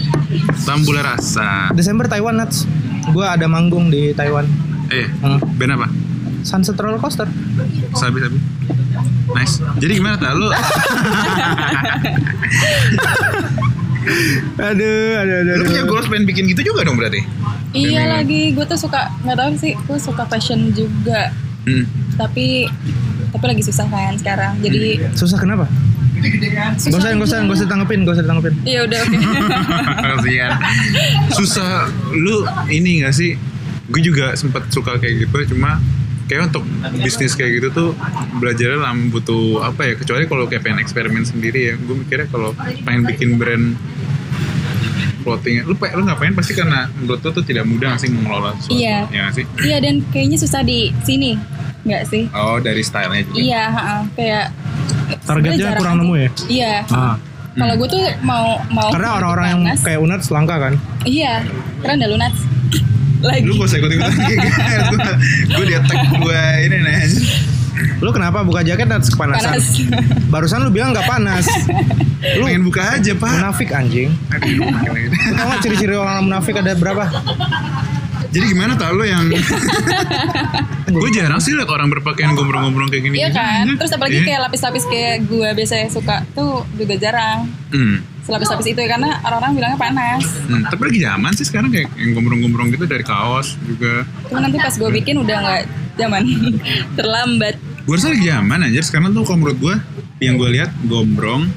Tambula 0.63 1.03
rasa 1.05 1.73
Desember 1.73 2.07
Taiwan 2.07 2.37
Nats. 2.37 2.63
Gua 3.09 3.35
ada 3.35 3.45
manggung 3.45 3.89
di 3.89 4.13
Taiwan. 4.13 4.47
Eh 4.89 5.11
Hmm. 5.19 5.43
band 5.57 5.73
apa? 5.75 5.89
Sunset 6.41 6.77
Roller 6.77 6.97
Coaster. 6.97 7.27
Sabi 7.93 8.23
sabi 8.23 8.39
Nice 9.29 9.59
Jadi 9.77 9.93
gimana 9.95 10.15
tak 10.15 10.33
lo 10.33 10.49
Aduh, 14.59 15.13
aduh, 15.17 15.37
aduh. 15.39 15.55
Lu 15.55 15.65
punya 15.67 15.85
goals 15.85 16.09
pengen 16.09 16.25
bikin 16.25 16.49
gitu 16.49 16.63
juga 16.65 16.81
dong 16.83 16.97
berarti? 16.97 17.21
iya 17.71 18.01
Pengen- 18.01 18.13
lagi 18.15 18.41
gue 18.51 18.65
tuh 18.65 18.79
suka 18.79 19.13
nggak 19.21 19.37
tahu 19.37 19.51
sih 19.55 19.77
gue 19.77 19.99
suka 19.99 20.25
fashion 20.25 20.73
juga 20.73 21.29
Hmm. 21.61 21.85
tapi 22.17 22.65
tapi 23.29 23.45
lagi 23.45 23.61
susah 23.61 23.85
kan 23.85 24.17
sekarang 24.17 24.57
jadi 24.59 25.13
Susah 25.13 25.37
kenapa? 25.37 25.69
Gak 26.19 26.91
usah, 26.91 27.11
gak 27.11 27.25
usah, 27.25 27.39
gak 27.41 27.57
usah 27.57 27.67
tanggepin, 27.67 27.99
gak 28.03 28.15
usah 28.15 28.27
tanggepin. 28.27 28.55
iya 28.63 28.81
udah 28.83 28.99
oke 28.99 29.17
Kasihan. 30.09 30.53
Susah 31.31 31.71
lu 32.13 32.43
ini 32.69 33.03
gak 33.03 33.13
sih? 33.13 33.39
Gue 33.87 34.01
juga 34.01 34.35
sempat 34.35 34.69
suka 34.69 34.97
kayak 34.97 35.25
gitu, 35.25 35.55
cuma 35.55 35.81
kayak 36.25 36.53
untuk 36.53 36.61
bisnis 36.95 37.33
kayak 37.33 37.57
gitu 37.57 37.69
tuh 37.71 37.89
belajarnya 38.35 38.79
lama 38.79 39.09
butuh 39.09 39.65
apa 39.65 39.81
ya? 39.85 39.95
Kecuali 39.95 40.25
kalau 40.25 40.45
kayak 40.45 40.63
pengen 40.63 40.79
eksperimen 40.79 41.23
sendiri 41.23 41.61
ya. 41.67 41.75
Gue 41.77 41.97
mikirnya 41.97 42.27
kalau 42.27 42.53
pengen 42.83 43.03
bikin 43.05 43.37
brand 43.37 43.79
clothing, 45.19 45.61
lu 45.63 45.75
pe- 45.75 45.91
lu 45.91 46.03
nggak 46.03 46.19
pengen 46.19 46.35
pasti 46.35 46.53
karena 46.53 46.89
menurut 46.95 47.21
lu 47.21 47.31
tuh 47.33 47.43
tidak 47.43 47.65
mudah 47.65 47.97
sih 47.97 48.09
mengelola 48.09 48.55
sesuatu. 48.57 48.77
Iya. 48.77 48.99
Ya 49.09 49.25
sih? 49.31 49.45
iya 49.61 49.77
dan 49.79 50.01
kayaknya 50.07 50.37
susah 50.37 50.63
di 50.63 50.93
sini 51.01 51.37
nggak 51.81 52.05
sih 52.07 52.29
Oh 52.31 52.59
dari 52.59 52.81
stylenya 52.81 53.25
juga. 53.25 53.39
iya 53.39 53.65
ha-ha. 53.67 53.97
kayak 54.13 54.53
Targetnya 55.21 55.71
kurang 55.75 55.97
nemu 55.99 56.15
ya? 56.17 56.29
iya 56.47 56.75
Ah. 56.89 57.15
kalau 57.55 57.75
gue 57.75 57.89
tuh 57.89 58.03
mau 58.21 58.61
mau 58.69 58.89
Karena 58.89 59.11
orang-orang 59.17 59.47
yang 59.49 59.61
kayak 59.79 59.99
Unat 59.99 60.21
langka 60.29 60.57
kan? 60.59 60.75
iya 61.03 61.43
karena 61.81 61.95
ada 61.99 62.09
lunat 62.09 62.33
lagi 63.27 63.43
Lu 63.43 63.53
gak 63.55 63.67
usah 63.67 63.79
ikut-ikutan 63.79 64.15
gue 65.55 65.65
di 65.65 65.75
attack 65.75 66.01
gue 66.13 66.41
ini 66.63 66.77
nih 66.79 67.01
Lu 67.99 68.11
kenapa 68.11 68.43
buka 68.43 68.61
jaket 68.61 68.87
Nats 68.87 69.07
kepanasan? 69.09 69.55
panas 69.55 69.67
Barusan 70.35 70.59
lu 70.61 70.71
bilang 70.71 70.91
nggak 70.91 71.07
panas. 71.07 71.47
Lu 72.35 72.45
Pengen 72.45 72.67
buka 72.67 72.99
aja 72.99 73.15
pak 73.15 73.31
munafik 73.33 73.71
anjing. 73.71 74.11
Gak 74.29 75.63
ciri-ciri 75.63 75.95
orang 75.95 76.27
munafik 76.27 76.59
ada 76.59 76.75
berapa? 76.75 77.07
Jadi 78.29 78.45
gimana 78.47 78.73
tau 78.75 78.93
lo 78.93 79.03
yang 79.03 79.25
Gue 80.89 81.09
jarang 81.11 81.37
sih 81.37 81.53
liat 81.53 81.67
orang 81.67 81.89
berpakaian 81.89 82.33
gombrong-gombrong 82.33 82.89
kayak 82.89 83.05
gini 83.05 83.17
iya 83.19 83.29
kan? 83.29 83.69
Terus 83.71 83.93
apalagi 83.93 84.19
Iya. 84.19 84.25
kayak 84.27 84.41
lapis-lapis 84.43 84.85
kayak 84.85 85.17
gue 85.25 85.49
biasanya 85.51 85.89
suka 85.89 86.17
tuh 86.33 86.65
juga 86.75 86.95
jarang. 86.97 87.49
Hmm. 87.69 88.01
selapis-lapis 88.21 88.69
itu 88.69 88.77
ya 88.79 88.89
karena 88.91 89.17
orang-orang 89.23 89.53
bilangnya 89.55 89.79
panas. 89.79 90.21
Hmm, 90.45 90.61
Tapi 90.63 90.83
lagi 90.85 91.01
zaman 91.01 91.33
sih 91.33 91.45
sekarang 91.45 91.69
kayak 91.71 91.89
yang 91.95 92.13
gombrong-gombrong 92.13 92.69
gitu 92.71 92.85
dari 92.85 93.01
kaos 93.01 93.57
juga. 93.59 94.05
Cuma 94.29 94.39
nanti 94.39 94.57
pas 94.57 94.69
gue 94.71 94.91
bikin 94.95 95.17
udah 95.17 95.37
nggak 95.39 95.63
zaman 95.97 96.23
terlambat. 96.99 97.57
Gue 97.83 97.95
rasa 97.95 98.13
lagi 98.13 98.21
zaman 98.23 98.59
aja 98.63 98.81
Sekarang 98.83 99.11
tuh 99.11 99.25
kalau 99.25 99.41
menurut 99.41 99.57
gue 99.59 99.75
Yang 100.21 100.35
gue 100.37 100.49
lihat 100.53 100.71
gombrong 100.85 101.49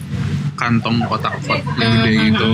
Kantong 0.56 1.04
kotak 1.04 1.36
kot 1.44 1.60
yang 1.76 1.92
gede 1.98 2.10
Hmm. 2.10 2.24
gitu 2.32 2.54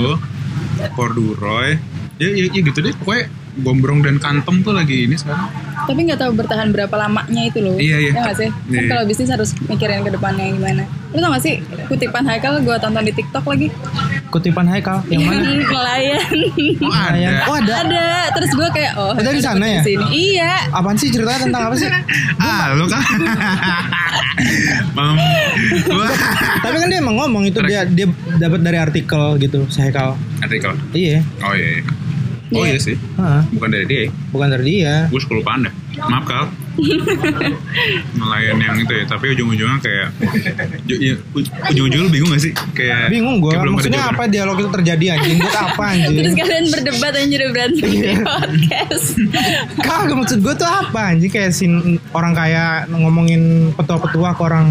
Corduroy. 0.92 1.78
Ya, 2.18 2.30
ya, 2.32 2.46
ya 2.48 2.62
gitu 2.64 2.80
deh. 2.80 2.94
Pokoknya 2.96 3.30
gombrong 3.60 4.00
dan 4.00 4.18
kantong 4.18 4.62
tuh 4.62 4.72
lagi 4.72 5.04
ini 5.04 5.14
sekarang 5.14 5.50
tapi 5.80 6.04
nggak 6.04 6.20
tahu 6.20 6.32
bertahan 6.34 6.70
berapa 6.70 6.92
lamanya 6.92 7.42
itu 7.44 7.60
loh 7.60 7.76
Iya, 7.76 7.98
iya. 8.00 8.12
ya 8.12 8.20
nggak 8.22 8.38
sih 8.38 8.50
Iya, 8.50 8.60
kan 8.70 8.78
iya. 8.78 8.90
kalau 8.90 9.04
bisnis 9.06 9.30
harus 9.30 9.50
mikirin 9.64 10.02
ke 10.02 10.12
depannya 10.12 10.46
gimana 10.50 10.84
lu 11.08 11.18
tau 11.18 11.32
gak 11.32 11.42
sih 11.42 11.56
kutipan 11.88 12.22
Haikal 12.22 12.60
gue 12.60 12.76
tonton 12.76 13.02
di 13.02 13.12
TikTok 13.12 13.46
lagi 13.46 13.72
Kutipan 14.28 14.68
Haikal 14.68 15.08
yang 15.08 15.24
mana? 15.24 15.40
nelayan 15.72 16.20
Oh 16.78 16.92
Nelayan. 16.92 17.32
ada 17.32 17.44
Oh 17.46 17.56
ada. 17.56 17.74
ada 17.80 18.04
terus 18.30 18.52
gue 18.52 18.68
kayak 18.70 18.94
oh 18.94 19.16
Ada 19.16 19.32
di 19.32 19.40
sana 19.40 19.64
ya? 19.66 19.82
sini. 19.82 20.04
iya 20.12 20.68
Apaan 20.70 20.94
sih 20.94 21.08
ceritanya 21.08 21.48
tentang 21.48 21.64
apa 21.64 21.76
sih? 21.76 21.88
Ah 22.44 22.76
lo 22.76 22.86
kan 22.86 23.00
Mam 24.94 25.16
Tapi 26.60 26.76
kan 26.76 26.88
dia 26.88 27.00
emang 27.00 27.16
ngomong 27.18 27.44
itu 27.46 27.60
dia 27.64 27.88
dia 27.88 28.08
dapat 28.36 28.60
dari 28.62 28.78
artikel 28.78 29.38
gitu, 29.38 29.64
si 29.68 29.80
Haikal. 29.80 30.20
Artikel 30.40 30.76
Iya. 30.92 31.24
Oh 31.40 31.54
iya 31.54 31.80
iya. 31.80 31.84
Oh 32.50 32.62
Iya. 32.62 32.70
iya 32.70 32.80
sih 32.80 32.96
Heeh. 32.96 33.42
Bukan 33.52 33.70
dari 33.70 33.86
dia 33.86 34.02
bukan 34.30 34.48
dari 34.50 34.64
dia. 34.66 34.94
Gue 35.08 35.20
suka 35.20 35.36
lupa 35.36 35.52
anda 35.54 35.72
Maaf 35.98 36.24
kal 36.24 36.46
Nelayan 38.14 38.58
yang 38.58 38.78
itu 38.78 38.94
ya 38.94 39.06
Tapi 39.06 39.34
ujung-ujungnya 39.34 39.78
kayak 39.80 40.08
ju- 40.84 41.02
ya, 41.02 41.14
uj- 41.34 41.50
Ujung-ujungnya 41.68 42.06
lu 42.06 42.12
bingung 42.12 42.30
gak 42.30 42.44
sih 42.44 42.54
Kayak 42.72 43.10
Bingung 43.10 43.42
kayak 43.42 43.60
ada 43.60 43.72
Maksudnya 43.72 44.02
apa 44.06 44.24
dialog 44.26 44.58
itu 44.58 44.70
terjadi 44.72 45.06
anjing? 45.12 45.38
Buat 45.40 45.58
apa 45.58 45.86
terus 45.90 46.06
anjing? 46.06 46.36
kalian 46.38 46.66
berdebat 46.70 47.14
anjir 47.16 47.40
berantem 47.50 47.88
Iya. 47.88 47.98
di 48.06 48.22
podcast 48.22 49.06
Kagak 49.88 50.16
maksud 50.16 50.40
gue 50.40 50.54
tuh 50.56 50.70
apa 50.70 51.02
anjing 51.10 51.32
kayak 51.32 51.52
sin 51.52 51.74
orang 52.12 52.34
kaya 52.34 52.64
ngomongin 52.88 53.42
petua-petua 53.74 54.34
ke 54.34 54.42
orang 54.44 54.68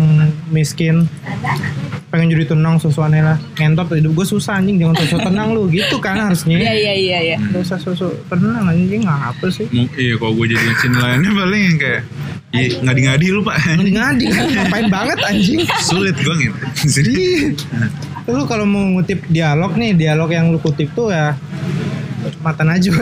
miskin 0.49 1.11
pengen 2.17 2.33
jadi 2.33 2.49
tenang 2.49 2.81
susuannya 2.81 3.21
lah. 3.21 3.37
Ngentot 3.55 3.93
hidup 3.93 4.17
gue 4.17 4.27
susah 4.27 4.57
anjing. 4.57 4.81
Jangan 4.81 4.97
sosok 4.97 5.21
tenang 5.23 5.49
lu. 5.53 5.69
Gitu 5.69 5.97
kan 6.01 6.17
harusnya. 6.17 6.57
Iya 6.57 6.73
iya 6.73 6.95
iya 6.97 7.19
iya. 7.23 7.37
Gak 7.53 7.61
usah 7.62 7.77
sosok 7.77 8.17
tenang 8.27 8.64
anjing. 8.64 9.05
Apa 9.05 9.47
sih. 9.47 9.69
Mu- 9.69 9.93
Iya 9.93 10.17
kalau 10.17 10.33
gue 10.35 10.47
jadi 10.51 10.64
scene 10.75 10.97
lainnya 10.97 11.31
paling 11.31 11.62
yang 11.62 11.77
kayak 11.77 12.03
Iya 12.49 12.69
ngadi-ngadi 12.81 13.27
lu 13.29 13.45
pak. 13.45 13.57
Ngadi 13.77 14.25
kan 14.27 14.45
ngapain 14.57 14.89
banget 14.89 15.19
anjing? 15.21 15.61
Sulit 15.79 16.17
gue 16.17 16.35
gitu 16.41 16.57
lu 18.27 18.43
kalau 18.43 18.67
mau 18.67 18.83
ngutip 18.83 19.23
dialog 19.29 19.79
nih 19.79 19.95
dialog 19.95 20.27
yang 20.27 20.51
lu 20.51 20.59
kutip 20.59 20.91
tuh 20.93 21.14
ya 21.14 21.39
mata 22.43 22.67
najwa 22.67 22.99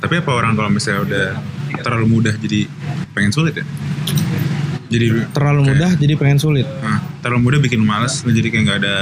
Tapi 0.00 0.14
apa 0.16 0.30
orang 0.32 0.56
kalau 0.56 0.70
misalnya 0.72 1.00
udah 1.04 1.26
terlalu 1.80 2.06
mudah 2.10 2.34
jadi 2.34 2.66
pengen 3.12 3.30
sulit 3.30 3.54
ya? 3.54 3.64
Jadi 4.90 5.06
terlalu 5.30 5.60
kayak- 5.60 5.70
mudah 5.72 5.90
jadi 5.96 6.12
pengen 6.14 6.38
sulit 6.38 6.66
Nah, 6.66 6.98
terlalu 7.20 7.40
mudah 7.42 7.58
bikin 7.60 7.80
males 7.80 8.20
lu 8.20 8.30
jadi 8.30 8.48
kayak 8.48 8.62
nggak 8.64 8.78
ada 8.80 8.94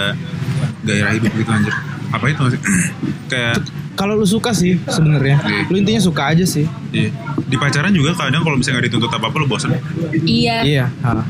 gairah 0.83 1.13
hidup 1.13 1.33
gitu 1.33 1.51
anjir. 1.51 1.75
Apa 2.09 2.25
itu 2.27 2.41
masih 2.41 2.61
kayak 3.33 3.55
kalau 3.95 4.15
lu 4.15 4.25
suka 4.25 4.53
sih 4.53 4.79
sebenarnya 4.87 5.41
Iya. 5.41 5.63
lu 5.67 5.77
intinya 5.77 5.99
suka 5.99 6.23
aja 6.29 6.45
sih 6.45 6.65
iya. 6.91 7.11
di 7.43 7.57
pacaran 7.57 7.91
juga 7.91 8.15
kadang 8.15 8.41
kalau 8.41 8.55
misalnya 8.55 8.79
nggak 8.79 8.87
dituntut 8.89 9.11
apa 9.11 9.27
apa 9.27 9.37
lu 9.37 9.47
bosan. 9.47 9.75
iya 10.23 10.63
Iya. 10.63 10.87
ha. 11.03 11.25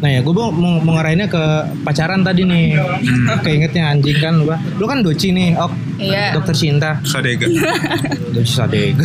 Nah 0.00 0.08
ya, 0.08 0.20
gue 0.20 0.32
mau, 0.32 0.48
mau 0.48 0.80
mau 0.80 0.96
ngarahinnya 0.96 1.28
ke 1.28 1.42
pacaran 1.84 2.24
tadi 2.24 2.40
nih. 2.42 2.72
Keingetnya 3.38 3.92
anjing 3.92 4.16
kan 4.16 4.32
lu, 4.34 4.48
Pak. 4.48 4.80
lu 4.80 4.88
kan 4.88 5.04
doci 5.04 5.28
nih, 5.28 5.52
ok, 5.54 5.72
iya 6.00 6.32
dokter 6.32 6.56
cinta, 6.56 6.96
Sadega. 7.04 7.44
doci 8.32 8.48
sadega. 8.50 9.04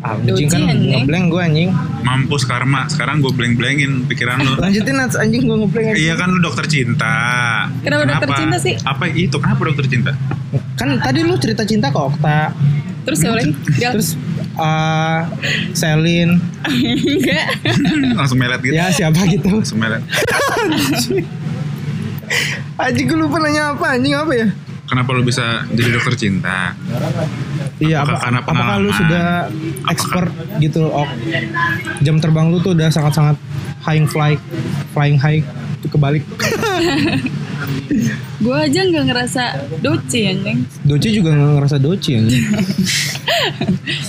Ah, 0.00 0.16
anjing 0.16 0.48
kan 0.48 0.64
anjing. 0.64 1.04
ngeblank 1.04 1.24
gue 1.28 1.42
anjing. 1.44 1.70
Mampus 2.00 2.48
karma. 2.48 2.88
Sekarang 2.88 3.20
gue 3.20 3.28
bleng-blengin 3.36 4.08
pikiran 4.08 4.40
lu. 4.40 4.56
Lanjutin 4.56 4.96
Nats, 4.96 5.12
anjing 5.12 5.44
gue 5.44 5.56
ngeblank 5.60 5.92
anjing. 5.92 6.04
Iya 6.08 6.14
kan 6.16 6.28
lu 6.32 6.40
dokter 6.40 6.64
cinta. 6.64 7.14
Kenapa 7.84 8.08
dokter 8.08 8.30
cinta 8.40 8.56
sih? 8.56 8.74
Apa 8.80 9.12
itu? 9.12 9.36
Kenapa 9.36 9.60
dokter 9.60 9.84
cinta? 9.92 10.16
Kan 10.80 10.96
tadi 11.04 11.20
lu 11.20 11.36
cerita 11.36 11.68
cinta 11.68 11.92
ke 11.92 12.00
Okta. 12.00 12.56
Terus 13.04 13.18
ya 13.20 13.30
lagi? 13.36 13.52
Terus 13.76 14.08
eh 14.56 15.20
Selin. 15.76 16.40
Enggak. 16.64 17.46
Langsung 18.24 18.40
melet 18.40 18.60
gitu. 18.64 18.72
Ya 18.72 18.88
siapa 18.88 19.20
gitu. 19.28 19.52
Langsung 19.52 19.84
melet. 19.84 20.00
Anjing 22.80 23.04
gue 23.04 23.18
lupa 23.20 23.36
nanya 23.36 23.76
apa 23.76 24.00
anjing 24.00 24.16
apa 24.16 24.32
ya? 24.32 24.48
Kenapa 24.88 25.12
lu 25.12 25.22
bisa 25.22 25.68
jadi 25.70 25.92
dokter 25.92 26.16
cinta? 26.16 26.72
Iya, 27.80 28.04
Apakah 28.04 28.12
apa, 28.12 28.24
karena 28.28 28.38
apakah 28.44 28.76
lu 28.76 28.90
sudah 28.92 29.26
expert 29.88 30.28
gitu, 30.60 30.92
Ok? 30.92 31.08
Jam 32.04 32.20
terbang 32.20 32.52
lu 32.52 32.60
tuh 32.60 32.76
udah 32.76 32.92
sangat-sangat 32.92 33.40
high 33.80 34.04
fly, 34.04 34.36
flying 34.92 35.16
high, 35.16 35.40
itu 35.80 35.88
kebalik. 35.88 36.20
gue 38.44 38.56
aja 38.56 38.80
nggak 38.84 39.04
ngerasa 39.08 39.42
doci 39.80 40.28
anjing. 40.28 40.58
Doci 40.84 41.08
juga 41.12 41.32
nggak 41.32 41.52
ngerasa 41.60 41.76
doci 41.80 42.10
anjing. 42.20 42.44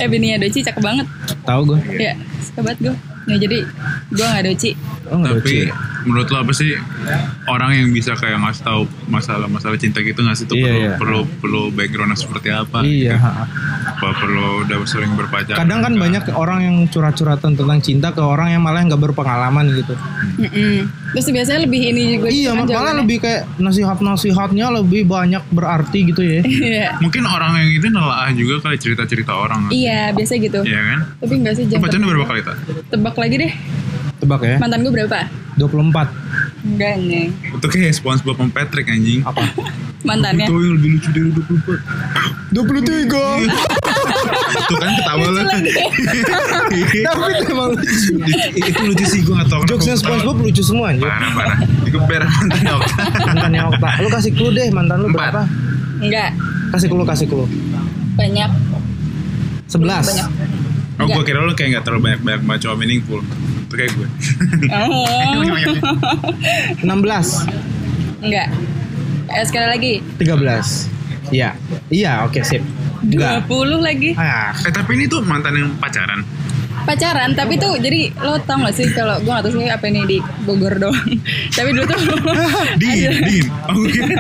Eh 0.01 0.07
bininya 0.11 0.43
doci 0.43 0.59
cakep 0.59 0.83
banget. 0.83 1.07
Tahu 1.47 1.61
gue. 1.71 1.79
Ya, 1.95 2.19
suka 2.43 2.67
banget 2.67 2.91
gue. 2.91 2.95
Ya 3.29 3.35
jadi 3.37 3.57
gue 4.09 4.25
nggak 4.25 4.43
doci. 4.47 4.71
Oh 5.11 5.17
nggak 5.19 5.33
doci. 5.41 5.57
Tapi 5.69 5.73
menurut 6.01 6.27
lo 6.33 6.37
apa 6.41 6.53
sih 6.57 6.73
orang 7.45 7.77
yang 7.77 7.87
bisa 7.93 8.17
kayak 8.17 8.41
ngasih 8.41 8.63
tahu 8.65 8.81
masalah-masalah 9.05 9.77
cinta 9.77 10.01
gitu 10.01 10.17
ngasih 10.25 10.49
tuh 10.49 10.57
Iya, 10.57 10.65
perlu, 10.65 10.81
iya. 10.81 10.91
perlu 10.97 11.19
perlu 11.37 11.61
backgroundnya 11.69 12.17
seperti 12.17 12.49
apa? 12.49 12.81
Iya. 12.81 13.17
gitu? 13.17 13.29
Apa 14.01 14.07
perlu 14.17 14.65
udah 14.65 14.77
sering 14.89 15.13
berpacaran? 15.13 15.61
Kadang 15.61 15.79
kan 15.85 15.93
banyak 15.93 16.23
orang 16.33 16.59
yang 16.65 16.75
curhat-curhatan 16.89 17.53
tentang 17.53 17.79
cinta 17.85 18.09
ke 18.09 18.21
orang 18.21 18.49
yang 18.49 18.61
malah 18.65 18.81
nggak 18.81 18.97
berpengalaman 18.97 19.69
gitu. 19.77 19.93
Mm-mm. 20.41 20.89
Terus 21.13 21.27
biasanya 21.29 21.69
lebih 21.69 21.81
ini 21.93 22.01
juga. 22.17 22.27
Iya, 22.31 22.49
kan 22.49 22.57
malah 22.57 22.69
jawabannya. 22.71 22.99
lebih 23.05 23.17
kayak 23.21 23.41
nasihat-nasihatnya 23.61 24.65
lebih 24.81 25.01
banyak 25.05 25.43
berarti 25.53 25.99
gitu 26.09 26.21
ya. 26.23 26.41
Iya. 26.41 26.87
Mungkin 27.03 27.23
orang 27.25 27.57
yang 27.61 27.69
itu 27.77 27.87
nelaah 27.91 28.31
juga 28.33 28.63
kali 28.63 28.77
cerita-cerita 28.79 29.33
orang. 29.35 29.69
Iya, 29.69 30.15
biasa 30.15 30.33
gitu. 30.39 30.65
Iya 30.65 30.81
kan? 30.81 30.99
Tapi 31.21 31.33
enggak 31.37 31.53
sih 31.59 31.63
pacaran 31.67 32.05
berapa 32.05 32.25
kali 32.25 32.41
tak? 32.41 32.55
Tebak 32.89 33.10
lagi 33.17 33.35
deh. 33.39 33.51
Tebak 34.21 34.41
ya. 34.45 34.57
Mantan 34.61 34.85
gue 34.85 34.93
berapa? 34.93 35.19
24. 35.57 36.13
Enggak 36.61 36.93
nih. 37.01 37.27
Itu 37.57 37.67
kayak 37.67 37.93
SpongeBob 37.97 38.37
sama 38.37 38.51
Patrick 38.53 38.87
anjing. 38.87 39.25
Apa? 39.25 39.41
Mantannya. 40.07 40.45
Itu 40.49 40.55
yang 40.57 40.73
lebih 40.81 40.89
lucu 40.97 41.09
dari 41.13 41.29
24. 41.29 41.77
23. 42.53 43.09
Tuh 44.67 44.77
kan 44.77 44.91
ketawa 44.97 45.27
lah. 45.29 45.43
Tapi 45.51 46.77
itu 46.81 47.45
emang 47.53 47.69
lucu. 47.73 48.13
itu 48.57 48.81
lucu 48.81 49.05
sih 49.05 49.19
gue 49.21 49.33
gak 49.37 49.49
tau 49.49 49.61
Jokesnya. 49.65 49.95
SpongeBob 49.97 50.37
lucu 50.41 50.61
semua 50.61 50.93
anjir. 50.93 51.05
Parah 51.05 51.31
parah. 51.37 51.57
Digeber 51.85 52.21
mantannya 52.25 52.73
Okta. 52.77 53.03
Mantannya 53.25 53.61
Okta. 53.69 53.89
Lu 54.01 54.09
kasih 54.09 54.31
clue 54.33 54.53
deh 54.53 54.67
mantan 54.73 54.97
lu 55.01 55.07
Empat. 55.09 55.33
berapa? 55.33 55.43
Enggak. 56.01 56.29
Kasih 56.71 56.87
clue, 56.89 57.05
kasih 57.05 57.27
clue. 57.29 57.47
Banyak. 58.17 58.49
11. 59.69 59.85
Banyak. 59.85 60.27
Oh 61.01 61.07
gue 61.09 61.23
kira 61.25 61.39
lu 61.41 61.53
kayak 61.53 61.81
gak 61.81 61.83
terlalu 61.89 62.01
banyak-banyak 62.13 62.41
baca 62.45 62.67
meaningful. 62.77 63.21
Itu 63.65 63.73
kayak 63.73 63.91
gue. 63.97 64.07
Oh. 64.69 65.41
16. 66.85 68.21
Enggak. 68.21 68.47
Eh, 69.31 69.45
sekali 69.47 69.67
lagi. 69.67 69.93
13. 70.19 71.33
Iya. 71.33 71.49
Iya, 71.89 72.11
oke 72.27 72.39
sip. 72.43 72.61
Enggak. 73.01 73.49
20 73.49 73.81
lagi. 73.81 74.09
Ah, 74.13 74.53
Eh 74.53 74.69
tapi 74.69 74.93
ini 74.99 75.09
tuh 75.09 75.25
mantan 75.25 75.57
yang 75.57 75.69
pacaran. 75.81 76.21
Pacaran, 76.81 77.31
tapi 77.33 77.55
tuh 77.55 77.77
jadi 77.77 78.09
lo 78.19 78.41
tau 78.41 78.61
gak 78.61 78.73
sih 78.73 78.89
kalau 78.91 79.19
gue 79.19 79.29
gak 79.29 79.43
tau 79.45 79.51
sih 79.53 79.69
apa 79.69 79.85
ini 79.87 80.01
di 80.05 80.17
Bogor 80.43 80.75
doang. 80.75 80.97
tapi 81.57 81.69
dulu 81.71 81.85
tuh 81.85 81.97
Dingin, 82.81 83.11
dingin. 83.21 83.45
Gue 83.71 83.87
kira, 83.89 84.15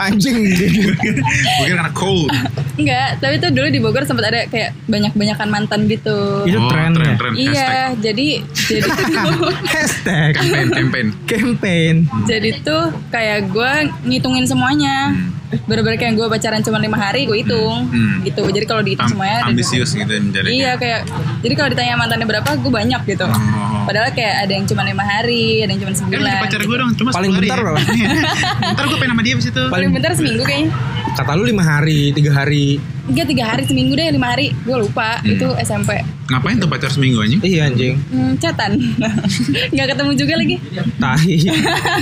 anjing. 0.00 0.36
kira 0.54 1.22
karena 1.64 1.92
cold. 1.92 2.28
Enggak, 2.74 3.22
tapi 3.22 3.34
tuh 3.38 3.50
dulu 3.54 3.66
di 3.70 3.78
Bogor 3.78 4.02
sempat 4.02 4.26
ada 4.28 4.44
kayak 4.46 4.74
banyak-banyakan 4.86 5.48
mantan 5.48 5.86
gitu. 5.86 6.42
Itu 6.44 6.58
oh, 6.58 6.70
tren 6.70 6.92
ya? 6.94 7.14
tren, 7.14 7.32
Iya, 7.34 7.50
Hashtag. 7.54 7.90
jadi 8.02 8.28
jadi 8.54 8.88
tuh 9.30 9.50
Hashtag 9.64 10.32
Campaign, 10.34 10.68
campaign. 10.72 11.06
campaign. 11.24 11.94
jadi 12.26 12.50
tuh 12.60 12.84
kayak 13.08 13.48
gue 13.48 13.72
ngitungin 14.04 14.44
semuanya. 14.44 15.14
Bener-bener 15.60 15.96
kayak 15.96 16.14
gue 16.14 16.26
pacaran 16.28 16.60
cuma 16.60 16.78
lima 16.78 16.96
hari 16.96 17.24
gue 17.24 17.36
hitung 17.36 17.86
Hmm. 17.86 18.22
gitu. 18.22 18.42
Jadi 18.44 18.64
kalau 18.64 18.80
dihitung 18.80 19.04
Am- 19.04 19.12
semuanya 19.12 19.36
ada 19.38 19.48
ambisius 19.48 19.90
gitu 19.90 20.08
menjadi. 20.10 20.46
Iya 20.46 20.72
kayak 20.74 21.00
jadi 21.40 21.54
kalau 21.54 21.68
ditanya 21.70 21.94
mantannya 21.94 22.26
berapa 22.26 22.50
gue 22.52 22.72
banyak 22.72 23.00
gitu. 23.06 23.24
Oh. 23.24 23.84
Padahal 23.84 24.10
kayak 24.10 24.34
ada 24.40 24.52
yang 24.52 24.64
cuma 24.64 24.82
lima 24.82 25.02
hari, 25.02 25.60
ada 25.60 25.70
yang 25.70 25.80
cuma 25.80 25.92
Kan 25.92 25.98
sebulan. 26.00 26.24
jadi 26.24 26.42
pacar 26.42 26.60
gue 26.60 26.76
dong, 26.76 26.90
cuma 26.94 27.10
Paling 27.10 27.30
10 27.30 27.34
hari 27.34 27.44
bentar 27.44 27.56
ya. 27.56 27.64
berapa? 27.64 27.80
Ntar 28.74 28.84
gue 28.84 28.96
pengen 28.96 29.12
sama 29.12 29.22
dia 29.22 29.34
abis 29.34 29.46
itu. 29.46 29.62
Paling 29.66 29.90
bentar 29.90 30.10
seminggu 30.12 30.42
kayaknya. 30.42 30.70
Kata 31.14 31.30
lu 31.32 31.44
5 31.44 31.62
hari, 31.62 32.00
3 32.10 32.32
hari. 32.32 32.66
Enggak 33.04 33.28
tiga 33.28 33.44
hari 33.46 33.62
seminggu 33.62 33.92
deh 33.92 34.08
lima 34.08 34.32
hari 34.32 34.56
gue 34.56 34.72
lupa 34.74 35.20
Hmm. 35.20 35.28
itu 35.28 35.44
SMP 35.60 36.00
Ngapain 36.24 36.56
tuh 36.56 36.64
pacar 36.64 36.88
seminggu 36.88 37.20
anjing? 37.20 37.36
Iya 37.38 37.68
anjing. 37.68 38.00
hmm, 38.00 38.32
chatan 38.40 38.80
nggak 39.76 39.86
ketemu 39.92 40.10
juga 40.16 40.34
lagi 40.34 40.56
Tahi. 40.96 41.36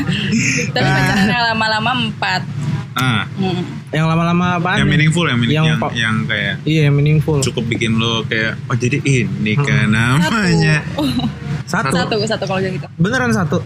tapi 0.73 0.87
pacaran 0.87 1.27
yang 1.27 1.45
lama-lama 1.51 1.91
empat 2.07 2.43
Ah, 2.95 3.25
hmm. 3.31 3.91
yang 3.91 4.05
lama-lama 4.05 4.57
apaan? 4.57 4.77
yang 4.77 4.85
nih? 4.85 4.93
meaningful, 4.95 5.25
yang, 5.25 5.39
Yang 5.41 5.65
yang, 5.67 5.81
yang 5.93 6.17
kayak 6.25 6.55
Iya, 6.63 6.81
yang 6.87 6.95
meaningful. 6.95 7.41
cukup 7.41 7.65
bikin 7.67 7.97
lo 7.97 8.21
kayak 8.23 8.61
oh 8.65 8.75
jadi 8.75 8.99
ini 9.01 9.53
kan 9.55 9.89
satu 9.89 9.91
namanya. 9.91 10.77
Oh, 10.95 11.09
Satu. 11.65 11.95
satu 11.95 12.17
satu 12.23 12.45
kalau 12.45 12.61
kayak 12.61 12.75
gitu 12.77 12.87
Beneran 12.97 13.31
satu. 13.31 13.65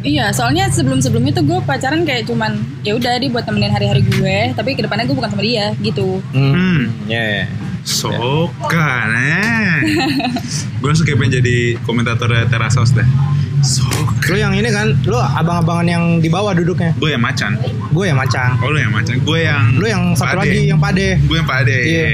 iya 0.00 0.28
soalnya 0.30 0.66
sebelum 0.68 0.98
sebelumnya 0.98 1.32
tuh 1.32 1.44
gue 1.44 1.58
pacaran 1.60 2.02
kayak 2.02 2.26
cuman 2.26 2.50
ya 2.80 2.92
udah 2.92 3.14
dia 3.14 3.30
buat 3.30 3.42
temenin 3.42 3.70
hari-hari 3.70 4.02
gue 4.02 4.38
tapi 4.52 4.74
ke 4.74 4.82
depannya 4.82 5.04
gue 5.04 5.14
bukan 5.14 5.30
sama 5.30 5.40
dia 5.40 5.70
gitu 5.78 6.18
Hmm. 6.30 6.90
Ya. 7.06 7.46
Sokan 7.84 9.08
eh. 9.12 9.76
gue 10.78 10.86
langsung 10.86 11.04
kayak 11.04 11.16
pengen 11.16 11.32
jadi 11.38 11.56
komentator 11.80 12.26
teras 12.44 12.74
house 12.74 12.90
deh. 12.90 13.06
Sokan. 13.64 14.28
Lu 14.28 14.36
yang 14.36 14.52
ini 14.52 14.68
kan, 14.68 14.92
lu 15.08 15.16
abang-abangan 15.16 15.86
yang 15.88 16.04
di 16.20 16.28
bawah 16.28 16.52
duduknya. 16.52 16.92
Gue 17.00 17.16
yang 17.16 17.24
macan. 17.24 17.56
Gue 17.90 18.12
yang 18.12 18.18
macang. 18.20 18.60
Oh 18.60 18.68
lu 18.68 18.78
yang 18.78 18.92
macan. 18.92 19.16
Gue 19.24 19.38
yang. 19.48 19.62
Lu 19.80 19.86
yang 19.88 20.02
satu 20.12 20.36
pade. 20.36 20.40
lagi 20.44 20.60
yang 20.68 20.80
pade. 20.80 21.08
Gue 21.24 21.36
yang 21.40 21.48
pade. 21.48 21.76
Iya. 21.88 22.08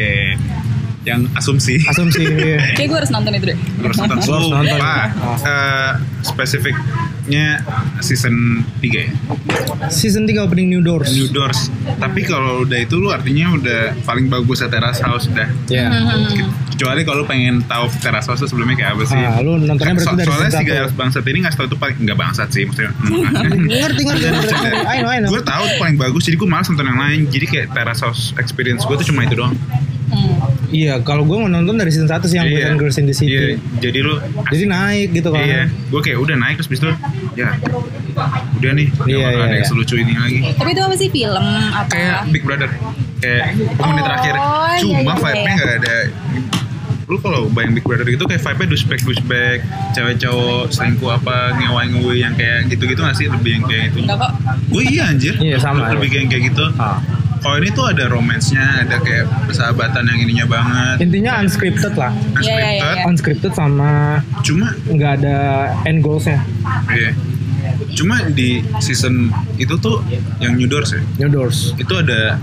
Yang 1.00 1.32
asumsi. 1.32 1.80
Asumsi. 1.82 2.22
iya. 2.44 2.76
kayak 2.76 2.88
gue 2.88 2.98
harus 3.00 3.08
nonton 3.08 3.32
itu 3.32 3.46
deh 3.48 3.58
Harus 3.80 3.96
nonton. 3.96 4.16
Lu 4.18 4.32
harus 4.34 4.48
nonton. 4.52 4.78
Pak, 4.78 5.06
Oh. 5.20 5.36
eh, 5.40 5.92
spesifiknya 6.20 7.46
season 7.98 8.34
3 8.78 9.00
ya. 9.00 9.10
Season 9.88 10.24
3 10.24 10.36
opening 10.40 10.68
New 10.68 10.82
Doors. 10.82 11.08
New 11.10 11.28
Doors. 11.28 11.72
Tapi 11.96 12.20
kalau 12.22 12.64
udah 12.64 12.78
itu 12.78 12.96
lu 12.96 13.08
artinya 13.08 13.54
udah 13.54 13.96
paling 14.02 14.28
bagus 14.28 14.60
ya 14.60 14.68
Teras 14.68 15.00
House 15.00 15.24
udah. 15.26 15.48
Ya. 15.66 15.88
Kecuali 16.70 17.00
kalau 17.02 17.24
lu 17.24 17.26
pengen 17.26 17.64
tahu 17.64 17.88
Teras 17.96 18.24
House 18.24 18.40
sebelumnya 18.42 18.76
kayak 18.76 18.90
apa 18.96 19.02
sih. 19.06 19.16
Ah, 19.16 19.40
lu 19.40 19.56
nontonnya 19.56 19.94
berarti 19.94 20.14
dari 20.14 20.28
soalnya 20.28 20.48
season 20.50 20.60
si. 20.60 20.68
Garis 20.70 20.92
Bangsat 20.92 21.24
ini 21.24 21.38
ngasih 21.40 21.58
tau 21.58 21.68
tuh 21.68 21.78
paling 21.78 21.96
nggak 21.98 22.18
bangsat 22.18 22.48
sih 22.50 22.62
maksudnya. 22.64 22.92
Ngerti 23.72 24.00
ngerti 24.02 24.24
ngerti. 24.26 24.54
Gue 25.32 25.42
tahu 25.42 25.64
paling 25.76 25.96
bagus 25.96 26.24
jadi 26.24 26.36
gue 26.36 26.48
malas 26.48 26.68
nonton 26.68 26.84
yang 26.84 26.98
lain 26.98 27.20
jadi 27.28 27.46
kayak 27.46 27.66
Teras 27.72 28.00
House 28.00 28.32
experience 28.36 28.84
gue 28.84 28.96
tuh 28.96 29.08
cuma 29.08 29.24
itu 29.24 29.32
doang 29.34 29.56
Hmm. 30.10 30.29
Iya, 30.70 30.94
kalau 31.00 31.22
gue 31.22 31.36
mau 31.36 31.46
nonton 31.46 31.74
dari 31.74 31.88
season 31.88 32.06
1 32.06 32.22
sih 32.24 32.36
yang 32.36 32.46
Boys 32.46 32.64
and 32.64 32.76
Girls 32.76 32.96
in 32.96 33.04
the 33.04 33.12
City. 33.12 33.30
iya 33.30 33.58
jadi 33.80 33.98
lu 34.00 34.14
Jadi 34.46 34.64
naik 34.64 35.08
gitu 35.12 35.28
kan. 35.28 35.42
iya 35.42 35.62
gue 35.66 36.00
kayak 36.00 36.18
udah 36.18 36.36
naik 36.36 36.54
terus 36.56 36.68
bis 36.68 36.78
itu 36.78 36.90
ya 37.34 37.50
udah 38.52 38.70
nih 38.72 38.86
Iya, 39.00 39.16
nggak 39.16 39.26
bakal 39.26 39.30
iya, 39.32 39.40
ada 39.40 39.50
yang 39.50 39.56
iya. 39.56 39.66
selucu 39.66 39.94
ini 39.96 40.12
lagi 40.12 40.38
tapi 40.52 40.70
itu 40.70 40.80
apa 40.80 40.94
sih 40.94 41.08
film 41.08 41.46
apa 41.70 41.86
kayak 41.88 42.18
Big 42.28 42.42
Brother 42.42 42.68
kayak 43.18 43.44
penghuni 43.74 44.00
Oh, 44.00 44.04
terakhir 44.04 44.32
iya, 44.32 44.78
cuma 44.78 44.98
iya, 45.00 45.14
vibe-nya 45.16 45.42
iya. 45.42 45.56
nggak 45.56 45.70
ada 45.76 45.96
lu 47.06 47.18
kalau 47.18 47.40
bayang 47.48 47.72
Big 47.72 47.82
Brother 47.82 48.06
gitu 48.06 48.22
kayak 48.24 48.38
vibe-nya 48.40 48.68
douchebag 48.68 49.00
douchebag 49.02 49.58
cewek 49.90 50.16
cowok 50.18 50.64
selingkuh 50.70 51.10
apa 51.12 51.36
ngewai 51.56 51.84
ngewai 51.88 52.16
yang 52.20 52.34
kayak 52.34 52.68
gitu-gitu 52.68 53.00
nggak 53.00 53.16
sih 53.16 53.26
lebih 53.26 53.50
yang 53.52 53.64
kayak 53.64 53.84
itu 53.90 53.98
enggak 54.00 54.18
kok 54.20 54.32
gue 54.68 54.82
iya 54.84 55.02
anjir 55.08 55.34
Iya, 55.36 55.56
sama. 55.58 55.90
lebih 55.90 56.08
kayak 56.08 56.26
kayak 56.28 56.42
gitu 56.48 56.64
Ah. 56.76 56.98
Kalau 57.40 57.56
ini 57.60 57.68
tuh 57.72 57.88
ada 57.88 58.04
romansnya 58.06 58.84
ada 58.84 59.00
kayak 59.00 59.26
persahabatan 59.48 60.04
yang 60.06 60.18
ininya 60.28 60.46
banget 60.46 60.96
Intinya 61.00 61.40
unscripted 61.40 61.94
lah. 61.96 62.12
Iya, 62.40 62.54
iya, 62.56 62.70
iya, 62.76 62.90
iya. 63.00 63.02
Unscripted 63.08 63.52
sama 63.56 64.20
cuma 64.44 64.76
nggak 64.88 65.12
ada 65.24 65.36
end 65.88 66.04
goalsnya. 66.04 66.40
iya 66.92 67.12
cuma 67.94 68.22
di 68.30 68.62
season 68.80 69.28
itu 69.60 69.74
tuh 69.76 70.00
yang 70.38 70.56
New 70.56 70.68
Doors 70.70 70.94
ya 70.96 71.02
New 71.20 71.30
Doors. 71.30 71.74
itu 71.76 71.94
ada 71.96 72.38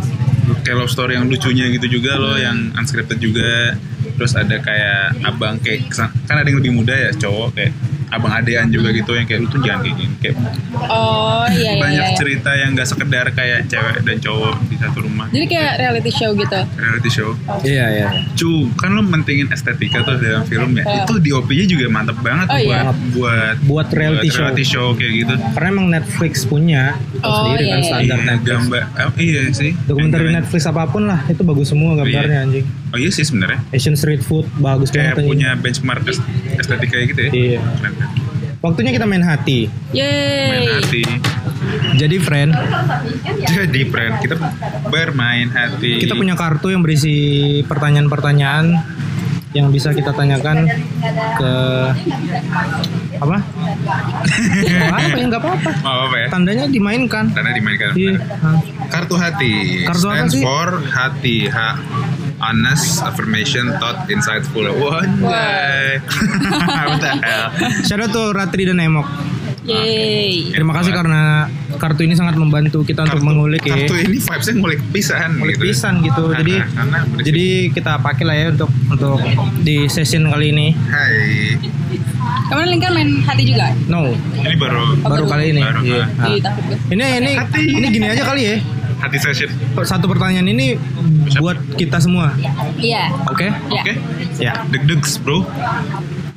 kayak 0.63 0.77
love 0.77 0.91
story 0.91 1.15
yang 1.17 1.27
lucunya 1.27 1.67
gitu 1.73 1.99
juga 1.99 2.15
loh 2.15 2.35
yang 2.35 2.71
unscripted 2.75 3.19
juga 3.19 3.75
terus 4.15 4.33
ada 4.33 4.57
kayak 4.59 5.19
abang 5.23 5.59
kayak 5.59 5.87
kan 5.93 6.35
ada 6.41 6.47
yang 6.47 6.59
lebih 6.63 6.73
muda 6.73 6.93
ya 6.95 7.11
cowok 7.15 7.49
kayak 7.53 7.73
abang 8.09 8.31
adean 8.31 8.67
juga 8.67 8.89
gitu 8.89 9.11
yang 9.11 9.23
kayak 9.23 9.39
lu 9.39 9.47
tuh 9.47 9.59
jangan 9.59 9.81
kayak 9.81 9.95
gini 9.97 10.13
kayak 10.17 10.35
Oh 10.79 11.45
iya 11.49 11.71
iya. 11.71 11.71
banyak 11.77 12.05
iya. 12.05 12.15
cerita 12.15 12.51
yang 12.53 12.71
gak 12.71 12.87
sekedar 12.87 13.25
kayak 13.31 13.65
cewek 13.65 13.99
dan 14.01 14.17
cowok 14.17 14.55
di 14.65 14.75
satu 14.75 14.99
rumah 15.01 15.27
Jadi 15.27 15.45
kayak 15.45 15.71
reality 15.77 16.11
show 16.11 16.31
gitu. 16.31 16.59
reality 16.73 17.09
show 17.09 17.29
Iya 17.61 17.85
iya. 17.89 18.07
cu 18.33 18.49
kan 18.73 18.89
lu 18.91 19.01
mentingin 19.01 19.47
estetika 19.49 20.01
tuh 20.01 20.17
dalam 20.17 20.43
film 20.43 20.71
ya 20.73 20.83
Oh. 20.83 21.03
itu 21.03 21.13
di 21.19 21.31
OP-nya 21.31 21.65
juga 21.65 21.85
mantep 21.89 22.15
banget 22.17 22.47
Oh, 22.47 22.55
buat 22.55 22.63
iya. 22.63 22.81
buat 23.11 23.55
Buat 23.65 23.87
reality 23.91 24.29
show. 24.29 24.39
reality 24.41 24.63
show 24.63 24.87
kayak 24.93 25.13
gitu 25.17 25.33
Karena 25.51 25.67
emang 25.69 25.87
Netflix 25.89 26.33
punya 26.43 26.95
Oh, 27.19 27.31
sendiri 27.43 27.63
iya, 27.65 27.73
kan 27.73 27.79
iya. 27.79 27.89
standar 27.89 28.17
iya, 28.17 28.25
Netflix. 28.25 28.47
gambar 28.47 28.83
oh, 28.97 29.11
iya 29.17 29.41
sih 29.51 29.71
Dokumenter. 29.83 30.19
Netflix 30.29 30.61
apa 30.65 30.83
pun 30.85 31.03
lah 31.05 31.19
itu 31.25 31.41
bagus 31.41 31.67
semua 31.67 31.91
gambarnya 31.95 32.39
anjing. 32.41 32.65
Oh 32.87 32.97
iya 32.97 33.09
sih 33.09 33.21
sebenarnya 33.21 33.59
Asian 33.69 33.93
street 33.93 34.21
food 34.21 34.47
bagus 34.55 34.89
kayak 34.89 35.13
banget 35.13 35.17
anjing. 35.17 35.29
punya 35.29 35.49
benchmark 35.55 36.03
est- 36.05 36.23
estetika 36.55 36.97
gitu 36.99 37.19
ya 37.21 37.31
Iya. 37.31 37.59
Keren. 37.77 37.93
Waktunya 38.57 38.89
kita 38.89 39.05
main 39.05 39.21
hati. 39.21 39.69
main 39.91 39.93
Yeay. 39.93 40.67
hati 40.75 41.03
Jadi 41.93 42.17
friend, 42.17 42.51
jadi 43.43 43.81
friend 43.85 44.13
kita 44.17 44.35
bermain 44.87 45.47
hati 45.47 45.99
kita 45.99 46.13
punya 46.13 46.33
kartu 46.33 46.69
yang 46.69 46.79
berisi 46.79 47.15
pertanyaan-pertanyaan 47.63 48.81
yang 49.51 49.67
bisa 49.67 49.89
kita 49.91 50.09
tanyakan 50.11 50.69
ke 51.33 51.53
apa? 53.17 53.37
apa 54.89 55.07
ya 55.09 55.25
nggak 55.25 55.39
apa-apa. 55.39 55.71
oh, 55.81 56.01
apa 56.07 56.15
ya 56.17 56.27
Tandanya 56.29 56.65
dimainkan. 56.67 57.25
karena 57.31 57.51
dimainkan 57.51 57.89
Iya. 57.93 58.13
Kartu 58.87 59.15
hati 59.15 59.53
Kartu 59.83 60.05
apa 60.07 60.27
sih? 60.29 60.41
for 60.41 60.69
hati 60.83 61.37
H 61.45 61.57
honest 62.47 63.03
affirmation 63.03 63.75
thought 63.77 64.07
insightful 64.07 64.63
Wajay 64.63 65.99
what 66.87 66.97
the 66.97 67.11
hell 67.19 67.51
Shout 67.83 67.99
out 67.99 68.09
to 68.09 68.31
Ratri 68.31 68.63
dan 68.63 68.79
Emok. 68.79 69.07
Yeay. 69.67 70.47
Terima 70.49 70.71
kasih 70.71 70.95
karena 70.95 71.51
kartu 71.75 72.01
ini 72.01 72.15
sangat 72.15 72.39
membantu 72.39 72.81
kita 72.81 73.03
untuk 73.03 73.19
mengulik 73.19 73.59
ya. 73.61 73.75
kartu 73.75 73.99
ini 73.99 74.15
vibesnya 74.17 74.53
ngulik 74.55 74.79
pisan 74.89 75.29
Ngulik 75.35 75.59
gitu. 75.59 75.65
pisan 75.67 75.93
gitu. 75.99 76.23
Karena- 76.25 76.39
Jadi 76.39 76.53
karena 76.71 76.97
berisik. 77.03 77.25
jadi 77.27 77.45
kita 77.75 77.91
pakai 77.99 78.23
lah 78.23 78.35
ya 78.37 78.45
untuk 78.49 78.69
untuk 78.87 79.19
di 79.59 79.77
session 79.87 80.23
kali 80.25 80.55
ini. 80.55 80.67
Hai 80.71 81.59
Kemarin 82.47 82.69
Link 82.69 82.81
kan 82.81 82.91
main 82.93 83.09
hati 83.21 83.43
juga. 83.43 83.67
No, 83.85 84.07
ini 84.37 84.55
baru 84.55 84.95
baru 84.97 85.03
baru. 85.03 85.25
kali 85.27 85.45
ini. 85.51 85.61
Baru, 85.61 85.79
Iya. 85.83 86.03
ah. 86.15 86.31
Nah. 86.31 86.55
Ini 86.87 87.05
ini 87.19 87.31
ini 87.75 87.87
gini 87.89 88.05
aja 88.07 88.23
kali 88.23 88.41
ya. 88.41 88.55
Hati 88.97 89.17
session 89.17 89.49
Satu 89.79 90.05
pertanyaan 90.05 90.45
ini 90.45 90.75
buat 91.35 91.55
kita 91.73 91.97
semua. 91.97 92.33
Iya. 92.75 93.13
Oke? 93.27 93.47
Iya. 93.67 93.81
oke 93.81 93.93
Ya. 94.37 94.53
deg-degs 94.67 95.17
bro 95.17 95.45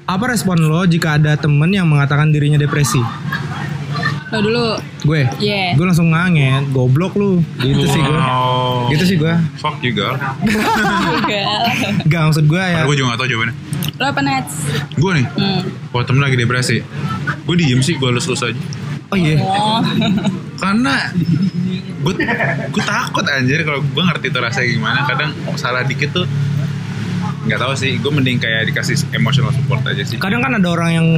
Apa 0.04 0.24
respon 0.28 0.58
lo 0.60 0.82
jika 0.84 1.14
ada 1.14 1.34
temen 1.34 1.68
yang 1.68 1.86
mengatakan 1.86 2.28
dirinya 2.28 2.56
depresi? 2.56 2.98
Lo 4.30 4.38
dulu. 4.38 4.66
Gue. 5.02 5.26
Iya. 5.38 5.74
Gue 5.74 5.84
langsung 5.84 6.10
nganget, 6.10 6.70
goblok 6.70 7.14
lu. 7.14 7.42
Gitu 7.56 7.82
sih 7.84 7.98
gue. 7.98 8.14
Wow. 8.14 8.86
Gitu 8.88 9.04
sih 9.04 9.16
gue. 9.16 9.34
fuck 9.56 9.78
you 9.80 9.90
girl 9.90 10.14
Juga. 11.14 11.42
Gak 12.04 12.22
maksud 12.24 12.44
gue 12.44 12.58
ya. 12.58 12.82
Gue 12.82 12.94
juga 12.94 13.14
gak 13.14 13.20
tau 13.22 13.28
jawabannya 13.28 13.54
Lo 13.92 14.04
apa 14.06 14.20
Nats? 14.20 14.54
gue 14.92 15.12
nih 15.12 15.26
Hmm. 15.30 15.60
kalau 15.90 16.04
temen 16.04 16.20
lagi 16.20 16.34
depresi 16.34 16.76
gue 17.40 17.54
diem 17.54 17.80
sih 17.80 17.96
gue 17.96 18.04
lulus-lulus 18.06 18.42
aja 18.42 18.56
Oh 19.10 19.16
iya. 19.16 19.36
Oh. 19.38 19.82
karena 20.62 20.94
gue 22.00 22.14
gue 22.68 22.82
takut 22.82 23.24
anjir 23.26 23.60
kalau 23.62 23.80
gue 23.82 24.02
ngerti 24.02 24.26
tuh 24.28 24.40
rasanya 24.40 24.68
gimana 24.70 25.00
kadang 25.04 25.30
salah 25.54 25.82
dikit 25.82 26.12
tuh 26.12 26.26
nggak 27.40 27.58
tahu 27.58 27.72
sih 27.74 27.96
gue 27.96 28.08
mending 28.08 28.36
kayak 28.36 28.68
dikasih 28.68 28.96
emotional 29.10 29.50
support 29.50 29.80
aja 29.84 30.02
sih 30.02 30.16
Kadang 30.16 30.40
kan 30.40 30.52
ada 30.54 30.68
orang 30.68 30.90
yang 30.92 31.08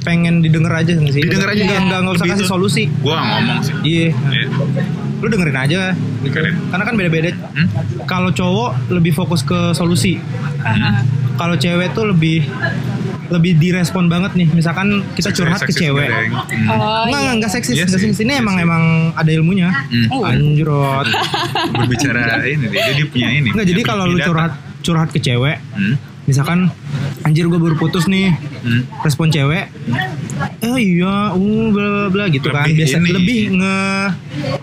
pengen 0.00 0.38
didengar 0.38 0.76
aja 0.76 0.92
nggak 0.92 1.10
sih. 1.10 1.22
Didengar 1.22 1.48
aja, 1.48 1.56
Nggak- 1.58 1.72
iya. 1.74 1.80
nggak 1.82 1.98
nggak 1.98 2.14
usah 2.14 2.20
Lebih 2.20 2.34
kasih 2.34 2.44
itu. 2.44 2.52
solusi. 2.52 2.82
gue 2.86 3.08
gak 3.10 3.24
ngomong 3.26 3.58
sih 3.58 3.74
Iya. 3.82 4.08
Iya. 4.30 4.46
Lu 5.16 5.26
dengerin 5.26 5.56
aja. 5.58 5.80
Keren. 6.24 6.54
Karena 6.68 6.84
kan 6.84 6.94
beda-beda. 6.94 7.30
Hmm? 7.32 7.68
Kalau 8.04 8.28
cowok 8.30 8.70
lebih 8.90 9.12
fokus 9.12 9.40
ke 9.40 9.72
solusi. 9.72 10.20
Aha. 10.60 11.00
Kalau 11.34 11.56
cewek 11.56 11.90
tuh 11.90 12.04
lebih 12.06 12.44
lebih 13.34 13.52
direspon 13.56 14.06
banget 14.06 14.32
nih. 14.34 14.46
Misalkan 14.48 15.02
kita 15.12 15.28
Seksis- 15.28 15.38
curhat 15.40 15.60
ke 15.60 15.68
seksis 15.68 15.82
cewek. 15.82 16.06
gitu, 16.06 16.14
Deng. 16.14 16.32
Hmm. 16.32 16.66
Oh 16.70 17.02
Enggak, 17.04 17.20
iya. 17.20 17.30
enggak, 17.32 17.50
seksis, 17.50 17.74
Iya 17.74 17.84
seksis. 17.84 18.16
Ini 18.16 18.30
Iya 18.30 18.40
emang 18.40 18.56
sih. 18.56 18.64
emang 18.64 18.82
ada 19.12 19.30
ilmunya. 19.30 19.68
Hmm. 19.84 20.06
Oh. 20.08 20.22
Anjrot. 20.22 21.06
berbicara 21.76 22.22
ini 22.44 22.66
dia, 22.68 22.94
dia 22.94 23.06
punya 23.06 23.28
ini 23.30 23.48
Enggak, 23.48 23.66
jadi 23.66 23.80
kalau 23.82 24.04
lu 24.06 24.18
curhat 24.18 24.52
curhat 24.80 25.08
ke 25.08 25.18
cewek, 25.18 25.58
hmm? 25.72 25.94
misalkan 26.24 26.68
anjir 27.20 27.44
gue 27.44 27.56
baru 27.56 27.74
putus 27.74 28.04
nih, 28.06 28.32
Hmm. 28.60 28.84
respon 29.00 29.28
cewek, 29.28 29.68
eh 30.60 30.76
iya, 30.76 31.30
uh 31.30 31.40
bla 31.68 31.86
bla 31.86 32.08
bla 32.08 32.24
gitu 32.26 32.48
kan. 32.48 32.64
Lebih 32.64 32.76
Biasa 32.80 32.96
ini. 32.98 33.10
lebih 33.10 33.40
nge 33.54 33.76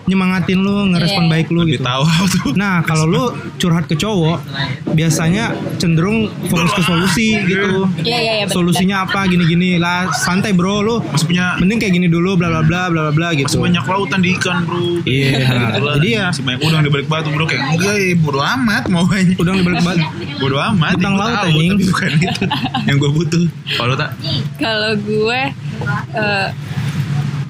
nyemangatin 0.04 0.58
lu, 0.58 0.76
ngerespon 0.90 1.24
Iya. 1.24 1.30
baik 1.30 1.46
lu 1.48 1.60
lebih 1.62 1.78
gitu. 1.78 1.84
tahu 1.84 2.02
tuh 2.28 2.50
Nah, 2.54 2.82
kalau 2.82 3.04
lu 3.04 3.22
curhat 3.56 3.86
ke 3.86 3.94
cowok, 3.94 4.38
biasanya 4.88 5.50
cenderung 5.76 6.18
fokus 6.46 6.72
ke 6.72 6.82
solusi 6.82 7.28
gitu. 7.42 7.86
Iya 7.98 8.18
iya 8.18 8.32
iya. 8.34 8.44
bener. 8.44 8.54
Solusinya 8.54 8.96
apa 9.02 9.24
gini-gini 9.24 9.76
lah, 9.76 10.10
santai 10.12 10.52
bro 10.52 10.80
lu. 10.80 10.96
masih 11.04 11.26
punya 11.26 11.56
Mending 11.56 11.78
kayak 11.78 11.92
gini 11.92 12.06
dulu 12.06 12.34
bla 12.34 12.48
bla 12.48 12.60
bla 12.60 12.82
bla 12.88 13.02
bla 13.02 13.12
bla 13.12 13.28
masih 13.30 13.44
gitu. 13.46 13.56
banyak 13.58 13.84
lautan 13.84 14.20
di 14.20 14.34
ikan 14.34 14.56
bro 14.62 15.00
Iya, 15.02 15.30
nah, 15.42 15.68
Itulah. 15.72 15.94
jadi 15.96 16.08
ya 16.10 16.24
masih 16.28 16.42
banyak 16.42 16.60
udang 16.62 16.80
di 16.80 16.90
balik 16.90 17.06
batu 17.06 17.28
bro 17.30 17.44
kayak 17.44 17.62
enggak 17.70 17.94
ya 17.94 18.12
bodo 18.14 18.40
amat 18.40 18.82
mau 18.86 19.04
banyak 19.04 19.36
udah 19.36 19.52
di 19.52 19.62
balik 19.62 19.80
batu. 19.82 20.04
bodo 20.38 20.56
amat 20.58 20.92
Utang 20.94 21.14
Gua 21.14 21.22
laut, 21.22 21.34
tahu, 21.34 21.48
anjing. 21.48 21.70
tapi 21.70 21.84
bukan 21.86 22.10
itu 22.18 22.42
yang 22.82 22.96
gue 22.98 23.10
butuh 23.12 23.44
kalau 23.74 23.94
tak 23.94 24.10
Kalau 24.54 24.92
gue 24.96 25.40
eh, 26.14 26.48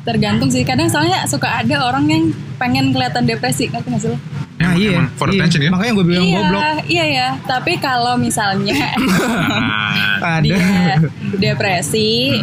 tergantung 0.03 0.51
sih. 0.51 0.63
Kadang 0.67 0.91
soalnya 0.91 1.25
suka 1.31 1.63
ada 1.63 1.87
orang 1.87 2.05
yang 2.11 2.25
pengen 2.59 2.91
kelihatan 2.95 3.27
depresi, 3.27 3.71
ngerti 3.71 3.89
nggak 3.91 4.03
sih 4.03 4.11
lo? 4.11 4.19
Nah, 4.63 4.79
iya. 4.79 4.91
emang 4.95 5.11
for 5.19 5.27
iya. 5.31 5.43
attention 5.43 5.61
ya? 5.67 5.71
Makanya 5.75 5.93
gue 5.99 6.07
bilang 6.07 6.25
iya, 6.27 6.39
goblok. 6.39 6.63
iya 6.87 7.05
ya. 7.11 7.29
Tapi 7.43 7.73
kalau 7.83 8.15
misalnya 8.15 8.79
Ada. 10.23 10.47
dia 10.47 10.97
depresi, 11.35 12.39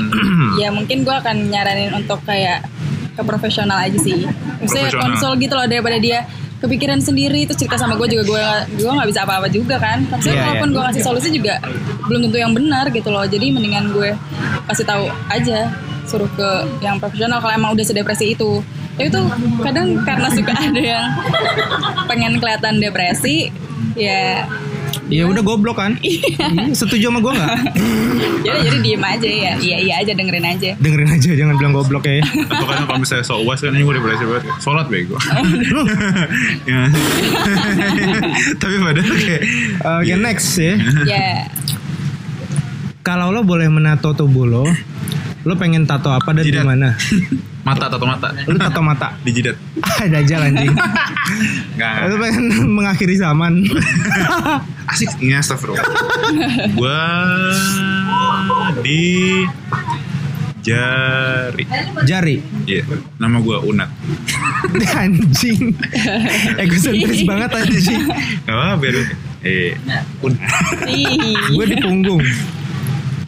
ya 0.59 0.67
mungkin 0.75 1.07
gue 1.07 1.15
akan 1.15 1.47
nyaranin 1.47 1.95
untuk 1.95 2.19
kayak 2.27 2.67
ke 3.15 3.21
profesional 3.23 3.79
aja 3.79 3.95
sih. 3.99 4.27
Maksudnya 4.59 4.91
konsul 4.99 5.39
gitu 5.39 5.55
loh 5.55 5.67
daripada 5.67 5.95
dia 5.99 6.27
kepikiran 6.59 6.99
sendiri 6.99 7.47
terus 7.47 7.55
cerita 7.55 7.79
sama 7.79 7.95
gue 7.95 8.07
juga 8.11 8.23
gue 8.27 8.45
gue 8.83 8.91
nggak 8.91 9.09
bisa 9.09 9.23
apa-apa 9.23 9.47
juga 9.47 9.79
kan. 9.79 10.03
Maksudnya 10.07 10.35
Iya, 10.35 10.39
iya. 10.39 10.47
walaupun 10.51 10.69
gue 10.75 10.83
kasih 10.91 11.03
solusi 11.03 11.29
juga 11.31 11.55
belum 12.07 12.19
tentu 12.27 12.37
yang 12.37 12.51
benar 12.51 12.85
gitu 12.91 13.09
loh. 13.09 13.23
Jadi 13.23 13.47
mendingan 13.49 13.95
gue 13.95 14.11
kasih 14.67 14.85
tahu 14.85 15.07
aja 15.31 15.71
suruh 16.03 16.27
ke 16.33 16.49
yang 16.81 16.97
profesional 16.97 17.39
kalau 17.39 17.53
emang 17.53 17.71
udah 17.73 17.85
sedepresi 17.85 18.35
itu. 18.35 18.59
Ya 18.99 19.07
itu 19.07 19.21
kadang 19.63 20.03
karena 20.03 20.27
suka 20.27 20.51
ada 20.67 20.81
yang 20.81 21.05
pengen 22.11 22.35
kelihatan 22.43 22.83
depresi 22.83 23.47
ya 23.95 24.43
Ya 25.05 25.25
udah 25.25 25.41
goblok 25.41 25.75
kan? 25.75 25.97
Iya, 25.99 26.69
Setuju 26.71 27.09
sama 27.09 27.19
gue 27.19 27.33
nggak? 27.33 27.53
jadi 28.45 28.57
jadi 28.61 28.77
diem 28.79 29.01
aja 29.01 29.25
ya 29.27 29.51
iya 29.57 29.77
iya 29.79 29.93
aja 29.99 30.11
dengerin 30.11 30.45
aja 30.47 30.69
Dengerin 30.75 31.09
aja, 31.09 31.29
jangan 31.33 31.55
bilang 31.55 31.73
goblok 31.73 32.05
ya. 32.05 32.21
atau 32.21 32.63
kan 32.63 32.85
kalau 32.85 32.99
misalnya 32.99 33.21
sok 33.21 33.41
uas 33.43 33.59
kan 33.59 33.71
ini 33.71 33.81
gue 33.81 33.95
depresi 33.95 34.23
banget 34.23 34.43
sholat 34.57 34.85
bego 34.85 35.17
Ya. 36.69 36.81
tapi 38.61 38.75
padahal 38.77 39.15
kayak 39.15 39.41
Oke 39.99 40.13
next 40.15 40.49
ya. 40.55 40.75
ya 41.03 41.27
Kalau 43.01 43.29
lo 43.29 43.41
boleh 43.41 43.65
menato 43.67 44.13
tubuh 44.13 44.45
lo, 44.45 44.65
lo 45.41 45.53
pengen 45.55 45.83
tato 45.83 46.09
apa 46.09 46.31
dan 46.31 46.43
di 46.43 46.51
Jidat. 46.51 46.63
mana? 46.63 46.93
Mata 47.69 47.85
atau 47.87 48.01
mata 48.01 48.27
Lo 48.43 48.55
tato 48.55 48.81
mata. 48.81 49.07
di 49.19 49.31
jidat 49.31 49.55
Ah, 49.79 50.05
dajal 50.05 50.41
anjing. 50.43 50.73
nggak 51.75 51.93
Lo 52.05 52.15
pengen 52.17 52.45
mengakhiri 52.67 53.15
zaman. 53.15 53.61
asik 54.87 55.13
ini 55.19 55.33
astagfirullah 55.33 55.85
gua 56.73 57.01
di 58.79 59.45
jari 60.59 61.63
Jari. 62.03 62.35
iya 62.65 62.83
nama 63.15 63.37
gua 63.37 63.61
Unat 63.61 63.89
anjing. 64.99 65.71
Egosentris 66.57 67.23
banget 67.23 67.49
anjing. 67.53 68.03
Gak 68.43 68.51
apa 68.51 68.75
biar 68.75 68.95
eh 69.41 69.71
Unat 70.19 70.43
Ih. 70.85 71.37
Gue 71.49 71.65
di 71.65 71.77
punggung. 71.77 72.19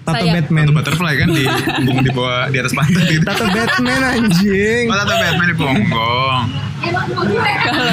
Tato 0.01 0.17
Saya- 0.17 0.33
Batman. 0.35 0.63
Tato 0.63 0.73
butterfly 0.73 1.13
kan 1.15 1.27
di 1.29 1.43
punggung 1.77 2.01
di 2.01 2.11
bawah 2.11 2.43
di 2.47 2.57
atas 2.57 2.73
pantat 2.73 3.05
gitu 3.05 3.23
Tato 3.23 3.45
Batman 3.47 4.01
anjing. 4.03 4.83
Oh 4.85 4.95
tato 4.95 5.13
Batman 5.13 5.45
di 5.45 5.55
punggung 5.55 5.85
kalau 5.87 6.33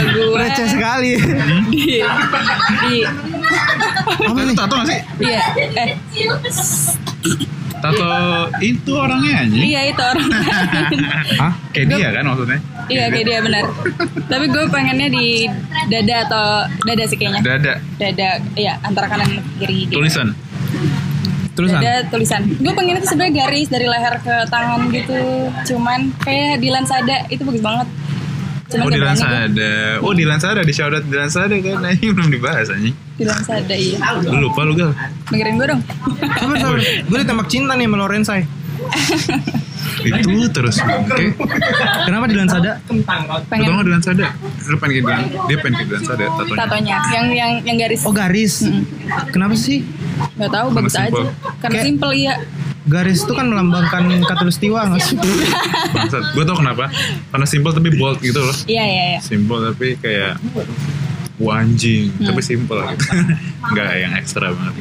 gue 0.08 0.32
Receh 0.34 0.66
sekali. 0.66 1.12
di 1.68 2.00
di 2.80 2.96
Apa 4.18 4.32
Itu 4.34 4.42
nih? 4.42 4.56
tato 4.56 4.74
gak 4.74 4.86
sih? 4.86 5.00
iya 5.20 5.40
eh 5.76 5.88
Tato 7.78 8.10
itu 8.58 8.90
orangnya 8.90 9.34
anjing 9.40 9.62
iya 9.62 9.80
itu 9.86 10.02
orang 10.02 10.26
Hah? 11.42 11.52
Kayak 11.70 11.86
dia 11.92 12.08
kan 12.10 12.24
maksudnya 12.26 12.58
iya 12.88 13.04
kayak 13.06 13.24
dia 13.24 13.38
benar 13.38 13.64
tapi 14.26 14.44
gue 14.46 14.64
pengennya 14.66 15.08
di 15.08 15.46
dada 15.86 16.16
atau 16.24 16.46
dada 16.82 17.04
sih 17.04 17.14
kayaknya 17.14 17.40
Dada 17.40 17.72
dada 17.94 18.28
iya 18.54 18.80
antara 18.80 19.06
kanan 19.06 19.30
kiri 19.58 19.86
gitu. 19.86 19.94
Tulisan 19.94 20.32
Tulisan? 21.58 21.82
Dada 21.82 22.06
tulisan. 22.06 22.42
Gue 22.62 22.70
pengen 22.70 23.02
itu 23.02 23.06
sebenarnya 23.10 23.34
garis 23.42 23.66
dari 23.66 23.86
leher 23.90 24.14
ke 24.22 24.34
tangan 24.46 24.86
gitu. 24.94 25.18
Cuman 25.74 26.14
kayak 26.22 26.62
di 26.62 26.70
Lansada 26.70 27.26
itu 27.26 27.42
bagus 27.42 27.58
banget. 27.58 27.88
Cuman 28.70 28.84
Oh 28.86 28.90
di. 28.94 29.00
Lansada. 29.02 29.72
Oh 30.06 30.14
di 30.14 30.22
Lansada 30.22 30.60
di 30.62 30.70
shout 30.70 30.94
out 30.94 31.02
di 31.02 31.18
Lansada 31.18 31.58
kan 31.58 31.82
anjing 31.82 32.14
belum 32.14 32.30
dibahas 32.30 32.70
anjing. 32.70 32.94
Di 33.18 33.26
Lansada 33.26 33.74
iya. 33.74 33.98
Lu 34.22 34.38
lupa 34.38 34.62
lu 34.62 34.78
gal. 34.78 34.94
Dengerin 35.34 35.58
gue 35.58 35.66
dong. 35.66 35.82
Sabar, 36.38 36.56
sabar. 36.62 36.78
Gue 37.10 37.18
ditembak 37.26 37.48
cinta 37.50 37.74
nih 37.74 37.90
sama 37.90 37.96
Lorenzai. 38.06 38.42
Itu 39.98 40.28
terus 40.48 40.76
bangke. 40.78 41.34
Kenapa 42.04 42.24
di 42.26 42.36
Lansada? 42.36 42.72
Tau 42.80 43.38
Pengen 43.48 43.68
nggak 43.70 43.84
di 43.84 43.92
Lansada? 43.92 44.26
Lu 44.64 44.76
pengen 44.76 44.94
ke 44.94 45.02
Dilan- 45.02 45.30
dia 45.46 45.56
pengen 45.58 45.76
ke 45.80 45.92
Lansada 45.92 46.24
tatonya. 46.30 46.56
tatonya. 46.58 46.96
Yang 47.10 47.26
yang 47.32 47.52
yang 47.64 47.76
garis. 47.78 48.00
Oh 48.02 48.12
garis. 48.12 48.54
Kenapa 49.28 49.54
sih? 49.54 49.84
Gak 50.34 50.50
tahu 50.50 50.66
bagus 50.72 50.92
simple. 50.92 51.24
aja. 51.24 51.32
Karena 51.58 51.74
Kayak- 51.74 51.86
simple 51.86 52.12
iya. 52.12 52.34
Garis 52.88 53.20
itu 53.20 53.32
kan 53.32 53.44
melambangkan 53.44 54.00
katulistiwa 54.24 54.80
nggak 54.88 55.02
sih? 55.02 55.16
Bangsat. 55.92 56.24
Gue 56.32 56.44
tau 56.44 56.56
kenapa. 56.56 56.88
Karena 57.28 57.44
simple 57.44 57.68
tapi 57.70 57.92
bold 57.92 58.16
gitu 58.18 58.40
loh. 58.40 58.56
Iya 58.64 58.80
iya 58.82 59.04
iya. 59.12 59.20
Simple 59.20 59.60
tapi 59.68 60.00
kayak 60.00 60.40
Wah 61.38 61.62
anjing, 61.62 62.10
Hmm. 62.10 62.26
tapi 62.26 62.40
simple 62.40 62.82
gitu. 62.88 63.04
Enggak 63.68 63.90
yang 63.96 64.12
ekstra 64.12 64.50
banget. 64.50 64.74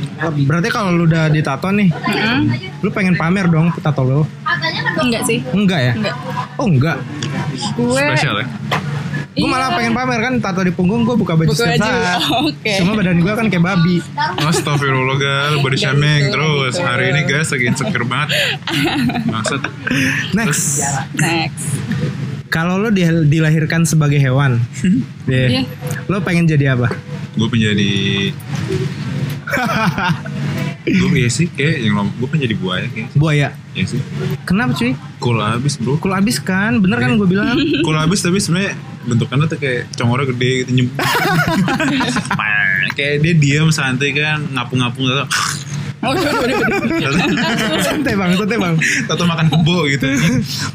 Berarti 0.43 0.69
kalau 0.69 0.89
lu 0.91 1.05
udah 1.05 1.27
ditato 1.27 1.69
nih, 1.69 1.85
Mm-mm. 1.87 2.49
lu 2.81 2.89
pengen 2.89 3.13
pamer 3.13 3.45
dong 3.45 3.69
tato 3.77 4.01
lu? 4.01 4.21
Enggak 4.97 5.21
sih. 5.23 5.45
Enggak 5.47 5.79
ya? 5.79 5.93
Enggak. 5.93 6.15
Oh 6.55 6.65
enggak. 6.65 6.97
Gue 7.73 8.01
Spesial 8.01 8.41
ya. 8.41 8.47
Gue 9.31 9.45
malah 9.45 9.69
pengen 9.69 9.93
pamer 9.93 10.17
kan 10.19 10.33
tato 10.41 10.59
di 10.59 10.73
punggung 10.73 11.05
gue 11.05 11.13
buka 11.13 11.37
baju 11.37 11.45
Buka 11.45 11.61
setiap 11.61 11.77
baju. 11.77 11.93
saat. 11.93 12.21
Oke. 12.49 12.73
Cuma 12.81 12.91
badan 12.95 13.21
gue 13.21 13.29
kan 13.31 13.45
kayak 13.47 13.61
babi. 13.63 13.95
Astagfirullah 14.39 15.15
gal, 15.15 15.53
body 15.61 15.77
shaming 15.77 16.21
gitu, 16.23 16.33
terus. 16.33 16.73
gitu. 16.73 16.81
Hari 16.81 17.05
ini 17.07 17.21
guys 17.23 17.47
lagi 17.47 17.65
insecure 17.67 18.01
banget. 18.03 18.33
Maksud 19.27 19.61
Next. 20.33 20.81
Next. 21.13 21.65
Kalau 22.47 22.77
lu 22.77 22.89
di- 22.89 23.03
dilahirkan 23.27 23.83
sebagai 23.83 24.17
hewan, 24.17 24.57
Iya. 25.27 25.61
yeah. 25.61 25.65
lo 26.07 26.19
pengen 26.19 26.45
jadi 26.45 26.73
apa? 26.73 26.87
gue 27.33 27.45
menjadi 27.47 27.91
gue 30.87 31.09
iya 31.13 31.27
sih 31.27 31.45
kayak 31.47 31.75
yang 31.79 31.93
lom 31.93 32.09
gue 32.09 32.25
pengen 32.25 32.47
jadi 32.47 32.55
buaya 32.57 32.85
kayak 32.87 33.09
Buaya. 33.13 33.47
ya 33.71 33.83
sih 33.85 33.99
Kenapa 34.41 34.73
cuy? 34.73 34.95
cool 35.19 35.37
abis 35.37 35.77
bro 35.77 35.99
Cool 35.99 36.15
abis 36.15 36.39
kan, 36.39 36.79
bener 36.79 36.97
kan 36.97 37.13
gue 37.13 37.27
bilang? 37.27 37.53
cool 37.85 37.93
abis 37.93 38.23
tapi 38.23 38.39
sebenarnya 38.39 38.73
bentukannya 39.03 39.45
tuh 39.45 39.59
kayak 39.59 39.85
congornya 39.93 40.31
gede 40.31 40.51
gitu 40.63 40.71
nyem 40.73 40.87
kayak 42.91 43.15
dia 43.21 43.33
diam 43.35 43.69
santai 43.69 44.09
kan 44.11 44.41
ngapung-ngapung 44.49 45.05
gitu 45.05 45.23
Oh, 45.97 46.13
santai 47.83 48.13
bang, 48.13 48.31
santai 48.37 48.57
bang. 48.57 48.75
atau 49.09 49.25
makan 49.25 49.47
kebo 49.49 49.89
gitu 49.89 50.05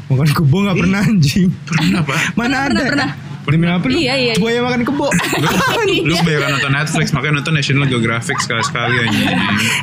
Makan 0.09 0.29
kebo 0.29 0.57
nggak 0.61 0.77
pernah 0.77 0.99
anjing. 1.01 1.47
pernah 1.63 2.01
pak 2.03 2.19
Mana 2.39 2.67
Pernah, 2.67 2.75
ada? 2.75 2.83
pernah, 2.91 3.09
Demi 3.43 3.67
apa 3.67 3.85
lu? 3.85 3.91
Iya, 3.93 4.13
iya, 4.15 4.31
iya. 4.31 4.33
Buaya 4.35 4.63
makan 4.63 4.83
kebo. 4.83 5.07
lu 6.07 6.13
kebanyakan 6.17 6.49
nonton 6.53 6.71
Netflix 6.73 7.05
makanya 7.11 7.33
nonton 7.37 7.53
National 7.53 7.85
Geographic 7.85 8.37
sekali-sekali 8.37 8.95
anjing 8.99 9.27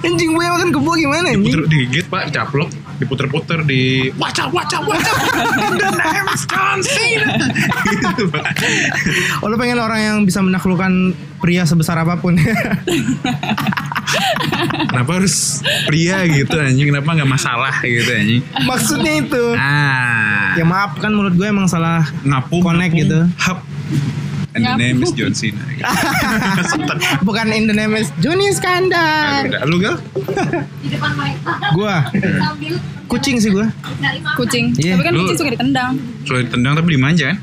anjing 0.02 0.30
buaya 0.32 0.50
makan 0.54 0.68
kebo 0.70 0.90
gimana 0.96 1.26
anjing? 1.28 1.44
diputer 1.44 1.62
digigit 1.66 2.04
pak 2.06 2.22
dicaplok 2.28 2.68
diputer-puter 2.96 3.58
di 3.62 4.08
waca 4.14 4.48
waca 4.48 4.80
waca 4.82 5.12
the 5.72 5.88
name 5.90 6.26
is 6.26 6.40
Wisconsin 6.40 7.20
gitu 7.86 8.24
pak 8.28 8.44
Oh 9.40 9.48
lu 9.48 9.56
pengen 9.56 9.76
orang 9.76 10.00
yang 10.02 10.16
bisa 10.22 10.40
menaklukkan 10.40 11.12
pria 11.36 11.64
sebesar 11.64 11.96
apa 11.96 12.16
pun 12.16 12.36
kenapa 14.86 15.10
harus 15.16 15.60
pria 15.84 16.22
gitu 16.24 16.54
anjing 16.54 16.88
kenapa 16.88 17.10
nggak 17.12 17.30
masalah 17.30 17.74
gitu 17.80 18.10
anjing 18.10 18.42
Maksudnya 18.62 19.12
itu. 19.18 19.44
ah 19.54 20.52
Ya 20.52 20.64
maaf 20.64 20.96
kan 20.96 21.10
menurut 21.10 21.32
gue 21.32 21.46
emang 21.46 21.64
salah 21.64 22.02
ngapung 22.22 22.60
Connect 22.60 22.90
ngapung, 22.90 23.00
gitu. 23.00 23.18
hap 23.36 23.58
and 24.50 24.62
the 24.62 24.74
name 24.76 24.98
is 24.98 25.12
John 25.12 25.30
Cena 25.30 25.62
gitu. 25.70 25.86
Bukan 27.26 27.46
in 27.50 27.64
the 27.64 27.72
name 27.72 27.94
is 27.94 28.10
Joni 28.18 28.44
Ah, 28.44 28.52
Iskandar. 28.52 29.40
beda. 29.44 29.58
lu 29.64 29.78
gal 29.78 29.94
Gua 31.72 32.10
kucing 33.06 33.38
sih 33.38 33.50
gua. 33.50 33.66
Kucing. 34.34 34.70
Iya. 34.76 34.94
Tapi 34.94 35.02
kan 35.04 35.12
Lu- 35.12 35.22
kucing 35.24 35.34
suka 35.36 35.50
ditendang. 35.50 35.98
selalu 36.22 36.46
ditendang 36.46 36.72
tapi 36.74 36.88
dimanja 36.92 37.24
kan 37.28 37.38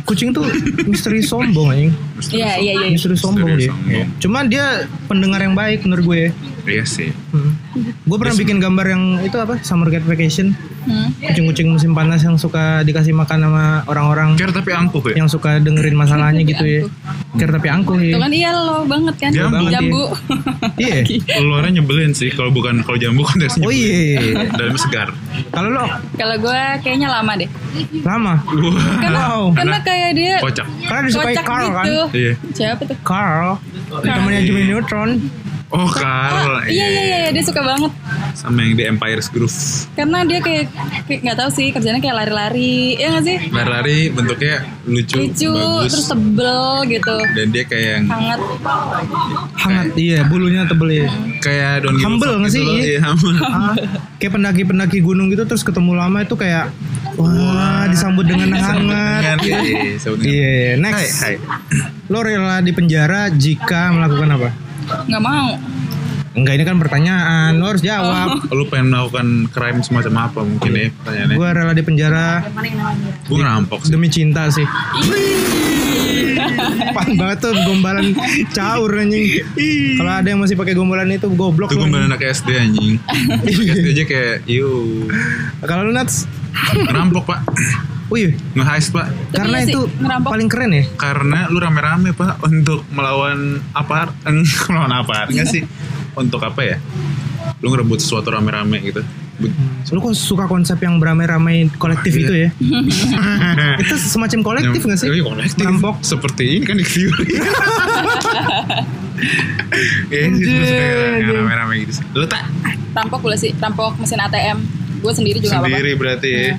Kucing 0.00 0.30
tuh 0.30 0.44
misteri 0.84 1.18
sombong 1.20 1.68
anjing. 1.68 1.92
Iya, 2.30 2.50
iya, 2.56 2.72
iya. 2.76 2.88
Misteri 2.88 3.14
sombong 3.14 3.48
Misteri 3.48 3.62
dia. 3.62 3.70
sombong. 3.70 4.06
Cuma 4.18 4.38
dia 4.42 4.66
pendengar 5.06 5.40
yang 5.40 5.54
baik 5.54 5.82
menurut 5.82 6.04
gue. 6.06 6.22
iya 6.66 6.84
sih 6.84 7.08
Hmm. 7.30 7.56
Gue 7.84 8.16
pernah 8.16 8.34
bikin 8.34 8.58
gambar 8.58 8.86
yang 8.86 9.02
itu 9.20 9.34
apa? 9.34 9.60
Summer 9.60 9.88
Cat 9.88 10.02
Vacation. 10.02 10.52
Hmm. 10.80 11.12
Kucing-kucing 11.20 11.68
musim 11.68 11.92
panas 11.92 12.20
yang 12.20 12.34
suka 12.34 12.80
dikasih 12.80 13.12
makan 13.12 13.38
sama 13.42 13.64
orang-orang 13.84 14.34
care 14.34 14.48
tapi 14.50 14.70
angkuh 14.70 15.04
ya 15.04 15.14
yang 15.14 15.28
suka 15.28 15.58
dengerin 15.58 15.92
masalahnya 15.92 16.40
gitu 16.42 16.64
ya. 16.64 16.82
Care 17.34 17.52
tapi 17.52 17.68
angkuh 17.68 17.96
Itu 17.96 18.08
ya. 18.10 18.18
kan 18.18 18.32
iya 18.32 18.50
lo 18.50 18.84
banget 18.84 19.14
kan. 19.18 19.30
Jambu. 19.30 19.64
Jambu. 19.68 20.02
Iya. 20.78 21.02
luarnya 21.40 21.70
nyebelin 21.76 22.12
sih 22.12 22.30
kalau 22.30 22.48
bukan 22.48 22.80
kalau 22.80 22.94
jambu 22.96 23.22
kan 23.22 23.36
dari 23.36 23.50
Oh 23.58 23.68
iya. 23.68 24.20
dalamnya 24.58 24.78
segar 24.78 25.08
Kalau 25.50 25.68
lo 25.68 25.84
Kalau 26.14 26.36
gue 26.36 26.60
kayaknya 26.80 27.08
lama 27.10 27.32
deh. 27.34 27.50
lama. 28.00 28.34
Karena, 28.96 29.18
Wow. 29.28 29.42
karena 29.52 29.78
kayak 29.82 30.10
dia 30.14 30.34
kocak 30.38 30.66
Karena 30.80 31.00
disukai 31.04 31.26
kocak 31.32 31.44
Carl 31.44 31.68
kan. 31.68 31.84
gitu. 31.84 32.02
iya 32.14 32.32
Siapa 32.54 32.82
tuh? 32.84 32.96
Carl, 33.02 33.58
temennya 34.00 34.40
Jimmy 34.40 34.62
Neutron. 34.64 35.10
Oh 35.70 35.86
Carl 35.86 36.64
Iya 36.64 36.86
iya 36.86 37.02
iya 37.04 37.28
dia 37.28 37.42
suka 37.42 37.60
banget. 37.60 37.92
sama 38.30 38.62
yang 38.62 38.74
di 38.74 38.84
Empire's 38.84 39.26
Groove 39.26 39.52
Karena 39.92 40.22
dia 40.22 40.38
kayak 40.38 40.70
kayak 41.04 41.20
nggak 41.22 41.36
tahu 41.36 41.50
sih 41.50 41.66
kerjanya 41.68 41.98
kayak 41.98 42.16
lari-lari, 42.16 42.94
ya 42.94 43.10
nggak 43.10 43.24
sih? 43.24 43.36
lari-lari 43.50 43.98
bentuknya 44.08 44.56
lucu, 44.84 45.16
Lucu, 45.18 45.50
bagus 45.50 45.90
terus 45.90 46.06
tebel 46.06 46.60
gitu, 46.86 47.16
dan 47.28 47.46
dia 47.48 47.64
kayak 47.64 47.88
yang 47.90 48.04
hangat. 48.06 48.40
Hangat 49.58 49.88
iya, 49.96 50.22
bulunya 50.22 50.64
tebel 50.64 50.88
ya. 50.94 51.06
kayak 51.40 51.82
a 51.82 51.90
Humble 51.90 52.34
nggak 52.38 52.52
gitu 52.52 52.62
sih? 52.62 52.64
Iya, 52.88 52.98
humble. 53.04 53.36
Ah, 53.48 53.74
kayak 54.18 54.32
pendaki-pendaki 54.34 54.98
gunung 55.00 55.28
gitu 55.28 55.42
terus 55.44 55.60
ketemu 55.60 55.92
lama 55.94 56.22
itu 56.22 56.34
kayak 56.34 56.70
wah 57.16 57.84
disambut 57.86 58.22
dengan 58.22 58.54
hangat. 58.54 59.40
Iya, 59.40 59.58
iya, 59.58 59.96
dengan- 59.98 60.22
Iya, 60.22 60.54
Hai, 60.70 60.78
next. 60.78 61.16
hai. 61.20 61.34
Lo 62.06 62.22
rela 62.22 62.60
di 62.60 62.70
penjara 62.70 63.28
jika 63.28 63.90
melakukan 63.90 64.30
apa? 64.32 64.50
Nggak 64.88 65.22
mau. 65.22 65.50
Enggak, 66.38 66.54
ini 66.54 66.64
kan 66.64 66.76
pertanyaan. 66.78 67.58
Lo 67.58 67.66
harus 67.66 67.82
jawab. 67.82 68.46
Lu 68.54 68.70
pengen 68.70 68.94
melakukan 68.94 69.50
crime 69.50 69.80
semacam 69.82 70.30
apa 70.30 70.40
mungkin 70.46 70.70
ya 70.70 70.86
pertanyaannya? 70.94 71.34
Gue 71.34 71.48
rela 71.50 71.72
di 71.74 71.82
penjara 71.82 72.28
Gue 73.26 73.38
ngerampok 73.42 73.80
sih. 73.82 73.90
demi 73.90 74.06
cinta 74.06 74.46
sih. 74.46 74.62
Pan 76.94 77.10
banget 77.18 77.38
tuh 77.42 77.52
gombalan 77.66 78.14
caur 78.54 78.90
anjing. 78.94 79.42
Kalau 79.98 80.12
ada 80.14 80.28
yang 80.30 80.38
masih 80.38 80.54
pakai 80.54 80.78
gombalan 80.78 81.10
itu 81.10 81.26
goblok. 81.32 81.74
Itu 81.74 81.82
gue 81.82 81.90
anak 81.90 82.22
SD 82.22 82.48
anjing. 82.54 82.94
SD 83.42 83.98
aja 83.98 84.04
kayak, 84.06 84.36
yuk. 84.46 85.10
Kalau 85.66 85.82
lu 85.84 85.92
Nats, 85.92 86.28
Ngerampok 86.74 87.24
pak. 87.26 87.40
Wih, 88.08 88.32
Nge-heist 88.52 88.90
pak. 88.90 89.06
Tapi 89.06 89.36
karena 89.36 89.56
iya 89.56 89.64
sih, 89.64 89.72
itu 89.72 89.80
ngerampok. 89.98 90.30
paling 90.32 90.48
keren 90.48 90.70
ya. 90.70 90.84
Karena 90.94 91.38
lu 91.46 91.58
rame-rame 91.58 92.10
pak 92.12 92.40
untuk 92.42 92.84
melawan 92.88 93.38
apa? 93.70 94.12
melawan 94.68 94.92
apa? 94.94 95.26
Enggak 95.26 95.48
sih. 95.48 95.62
Untuk 96.12 96.40
apa 96.40 96.60
ya? 96.60 96.76
Lu 97.58 97.68
ngerebut 97.68 97.98
sesuatu 97.98 98.28
rame-rame 98.28 98.80
gitu. 98.82 99.04
Bu- 99.38 99.54
Lu 99.88 100.02
kok 100.02 100.12
suka 100.12 100.44
konsep 100.44 100.76
yang 100.78 100.98
beramai-ramai 100.98 101.70
kolektif 101.72 102.10
Iya. 102.12 102.20
itu 102.20 102.34
ya? 102.34 102.48
itu 103.82 103.94
semacam 103.96 104.40
kolektif 104.42 104.82
gak 104.82 104.98
sih? 104.98 105.08
Iya, 105.08 105.22
kolektif. 105.22 105.62
Merampok. 105.62 105.94
Seperti 106.02 106.44
ini 106.52 106.64
kan 106.64 106.74
di 106.74 106.84
Fury. 106.84 107.28
Iya 110.08 110.30
sih, 110.30 110.46
rame-rame 111.28 111.74
gitu 111.82 111.92
sih. 111.98 112.04
Lu 112.12 112.24
tak 112.24 112.46
Rampok 112.90 113.20
boleh 113.20 113.34
sih, 113.34 113.54
rampok 113.54 113.94
mesin 113.96 114.18
ATM. 114.18 114.58
Gue 114.98 115.12
sendiri 115.12 115.38
juga 115.38 115.54
nggak 115.56 115.70
sendiri 115.70 115.90
apa-apa. 115.92 116.02
berarti 116.02 116.28
ya. 116.32 116.52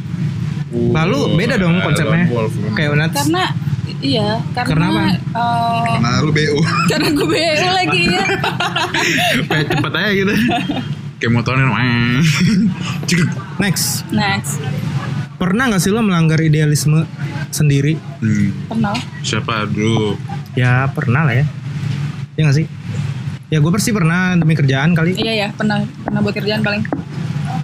Lalu 0.69 1.19
beda 1.33 1.55
dong 1.57 1.81
konsepnya. 1.81 2.25
Kayak. 2.77 3.09
Karena 3.09 3.43
iya, 3.99 4.37
karena 4.53 4.69
Karena 4.69 4.87
apa? 4.87 5.01
eh, 5.11 5.97
Nah 5.99 6.13
lu 6.21 6.31
BU 6.31 6.57
karena 6.91 7.07
gue 7.09 7.27
BU 7.27 7.67
lagi 7.73 8.01
ya. 8.05 8.23
Kayak 9.49 9.65
cepet 9.73 9.93
aja 9.97 10.09
gitu 10.13 10.33
Kayak 11.19 11.31
motornya. 11.35 11.65
Next, 13.59 14.07
Next, 14.07 14.55
pernah 15.35 15.67
gak 15.67 15.83
sih 15.83 15.91
lo 15.91 15.99
melanggar 15.99 16.39
idealisme 16.39 17.03
sendiri? 17.49 17.99
hmm. 18.23 18.71
pernah. 18.71 18.95
Siapa 19.19 19.67
dulu 19.67 20.15
Ya 20.55 20.87
pernah 20.93 21.27
lah 21.27 21.35
ya. 21.35 21.45
Ya 22.37 22.47
gak 22.47 22.55
sih? 22.55 22.65
Ya 23.49 23.57
gue 23.59 23.71
pasti 23.73 23.89
pernah 23.89 24.37
demi 24.37 24.53
kerjaan 24.53 24.93
kali. 24.93 25.17
Iya 25.17 25.33
ya, 25.33 25.47
pernah 25.51 25.81
pernah 26.05 26.21
buat 26.21 26.37
kerjaan 26.37 26.61
paling. 26.61 26.85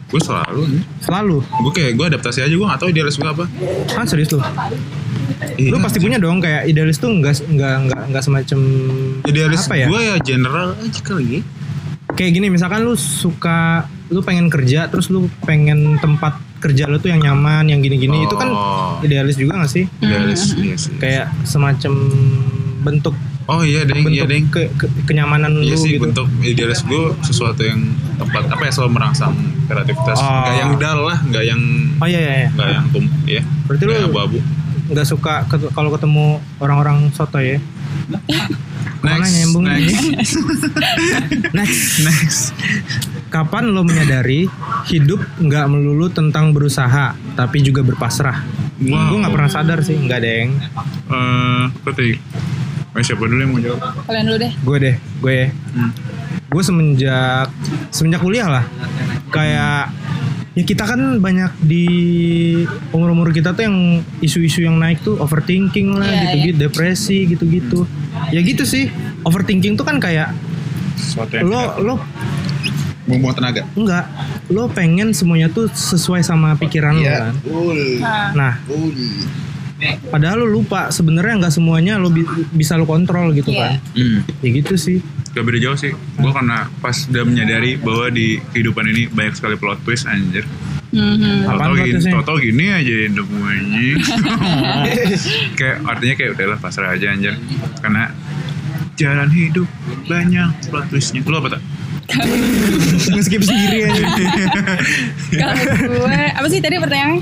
Gue 0.05 0.19
selalu 0.19 0.61
nih 0.69 0.83
Selalu. 0.99 1.37
Gue 1.41 1.71
kayak 1.71 1.91
gue 1.93 2.05
adaptasi 2.07 2.39
aja 2.41 2.51
gue 2.51 2.65
gak 2.65 2.77
tau 2.77 2.87
idealis 2.87 3.15
gue 3.15 3.25
apa 3.27 3.45
Ah 3.91 4.05
serius 4.05 4.29
lo? 4.29 4.41
Iya. 5.55 5.69
Lu 5.69 5.79
pasti 5.79 5.97
punya 5.97 6.15
dong 6.15 6.37
kayak 6.37 6.65
idealis 6.65 6.95
tuh 6.95 7.11
nggak 7.11 7.33
nggak 7.49 7.73
nggak 7.85 8.01
nggak 8.09 8.23
semacam 8.23 8.59
Idealis 9.23 9.61
apa 9.63 9.75
ya? 9.75 9.87
gue 9.87 10.01
ya 10.01 10.15
general 10.19 10.67
aja 10.75 11.01
kali 11.01 11.25
ya 11.25 11.41
Kayak 12.07 12.31
gini 12.33 12.47
misalkan 12.47 12.81
lu 12.81 12.93
suka 12.95 13.83
lu 14.07 14.21
pengen 14.21 14.47
kerja 14.47 14.85
terus 14.85 15.09
lu 15.09 15.25
pengen 15.41 15.97
tempat 15.97 16.37
kerja 16.57 16.85
lu 16.85 16.95
tuh 16.95 17.09
yang 17.09 17.19
nyaman 17.19 17.67
yang 17.67 17.79
gini-gini 17.79 18.23
itu 18.23 18.33
kan 18.33 18.47
Oh. 18.47 19.01
idealis 19.01 19.35
juga 19.35 19.57
gak 19.57 19.71
sih 19.71 19.89
Idealis, 19.99 20.53
iya 20.55 20.75
sih. 20.75 20.93
kayak 20.95 21.33
semacam 21.41 21.93
bentuk 22.79 23.17
Oh 23.45 23.61
iya 23.61 23.83
deng, 23.83 24.01
iya 24.03 24.25
bentuk 24.25 24.27
deng. 24.27 24.45
ke- 24.49 24.71
ke- 24.75 24.91
kenyamanan 25.05 25.53
Iya 25.55 25.71
lu 25.71 25.77
sih 25.77 25.91
gitu 25.93 26.03
bentuk 26.03 26.25
idealis 26.41 26.81
gue 26.81 27.13
sesuatu 27.21 27.61
yang 27.61 27.77
tempat 28.15 28.47
apa 28.47 28.61
ya 28.61 28.71
selalu 28.71 28.91
merangsang 28.93 29.37
kreativitas. 29.63 30.17
Oh. 30.17 30.43
Gak 30.43 30.55
yang 30.57 30.71
dal 30.75 30.99
lah, 31.03 31.17
gak 31.25 31.43
yang 31.43 31.61
oh 31.95 32.05
iya 32.05 32.19
iya, 32.19 32.33
iya. 32.35 32.49
gak 32.51 32.69
yang 32.71 32.85
tum, 32.89 33.05
ya. 33.23 33.41
Berarti 33.65 33.83
Gak 33.83 33.91
lu- 33.99 34.09
abu-abu. 34.09 34.37
nggak 34.85 35.01
suka 35.03 35.33
ket- 35.45 35.69
kalau 35.71 35.89
ketemu 35.89 36.25
orang-orang 36.59 37.09
soto 37.09 37.37
ya 37.37 37.57
Next, 39.01 39.33
nyambung 39.35 39.65
next, 39.65 39.97
next 41.57 41.81
next. 41.99 42.41
kapan 43.27 43.65
lo 43.67 43.81
menyadari 43.81 44.45
hidup 44.85 45.21
nggak 45.37 45.65
melulu 45.67 46.09
tentang 46.09 46.49
berusaha 46.51 47.13
tapi 47.33 47.61
juga 47.61 47.81
berpasrah 47.83 48.45
Wow. 48.75 49.07
gue 49.07 49.17
nggak 49.21 49.31
pernah 49.31 49.47
sadar 49.47 49.79
sih 49.81 49.95
nggak 49.95 50.19
deng 50.19 50.49
Eh, 51.07 51.63
apa 51.65 51.89
Eh, 52.95 53.03
siapa 53.03 53.23
dulu 53.23 53.37
yang 53.37 53.51
mau 53.51 53.59
jawab? 53.59 53.79
Kalian 54.05 54.23
dulu 54.25 54.37
deh. 54.39 54.51
gue 54.55 54.77
deh 54.79 54.95
gue 55.19 55.37
Hmm. 55.73 55.91
gue 56.45 56.61
semenjak 56.63 57.47
semenjak 57.89 58.21
kuliah 58.21 58.47
lah. 58.47 58.65
Kayak 59.27 59.91
ya 60.55 60.63
kita 60.63 60.83
kan 60.85 61.19
banyak 61.19 61.51
di 61.59 61.83
umur 62.89 63.11
umur 63.11 63.27
kita 63.29 63.51
tuh 63.51 63.67
yang 63.67 63.77
isu-isu 64.19 64.63
yang 64.63 64.79
naik 64.79 65.03
tuh 65.03 65.19
overthinking 65.19 65.91
lah 65.91 66.07
Iya, 66.07 66.19
gitu-gitu 66.23 66.57
depresi 66.57 67.17
gitu-gitu. 67.27 67.79
Ya 68.31 68.39
gitu 68.39 68.63
sih. 68.63 68.87
Overthinking 69.21 69.75
tuh 69.75 69.83
kan 69.83 69.99
kayak 69.99 70.31
Sesuatu 70.95 71.35
yang 71.35 71.51
lo 71.51 71.61
lo 71.77 71.95
buang 73.05 73.35
tenaga. 73.35 73.67
enggak. 73.75 74.07
Lo 74.47 74.65
pengen 74.67 75.11
semuanya 75.11 75.45
tuh 75.47 75.67
sesuai 75.67 76.23
sama 76.23 76.55
pikiran 76.55 76.95
lo 76.95 77.03
kan? 77.03 77.33
Nah, 77.99 78.27
nah 78.31 78.53
padahal 80.05 80.39
lo 80.39 80.47
lupa 80.53 80.87
sebenarnya 80.87 81.35
nggak 81.37 81.53
semuanya 81.53 81.95
lo 81.95 82.07
bi- 82.07 82.23
bisa 82.49 82.73
lo 82.73 82.83
kontrol 82.83 83.31
gitu 83.31 83.49
Iya. 83.49 83.59
kan 83.59 83.73
Hmm. 83.93 84.19
ya 84.39 84.49
gitu 84.53 84.75
sih 84.75 84.99
Gak 85.27 85.43
beda 85.43 85.59
jauh 85.59 85.75
sih. 85.75 85.91
Gue 85.91 86.31
karena 86.31 86.71
pas 86.79 86.95
udah 86.95 87.23
menyadari 87.23 87.75
bahwa 87.75 88.07
di 88.07 88.39
kehidupan 88.49 88.87
ini 88.87 89.03
banyak 89.05 89.35
sekali 89.35 89.59
plot 89.59 89.83
twist 89.83 90.07
anjir. 90.07 90.47
mhm. 90.89 91.43
Apaan 91.43 91.75
Tau-tau 91.75 91.83
gini, 91.83 92.07
tau-tau 92.07 92.37
gini 92.39 92.65
aja 92.71 92.93
hidup 93.03 93.27
gue 93.27 93.43
anjing. 93.45 93.99
kayak 95.53 95.83
artinya 95.83 96.15
kayak 96.15 96.31
udahlah 96.31 96.55
pasrah 96.55 96.87
aja 96.89 97.11
anjir. 97.11 97.35
Karena 97.77 98.15
jalan 98.95 99.27
hidup 99.29 99.67
banyak 100.07 100.49
plot 100.65 100.87
twistnya. 100.87 101.19
Lu 101.21 101.35
apa 101.35 101.49
tak? 101.51 101.61
ngeskip 103.11 103.41
sendiri 103.41 103.89
aja 103.89 104.03
Kalau 105.33 105.53
gue 105.99 106.15
apa 106.31 106.47
sih 106.47 106.59
tadi 106.59 106.77
pertanyaannya? 106.77 107.21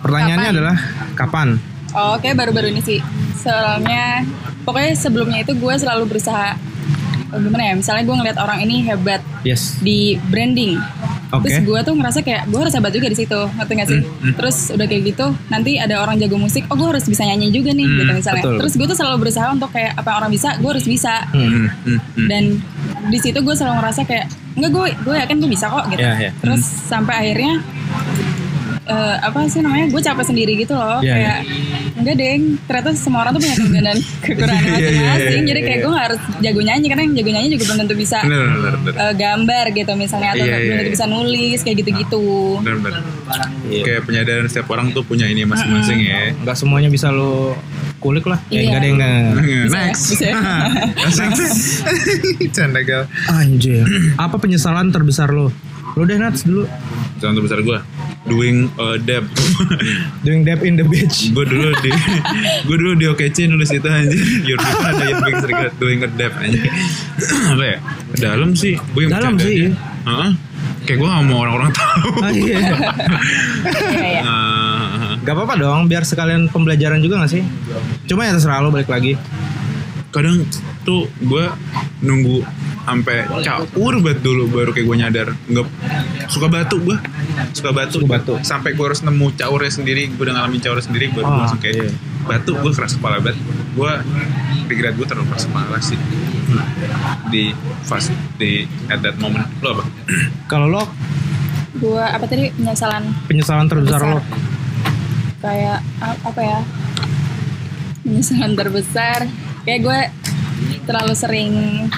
pertanyaannya 0.00 0.42
Kapan? 0.42 0.54
adalah 0.58 0.76
kapan 1.14 1.48
Oh, 1.94 2.18
oke 2.18 2.28
baru-baru 2.34 2.74
ini 2.74 2.82
sih. 2.82 2.98
Soalnya 3.38 4.26
pokoknya 4.66 4.92
sebelumnya 4.98 5.38
itu 5.46 5.54
gue 5.54 5.74
selalu 5.78 6.10
berusaha 6.10 6.58
oh, 7.32 7.38
gimana 7.38 7.70
ya? 7.70 7.74
Misalnya 7.78 8.02
gue 8.06 8.16
ngeliat 8.18 8.38
orang 8.38 8.58
ini 8.66 8.82
hebat 8.86 9.22
yes 9.46 9.78
di 9.78 10.18
branding. 10.30 10.78
Oke. 11.34 11.50
Terus 11.50 11.66
gue 11.66 11.78
tuh 11.82 11.94
ngerasa 11.98 12.18
kayak 12.22 12.42
gue 12.46 12.60
harus 12.62 12.74
hebat 12.78 12.92
juga 12.94 13.10
di 13.10 13.18
situ, 13.18 13.40
ngerti 13.58 13.72
gak 13.74 13.88
sih? 13.90 14.00
Terus 14.38 14.56
udah 14.70 14.86
kayak 14.86 15.02
gitu, 15.02 15.26
nanti 15.50 15.82
ada 15.82 15.98
orang 15.98 16.14
jago 16.14 16.38
musik, 16.38 16.62
oh 16.70 16.78
gue 16.78 16.86
harus 16.94 17.02
bisa 17.10 17.26
nyanyi 17.26 17.50
juga 17.50 17.74
nih, 17.74 17.86
gitu 17.90 18.12
misalnya. 18.14 18.42
betul. 18.46 18.56
Terus 18.62 18.72
gue 18.78 18.86
tuh 18.86 18.98
selalu 19.02 19.16
berusaha 19.26 19.46
untuk 19.50 19.70
kayak 19.74 19.98
apa 19.98 20.06
yang 20.14 20.18
orang 20.22 20.30
bisa, 20.30 20.48
gue 20.62 20.70
harus 20.70 20.86
bisa. 20.86 21.26
Hmm. 21.34 21.42
Hmm, 21.42 21.68
hmm, 21.74 21.98
hmm. 21.98 22.26
Dan 22.30 22.44
di 23.10 23.18
situ 23.18 23.38
gue 23.42 23.54
selalu 23.58 23.82
ngerasa 23.82 24.00
kayak 24.06 24.26
enggak 24.54 24.70
gue 24.70 24.84
gue 25.02 25.14
yakin 25.26 25.36
gue 25.42 25.50
bisa 25.50 25.66
kok 25.66 25.84
gitu. 25.90 26.06
Iya, 26.06 26.14
iya. 26.22 26.30
Terus 26.38 26.62
sampai 26.62 27.14
akhirnya 27.18 27.52
eh, 28.86 29.16
apa 29.18 29.38
sih 29.50 29.60
namanya? 29.64 29.86
Gue 29.90 30.00
capek 30.06 30.24
sendiri 30.30 30.52
gitu 30.54 30.78
loh, 30.78 31.02
Iya, 31.02 31.14
kayak 31.18 31.38
enggak 32.04 32.16
deng. 32.16 32.42
Ternyata 32.62 32.88
semua 32.94 33.20
orang 33.22 33.32
tuh 33.32 33.40
punya 33.40 33.56
kelebihan 33.56 33.84
dan 33.86 33.98
kekurangan 34.24 34.60
Iya, 34.62 34.76
iya, 34.76 34.84
masing-masing. 34.84 35.32
iya, 35.34 35.48
Jadi 35.48 35.60
kayak 35.60 35.78
gue 35.80 35.90
gak 35.90 36.04
harus 36.04 36.20
jago 36.38 36.60
nyanyi 36.60 36.86
karena 36.86 37.02
yang 37.02 37.14
jago 37.14 37.30
nyanyi 37.30 37.48
juga 37.50 37.64
belum 37.64 37.78
tentu 37.80 37.94
bisa 37.94 38.18
Bener, 38.20 38.46
bener, 38.52 38.74
bener. 38.78 38.94
eh, 39.00 39.14
gambar 39.14 39.64
gitu 39.72 39.92
misalnya 39.94 40.28
atau 40.30 40.44
Iya, 40.44 40.56
belum 40.60 40.76
tentu 40.78 40.92
bisa 40.92 41.06
nulis 41.06 41.58
kayak 41.60 41.76
gitu-gitu. 41.80 42.24
Bener, 42.60 42.76
bener. 42.78 43.02
Iya. 43.64 43.82
Kayak 43.82 44.00
penyadaran 44.04 44.46
setiap 44.46 44.68
orang 44.68 44.86
tuh 44.90 45.02
punya 45.02 45.24
ini 45.24 45.42
masing-masing 45.42 45.98
ya. 45.98 46.20
nggak 46.36 46.54
semuanya 46.54 46.86
bisa 46.86 47.08
lo 47.08 47.56
kulik 47.98 48.24
lah 48.24 48.36
ya 48.46 48.60
Iya. 48.60 48.68
nggak 48.68 48.78
ada 48.78 48.86
yang 48.86 49.00
Next. 49.66 50.12
bisa. 50.12 50.28
Canda 52.54 52.80
gal. 52.80 53.08
anjir 53.28 53.84
apa 54.20 54.36
penyesalan 54.36 54.90
terbesar 54.90 55.30
lo 55.30 55.48
lo 55.94 56.02
deh 56.02 56.16
Nats 56.16 56.42
dulu 56.42 56.66
Contoh 57.16 57.40
besar 57.40 57.60
gue 57.60 57.78
doing 58.24 58.72
uh, 58.76 58.96
debt. 58.98 59.24
doing 60.26 60.42
dab 60.42 60.64
in 60.64 60.74
the 60.74 60.84
beach 60.84 61.28
gue 61.28 61.44
dulu 61.44 61.70
di 61.78 61.90
gue 62.64 62.76
dulu 62.76 62.92
di 62.96 63.04
OKC 63.06 63.46
nulis 63.46 63.68
itu 63.68 63.84
anjir. 63.84 64.20
Your 64.42 64.56
people 64.56 64.80
ada 64.82 65.04
yang 65.04 65.20
bikin 65.20 65.44
regret 65.44 65.74
doing 65.76 66.00
a 66.00 66.08
debt 66.08 66.32
anjir. 66.34 66.64
Apa 67.52 67.64
ya? 67.64 67.78
Dalam 68.16 68.56
sih. 68.56 68.80
Gue 68.92 69.06
yang 69.06 69.12
Dalam 69.12 69.34
sih. 69.36 69.68
aja. 69.68 69.76
Heeh. 70.04 70.30
Kayak 70.84 70.98
gue 71.00 71.08
gak 71.08 71.24
mau 71.24 71.38
orang-orang 71.40 71.72
tahu. 71.72 72.08
ah, 72.20 72.28
iya 72.28 72.56
Iya, 72.60 72.76
iya. 74.04 74.20
Ah, 74.22 75.16
Gak 75.24 75.32
apa-apa 75.32 75.56
dong, 75.56 75.88
biar 75.88 76.04
sekalian 76.04 76.52
pembelajaran 76.52 77.00
juga 77.00 77.24
gak 77.24 77.32
sih? 77.32 77.42
Cuma 78.04 78.28
ya 78.28 78.36
terserah 78.36 78.60
lo 78.60 78.68
balik 78.68 78.92
lagi. 78.92 79.16
kadang 80.12 80.44
tuh 80.84 81.08
gue 81.18 81.44
nunggu 82.00 82.44
sampai 82.84 83.24
caur 83.40 83.96
banget 83.98 84.20
dulu 84.20 84.44
baru 84.46 84.70
kayak 84.70 84.86
gue 84.86 84.96
nyadar. 84.96 85.28
Nggak 85.48 85.66
suka 86.28 86.46
batuk 86.46 86.80
gue 86.84 86.96
suka 87.50 87.70
batuk 87.70 88.00
Suka 88.04 88.12
batuk. 88.12 88.38
sampai 88.40 88.70
gue 88.72 88.84
harus 88.84 89.00
nemu 89.00 89.32
caurnya 89.34 89.72
sendiri 89.72 90.08
gue 90.08 90.20
udah 90.20 90.36
ngalamin 90.36 90.60
caurnya 90.60 90.84
sendiri 90.84 91.08
baru 91.10 91.24
Oh, 91.24 91.30
gue 91.30 91.40
langsung 91.40 91.60
kayak 91.60 91.76
iya. 91.80 91.88
batuk 92.24 92.56
gue 92.60 92.70
keras 92.70 92.92
kepala 92.94 93.16
banget. 93.18 93.40
Gue 93.72 93.92
regret 94.66 94.94
gue 94.94 95.04
terlalu 95.04 95.26
keras 95.28 95.44
kepala 95.44 95.78
sih. 95.80 95.98
Di 97.28 97.44
fast 97.82 98.08
di 98.36 98.62
at 98.86 99.00
that 99.00 99.16
moment. 99.16 99.48
Lo 99.58 99.74
apa? 99.74 99.84
Kalau 100.52 100.68
lo? 100.68 100.84
Gue 101.74 101.98
apa 101.98 102.24
tadi? 102.24 102.52
Penyesalan. 102.52 103.02
Penyesalan 103.26 103.66
terbesar 103.66 103.98
Besar. 103.98 104.12
lo? 104.12 104.20
kayak 105.40 105.84
apa 106.00 106.40
ya? 106.40 106.60
Penyesalan 108.00 108.52
terbesar. 108.54 109.20
Kayak 109.64 109.80
gue 109.80 109.98
terlalu 110.84 111.14
sering 111.16 111.52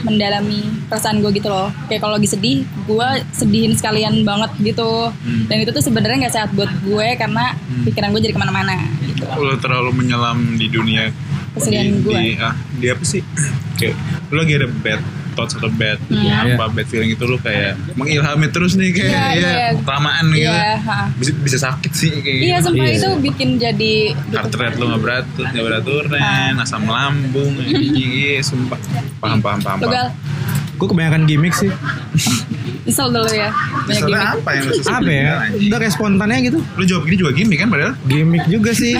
mendalami 0.07 0.67
perasaan 0.87 1.21
gue 1.21 1.31
gitu 1.37 1.51
loh. 1.51 1.71
Kayak 1.91 2.07
kalau 2.07 2.15
lagi 2.19 2.29
sedih 2.31 2.63
gue 2.65 3.09
sedihin 3.35 3.75
sekalian 3.75 4.23
banget 4.23 4.51
gitu. 4.63 5.11
Dan 5.51 5.57
itu 5.63 5.71
tuh 5.75 5.85
sebenarnya 5.85 6.27
nggak 6.27 6.35
sehat 6.35 6.51
buat 6.55 6.71
gue 6.83 7.07
karena 7.19 7.55
pikiran 7.85 8.11
gue 8.15 8.21
jadi 8.31 8.35
ke 8.35 8.41
mana-mana 8.41 8.75
gitu. 9.05 9.27
Lo 9.27 9.55
terlalu 9.59 9.91
menyelam 9.93 10.57
di 10.57 10.67
dunia 10.71 11.11
Kesedihan 11.57 11.89
di, 11.89 12.01
gua. 12.05 12.21
di, 12.21 12.31
ah, 12.37 12.55
di 12.77 12.87
apa 12.93 13.05
sih? 13.05 13.23
Kayak 13.81 13.97
lo 14.29 14.45
lagi 14.45 14.53
ada 14.61 14.69
bad 14.69 15.01
thoughts 15.37 15.53
atau 15.53 15.69
bad 15.71 16.01
Hmm. 16.07 16.57
apa 16.57 16.73
bad 16.73 16.87
feeling 16.87 17.13
itu 17.13 17.23
lo 17.23 17.37
kayak 17.39 17.77
mengilhami 17.93 18.49
terus 18.49 18.73
nih 18.75 18.91
kayak 18.91 19.13
Iya, 19.13 19.23
ya, 19.37 19.51
iya. 19.53 19.69
kelamaan 19.79 20.27
gitu 20.31 20.49
iya 20.49 20.81
ha. 20.81 20.99
bisa, 21.13 21.31
bisa 21.37 21.59
sakit 21.63 21.93
sih 21.93 22.11
kayak 22.17 22.39
iya 22.41 22.57
gitu. 22.57 22.67
sumpah 22.67 22.87
Iya. 22.87 22.97
itu 22.97 23.09
bikin 23.23 23.49
jadi 23.57 23.95
heart 24.33 24.55
rate 24.55 24.77
lo 24.77 24.85
nggak 24.89 25.03
beratur 25.03 25.45
nggak 25.47 25.65
beraturan 25.65 26.55
asam 26.59 26.85
lambung 26.85 27.53
iya 27.93 28.41
sumpah 28.41 28.81
paham 29.19 29.39
paham 29.39 29.61
paham 29.61 29.79
paham 29.79 30.09
Gue 30.77 30.87
kebanyakan 30.87 31.25
gimmick 31.25 31.53
sih. 31.53 31.73
Misal 32.83 33.11
dulu 33.11 33.27
ya 33.27 33.51
banyak 33.51 33.99
Misalnya 33.99 34.07
gimmick 34.07 34.39
apa 34.39 34.51
yang 34.53 34.65
susah 34.71 34.93
Apa 34.95 35.11
ya? 35.11 35.33
Udah 35.59 35.79
kayak 35.81 35.93
spontannya 35.93 36.39
gitu. 36.45 36.59
lo 36.61 36.83
jawab 36.83 37.03
gini 37.03 37.17
juga 37.17 37.33
gimmick 37.33 37.59
kan 37.59 37.69
padahal 37.69 37.93
Gimmick 38.05 38.45
juga 38.47 38.71
sih. 38.73 38.95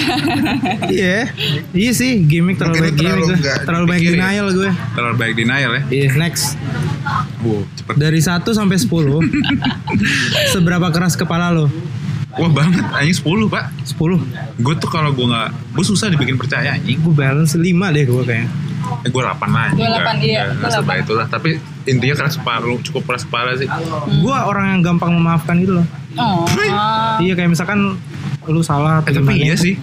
iya. 0.91 1.31
Iya 1.71 1.93
sih, 1.93 2.19
gimmick 2.21 2.57
terlalu 2.57 2.83
Mungkin 2.83 2.97
banyak 2.97 2.99
lu 2.99 3.07
terlalu 3.07 3.23
gimmick 3.23 3.47
gue. 3.47 3.63
Terlalu 3.63 3.85
banyak 3.87 4.03
dipikirin. 4.03 4.21
denial 4.21 4.47
gue. 4.51 4.71
terlalu 4.93 5.15
baik 5.17 5.35
denial 5.35 5.71
ya 5.71 5.83
Iya, 5.87 6.07
next. 6.17 6.45
wow 7.39 7.63
cepet 7.73 7.95
Dari 7.95 8.19
1 8.19 8.43
sampai 8.43 8.77
10. 8.77 8.91
seberapa 10.53 10.87
keras 10.91 11.15
kepala 11.15 11.51
lo? 11.51 11.69
wah 12.37 12.53
banget 12.53 12.85
anjing 12.93 13.17
10 13.17 13.49
pak 13.49 13.73
10. 13.87 13.97
gue 14.59 14.75
tuh 14.77 14.91
kalau 14.91 15.09
gue 15.09 15.25
nggak 15.25 15.49
gue 15.73 15.85
susah 15.87 16.13
dibikin 16.13 16.37
percaya 16.37 16.75
anjing 16.75 17.01
Gue 17.01 17.15
balance 17.15 17.55
5 17.55 17.65
deh 17.65 18.05
gue 18.05 18.23
kayaknya. 18.23 18.49
Eh, 19.03 19.11
gue 19.11 19.23
8 19.23 19.37
lah 19.47 19.63
anjing 19.67 19.79
Gua 19.79 19.89
delapan, 19.91 20.15
Nggak- 20.15 20.27
iya, 20.27 20.41
nggak- 20.41 20.51
gua 20.51 20.61
nggak 20.61 20.73
sebaik 20.79 21.01
itulah. 21.03 21.27
Tapi 21.27 21.49
intinya 21.87 22.15
keras 22.17 22.35
kepala 22.37 22.59
cukup 22.81 23.03
keras 23.05 23.23
kepala 23.25 23.51
sih. 23.55 23.69
Gue 24.21 24.37
orang 24.37 24.65
yang 24.73 24.81
gampang 24.85 25.11
memaafkan 25.13 25.55
gitu 25.59 25.79
loh. 25.79 25.87
oh. 26.17 26.45
Iya 27.19 27.33
kayak 27.35 27.51
misalkan 27.51 27.97
lu 28.47 28.63
salah 28.63 29.03
eh, 29.03 29.11
tapi 29.11 29.33
iya 29.39 29.55
sih. 29.55 29.75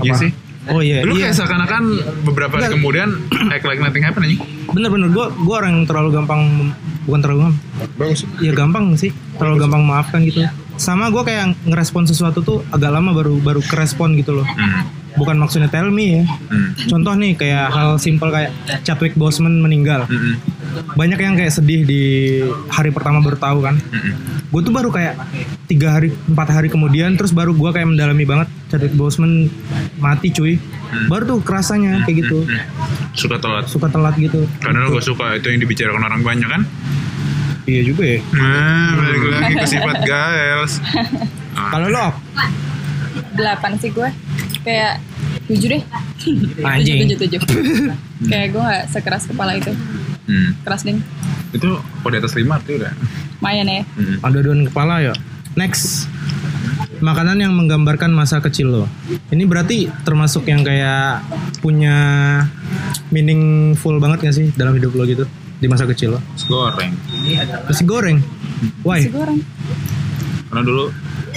Iya 0.00 0.12
Apa? 0.12 0.20
sih. 0.20 0.30
Oh 0.68 0.84
iya, 0.84 1.00
lu 1.00 1.16
iya. 1.16 1.32
kayak 1.32 1.36
seakan-akan 1.40 1.82
beberapa 2.28 2.60
hari 2.60 2.76
kemudian 2.76 3.08
act 3.56 3.64
like 3.64 3.80
nothing 3.80 4.04
happen 4.04 4.20
anjing. 4.20 4.40
Bener-bener 4.68 5.08
gue 5.08 5.26
gue 5.32 5.54
orang 5.56 5.80
yang 5.80 5.84
terlalu 5.88 6.12
gampang 6.12 6.72
bukan 7.08 7.20
terlalu 7.24 7.38
gampang. 7.48 7.56
bagus. 7.96 8.20
Ya 8.44 8.52
gampang 8.52 8.92
sih, 9.00 9.08
terlalu 9.40 9.64
gampang 9.64 9.80
memaafkan 9.80 10.20
gitu. 10.28 10.44
Sama 10.78 11.10
gue 11.10 11.20
kayak 11.20 11.66
ngerespon 11.66 12.06
sesuatu 12.06 12.38
tuh 12.40 12.62
agak 12.70 12.88
lama 12.88 13.10
baru 13.12 13.36
baru 13.38 13.60
kerespon 13.60 14.14
gitu 14.14 14.38
loh. 14.38 14.46
hmm. 14.46 14.96
Bukan 15.18 15.34
maksudnya 15.34 15.66
tell 15.66 15.90
me 15.90 16.22
ya. 16.22 16.24
Hmm. 16.48 16.70
Contoh 16.86 17.12
nih 17.12 17.34
kayak 17.34 17.68
hal 17.68 17.98
simpel 17.98 18.30
kayak 18.30 18.54
Chadwick 18.82 19.12
Boseman 19.12 19.58
meninggal. 19.58 20.06
Hmm. 20.06 20.38
banyak 20.94 21.18
yang 21.18 21.34
kayak 21.34 21.50
sedih 21.50 21.82
di 21.82 22.02
hari 22.70 22.94
pertama 22.94 23.18
baru 23.18 23.34
tahu 23.34 23.58
kan. 23.66 23.74
Gue 24.48 24.62
tuh 24.62 24.70
baru 24.70 24.94
kayak 24.94 25.18
tiga 25.66 25.98
hari, 25.98 26.14
empat 26.30 26.54
hari 26.54 26.68
kemudian, 26.70 27.18
terus 27.18 27.34
baru 27.34 27.50
gue 27.50 27.70
kayak 27.74 27.88
mendalami 27.88 28.22
banget 28.22 28.46
Chadwick 28.70 28.94
Boseman 28.94 29.50
mati 29.98 30.30
cuy. 30.30 30.54
Baru 31.10 31.24
tuh 31.26 31.38
kerasanya 31.42 32.06
kayak 32.06 32.16
gitu, 32.22 32.46
Suka 33.12 33.42
telat. 33.42 33.66
suka 33.66 33.90
telat 33.90 34.14
gitu. 34.16 34.46
Karena 34.62 34.86
lo 34.86 34.94
gak 34.94 35.04
suka 35.04 35.34
itu 35.34 35.50
yang 35.50 35.60
dibicarakan 35.60 36.04
orang 36.04 36.22
banyak 36.22 36.46
kan? 36.48 36.62
Iya 37.68 37.82
juga 37.84 38.02
ya. 38.08 38.18
Nah, 38.32 38.90
balik 38.96 39.22
lagi 39.28 39.52
ke 39.60 39.66
sifat 39.68 39.96
Gaels. 40.08 40.80
Kalau 41.52 41.88
lo? 41.92 42.06
Delapan 43.36 43.76
sih 43.76 43.92
gue. 43.92 44.08
Kayak 44.64 45.04
tujuh 45.44 45.68
deh. 45.76 45.82
Anjing. 46.64 47.04
Tujuh, 47.04 47.16
tujuh, 47.20 47.38
tujuh. 47.44 47.92
Kayak 48.24 48.46
gue 48.56 48.62
gak 48.64 48.84
sekeras 48.88 49.28
kepala 49.28 49.60
itu. 49.60 49.68
Hmm. 50.24 50.56
Keras 50.64 50.80
ding. 50.88 51.04
Itu 51.52 51.76
kalau 52.00 52.12
di 52.16 52.18
atas 52.24 52.32
lima 52.40 52.56
tuh 52.64 52.80
udah. 52.80 52.92
Lumayan 53.44 53.68
ya. 53.68 53.82
Hmm. 53.84 54.16
Ada 54.24 54.38
daun 54.48 54.64
kepala 54.64 55.04
ya. 55.04 55.12
Next. 55.52 56.08
Makanan 57.04 57.36
yang 57.44 57.52
menggambarkan 57.52 58.10
masa 58.16 58.40
kecil 58.40 58.72
lo. 58.72 58.84
Ini 59.28 59.44
berarti 59.44 59.92
termasuk 60.08 60.48
yang 60.48 60.64
kayak 60.64 61.20
punya 61.60 61.94
meaningful 63.12 64.00
banget 64.00 64.24
gak 64.24 64.36
sih 64.40 64.46
dalam 64.56 64.72
hidup 64.72 64.96
lo 64.96 65.04
gitu 65.04 65.28
di 65.58 65.66
masa 65.66 65.84
kecil 65.84 66.14
lo? 66.14 66.20
Goreng. 66.46 66.92
Nasi 67.66 67.82
goreng. 67.84 68.18
Why? 68.86 69.02
Nasi 69.02 69.10
goreng. 69.10 69.38
Karena 70.48 70.62
dulu 70.64 70.84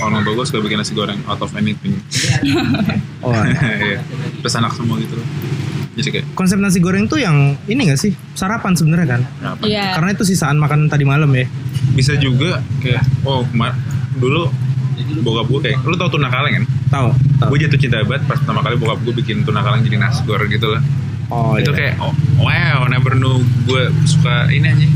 orang 0.02 0.24
tua 0.24 0.34
gue 0.40 0.46
suka 0.48 0.60
bikin 0.64 0.78
nasi 0.80 0.94
goreng 0.94 1.20
out 1.28 1.42
of 1.42 1.52
anything. 1.58 1.98
Oh, 3.22 3.30
Iya. 3.38 4.02
Terus 4.42 4.58
anak 4.58 4.74
semua 4.74 4.98
gitu 4.98 5.14
loh. 5.14 5.28
Jadi 5.94 6.10
kayak 6.10 6.26
konsep 6.34 6.58
nasi 6.58 6.82
goreng 6.82 7.06
tuh 7.06 7.22
yang 7.22 7.54
ini 7.70 7.86
gak 7.94 8.02
sih 8.02 8.18
sarapan 8.34 8.74
sebenarnya 8.74 9.08
kan? 9.14 9.22
Iya. 9.62 9.94
Karena 9.94 10.10
itu 10.18 10.26
sisaan 10.26 10.58
makan 10.58 10.90
tadi 10.90 11.06
malam 11.06 11.30
ya. 11.30 11.46
Bisa 11.94 12.18
juga 12.18 12.66
kayak 12.82 13.06
oh 13.22 13.46
kemar 13.46 13.78
dulu 14.18 14.50
bokap 15.22 15.46
gue 15.54 15.60
kayak 15.70 15.78
lu 15.86 15.94
tau 16.02 16.10
tuna 16.10 16.34
kaleng 16.34 16.62
kan? 16.62 16.66
Tahu? 16.90 17.08
Tahu. 17.46 17.50
Gue 17.54 17.58
jatuh 17.62 17.78
cinta 17.78 18.02
banget 18.02 18.26
pas 18.26 18.42
pertama 18.42 18.66
kali 18.66 18.76
bokap 18.82 18.98
gue 19.06 19.14
bikin 19.22 19.46
tuna 19.46 19.62
kaleng 19.62 19.86
jadi 19.86 20.02
nasi 20.02 20.26
goreng 20.26 20.50
gitu 20.50 20.66
lah. 20.74 20.82
Oh, 21.32 21.56
itu 21.56 21.72
iya. 21.72 21.96
kayak 21.96 21.96
oh, 21.98 22.12
wow 22.38 22.86
never 22.86 23.16
knew 23.16 23.40
gue 23.64 23.82
suka 24.04 24.46
ini 24.48 24.68
aja 24.68 24.88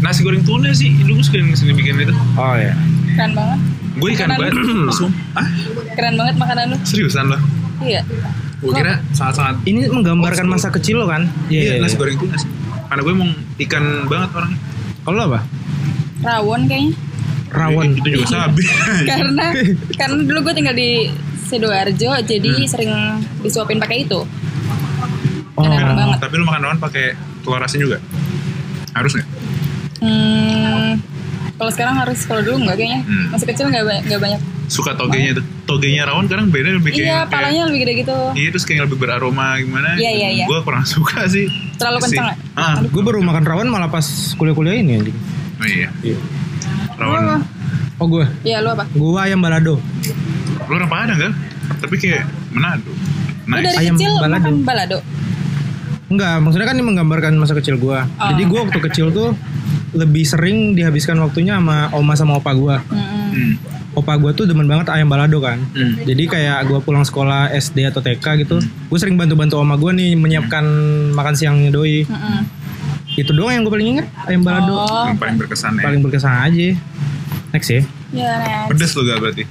nasi 0.00 0.22
goreng 0.22 0.40
tuna 0.40 0.70
sih 0.70 0.94
dulu 0.96 1.18
gue 1.18 1.26
suka 1.26 1.42
sini 1.52 1.74
bikin 1.74 1.98
itu 1.98 2.14
Oh 2.34 2.54
ya. 2.54 2.72
Keren 3.10 3.34
banget. 3.34 3.58
gue 3.92 4.08
ikan 4.14 4.28
banget 4.30 4.54
lu. 4.54 4.86
Sum- 4.96 5.16
ah 5.34 5.44
Keren 5.92 6.14
banget 6.14 6.34
makanan 6.36 6.64
lu. 6.68 6.76
seriusan 6.80 7.26
loh 7.26 7.40
Iya. 7.80 8.06
gue 8.56 8.70
kira 8.70 9.00
sangat 9.10 9.34
sangat 9.34 9.54
Ini 9.64 9.88
menggambarkan 9.88 10.46
masa 10.46 10.70
kecil 10.70 11.00
lo 11.00 11.06
kan? 11.06 11.26
iya 11.46 11.76
nasi 11.76 11.96
goreng 11.96 12.16
tuna 12.16 12.36
sih 12.36 12.46
karena 12.86 13.00
gue 13.00 13.12
emang 13.12 13.30
ikan 13.60 13.84
banget 14.06 14.30
orangnya 14.32 14.58
Kalau 15.00 15.16
lo 15.16 15.24
apa? 15.26 15.40
Rawon 16.20 16.60
kayaknya. 16.64 16.92
Rawon. 17.50 17.86
itu 17.94 18.08
juga 18.12 18.26
sabi 18.30 18.62
karena 19.10 19.46
karena 19.90 20.16
dulu 20.22 20.38
gue 20.40 20.54
tinggal 20.54 20.72
di 20.72 21.10
sidoarjo 21.42 22.14
jadi 22.22 22.52
sering 22.64 22.92
disuapin 23.40 23.76
pakai 23.76 24.04
itu. 24.04 24.22
Oh. 25.62 25.68
Enak 25.70 25.94
banget. 25.94 26.18
tapi 26.18 26.34
lu 26.34 26.44
makan 26.44 26.60
rawon 26.62 26.78
pakai 26.78 27.04
telur 27.40 27.60
asin 27.60 27.80
juga 27.80 27.98
harus 28.90 29.12
nggak 29.12 29.28
Hmm, 29.98 30.96
kalau 31.54 31.68
sekarang 31.68 31.94
harus 31.94 32.24
kalau 32.24 32.40
dulu 32.40 32.56
nggak 32.62 32.72
kayaknya 32.74 33.00
Hmm. 33.02 33.26
masih 33.30 33.46
kecil 33.46 33.66
nggak 33.66 33.84
ba- 33.84 34.02
nggak 34.02 34.20
banyak. 34.20 34.40
suka 34.66 34.94
togenya 34.94 35.34
tuh 35.34 35.44
togenya 35.66 36.02
rawon 36.04 36.24
kadang 36.24 36.46
beda 36.46 36.72
lebih 36.72 36.90
kayak 36.90 37.02
iya, 37.02 37.16
kayak- 37.18 37.28
palanya 37.28 37.62
lebih 37.66 37.78
gede 37.82 37.92
gitu. 38.00 38.16
iya 38.32 38.48
terus 38.48 38.62
kayak 38.64 38.86
lebih 38.86 38.98
beraroma 38.98 39.58
gimana 39.58 39.92
Iya, 39.94 40.10
iya, 40.14 40.28
iya. 40.32 40.44
gue 40.46 40.58
kurang 40.60 40.86
suka 40.94 41.26
sih 41.26 41.50
Terlalu 41.74 41.98
Si- 41.98 42.04
kencang 42.08 42.26
nggak? 42.28 42.38
ah 42.54 42.78
Gue 42.82 43.02
baru 43.02 43.18
makan 43.18 43.44
rawon 43.44 43.66
malah 43.66 43.88
pas 43.88 44.06
kuliah-kuliah 44.32 44.76
ini 44.76 44.92
anjing. 44.96 45.16
oh 45.52 45.66
iya 45.66 45.88
Iya. 46.00 46.18
rawon 46.96 47.22
Oh, 47.28 47.40
Oh 47.98 48.06
gue, 48.08 48.24
iya 48.42 48.58
lu 48.58 48.70
apa? 48.70 48.88
gue 48.88 49.20
ayam 49.20 49.36
balado. 49.38 49.76
lu 50.62 50.72
orang 50.72 50.88
Padang 50.88 51.18
kan 51.20 51.32
tapi 51.76 51.94
kayak 51.96 52.24
Manado 52.48 52.88
Lu 53.42 53.52
dari 53.52 53.66
nice 53.66 53.76
Ayam 53.76 53.94
kecil 53.94 54.12
balado. 54.14 54.32
makan 54.32 54.54
balado. 54.62 54.98
Enggak, 56.10 56.42
maksudnya 56.42 56.66
kan 56.66 56.74
ini 56.74 56.84
menggambarkan 56.84 57.32
masa 57.38 57.54
kecil 57.54 57.78
gue. 57.78 57.94
Oh. 57.94 58.28
Jadi 58.34 58.42
gue 58.42 58.58
waktu 58.58 58.78
kecil 58.90 59.14
tuh 59.14 59.30
lebih 59.94 60.26
sering 60.26 60.74
dihabiskan 60.74 61.18
waktunya 61.22 61.58
sama 61.58 61.90
oma 61.94 62.14
sama 62.18 62.42
opa 62.42 62.50
gue. 62.54 62.76
Mm-mm. 62.90 63.28
Hmm. 63.30 63.54
Opa 63.94 64.18
gue 64.18 64.30
tuh 64.34 64.46
demen 64.46 64.66
banget 64.66 64.90
ayam 64.90 65.06
balado 65.06 65.38
kan. 65.38 65.62
Hmm. 65.70 66.02
Jadi 66.02 66.26
kayak 66.26 66.66
gue 66.66 66.78
pulang 66.82 67.06
sekolah 67.06 67.54
SD 67.54 67.86
atau 67.86 68.02
TK 68.02 68.42
gitu, 68.42 68.58
gue 68.62 68.98
sering 68.98 69.14
bantu-bantu 69.14 69.62
oma 69.62 69.78
gue 69.78 69.90
nih 69.94 70.18
menyiapkan 70.18 70.66
makan 71.14 71.34
siangnya 71.38 71.70
doi. 71.70 72.02
Mm-mm. 72.06 72.42
Itu 73.14 73.30
doang 73.34 73.54
yang 73.54 73.62
gue 73.66 73.74
paling 73.74 73.88
inget 73.98 74.06
ayam 74.26 74.42
balado. 74.42 74.70
Oh, 74.70 75.06
yang 75.06 75.18
paling 75.18 75.38
berkesan 75.38 75.78
ya 75.78 75.82
Paling 75.86 76.00
berkesan 76.02 76.34
aja. 76.34 76.68
Next 77.50 77.68
ya. 77.68 77.82
ya 78.10 78.30
next. 78.36 78.68
pedes 78.70 78.90
lu 78.94 79.02
gak 79.04 79.18
berarti 79.18 79.42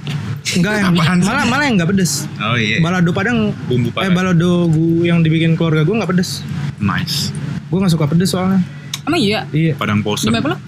Enggak 0.50 0.72
yang 0.78 0.92
malah 1.20 1.44
malah 1.44 1.64
yang 1.64 1.76
nggak 1.76 1.90
pedes. 1.90 2.26
oh 2.36 2.56
iya 2.56 2.80
Balado 2.80 3.10
Padang 3.10 3.52
bumbu 3.64 3.88
eh 3.90 3.94
padang 3.94 4.14
balado 4.14 4.50
gu- 4.66 5.04
yang 5.04 5.20
dibikin 5.20 5.52
keluarga 5.52 5.82
gue 5.82 5.94
nggak 5.94 6.10
pedes. 6.10 6.40
nice 6.78 7.30
Gue 7.66 7.78
nggak 7.78 7.92
suka 7.92 8.06
pedes 8.06 8.30
soalnya. 8.30 8.58
Emang 9.02 9.16
iya? 9.16 9.46
Iya. 9.50 9.72
padang 9.74 10.00
posen 10.00 10.28
apa 10.30 10.50
lu? 10.50 10.58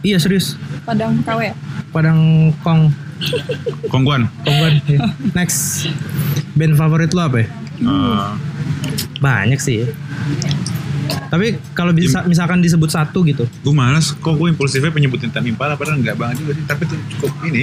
Iya 0.00 0.16
serius. 0.18 0.54
Padang 0.84 1.18
KW 1.20 1.40
ya? 1.42 1.54
Padang 1.90 2.20
Kong. 2.60 2.92
kongguan 3.88 4.28
Kongguan. 4.40 4.74
iya. 4.84 4.98
Next. 5.32 5.88
Band 6.52 6.76
favorit 6.76 7.10
lo 7.10 7.24
apa 7.24 7.42
ya? 7.42 7.46
Eh, 7.76 8.28
Banyak 9.18 9.58
sih. 9.58 9.88
Tapi 11.04 11.46
kalau 11.72 11.90
bisa 11.90 12.22
misalkan 12.24 12.58
disebut 12.58 12.88
satu 12.88 13.22
gitu. 13.22 13.44
gue 13.44 13.74
malas 13.74 14.12
kok 14.12 14.32
gue 14.32 14.48
impulsifnya 14.48 14.88
penyebutin 14.88 15.28
Tame 15.28 15.50
Impala 15.50 15.74
padahal 15.74 15.98
nggak 15.98 16.14
banget 16.14 16.36
juga 16.38 16.52
sih 16.52 16.64
tapi 16.64 16.82
tuh 16.84 16.98
cukup 17.10 17.32
ini 17.44 17.62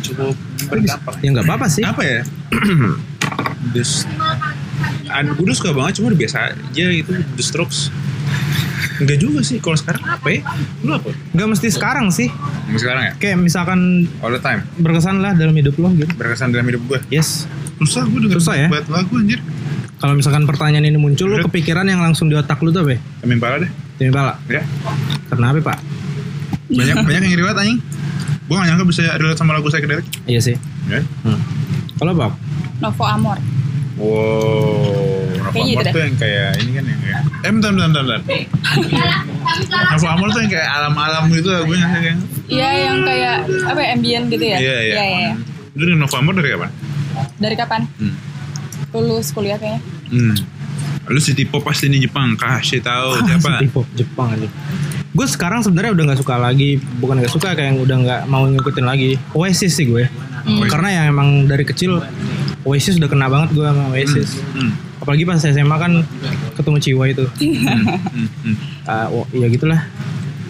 cukup 0.00 0.34
berdampak 0.64 1.14
Ya 1.18 1.28
nggak 1.30 1.44
apa-apa 1.44 1.66
sih. 1.66 1.82
apa 1.82 2.02
ya 2.02 2.20
Ad, 5.06 5.26
gue 5.30 5.42
udah 5.42 5.54
suka 5.54 5.70
banget 5.70 5.92
cuma 5.96 6.10
biasa 6.10 6.52
aja 6.52 6.84
itu 6.86 7.08
The 7.34 7.42
Strokes 7.42 7.88
Enggak 8.94 9.18
juga 9.18 9.40
sih 9.42 9.58
kalau 9.58 9.74
sekarang 9.74 10.02
apa 10.04 10.28
ya 10.28 10.40
lu 10.80 10.90
apa 10.92 11.10
Nggak 11.32 11.48
mesti 11.50 11.68
sekarang 11.68 12.06
sih. 12.08 12.30
Sampai 12.30 12.78
sekarang 12.78 13.02
ya 13.04 13.12
Kayak 13.16 13.36
misalkan 13.40 13.80
all 14.20 14.30
the 14.30 14.38
time 14.38 14.62
berkesan 14.76 15.18
lah 15.18 15.32
dalam 15.32 15.52
hidup 15.52 15.74
lo 15.76 15.90
gitu. 15.92 16.10
berkesan 16.12 16.50
dalam 16.50 16.64
hidup 16.64 16.82
gue 16.84 16.98
Yes. 17.10 17.46
susah 17.76 18.06
gue 18.06 18.18
denger 18.22 18.38
Susah 18.38 18.54
ya? 18.56 18.68
buat 18.68 18.86
lagu 18.86 19.12
anjir 19.16 19.40
Kalau 20.04 20.12
misalkan 20.12 20.44
pertanyaan 20.44 20.84
ini 20.84 21.00
muncul, 21.00 21.32
Udah. 21.32 21.48
kepikiran 21.48 21.88
yang 21.88 21.96
langsung 21.98 22.28
di 22.28 22.36
otak 22.36 22.60
lu 22.60 22.68
tuh 22.68 22.84
apa? 22.84 22.92
ya? 22.92 23.00
Tame 23.24 23.34
Impala 23.34 23.56
deh 23.56 23.70
Tim 23.96 24.12
Pala. 24.12 24.36
ya 24.44 24.60
Kenapa 25.26 25.64
pak? 25.64 25.78
banyak 26.66 26.96
banyak 27.08 27.22
yang 27.24 27.36
relate 27.38 27.58
anjing 27.58 27.78
gue 28.44 28.52
gak 28.52 28.66
nyangka 28.66 28.84
bisa 28.84 29.00
relate 29.16 29.38
sama 29.38 29.56
lagu 29.56 29.64
psychedelic 29.66 30.04
Iya 30.26 30.40
sih. 30.42 30.56
ya 30.84 31.00
Hmm. 31.24 31.40
Kalau 31.94 32.12
Bob? 32.12 32.36
Novo 32.76 33.04
Amor. 33.06 33.38
Wow, 33.94 35.24
Nova 35.40 35.48
Kayaknya 35.48 35.72
Amor 35.72 35.80
itu 35.80 35.88
tuh 35.88 36.02
yang 36.02 36.16
kayak 36.18 36.48
ini 36.58 36.70
kan 36.74 36.84
yang 36.84 37.00
kayak 37.00 37.20
Eh 37.40 37.50
bentar 37.50 37.70
bentar 37.70 37.88
bentar, 37.88 38.04
bentar. 38.04 38.28
Nova 39.88 40.08
Amor 40.10 40.28
tuh 40.28 40.40
yang 40.42 40.52
kayak 40.52 40.68
alam-alam 40.68 41.22
gitu 41.30 41.48
lagunya 41.48 41.86
kayak 41.88 42.16
Iya 42.44 42.68
yang 42.84 42.98
kayak 43.00 43.34
apa 43.64 43.80
ya, 43.80 43.88
ambient 43.94 44.24
gitu 44.28 44.44
ya? 44.44 44.58
Iya 44.58 44.76
iya 44.76 44.92
Iya 44.92 45.04
iya. 45.06 45.18
iya. 45.22 45.32
Lu 45.72 45.82
dengan 45.82 46.00
Nova 46.02 46.16
Amor 46.18 46.34
dari 46.34 46.50
kapan? 46.50 46.70
Dari 47.38 47.56
kapan? 47.56 47.80
Hmm. 47.96 48.14
Lulus 48.94 49.30
kuliah 49.30 49.58
kayaknya. 49.58 49.82
hmm. 50.08 50.34
Lu 51.04 51.20
si 51.20 51.36
Tipo 51.36 51.60
pasti 51.60 51.92
di 51.92 52.00
Jepang 52.00 52.32
kasih 52.32 52.80
tahu 52.80 53.20
siapa? 53.28 53.60
Hip 53.60 53.74
hop 53.76 53.84
Jepang 53.92 54.32
aja. 54.32 54.48
Gue 55.12 55.26
sekarang 55.28 55.60
sebenarnya 55.60 55.92
udah 55.92 56.04
nggak 56.10 56.20
suka 56.20 56.40
lagi, 56.40 56.80
bukan 56.98 57.20
nggak 57.20 57.28
suka 57.30 57.52
kayak 57.52 57.70
yang 57.70 57.78
udah 57.78 57.96
nggak 58.00 58.20
mau 58.24 58.48
ngikutin 58.48 58.82
lagi. 58.82 59.20
Oasis 59.36 59.76
sih 59.76 59.84
gue. 59.84 60.08
Hmm. 60.44 60.64
Karena 60.64 60.88
ya 60.90 61.02
emang 61.06 61.44
dari 61.44 61.62
kecil 61.62 62.00
Oasis 62.64 62.96
udah 62.96 63.06
kena 63.06 63.28
banget 63.28 63.52
gue 63.52 63.62
sama 63.62 63.92
Oasis. 63.92 64.40
Hmm. 64.56 64.72
Apalagi 64.98 65.28
pas 65.28 65.36
SMA 65.36 65.76
kan 65.76 65.92
ketemu 66.56 66.76
Ciwa 66.80 67.04
itu. 67.04 67.24
Hmm. 67.28 67.84
Hmm. 68.40 68.56
Ah, 68.88 69.06
oh, 69.12 69.28
ya 69.30 69.44
gitulah. 69.46 69.84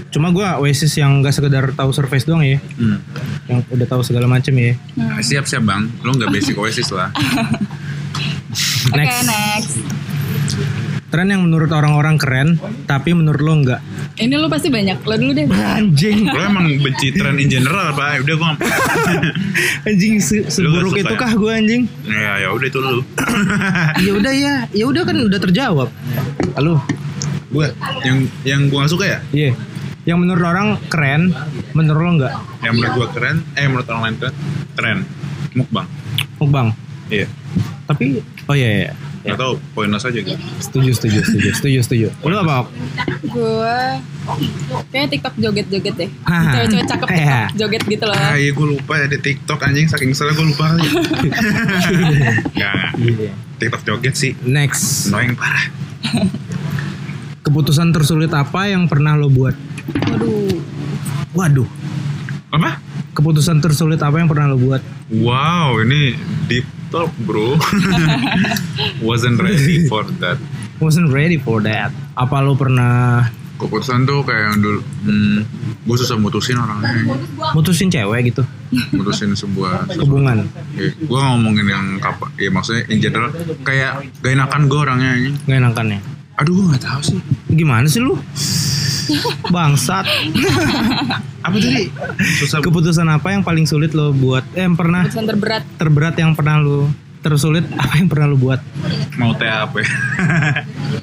Cuma 0.09 0.31
gue 0.31 0.47
Oasis 0.63 0.95
yang 0.95 1.19
nggak 1.19 1.35
sekedar 1.35 1.75
tahu 1.75 1.91
surface 1.91 2.23
doang 2.23 2.47
ya, 2.47 2.63
Hmm. 2.79 3.03
yang 3.51 3.59
udah 3.67 3.87
tahu 3.91 4.07
segala 4.07 4.31
macem 4.31 4.55
ya. 4.55 4.79
Nah, 4.95 5.19
siap 5.19 5.43
siap 5.45 5.67
bang, 5.67 5.91
lu 6.07 6.15
nggak 6.15 6.31
basic 6.31 6.55
Oasis 6.63 6.95
lah. 6.95 7.11
Oke 8.55 8.97
Next. 8.97 9.27
next. 9.27 9.75
Tren 11.07 11.31
yang 11.31 11.43
menurut 11.43 11.71
orang-orang 11.71 12.19
keren, 12.19 12.59
tapi 12.87 13.15
menurut 13.15 13.39
lo 13.39 13.55
enggak. 13.55 13.79
Ini 14.15 14.35
lu 14.35 14.47
pasti 14.47 14.67
banyak. 14.67 14.99
Lo 15.01 15.15
dulu 15.15 15.31
deh. 15.33 15.47
Anjing, 15.47 16.27
Lu 16.27 16.41
emang 16.41 16.67
benci 16.77 17.11
tren 17.11 17.35
in 17.37 17.47
general 17.47 17.95
pak? 17.95 18.23
Udah 18.23 18.35
gua 18.35 18.51
anjing 19.87 20.19
se- 20.19 20.47
seburuk 20.49 20.91
itu 20.93 21.07
ya? 21.07 21.15
kah 21.17 21.33
gue 21.33 21.53
anjing? 21.53 21.83
ya 22.05 22.33
ya 22.41 22.49
udah 22.51 22.67
itu 22.67 22.79
lu. 22.79 23.03
ya 24.07 24.13
udah 24.13 24.33
ya, 24.33 24.55
ya 24.71 24.85
udah 24.85 25.03
kan 25.03 25.17
udah 25.17 25.39
terjawab. 25.41 25.89
Halo, 26.53 26.83
gua 27.49 27.71
yang 28.03 28.19
yang 28.43 28.61
gua 28.67 28.83
gak 28.83 28.93
suka 28.93 29.05
ya? 29.05 29.19
iya. 29.31 29.55
Yang 30.05 30.19
menurut 30.21 30.45
orang 30.45 30.69
keren, 30.85 31.31
menurut 31.73 32.01
lo 32.01 32.11
enggak? 32.13 32.35
Yang 32.61 32.73
menurut 32.75 32.95
gua 32.97 33.09
keren, 33.11 33.37
eh 33.55 33.67
menurut 33.67 33.87
orang 33.87 34.03
lain 34.03 34.17
keren, 34.19 34.35
tren 34.75 34.99
mukbang. 35.55 35.87
Mukbang. 36.37 36.69
Iya. 37.07 37.27
Tapi, 37.85 38.19
oh 38.47 38.55
iya, 38.55 38.71
iya. 38.87 38.93
Gak 39.25 39.41
tau, 39.41 39.57
pointless 39.73 40.05
aja 40.05 40.21
gitu. 40.21 40.37
Setuju, 40.61 40.91
setuju, 40.93 41.19
setuju, 41.25 41.49
setuju, 41.57 41.79
setuju. 41.81 42.07
Lu 42.29 42.37
apa? 42.37 42.69
Gue 43.25 43.79
kayak 44.93 45.09
TikTok 45.17 45.35
joget-joget 45.41 45.95
deh. 45.97 46.11
Hah. 46.29 46.53
Cewek-cewek 46.53 46.85
cakep 46.85 47.09
Iya. 47.09 47.25
TikTok 47.25 47.57
joget 47.57 47.83
gitu 47.89 48.05
loh. 48.05 48.17
Ah 48.21 48.37
iya 48.37 48.53
gue 48.53 48.67
lupa 48.69 49.01
ya 49.01 49.07
di 49.09 49.17
TikTok 49.17 49.65
anjing 49.65 49.89
saking 49.89 50.13
salah 50.13 50.37
gue 50.37 50.45
lupa 50.45 50.77
kali. 50.77 50.85
Gak, 52.61 53.01
TikTok 53.57 53.83
joget 53.89 54.13
sih. 54.13 54.37
Next. 54.45 55.09
Annoying 55.09 55.33
parah. 55.41 55.73
Keputusan 57.41 57.97
tersulit 57.97 58.29
apa 58.37 58.69
yang 58.69 58.85
pernah 58.93 59.17
lo 59.17 59.33
buat? 59.33 59.57
Waduh. 60.05 60.53
Waduh. 61.33 61.69
Apa? 62.53 62.77
Keputusan 63.17 63.65
tersulit 63.65 64.05
apa 64.05 64.21
yang 64.21 64.29
pernah 64.29 64.53
lo 64.53 64.61
buat? 64.61 64.85
Wow, 65.09 65.81
ini 65.81 66.13
deep 66.45 66.69
talk 66.91 67.11
bro. 67.25 67.57
Wasn't 69.09 69.41
ready 69.41 69.87
for 69.89 70.05
that. 70.21 70.37
Wasn't 70.83 71.09
ready 71.13 71.39
for 71.39 71.63
that. 71.63 71.95
Apa 72.19 72.43
lo 72.43 72.59
pernah 72.59 73.25
Keputusan 73.55 74.03
tuh 74.03 74.27
kayak 74.27 74.51
yang 74.51 74.59
dulu, 74.67 74.81
hmm, 75.07 75.39
gue 75.87 75.97
susah 76.03 76.19
mutusin 76.19 76.59
orangnya, 76.59 77.15
mutusin 77.55 77.87
cewek 77.87 78.35
gitu? 78.35 78.43
mutusin 78.91 79.31
sebuah 79.31 79.87
Hubungan. 80.03 80.43
Ya, 80.75 80.91
gue 80.91 81.21
ngomongin 81.23 81.63
yang 81.71 81.87
kapan, 82.03 82.35
ya 82.35 82.51
maksudnya 82.51 82.83
in 82.91 82.99
general 82.99 83.31
kayak 83.63 84.11
gak 84.19 84.35
enakan 84.35 84.67
gue 84.67 84.81
orangnya 84.83 85.11
ini. 85.15 85.31
Gak 85.47 85.59
enakan 85.63 85.87
ya? 85.95 86.01
Aduh 86.43 86.51
gue 86.51 86.65
gak 86.75 86.83
tahu 86.83 87.01
sih. 87.15 87.21
Gimana 87.55 87.87
sih 87.87 88.03
lu? 88.03 88.19
Bangsat. 89.47 90.05
Apa 91.41 91.55
tadi? 91.55 91.89
Susah. 92.39 92.59
Keputusan 92.59 93.07
apa 93.07 93.31
yang 93.31 93.41
paling 93.41 93.65
sulit 93.65 93.93
lo 93.93 94.11
buat? 94.11 94.45
Eh, 94.53 94.63
yang 94.63 94.75
pernah 94.75 95.05
Keputusan 95.05 95.27
terberat. 95.27 95.63
terberat 95.77 96.15
yang 96.17 96.33
pernah 96.33 96.57
lo 96.57 96.89
tersulit 97.21 97.65
apa 97.75 97.97
yang 97.97 98.07
pernah 98.07 98.27
lo 98.27 98.37
buat? 98.37 98.61
Mau 99.17 99.33
TA 99.33 99.65
apa 99.65 99.77
ya? 99.79 99.89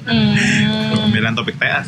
Hmm. 0.02 1.10
Pemilihan 1.10 1.34
topik 1.34 1.56
TA. 1.56 1.82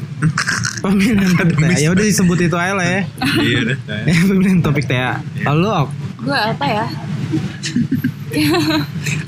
Pemilihan 0.80 1.32
topik 1.32 1.56
TA. 1.56 1.74
Ya 1.76 1.88
udah 1.88 2.02
disebut 2.02 2.38
itu 2.40 2.56
aja 2.56 2.74
lah 2.74 2.82
ya. 2.84 3.00
iya 3.38 3.58
deh. 3.64 3.78
Eh, 4.04 4.18
pemilihan 4.28 4.58
topik 4.60 4.84
TA. 4.84 5.22
Lalu 5.44 5.66
Ok, 5.70 5.90
Gue 6.20 6.34
apa 6.34 6.64
ya? 6.64 6.86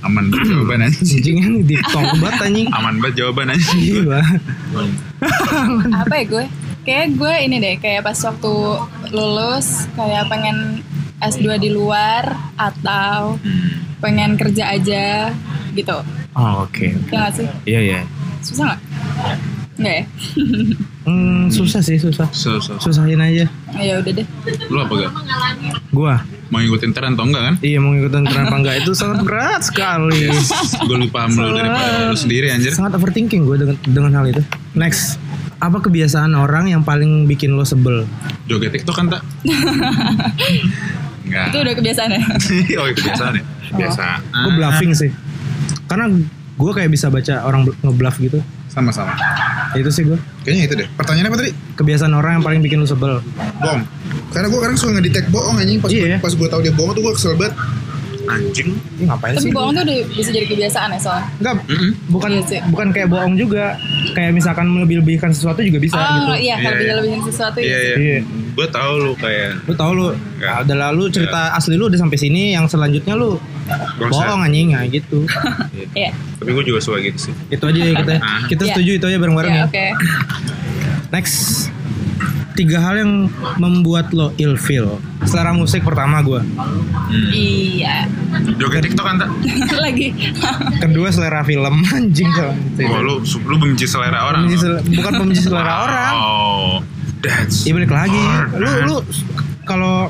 Aman 0.03 0.25
banget 0.29 0.47
jawaban 0.51 0.81
anjing. 0.83 1.19
anjing 1.19 1.37
yang 1.39 1.55
di 1.63 1.77
tong 1.87 2.07
banget 2.19 2.41
anjing. 2.43 2.69
Aman 2.73 2.95
banget 2.99 3.15
jawaban 3.17 3.47
anjing. 3.49 3.79
Gila. 4.03 4.23
apa 5.95 6.15
ya 6.17 6.25
gue? 6.27 6.45
Kayak 6.87 7.19
gue 7.19 7.35
ini 7.43 7.57
deh, 7.59 7.75
kayak 7.77 8.01
pas 8.01 8.15
waktu 8.17 8.55
lulus 9.11 9.91
kayak 9.93 10.31
pengen 10.31 10.87
S2 11.19 11.59
di 11.59 11.69
luar 11.69 12.23
atau 12.55 13.35
Hmm. 13.37 13.99
pengen 13.99 14.37
kerja 14.37 14.71
aja 14.71 15.35
gitu. 15.73 15.99
Oh, 16.33 16.63
oke. 16.63 16.87
Ya 17.11 17.19
gak 17.19 17.33
sih? 17.35 17.49
Iya, 17.65 17.81
iya. 17.83 18.01
Susah 18.39 18.71
gak? 18.71 18.81
Enggak 19.77 19.95
ya? 19.95 20.05
Hmm, 21.03 21.49
susah 21.57 21.81
sih, 21.81 21.97
susah. 21.97 22.29
So. 22.31 22.61
Susahin 22.79 23.19
aja. 23.19 23.49
ya 23.75 23.95
udah 23.99 24.13
deh. 24.15 24.27
Lu 24.69 24.79
apa 24.79 24.93
gak? 24.97 25.13
Gua, 25.91 26.17
Mau 26.47 26.63
ngikutin 26.63 26.95
tren 26.95 27.19
atau 27.19 27.27
enggak 27.27 27.43
kan? 27.43 27.55
iya 27.59 27.83
mau 27.83 27.91
ngikutin 27.91 28.23
tren 28.23 28.47
apa 28.47 28.55
enggak 28.55 28.77
itu 28.79 28.95
sangat 28.95 29.27
berat 29.27 29.67
sekali. 29.67 30.31
gue 30.79 30.95
lebih 30.95 31.11
paham 31.11 31.35
lu 31.35 31.51
daripada 31.51 32.07
lu 32.07 32.15
sendiri 32.15 32.55
anjir. 32.55 32.71
Sangat 32.71 32.95
overthinking 32.95 33.43
gue 33.43 33.57
dengan 33.59 33.77
dengan 33.83 34.13
hal 34.15 34.31
itu. 34.31 34.43
Next, 34.73 35.19
apa 35.57 35.79
kebiasaan 35.81 36.33
orang 36.33 36.69
yang 36.69 36.83
paling 36.83 37.25
bikin 37.25 37.53
lo 37.53 37.63
sebel? 37.63 38.05
Joget 38.45 38.73
TikTok 38.73 38.93
kan 38.95 39.07
tak? 39.09 39.23
Enggak. 41.25 41.45
Itu 41.51 41.59
udah 41.59 41.75
kebiasaan 41.75 42.11
ya? 42.11 42.23
oh 42.81 42.87
iya, 42.87 42.95
kebiasaan 42.95 43.33
ya? 43.35 43.43
Biasa. 43.73 44.05
Gue 44.21 44.53
bluffing 44.55 44.93
sih. 44.93 45.11
Karena 45.87 46.13
gue 46.57 46.73
kayak 46.73 46.91
bisa 46.91 47.09
baca 47.09 47.35
orang 47.43 47.65
bl- 47.65 47.77
ngebluff 47.81 48.17
gitu. 48.19 48.39
Sama-sama. 48.69 49.17
Itu 49.73 49.89
sih 49.89 50.05
gue. 50.05 50.19
Kayaknya 50.45 50.63
itu 50.63 50.75
deh. 50.77 50.89
Pertanyaannya 50.93 51.31
apa 51.31 51.39
tadi? 51.41 51.51
Kebiasaan 51.75 52.13
orang 52.13 52.41
yang 52.41 52.45
paling 52.45 52.61
bikin 52.61 52.77
lo 52.77 52.87
sebel. 52.87 53.25
Bohong. 53.59 53.83
Karena 54.31 54.47
gue 54.47 54.61
kadang 54.61 54.77
suka 54.77 54.93
ngedetect 54.95 55.33
bohong 55.33 55.57
anjing. 55.57 55.81
Pas, 55.81 55.89
Iya. 55.89 56.21
pas 56.21 56.33
gue 56.33 56.47
tahu 56.47 56.61
dia 56.61 56.73
bohong 56.73 56.93
tuh 56.93 57.03
gue 57.03 57.13
kesel 57.13 57.35
banget. 57.35 57.57
Anjing. 58.29 58.71
Ini 58.93 59.05
ngapain 59.05 59.33
Tapi 59.33 59.43
sih? 59.43 59.53
bohong 59.53 59.73
tuh 59.73 59.83
udah 59.83 59.97
bisa 60.13 60.31
jadi 60.31 60.47
kebiasaan 60.47 60.89
ya 60.89 60.99
soalnya. 60.99 61.27
Enggak, 61.37 61.55
Mm-mm. 61.67 61.91
bukan 62.09 62.31
Iya 62.31 62.43
sih. 62.45 62.61
bukan 62.67 62.87
kayak 62.91 63.09
bohong 63.09 63.35
juga. 63.35 63.65
Kayak 64.09 64.33
misalkan 64.33 64.67
melebih-lebihkan 64.67 65.31
sesuatu 65.31 65.61
juga 65.61 65.77
bisa 65.77 65.95
gitu. 65.95 66.27
oh 66.27 66.35
iya, 66.35 66.57
Iya, 66.57 66.69
kalau 66.71 66.81
iya. 66.81 66.95
lebihin 66.97 67.21
sesuatu 67.23 67.59
Iya, 67.59 67.69
ya. 67.69 67.79
iya. 67.79 67.95
Iya. 67.97 68.19
Gue 68.53 68.67
tahu 68.67 68.93
lu 68.99 69.13
kayak 69.15 69.51
Lu 69.63 69.75
tau 69.75 69.91
lu 69.91 70.07
Enggak. 70.11 70.57
udah 70.65 70.77
lalu 70.83 71.05
cerita 71.11 71.41
asli 71.53 71.75
lu 71.75 71.85
udah 71.87 71.99
sampai 71.99 72.17
sini, 72.17 72.43
yang 72.53 72.65
selanjutnya 72.65 73.13
lu 73.13 73.37
usah. 73.37 74.09
bohong 74.09 74.41
anjing 74.43 74.73
nah 74.73 74.87
gitu. 74.87 75.27
Iya. 75.93 76.11
Tapi 76.37 76.51
gue 76.51 76.65
juga 76.67 76.81
suka 76.81 76.99
gitu 76.99 77.19
sih. 77.23 77.35
itu 77.49 77.61
aja 77.63 77.81
ya 77.83 77.93
kita. 77.95 78.13
Kita 78.51 78.63
Iya. 78.63 78.71
setuju 78.73 78.91
itu 78.95 79.05
aja 79.07 79.19
bareng-bareng 79.19 79.53
Iya, 79.53 79.61
ya. 79.61 79.67
oke. 79.67 79.85
Next. 81.15 81.69
Tiga 82.57 82.81
hal 82.81 82.97
yang 82.97 83.13
membuat 83.57 84.11
lo 84.11 84.33
ilfeel. 84.35 84.97
Selera 85.23 85.53
musik 85.53 85.81
pertama 85.81 86.19
gua. 86.19 86.41
Hmm. 86.41 87.31
Iya. 87.31 88.09
Joget 88.57 88.83
TikTok 88.83 89.05
kan 89.05 89.17
tak? 89.19 89.31
Lagi. 89.85 90.09
Kedua 90.79 91.09
selera 91.09 91.41
film 91.43 91.85
anjing 91.95 92.33
kalau 92.33 92.57
gitu. 92.57 92.89
Oh, 92.89 93.01
lu, 93.01 93.15
lu 93.45 93.57
benci 93.57 93.85
selera 93.85 94.27
orang. 94.27 94.45
Pembenci 94.45 94.57
lu? 94.59 94.63
sel- 94.63 94.83
bukan 94.91 95.13
pembenci 95.15 95.43
selera 95.43 95.73
orang. 95.85 96.13
Oh, 96.15 96.73
that's 97.21 97.63
Iya 97.63 97.77
balik 97.77 97.93
lagi. 97.93 98.17
hard, 98.17 98.51
Lu 98.55 98.65
man. 98.65 98.85
lu 98.87 98.97
kalau 99.63 100.09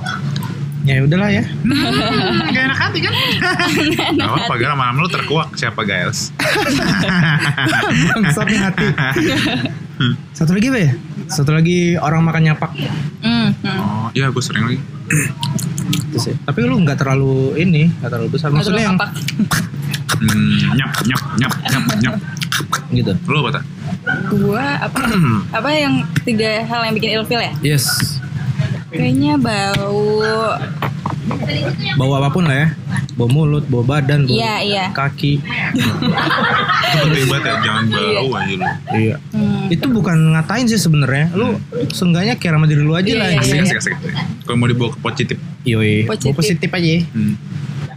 ya 0.82 1.02
udahlah 1.02 1.26
ya. 1.28 1.42
Gak 2.46 2.62
enak 2.64 2.78
hati 2.78 2.98
kan? 3.00 3.12
Gak 4.12 4.22
apa-apa, 4.22 4.54
Gal. 4.54 4.72
Malam 4.72 5.02
lu 5.02 5.08
terkuak 5.08 5.50
siapa, 5.52 5.82
guys? 5.82 6.30
Bangsat 8.08 8.46
nih 8.46 8.60
hati. 9.96 10.14
Satu 10.36 10.52
lagi 10.52 10.66
apa 10.68 10.78
ya? 10.78 10.90
Satu 11.26 11.50
lagi 11.56 11.78
orang 11.96 12.20
makan 12.24 12.42
nyapak. 12.52 12.70
Hmm, 13.24 13.48
hmm. 13.56 13.78
Oh, 13.80 14.08
iya 14.12 14.28
gue 14.28 14.42
sering 14.44 14.64
lagi. 14.68 14.78
Itu 15.90 16.18
sih. 16.20 16.34
Tapi 16.44 16.58
lu 16.64 16.76
nggak 16.84 17.00
terlalu 17.00 17.56
ini, 17.60 17.88
nggak 18.00 18.10
terlalu 18.12 18.28
besar. 18.36 18.52
Maksudnya 18.52 18.92
terlalu 18.92 18.96
yang. 18.96 18.96
Hmm, 20.16 20.72
nyap, 20.72 20.92
nyap, 21.04 21.22
nyap, 21.36 21.52
nyap, 21.68 21.84
nyap. 22.00 22.16
gitu. 22.88 23.12
Lu 23.28 23.36
apa, 23.44 23.60
tak? 23.60 23.64
Gua 24.32 24.64
apa? 24.80 25.00
apa 25.60 25.68
yang 25.72 26.06
tiga 26.24 26.64
hal 26.64 26.88
yang 26.88 26.94
bikin 26.96 27.10
ilfil 27.20 27.40
ya? 27.40 27.52
Yes. 27.60 28.16
Kayaknya 28.92 29.36
bau. 29.36 30.56
Bau 31.96 32.14
apa 32.14 32.28
pun 32.30 32.46
lah 32.46 32.56
ya. 32.56 32.68
Bau 33.16 33.26
mulut, 33.26 33.64
bau 33.66 33.82
badan, 33.82 34.24
bau 34.24 34.36
Iya, 34.36 34.54
iya. 34.62 34.84
kaki. 34.92 35.42
Itu 35.72 36.96
penting 37.02 37.26
banget 37.26 37.44
ya, 37.44 37.54
jangan 37.64 37.82
bau 37.90 38.30
aja 38.32 38.54
lu. 38.54 38.66
Iya. 38.92 39.14
Hmm. 39.32 39.66
Itu 39.68 39.86
bukan 39.90 40.16
ngatain 40.32 40.66
sih 40.68 40.78
sebenarnya. 40.78 41.32
Lu 41.32 41.58
seenggaknya 41.90 42.38
care 42.38 42.54
sama 42.54 42.66
diri 42.66 42.82
lu 42.82 42.94
aja 42.94 43.06
Iya, 43.06 43.18
lah. 43.18 43.28
iya, 43.28 43.40
Asik, 43.40 43.54
iya. 43.54 43.62
asik, 43.64 43.78
asik. 43.82 43.94
Kalau 44.44 44.56
mau 44.56 44.68
dibawa 44.68 44.90
ke 44.92 44.98
positif. 45.00 45.36
Yoi. 45.64 46.06
Positif. 46.06 46.32
positif 46.36 46.70
aja. 46.70 46.94
Hmm. 47.10 47.34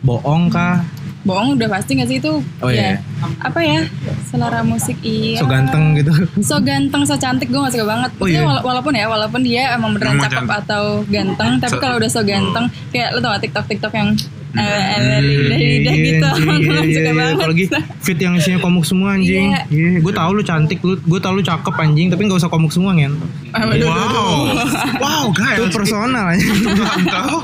Bohong 0.02 0.50
kah? 0.50 0.82
Bohong 1.22 1.60
udah 1.60 1.68
pasti 1.70 1.96
gak 1.96 2.08
sih 2.08 2.18
itu? 2.18 2.40
Oh, 2.64 2.70
iya. 2.70 2.96
Ya. 2.96 3.28
Apa 3.44 3.60
ya? 3.60 3.84
Selera 4.26 4.64
musik 4.64 4.96
iya. 5.02 5.36
So 5.36 5.46
ganteng 5.46 5.92
gitu. 5.94 6.12
So 6.40 6.56
ganteng, 6.60 7.04
so 7.04 7.16
cantik 7.16 7.48
gue 7.48 7.60
gak 7.60 7.76
suka 7.76 7.84
banget. 7.86 8.12
Oh, 8.14 8.24
Maksudnya 8.24 8.40
iya. 8.40 8.48
wala- 8.48 8.64
walaupun 8.64 8.94
ya, 8.94 9.06
walaupun 9.06 9.42
dia 9.44 9.76
emang 9.76 9.92
beneran 9.94 10.16
cakep 10.18 10.32
cantik. 10.42 10.60
atau 10.64 10.84
ganteng, 11.06 11.52
tapi 11.60 11.72
So- 11.72 11.82
kalau 11.82 11.96
udah 11.98 12.10
so 12.10 12.22
ganteng, 12.22 12.66
kayak 12.90 13.12
lu 13.12 13.20
tau 13.20 13.32
gak 13.32 13.44
TikTok 13.44 13.66
TikTok 13.68 13.94
yang 13.94 14.10
lidah 14.56 15.96
gitu, 15.96 16.28
suka 16.98 17.12
banget. 17.14 17.36
Apalagi 17.38 17.66
fit 18.02 18.18
yang 18.18 18.34
isinya 18.38 18.60
komuk 18.62 18.84
semua 18.88 19.14
anjing. 19.14 19.54
Iya. 19.54 19.62
Iya, 19.70 19.90
gue 20.02 20.14
tau 20.14 20.32
lu 20.34 20.42
cantik, 20.42 20.80
lu 20.82 20.98
gue 20.98 21.20
tau 21.22 21.34
lu 21.38 21.44
cakep 21.46 21.76
anjing, 21.78 22.08
tapi 22.10 22.22
nggak 22.26 22.40
usah 22.42 22.50
komuk 22.50 22.74
semua 22.74 22.98
kan. 22.98 23.14
Wow, 23.54 24.58
wow, 24.98 25.26
guys. 25.34 25.58
Itu 25.62 25.68
personal 25.74 26.26
anjing. 26.34 26.54
Tahu? 27.16 27.38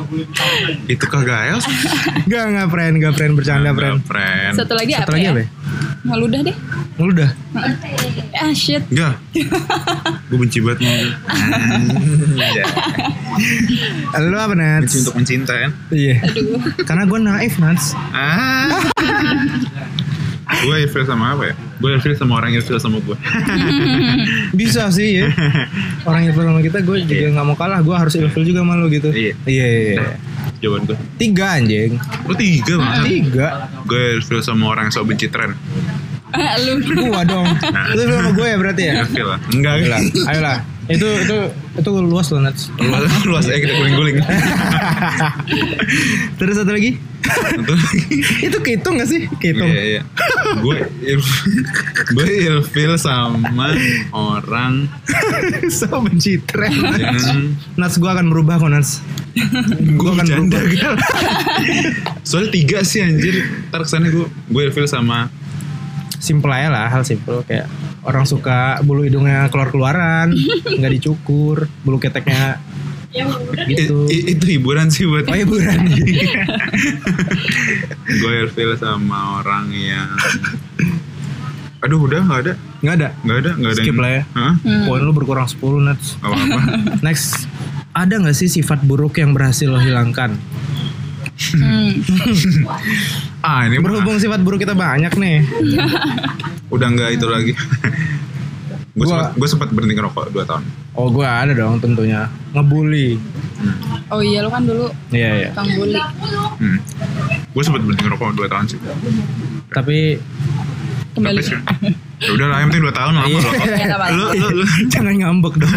Itu 0.90 1.06
kah 1.06 1.22
guys? 1.22 1.66
Enggak, 2.26 2.44
enggak 2.50 2.68
friend, 2.74 2.94
enggak 2.98 3.14
friend 3.18 3.34
bercanda 3.38 3.70
friend. 3.78 4.54
Satu 4.58 4.74
lagi 4.74 4.94
Satu 4.98 5.14
apa 5.14 5.18
lagi 5.18 5.26
ya? 5.30 5.46
Ngeludah 6.06 6.40
deh. 6.46 6.56
Lu 7.02 7.12
udah. 7.12 7.30
Ah 8.38 8.54
shit. 8.54 8.84
Enggak. 8.94 9.18
Gue 10.30 10.38
benci 10.38 10.60
banget 10.62 10.86
mau. 10.86 11.02
Iya. 12.38 12.66
Lu 14.32 14.38
apa 14.38 14.54
Nats? 14.54 14.86
Benci 14.86 14.98
untuk 15.02 15.16
mencinta 15.18 15.54
kan? 15.58 15.72
Iya. 15.90 16.16
Aduh. 16.24 16.62
Karena 16.86 17.04
gue 17.10 17.20
naif 17.20 17.54
Nats. 17.58 17.98
Ah. 18.14 18.86
gue 20.46 20.76
ilfil 20.86 21.04
sama 21.10 21.34
apa 21.36 21.52
ya? 21.52 21.54
Gue 21.82 21.90
ilfil 21.98 22.14
sama 22.16 22.38
orang 22.38 22.54
ilfil 22.54 22.78
sama 22.78 23.02
gue. 23.02 23.18
Bisa 24.60 24.88
sih 24.94 25.26
ya. 25.26 25.28
Orang 26.06 26.30
yang 26.30 26.38
sama 26.38 26.62
kita 26.62 26.86
gue 26.86 26.98
juga 27.04 27.28
nggak 27.34 27.46
mau 27.50 27.58
kalah. 27.58 27.82
Gue 27.82 27.96
harus 27.98 28.14
ilfil 28.14 28.46
juga 28.46 28.62
sama 28.62 28.78
lu 28.78 28.88
gitu. 28.94 29.10
Iya. 29.10 29.34
Iya. 29.50 29.66
iya, 29.68 29.82
iya. 30.00 30.16
Jawaban 30.64 30.82
gue. 30.88 30.98
Tiga 31.20 31.46
anjing. 31.60 32.00
Lu 32.28 32.34
tiga 32.36 32.74
banget. 32.80 33.06
Tiga. 33.08 33.48
Gue 33.86 34.04
ilfil 34.20 34.40
sama 34.44 34.72
orang 34.72 34.88
yang 34.90 34.94
sok 34.96 35.06
benci 35.12 35.28
tren. 35.28 35.56
Ah, 36.36 36.60
lu. 36.60 36.84
Gua 36.84 37.24
dong. 37.24 37.48
Lu 37.96 38.02
sama 38.08 38.30
gue 38.36 38.48
ya 38.48 38.58
berarti 38.60 38.84
ya. 38.84 38.94
Ilfil 39.08 39.28
lah. 39.28 39.40
Enggak 39.52 39.74
Ayolah, 39.80 40.02
ayolah. 40.28 40.58
Itu 40.86 41.08
itu 41.08 41.38
Itu 41.76 41.90
luas 42.00 42.30
loh 42.30 42.40
Nats. 42.40 42.70
luas 42.78 43.10
luas 43.26 43.46
ya 43.46 43.58
kita 43.58 43.74
guling-guling 43.74 44.22
Terus 46.40 46.56
satu 46.56 46.72
lagi? 46.72 46.96
Itu 48.40 48.58
kehitung 48.62 49.02
gak 49.02 49.10
sih? 49.10 49.26
Kehitung. 49.42 49.66
Iya, 49.66 49.84
iya. 49.98 50.02
Gue 50.62 50.86
gue 52.14 52.28
ilfil 52.46 52.94
sama 53.02 53.74
orang 54.14 54.86
tren. 56.46 56.72
yang 56.96 57.58
Nats 57.76 57.98
gue 57.98 58.08
akan 58.08 58.30
berubah 58.30 58.62
kok 58.62 58.70
Nats. 58.70 59.02
gue 59.82 60.10
akan 60.12 60.48
berubah. 60.48 60.62
Soalnya 62.22 62.52
tiga 62.54 62.80
sih 62.86 63.02
anjir. 63.02 63.42
Ntar 63.74 63.84
ke 63.84 63.90
sana 63.90 64.08
gue 64.08 64.30
gue 64.30 64.62
ilfil 64.64 64.86
sama 64.86 65.34
Simple 66.26 66.50
aja 66.50 66.68
lah, 66.68 66.86
hal 66.90 67.04
simple 67.04 67.44
kayak 67.44 67.66
orang 68.02 68.26
suka 68.26 68.76
bulu 68.82 69.02
hidungnya 69.02 69.48
keluar-keluaran, 69.48 70.30
nggak 70.76 70.92
dicukur, 70.92 71.64
bulu 71.80 71.96
keteknya 71.98 72.60
gitu. 73.64 74.06
I- 74.06 74.12
i- 74.12 74.26
itu 74.34 74.44
hiburan 74.52 74.90
sih 74.90 75.06
buat 75.06 75.24
Oh 75.24 75.34
hiburan. 75.34 75.86
gue 78.16 78.32
ilfil 78.42 78.72
sama 78.76 79.40
orang 79.40 79.70
yang 79.70 80.10
aduh 81.80 82.02
udah 82.02 82.18
nggak 82.20 82.40
ada 82.42 82.54
Nggak 82.82 82.94
ada. 82.96 83.08
nggak 83.20 83.38
ada 83.38 83.50
nggak 83.56 83.72
ada 83.72 83.80
Skip 83.80 83.88
yang- 83.88 84.00
lah 84.00 84.12
ya. 84.12 84.22
Hah? 84.32 84.54
Poin 84.84 85.00
lu 85.00 85.12
berkurang 85.12 85.46
10 85.46 85.80
Nats. 85.84 86.16
Gak 86.16 86.28
apa-apa 86.28 86.60
Next, 87.00 87.46
ada 87.94 88.14
nggak 88.16 88.34
sih 88.34 88.50
sifat 88.52 88.82
buruk 88.82 89.16
yang 89.16 89.32
berhasil 89.32 89.66
lo 89.66 89.78
hilangkan? 89.78 90.34
Hmm. 91.52 91.92
Ah 93.46 93.62
ini 93.64 93.78
Berhubung 93.78 94.18
sifat 94.18 94.42
buruk 94.42 94.58
kita 94.60 94.74
banyak 94.74 95.14
nih. 95.14 95.38
udah 96.74 96.88
nggak 96.88 97.10
itu 97.14 97.26
lagi 97.26 97.52
gue 97.54 97.62
Gua- 98.98 99.08
sempat, 99.08 99.30
gue 99.34 99.48
sempat 99.48 99.70
berhenti 99.70 99.94
ngerokok 99.94 100.34
2 100.34 100.44
tahun 100.44 100.64
Oh 100.94 101.08
gue 101.10 101.22
ada 101.22 101.52
dong 101.52 101.78
tentunya. 101.78 102.26
Ngebully. 102.52 103.20
Oh 104.08 104.20
iya 104.20 104.40
lu 104.40 104.50
kan 104.50 104.64
dulu 104.64 104.88
Iya 105.10 105.30
iya. 105.38 105.50
tukang 105.52 105.70
bully. 105.74 106.00
hmm. 106.58 106.78
gue 107.46 107.64
sempat 107.64 107.82
berhenti 107.82 108.04
ngerokok 108.04 108.34
2 108.34 108.48
tahun 108.48 108.66
sih 108.66 108.80
Tapi 109.70 109.98
Kembali. 111.12 111.32
Tapi 111.34 111.48
sih, 111.48 111.56
ya 112.20 112.30
udah 112.30 112.46
lah 112.46 112.58
yang 112.60 112.68
penting 112.68 112.84
2 112.84 112.92
tahun 112.94 113.12
lama 113.14 113.24
Iya. 113.26 113.38
loh 113.38 113.54
Ya, 113.56 113.86
nggak 113.86 113.88
apa-apa. 113.94 114.12
lu, 114.12 114.26
lu, 114.34 114.48
lu. 114.54 114.66
jangan 114.92 115.14
ngambek 115.16 115.54
dong. 115.56 115.72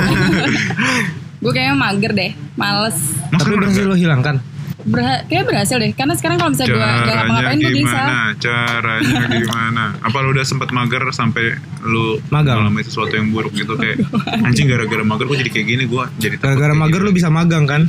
Gue 1.39 1.53
kayaknya 1.53 1.74
mager 1.77 2.11
deh, 2.12 2.31
males. 2.55 2.99
Masa 3.28 3.39
Tapi 3.39 3.49
lu 3.49 3.57
berhasil 3.57 3.85
lo 3.85 3.95
hilangkan. 3.95 4.43
Berha 4.89 5.23
kayaknya 5.23 5.44
berhasil 5.47 5.77
deh, 5.77 5.93
karena 5.93 6.15
sekarang 6.15 6.36
kalau 6.36 6.51
misalnya 6.51 6.70
gue 6.70 6.81
gak 6.81 7.15
ngapa-ngapain 7.15 7.59
gue 7.59 7.73
bisa. 7.73 7.78
gimana? 7.78 8.16
Caranya 8.35 9.23
gimana? 9.31 9.85
Apa 10.01 10.16
lu 10.20 10.28
udah 10.32 10.44
sempat 10.44 10.69
mager 10.70 11.02
sampai 11.10 11.44
lu 11.81 12.19
Magang. 12.28 12.59
ngalamin 12.59 12.82
sesuatu 12.82 13.12
yang 13.12 13.28
buruk 13.28 13.52
gitu 13.52 13.73
kayak 13.74 14.02
anjing 14.43 14.66
gara-gara 14.66 15.01
mager 15.02 15.24
gue 15.24 15.39
jadi 15.39 15.51
kayak 15.51 15.66
gini 15.69 15.85
gue 15.85 16.05
jadi 16.19 16.35
Gara-gara 16.36 16.69
kayak 16.69 16.81
mager 16.81 17.01
gini. 17.01 17.06
lu 17.06 17.12
bisa 17.12 17.28
magang 17.28 17.65
kan? 17.65 17.82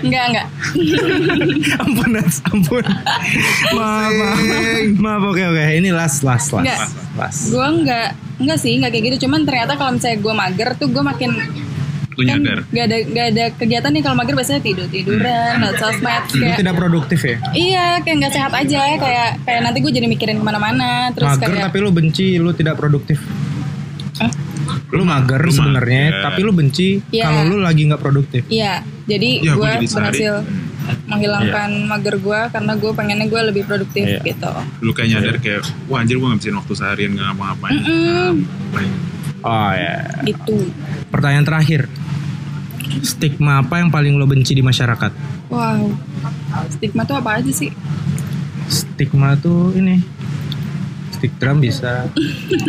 Enggak, 0.00 0.24
enggak. 0.28 0.46
ampun 1.82 2.08
Nats, 2.10 2.36
ampun. 2.46 2.84
maaf, 3.74 4.12
maaf. 4.12 4.38
Maaf, 4.96 5.22
oke 5.26 5.42
oke. 5.42 5.64
Ini 5.74 5.90
last 5.90 6.22
last 6.22 6.52
last. 6.52 6.94
Last. 7.14 7.50
Gue 7.50 7.64
enggak, 7.64 8.12
enggak 8.38 8.58
sih, 8.58 8.76
enggak 8.76 8.90
kayak 8.92 9.04
gitu. 9.08 9.26
Cuman 9.26 9.42
ternyata 9.42 9.74
kalau 9.74 9.96
misalnya 9.96 10.18
gue 10.18 10.34
mager 10.34 10.68
tuh 10.76 10.88
gue 10.88 11.02
makin 11.02 11.30
lu 12.18 12.22
kan 12.24 12.34
nyadar 12.36 12.58
gak 12.66 12.84
ada 12.84 12.96
gak 13.06 13.26
ada 13.30 13.44
kegiatan 13.54 13.90
nih 13.90 14.02
kalau 14.02 14.16
mager 14.16 14.34
biasanya 14.34 14.58
tidur 14.60 14.86
tiduran 14.86 15.52
liat 15.56 15.76
sosmed 15.76 16.22
Lu 16.28 16.42
kayak 16.42 16.58
tidak 16.58 16.74
produktif 16.74 17.20
ya? 17.22 17.36
iya 17.54 17.86
kayak 18.00 18.16
nggak 18.18 18.32
sehat 18.34 18.52
aja 18.52 18.82
kayak 18.98 19.28
kayak 19.40 19.60
nanti 19.62 19.78
gue 19.78 19.92
jadi 19.92 20.06
mikirin 20.06 20.36
ke 20.36 20.44
mana-mana 20.44 21.14
terus 21.14 21.30
mager 21.30 21.46
kayak 21.48 21.64
tapi 21.64 21.78
lu 21.78 21.90
benci, 21.90 22.34
lu 22.36 22.50
tidak 22.50 22.74
produktif. 22.74 23.22
Hah? 24.18 24.30
Lu 24.90 25.04
mager 25.04 25.38
sebenarnya, 25.46 26.02
tapi 26.22 26.40
lu 26.40 26.50
benci 26.50 26.98
Iya. 27.08 27.24
kalau 27.24 27.42
lu 27.46 27.56
lagi 27.60 27.86
nggak 27.86 28.00
produktif. 28.00 28.42
iya 28.48 28.82
jadi 29.04 29.30
Ya, 29.40 29.54
gua 29.54 29.78
gue 29.78 29.86
berhasil 29.86 30.34
menghilangkan 31.04 31.70
mager 31.86 32.16
gue 32.16 32.40
karena 32.50 32.72
gue 32.74 32.90
pengennya 32.92 33.26
gue 33.26 33.40
lebih 33.44 33.62
produktif 33.62 34.04
Iya. 34.04 34.20
gitu 34.24 34.50
lu 34.80 34.90
kayak 34.90 35.08
nyadar 35.14 35.36
kayak 35.38 35.60
wah 35.86 36.00
anjir 36.00 36.16
gue 36.16 36.26
ngabisin 36.26 36.56
waktu 36.56 36.72
seharian 36.74 37.12
gak 37.12 37.26
ngapa-ngapain 37.28 37.78
Mm-mm. 37.78 38.32
Ngapain. 38.66 38.90
Oh 39.38 39.70
ya. 39.70 39.96
gitu 40.24 40.58
Pertanyaan 41.08 41.46
terakhir. 41.46 41.88
Stigma 42.98 43.60
apa 43.60 43.78
yang 43.78 43.88
paling 43.88 44.14
lo 44.14 44.24
benci 44.24 44.52
di 44.52 44.60
masyarakat? 44.60 45.12
wow 45.48 45.80
stigma 46.68 47.02
tuh 47.02 47.16
apa 47.16 47.38
aja 47.38 47.48
sih 47.48 47.72
Stigma 48.68 49.32
tuh 49.34 49.72
ini. 49.72 49.96
Stick 51.10 51.32
drum 51.40 51.56
bisa. 51.58 52.04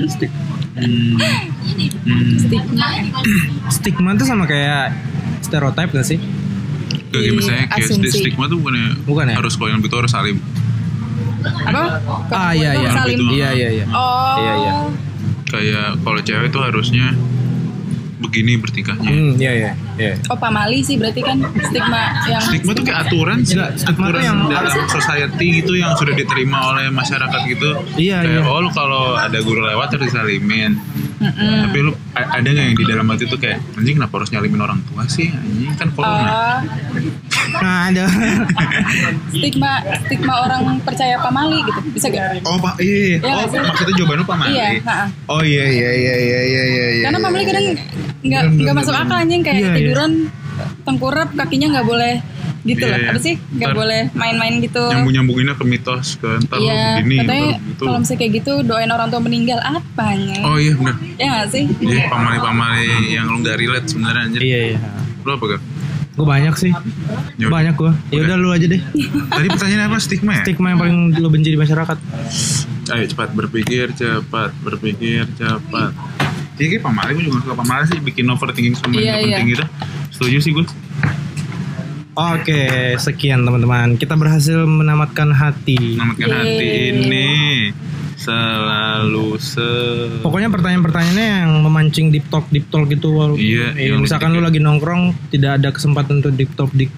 Stick. 0.07 0.31
Hmm. 0.73 1.19
Hmm. 2.01 2.39
stigma 2.39 2.87
ya. 2.95 3.03
Stigma 3.75 4.09
tuh 4.15 4.23
sama 4.23 4.47
kayak 4.47 4.95
stereotype 5.41 5.91
gak 5.91 6.07
sih? 6.07 6.15
Gak 7.11 7.19
kayak 7.19 7.33
misalnya 7.35 7.65
kayak 7.67 7.89
Asumsi. 7.89 8.15
stigma 8.15 8.47
tuh 8.47 8.57
bukannya 8.57 8.95
Bukan 9.03 9.25
ya? 9.27 9.35
harus 9.35 9.53
kalau 9.53 9.69
yang 9.69 9.83
itu 9.83 9.91
harus 9.91 10.07
salim 10.09 10.37
apa 11.39 11.99
Ah 12.31 12.51
iya 12.51 12.71
iya. 12.75 12.89
Salim. 12.91 13.17
Iya 13.27 13.49
iya 13.51 13.69
iya. 13.73 13.85
oh 13.91 14.35
Iya, 14.37 14.53
iya. 14.55 14.73
kayak 15.45 15.87
kalau 15.99 16.19
cewek 16.21 16.47
tuh 16.49 16.61
harusnya 16.63 17.11
begini 18.19 18.55
bertingkahnya 18.55 19.07
Hmm, 19.09 19.31
iya 19.35 19.51
iya 19.53 19.71
iya. 19.95 20.13
oh 20.27 20.35
pamali 20.35 20.79
sih 20.79 20.95
berarti 20.95 21.19
kan 21.19 21.39
stigma 21.63 22.03
yang 22.25 22.43
Stigma 22.43 22.71
tuh 22.73 22.83
kayak 22.83 22.99
aturan 23.07 23.37
sih, 23.41 23.55
Enggak, 23.55 23.71
stigma 23.75 24.05
aturan 24.05 24.21
yang- 24.21 24.41
dalam 24.45 24.75
society 24.85 25.47
gitu 25.57 25.73
yang 25.73 25.95
sudah 25.95 26.13
diterima 26.13 26.57
oleh 26.69 26.85
masyarakat 26.89 27.41
gitu. 27.47 27.69
Iya, 27.95 28.17
kayak 28.21 28.35
iya. 28.37 28.41
oh 28.45 28.59
lu 28.59 28.69
kalau 28.69 29.15
ada 29.15 29.39
guru 29.39 29.63
lewat 29.63 29.87
harus 29.89 30.11
disalimin. 30.11 30.75
Mm-mm. 31.17 31.67
Tapi 31.67 31.77
lu 31.79 31.91
ada 32.11 32.39
nggak 32.41 32.65
yang 32.65 32.75
di 32.75 32.85
dalam 32.85 33.05
hati 33.05 33.23
tuh 33.23 33.35
kayak 33.35 33.59
anjing 33.73 33.95
kenapa 33.95 34.13
harus 34.15 34.29
nyalimin 34.29 34.59
orang 34.59 34.79
tua 34.85 35.03
sih? 35.05 35.27
Anjing 35.29 35.71
kan 35.73 35.87
corona. 35.89 36.11
Oh, 36.11 36.19
Nah, 36.19 36.59
ada. 37.59 38.05
stigma 39.29 39.71
stigma 40.03 40.33
orang 40.41 40.61
percaya 40.81 41.15
pamali 41.17 41.59
gitu 41.61 41.79
bisa 41.91 42.07
gak? 42.07 42.41
Oh 42.43 42.57
pak, 42.57 42.75
iya, 42.79 42.97
iya. 42.97 43.17
Iya 43.19 43.33
oh 43.35 43.45
sih? 43.47 43.59
maksudnya 43.59 43.93
jawaban 43.95 44.17
lu 44.17 44.25
pak 44.25 44.37
Mali. 44.37 44.53
Iya. 44.53 44.67
Oh 45.25 45.41
iya 45.41 45.63
iya 45.65 45.89
iya 45.91 46.15
iya 46.15 46.39
iya 46.41 46.63
iya. 46.65 46.85
iya, 46.91 47.03
Karena 47.05 47.17
iya. 47.17 47.25
pamali 47.25 47.43
kadang 47.43 47.65
nggak 48.19 48.43
nggak 48.57 48.75
masuk 48.75 48.93
akal 48.93 49.17
anjing 49.17 49.41
kayak 49.41 49.57
Iya, 49.57 49.65
iya. 49.65 49.75
tiduran 49.75 50.11
tengkurap 50.83 51.29
kakinya 51.33 51.67
nggak 51.71 51.87
boleh 51.87 52.13
gitu 52.59 52.83
Iya, 52.83 52.91
loh. 52.91 52.99
iya. 52.99 53.09
Apa 53.09 53.19
sih? 53.19 53.35
Nggak 53.39 53.71
boleh 53.71 54.01
main-main 54.11 54.53
gitu. 54.59 54.83
nyambung 54.83 55.13
nyambunginnya 55.15 55.55
ke 55.55 55.63
mitos 55.63 56.19
ke 56.19 56.29
ntar 56.43 56.59
lu 56.59 56.67
Iya, 56.67 56.83
begini 56.99 57.15
katanya 57.23 57.47
gitu. 57.63 57.83
kalau 57.85 57.97
misalnya 57.97 58.19
kayak 58.19 58.31
gitu 58.35 58.53
doain 58.67 58.91
orang 58.91 59.07
tua 59.07 59.21
meninggal 59.23 59.59
apanya? 59.61 60.39
Oh 60.43 60.57
iya 60.59 60.73
benar. 60.75 60.95
Ya 61.15 61.25
nggak 61.31 61.47
sih? 61.49 61.63
Iya 61.79 62.03
pamali 62.07 62.37
pamali 62.37 62.87
yang 63.09 63.25
lu 63.25 63.39
nggak 63.39 63.55
relate 63.55 63.87
sebenarnya 63.87 64.21
anjir. 64.27 64.41
iya 64.43 64.59
iya. 64.75 64.79
Lu 65.23 65.31
apa 65.31 65.45
gak? 65.49 65.61
Gue 66.19 66.27
banyak 66.27 66.51
sih. 66.59 66.75
Ya 67.39 67.47
udah. 67.47 67.53
Banyak 67.55 67.75
gue. 67.79 67.91
Ya 68.11 68.19
udah 68.27 68.35
lu 68.35 68.51
aja 68.51 68.67
deh. 68.67 68.81
Tadi 69.31 69.47
pertanyaannya 69.47 69.87
apa 69.87 69.97
stigma 69.97 70.31
ya? 70.35 70.43
Stigma 70.43 70.67
yang 70.69 70.79
paling 70.83 70.97
lo 71.15 71.31
benci 71.31 71.49
di 71.49 71.55
masyarakat. 71.55 71.95
Ayo 72.91 73.05
cepat 73.07 73.31
berpikir, 73.31 73.95
cepat 73.95 74.51
berpikir, 74.59 75.23
cepat. 75.33 75.95
Iya 76.59 76.75
kayak 76.75 76.83
pamali 76.83 77.15
gue 77.15 77.23
juga 77.23 77.39
suka 77.39 77.55
pamali 77.55 77.87
sih 77.87 78.03
bikin 78.03 78.27
overthinking 78.27 78.75
sama 78.75 78.91
Iya, 78.91 79.15
yang 79.15 79.15
iya. 79.15 79.23
penting 79.39 79.47
gitu. 79.55 79.65
Setuju 80.11 80.37
sih 80.43 80.51
gue. 80.51 80.65
Oke, 82.19 82.61
sekian 82.99 83.47
teman-teman. 83.47 83.95
Kita 83.95 84.19
berhasil 84.19 84.67
menamatkan 84.67 85.31
hati. 85.31 85.95
Selamatkan 85.95 86.27
Yeay. 86.27 86.35
hati 86.35 86.67
ini 86.91 87.27
selalu 88.29 89.27
se 89.37 89.69
Pokoknya 90.19 90.49
pertanyaan-pertanyaannya 90.49 91.27
yang 91.39 91.51
memancing 91.61 92.09
deep 92.09 92.27
talk 92.27 92.45
deep 92.49 92.69
talk 92.69 92.85
gitu. 92.87 93.09
wal- 93.11 93.35
Iya, 93.35 93.73
eh, 93.73 93.89
yang 93.89 93.99
misalkan 93.99 94.31
lu 94.31 94.39
lagi 94.39 94.57
nongkrong 94.57 95.15
tidak 95.29 95.57
ada 95.57 95.69
kesempatan 95.69 96.19
untuk 96.19 96.33
deep 96.33 96.51
talk 96.53 96.69
deep 96.71 96.91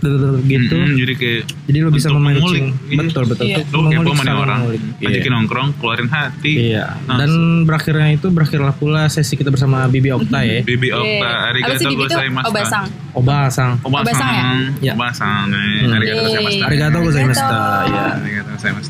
gitu. 0.44 0.76
Mm-mm, 0.76 0.98
jadi 0.98 1.14
kayak 1.16 1.42
Jadi 1.64 1.78
lu 1.80 1.90
bisa 1.90 2.10
memancing. 2.10 2.76
mengulik. 2.76 2.90
Iya. 2.90 3.00
Betul 3.02 3.24
betul. 3.26 3.46
Iya. 3.46 3.58
Lu 3.66 3.80
kepo 3.86 4.12
sama 4.14 4.34
orang, 4.38 4.60
mengulik. 4.62 4.82
ajakin 5.00 5.22
Iya. 5.22 5.32
nongkrong, 5.32 5.70
keluarin 5.80 6.10
hati. 6.10 6.54
Iya. 6.70 6.86
Langsung. 7.02 7.18
Dan 7.18 7.32
berakhirnya 7.64 8.08
itu 8.12 8.28
berakhirlah 8.28 8.74
pula 8.74 9.04
sesi 9.08 9.34
kita 9.34 9.50
bersama 9.50 9.88
Bibi 9.88 10.10
Okta 10.12 10.40
ya. 10.42 10.60
Bibi 10.62 10.88
Iya. 10.90 10.98
Okta, 10.98 11.10
Apa 11.22 11.48
arigato 11.50 11.90
gozaimasu. 11.96 12.48
Obasang. 12.50 12.86
Obasang. 13.14 13.72
Obasang 13.82 14.30
ya? 14.30 14.46
Iya. 14.82 14.94
Obasang. 14.94 15.46
Hmm. 15.48 15.92
Arigato 15.92 16.18
Yeay. 16.18 16.28
gozaimasu. 16.28 16.60
Arigato 16.62 16.98
gozaimashita. 17.00 17.60
Ya. 17.88 18.04
Arigato 18.18 18.50
gozaimasu. 18.52 18.90